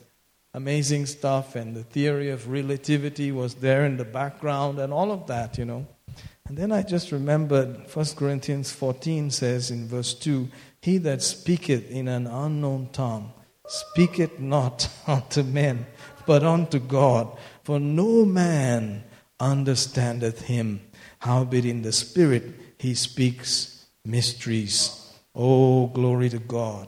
amazing 0.54 1.06
stuff, 1.06 1.56
and 1.56 1.76
the 1.76 1.84
theory 1.84 2.30
of 2.30 2.50
relativity 2.50 3.32
was 3.32 3.56
there 3.56 3.86
in 3.86 3.98
the 3.98 4.06
background 4.06 4.80
and 4.80 4.92
all 4.92 5.12
of 5.12 5.28
that, 5.28 5.58
you 5.58 5.66
know. 5.66 5.88
And 6.48 6.58
then 6.58 6.72
I 6.72 6.82
just 6.82 7.12
remembered 7.12 7.94
1 7.94 8.06
Corinthians 8.16 8.72
14 8.72 9.30
says 9.30 9.70
in 9.70 9.88
verse 9.88 10.14
2 10.16 10.50
He 10.82 10.98
that 11.00 11.22
speaketh 11.22 11.90
in 11.92 12.08
an 12.08 12.28
unknown 12.28 12.90
tongue 12.92 13.34
speaketh 13.68 14.40
not 14.40 14.90
unto 15.08 15.44
men, 15.44 15.86
but 16.26 16.44
unto 16.44 16.80
God. 16.80 17.38
For 17.64 17.80
no 17.80 18.26
man 18.26 19.04
understandeth 19.40 20.42
him. 20.42 20.82
Howbeit 21.20 21.66
in 21.66 21.82
the 21.82 21.92
Spirit 21.92 22.44
he 22.78 22.94
speaks 22.94 23.86
mysteries. 24.06 25.14
Oh, 25.36 25.88
glory 25.88 26.30
to 26.30 26.40
God. 26.40 26.88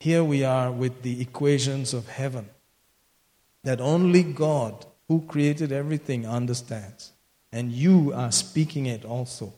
Here 0.00 0.22
we 0.22 0.44
are 0.44 0.70
with 0.70 1.02
the 1.02 1.20
equations 1.20 1.94
of 1.94 2.08
heaven 2.08 2.48
that 3.64 3.80
only 3.80 4.22
God, 4.22 4.86
who 5.08 5.22
created 5.22 5.72
everything, 5.72 6.26
understands. 6.26 7.12
And 7.52 7.72
you 7.72 8.12
are 8.14 8.30
speaking 8.30 8.86
it 8.86 9.04
also. 9.04 9.54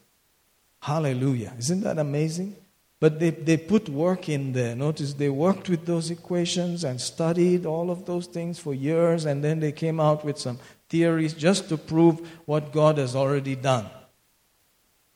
Hallelujah. 0.81 1.53
Isn't 1.59 1.83
that 1.83 1.99
amazing? 1.99 2.57
But 3.01 3.19
they, 3.19 3.31
they 3.31 3.57
put 3.57 3.89
work 3.89 4.29
in 4.29 4.53
there. 4.53 4.77
Notice 4.77 5.15
they 5.15 5.31
worked 5.31 5.71
with 5.71 5.87
those 5.87 6.11
equations 6.11 6.85
and 6.85 7.01
studied 7.01 7.65
all 7.65 7.91
of 7.91 8.05
those 8.05 8.27
things 8.27 8.59
for 8.59 8.75
years, 8.75 9.25
and 9.25 9.43
then 9.43 9.61
they 9.61 9.73
came 9.73 9.99
out 9.99 10.23
with 10.23 10.39
some 10.39 10.59
theories 10.91 11.33
just 11.33 11.71
to 11.71 11.79
prove 11.79 12.21
what 12.45 12.73
God 12.73 12.99
has 12.99 13.17
already 13.17 13.57
done. 13.57 13.87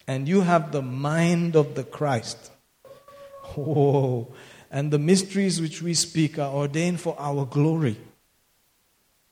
And 0.06 0.26
you 0.26 0.40
have 0.40 0.72
the 0.72 0.80
mind 0.80 1.56
of 1.56 1.74
the 1.74 1.84
Christ. 1.84 2.50
Oh, 3.56 4.28
and 4.70 4.90
the 4.90 4.98
mysteries 4.98 5.60
which 5.60 5.82
we 5.82 5.92
speak 5.92 6.38
are 6.38 6.52
ordained 6.52 7.00
for 7.00 7.14
our 7.18 7.44
glory, 7.44 7.98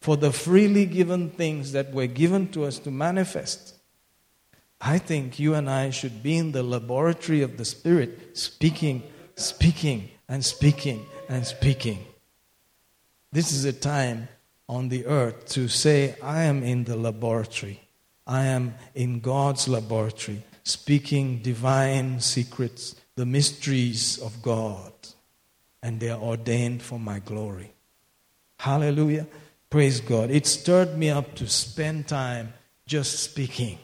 for 0.02 0.18
the 0.18 0.30
freely 0.30 0.84
given 0.84 1.30
things 1.30 1.72
that 1.72 1.92
were 1.92 2.06
given 2.06 2.48
to 2.52 2.64
us 2.64 2.78
to 2.80 2.90
manifest. 2.90 3.74
I 4.84 4.98
think 4.98 5.38
you 5.38 5.54
and 5.54 5.70
I 5.70 5.90
should 5.90 6.24
be 6.24 6.36
in 6.36 6.50
the 6.50 6.64
laboratory 6.64 7.42
of 7.42 7.56
the 7.56 7.64
Spirit, 7.64 8.36
speaking, 8.36 9.04
speaking, 9.36 10.10
and 10.28 10.44
speaking, 10.44 11.06
and 11.28 11.46
speaking. 11.46 12.04
This 13.30 13.52
is 13.52 13.64
a 13.64 13.72
time 13.72 14.26
on 14.68 14.88
the 14.88 15.06
earth 15.06 15.46
to 15.50 15.68
say, 15.68 16.16
I 16.20 16.42
am 16.42 16.64
in 16.64 16.82
the 16.82 16.96
laboratory. 16.96 17.80
I 18.26 18.46
am 18.46 18.74
in 18.96 19.20
God's 19.20 19.68
laboratory, 19.68 20.42
speaking 20.64 21.38
divine 21.38 22.18
secrets, 22.18 22.96
the 23.14 23.26
mysteries 23.26 24.18
of 24.18 24.42
God, 24.42 24.92
and 25.80 26.00
they 26.00 26.10
are 26.10 26.20
ordained 26.20 26.82
for 26.82 26.98
my 26.98 27.20
glory. 27.20 27.72
Hallelujah. 28.58 29.28
Praise 29.70 30.00
God. 30.00 30.30
It 30.30 30.46
stirred 30.46 30.98
me 30.98 31.10
up 31.10 31.36
to 31.36 31.46
spend 31.46 32.08
time 32.08 32.52
just 32.84 33.20
speaking. 33.20 33.78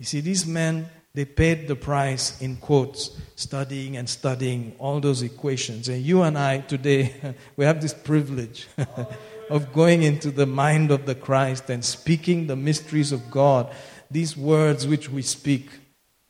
You 0.00 0.06
see, 0.06 0.22
these 0.22 0.46
men, 0.46 0.88
they 1.12 1.26
paid 1.26 1.68
the 1.68 1.76
price 1.76 2.40
in 2.40 2.56
quotes, 2.56 3.20
studying 3.36 3.98
and 3.98 4.08
studying 4.08 4.74
all 4.78 4.98
those 4.98 5.22
equations. 5.22 5.90
And 5.90 6.02
you 6.02 6.22
and 6.22 6.38
I 6.38 6.60
today, 6.60 7.36
we 7.56 7.66
have 7.66 7.82
this 7.82 7.92
privilege 7.92 8.66
of 9.50 9.74
going 9.74 10.02
into 10.02 10.30
the 10.30 10.46
mind 10.46 10.90
of 10.90 11.04
the 11.04 11.14
Christ 11.14 11.68
and 11.68 11.84
speaking 11.84 12.46
the 12.46 12.56
mysteries 12.56 13.12
of 13.12 13.30
God, 13.30 13.70
these 14.10 14.38
words 14.38 14.86
which 14.86 15.10
we 15.10 15.20
speak 15.20 15.68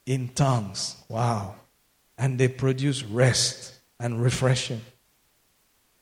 in 0.04 0.30
tongues. 0.30 0.96
Wow. 1.08 1.54
And 2.18 2.40
they 2.40 2.48
produce 2.48 3.04
rest 3.04 3.78
and 4.00 4.20
refreshing. 4.20 4.80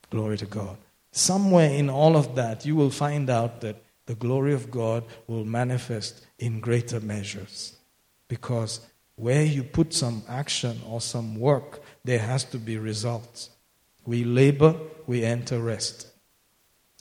Glory 0.09 0.39
to 0.39 0.47
God. 0.47 0.79
Somewhere 1.13 1.69
in 1.69 1.91
all 1.91 2.17
of 2.17 2.35
that, 2.37 2.65
you 2.65 2.77
will 2.77 2.91
find 2.91 3.29
out 3.29 3.61
that 3.61 3.77
the 4.07 4.15
glory 4.15 4.55
of 4.55 4.71
God 4.71 5.05
will 5.27 5.45
manifest 5.45 6.25
in 6.39 6.61
greater 6.61 7.01
measures. 7.01 7.77
Because 8.29 8.81
where 9.17 9.43
you 9.43 9.65
put 9.65 9.93
some 9.93 10.23
action 10.29 10.81
or 10.89 11.01
some 11.01 11.39
work, 11.39 11.83
there 12.05 12.19
has 12.19 12.45
to 12.45 12.59
be 12.59 12.79
results. 12.79 13.51
We 14.07 14.25
labor, 14.25 14.77
we 15.07 15.25
enter 15.25 15.59
rest. 15.59 16.07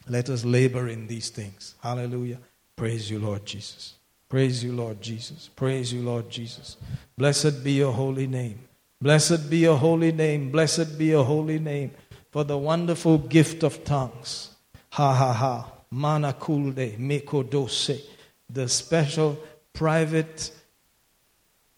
Let 0.10 0.30
us 0.30 0.44
labor 0.44 0.88
in 0.88 1.08
these 1.08 1.30
things. 1.30 1.76
Hallelujah. 1.82 2.40
Praise 2.76 3.12
you, 3.12 3.20
Lord 3.20 3.46
Jesus. 3.46 3.94
Praise 4.30 4.64
you, 4.64 4.74
Lord 4.74 5.02
Jesus. 5.02 5.50
Praise 5.56 5.94
you, 5.94 6.02
Lord 6.02 6.30
Jesus. 6.30 6.78
Blessed 7.18 7.64
be 7.64 7.74
your 7.74 7.94
holy 7.94 8.28
name. 8.28 8.60
Blessed 9.02 9.50
be 9.50 9.58
your 9.58 9.78
holy 9.78 10.12
name. 10.12 10.52
Blessed 10.52 10.98
be 10.98 11.06
your 11.06 11.24
holy 11.24 11.60
name 11.60 11.92
for 12.32 12.44
the 12.44 12.58
wonderful 12.58 13.18
gift 13.18 13.64
of 13.64 13.84
tongues. 13.84 14.56
Ha 14.92 15.14
ha 15.14 15.34
ha. 15.34 15.72
Manakulde 15.94 16.98
mekodose. 16.98 18.02
The 18.50 18.70
special 18.70 19.38
private 19.74 20.52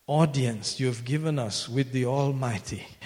audience 0.07 0.79
you 0.79 0.87
have 0.87 1.05
given 1.05 1.37
us 1.37 1.69
with 1.69 1.91
the 1.91 2.05
Almighty. 2.05 2.85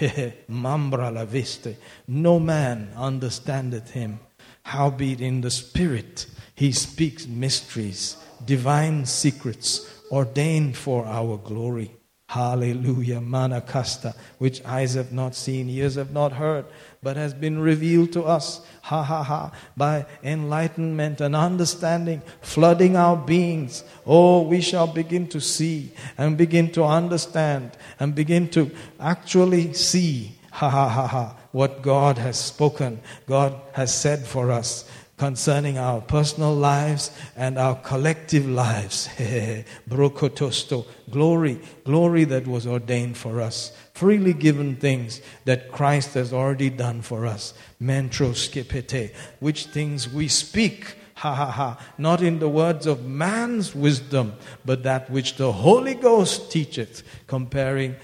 Mambra 0.49 1.14
la 1.14 1.26
viste. 1.26 1.76
No 2.07 2.40
man 2.40 2.91
understandeth 2.95 3.91
him. 3.91 4.19
Howbeit 4.64 5.19
in 5.19 5.41
the 5.41 5.52
Spirit 5.52 6.27
he 6.56 6.72
speaks 6.72 7.27
mysteries, 7.27 8.18
divine 8.45 9.06
secrets, 9.06 9.90
ordained 10.11 10.77
for 10.77 11.06
our 11.06 11.38
glory. 11.38 11.91
Hallelujah, 12.30 13.19
manakasta, 13.19 14.15
which 14.38 14.64
eyes 14.65 14.94
have 14.94 15.11
not 15.11 15.35
seen, 15.35 15.69
ears 15.69 15.95
have 15.95 16.11
not 16.11 16.34
heard, 16.34 16.65
but 17.03 17.17
has 17.17 17.34
been 17.34 17.59
revealed 17.59 18.13
to 18.13 18.23
us, 18.23 18.61
ha 18.81 19.03
ha 19.03 19.21
ha, 19.21 19.51
by 19.75 20.05
enlightenment 20.23 21.21
and 21.21 21.35
understanding, 21.35 22.21
flooding 22.41 22.95
our 22.95 23.17
beings. 23.17 23.84
Oh, 24.05 24.43
we 24.43 24.61
shall 24.61 24.88
begin 24.88 25.27
to 25.30 25.41
see 25.41 25.91
and 26.17 26.38
begin 26.38 26.71
to 26.71 26.84
understand 26.84 27.71
and 27.99 28.15
begin 28.15 28.49
to 28.49 28.71
actually 28.99 29.73
see, 29.73 30.31
ha 30.51 30.69
ha 30.69 30.88
ha 30.88 31.07
ha, 31.07 31.35
what 31.51 31.81
God 31.81 32.17
has 32.17 32.39
spoken, 32.39 33.01
God 33.27 33.59
has 33.73 33.93
said 33.93 34.25
for 34.25 34.51
us 34.51 34.89
concerning 35.17 35.77
our 35.77 36.01
personal 36.01 36.53
lives 36.53 37.11
and 37.35 37.57
our 37.57 37.75
collective 37.75 38.47
lives. 38.47 39.07
Brokotosto, 39.89 40.85
glory, 41.09 41.61
glory 41.85 42.23
that 42.25 42.47
was 42.47 42.67
ordained 42.67 43.15
for 43.15 43.39
us, 43.39 43.71
freely 43.94 44.34
given 44.34 44.76
things 44.76 45.22
that 45.45 45.72
Christ 45.72 46.15
has 46.15 46.34
already 46.34 46.70
done 46.70 47.02
for 47.02 47.26
us. 47.26 47.53
Mentroskepete, 47.82 49.14
which 49.40 49.68
things 49.68 50.11
we 50.11 50.28
speak 50.28 50.98
Ha 51.15 51.34
ha 51.34 51.52
ha. 51.52 51.80
Not 51.98 52.22
in 52.22 52.40
the 52.40 52.49
words 52.49 52.86
of 52.86 53.06
man's 53.06 53.76
wisdom, 53.76 54.34
but 54.65 54.84
that 54.84 55.10
which 55.10 55.36
the 55.36 55.52
Holy 55.52 55.94
Ghost 55.94 56.52
teacheth, 56.52 57.03
comparing 57.28 57.95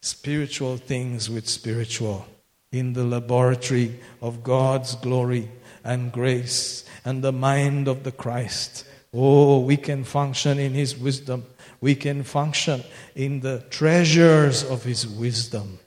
spiritual 0.00 0.76
things 0.78 1.28
with 1.28 1.48
spiritual. 1.48 2.26
In 2.70 2.94
the 2.94 3.04
laboratory 3.04 4.00
of 4.22 4.42
God's 4.42 4.94
glory 4.94 5.50
and 5.84 6.10
grace 6.10 6.86
and 7.04 7.22
the 7.22 7.32
mind 7.32 7.88
of 7.88 8.04
the 8.04 8.12
Christ. 8.12 8.86
Oh, 9.12 9.60
we 9.60 9.76
can 9.76 10.04
function 10.04 10.58
in 10.58 10.72
His 10.72 10.96
wisdom. 10.96 11.44
We 11.82 11.94
can 11.94 12.22
function 12.22 12.82
in 13.14 13.40
the 13.40 13.64
treasures 13.68 14.64
of 14.64 14.84
His 14.84 15.06
wisdom. 15.06 15.80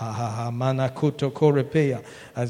As 0.00 0.52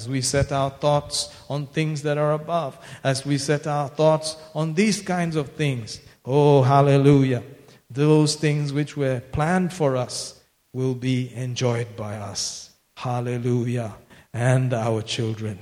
we 0.08 0.20
set 0.20 0.52
our 0.52 0.70
thoughts 0.70 1.34
on 1.48 1.66
things 1.68 2.02
that 2.02 2.18
are 2.18 2.32
above, 2.32 2.76
as 3.02 3.24
we 3.24 3.38
set 3.38 3.66
our 3.66 3.88
thoughts 3.88 4.36
on 4.54 4.74
these 4.74 5.00
kinds 5.00 5.36
of 5.36 5.52
things. 5.52 6.00
Oh, 6.26 6.62
hallelujah. 6.62 7.42
Those 7.88 8.34
things 8.34 8.72
which 8.72 8.96
were 8.96 9.20
planned 9.20 9.72
for 9.72 9.96
us 9.96 10.40
will 10.72 10.94
be 10.94 11.32
enjoyed 11.34 11.96
by 11.96 12.16
us. 12.16 12.70
Hallelujah. 12.96 13.94
And 14.34 14.74
our 14.74 15.00
children. 15.00 15.60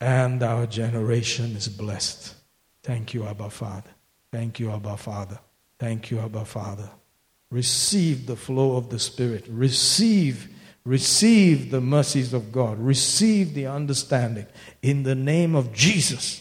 And 0.00 0.42
our 0.42 0.66
generation 0.66 1.56
is 1.56 1.68
blessed. 1.68 2.34
Thank 2.82 3.14
you, 3.14 3.24
Abba 3.24 3.48
Father. 3.48 3.90
Thank 4.30 4.58
you, 4.60 4.70
Abba 4.70 4.96
Father. 4.98 5.38
Thank 5.84 6.10
you, 6.10 6.18
Abba 6.18 6.46
Father. 6.46 6.88
Receive 7.50 8.26
the 8.26 8.36
flow 8.36 8.76
of 8.76 8.88
the 8.88 8.98
Spirit. 8.98 9.44
Receive 9.50 10.48
Receive 10.86 11.70
the 11.70 11.80
mercies 11.80 12.32
of 12.32 12.52
God. 12.52 12.78
Receive 12.78 13.54
the 13.54 13.66
understanding 13.66 14.46
in 14.82 15.02
the 15.02 15.14
name 15.14 15.54
of 15.54 15.72
Jesus. 15.72 16.40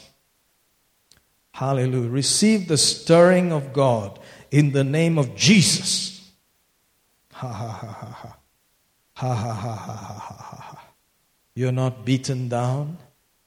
Hallelujah. 1.52 2.10
Receive 2.10 2.68
the 2.70 2.78
stirring 2.78 3.52
of 3.54 3.74
God 3.74 4.18
in 4.50 4.72
the 4.72 4.84
name 4.84 5.18
of 5.18 5.36
Jesus. 5.36 6.30
Ha 7.32 7.48
ha 7.48 7.68
ha 7.68 7.88
ha 7.88 8.08
ha. 8.08 8.38
Ha 9.14 9.34
ha 9.34 9.54
ha 9.54 9.76
ha 9.76 9.96
ha 9.96 10.18
ha 10.20 10.56
ha. 10.56 10.84
You're 11.56 11.72
not 11.72 12.06
beaten 12.06 12.50
down. 12.50 12.98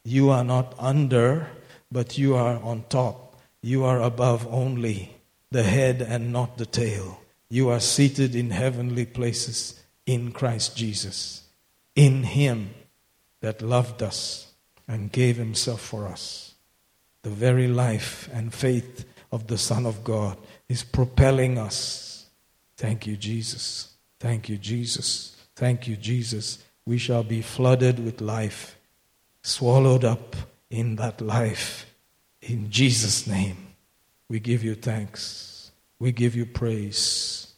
You 0.04 0.30
are 0.30 0.44
not 0.44 0.74
under, 0.78 1.48
but 1.90 2.16
you 2.18 2.36
are 2.36 2.58
on 2.62 2.84
top. 2.88 3.38
You 3.62 3.84
are 3.84 4.00
above 4.00 4.46
only, 4.50 5.15
the 5.50 5.62
head 5.62 6.02
and 6.02 6.32
not 6.32 6.58
the 6.58 6.66
tail. 6.66 7.20
You 7.48 7.68
are 7.70 7.80
seated 7.80 8.34
in 8.34 8.50
heavenly 8.50 9.06
places 9.06 9.82
in 10.04 10.32
Christ 10.32 10.76
Jesus, 10.76 11.44
in 11.94 12.22
Him 12.24 12.70
that 13.40 13.62
loved 13.62 14.02
us 14.02 14.52
and 14.88 15.12
gave 15.12 15.36
Himself 15.36 15.80
for 15.80 16.06
us. 16.06 16.54
The 17.22 17.30
very 17.30 17.68
life 17.68 18.28
and 18.32 18.54
faith 18.54 19.04
of 19.32 19.46
the 19.48 19.58
Son 19.58 19.86
of 19.86 20.04
God 20.04 20.38
is 20.68 20.82
propelling 20.82 21.58
us. 21.58 22.26
Thank 22.76 23.06
you, 23.06 23.16
Jesus. 23.16 23.94
Thank 24.20 24.48
you, 24.48 24.56
Jesus. 24.56 25.36
Thank 25.54 25.88
you, 25.88 25.96
Jesus. 25.96 26.58
We 26.84 26.98
shall 26.98 27.24
be 27.24 27.42
flooded 27.42 28.04
with 28.04 28.20
life, 28.20 28.76
swallowed 29.42 30.04
up 30.04 30.36
in 30.70 30.96
that 30.96 31.20
life. 31.20 31.92
In 32.42 32.70
Jesus' 32.70 33.26
name, 33.26 33.65
we 34.28 34.40
give 34.40 34.64
you 34.64 34.74
thanks. 34.74 35.70
We 35.98 36.12
give 36.12 36.34
you 36.34 36.46
praise. 36.46 37.54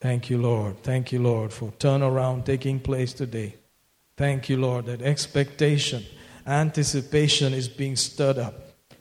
Thank 0.00 0.30
you, 0.30 0.38
Lord. 0.38 0.82
Thank 0.82 1.12
you, 1.12 1.20
Lord, 1.22 1.52
for 1.52 1.70
turnaround 1.78 2.44
taking 2.44 2.80
place 2.80 3.12
today. 3.12 3.56
Thank 4.16 4.48
you, 4.48 4.56
Lord, 4.56 4.86
that 4.86 5.02
expectation, 5.02 6.04
anticipation 6.46 7.52
is 7.52 7.68
being 7.68 7.96
stirred 7.96 8.38
up 8.38 8.54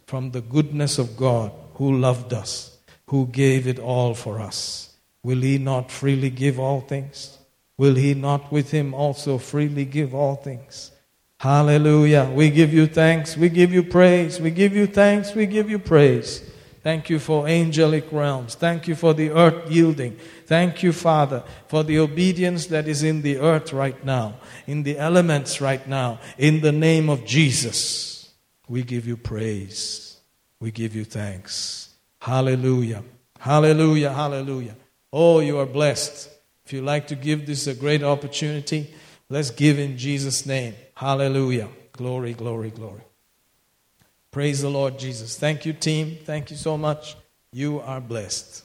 from 0.05 0.31
the 0.31 0.41
goodness 0.41 0.97
of 0.97 1.17
God 1.17 1.51
who 1.75 1.97
loved 1.97 2.33
us, 2.33 2.77
who 3.07 3.27
gave 3.27 3.67
it 3.67 3.79
all 3.79 4.13
for 4.13 4.39
us. 4.39 4.95
Will 5.23 5.41
He 5.41 5.57
not 5.57 5.91
freely 5.91 6.29
give 6.29 6.59
all 6.59 6.81
things? 6.81 7.37
Will 7.77 7.95
He 7.95 8.13
not 8.13 8.51
with 8.51 8.71
Him 8.71 8.93
also 8.93 9.37
freely 9.37 9.85
give 9.85 10.13
all 10.13 10.35
things? 10.35 10.91
Hallelujah. 11.39 12.31
We 12.31 12.51
give 12.51 12.71
you 12.73 12.85
thanks. 12.85 13.35
We 13.35 13.49
give 13.49 13.73
you 13.73 13.81
praise. 13.81 14.39
We 14.39 14.51
give 14.51 14.75
you 14.75 14.85
thanks. 14.85 15.33
We 15.33 15.47
give 15.47 15.69
you 15.69 15.79
praise. 15.79 16.50
Thank 16.83 17.11
you 17.11 17.19
for 17.19 17.47
angelic 17.47 18.11
realms. 18.11 18.55
Thank 18.55 18.87
you 18.87 18.95
for 18.95 19.13
the 19.13 19.29
earth 19.29 19.69
yielding. 19.69 20.17
Thank 20.47 20.81
you, 20.81 20.91
Father, 20.91 21.43
for 21.67 21.83
the 21.83 21.99
obedience 21.99 22.65
that 22.67 22.87
is 22.87 23.03
in 23.03 23.21
the 23.21 23.37
earth 23.37 23.71
right 23.71 24.03
now, 24.03 24.37
in 24.65 24.81
the 24.81 24.97
elements 24.97 25.61
right 25.61 25.87
now. 25.87 26.19
In 26.39 26.61
the 26.61 26.71
name 26.71 27.07
of 27.07 27.23
Jesus, 27.23 28.33
we 28.67 28.81
give 28.81 29.07
you 29.07 29.15
praise. 29.15 30.17
We 30.59 30.71
give 30.71 30.95
you 30.95 31.05
thanks. 31.05 31.89
Hallelujah. 32.19 33.03
Hallelujah. 33.39 34.11
Hallelujah. 34.11 34.75
Oh, 35.13 35.39
you 35.39 35.59
are 35.59 35.67
blessed. 35.67 36.29
If 36.65 36.73
you 36.73 36.81
like 36.81 37.07
to 37.07 37.15
give 37.15 37.45
this 37.45 37.67
a 37.67 37.75
great 37.75 38.01
opportunity, 38.01 38.91
let's 39.29 39.51
give 39.51 39.77
in 39.77 39.97
Jesus' 39.97 40.45
name. 40.47 40.73
Hallelujah. 40.95 41.69
Glory, 41.93 42.33
glory, 42.33 42.71
glory. 42.71 43.01
Praise 44.31 44.61
the 44.61 44.69
Lord 44.69 44.97
Jesus. 44.97 45.37
Thank 45.37 45.65
you, 45.65 45.73
team. 45.73 46.17
Thank 46.23 46.51
you 46.51 46.55
so 46.55 46.77
much. 46.77 47.17
You 47.51 47.81
are 47.81 47.99
blessed. 47.99 48.63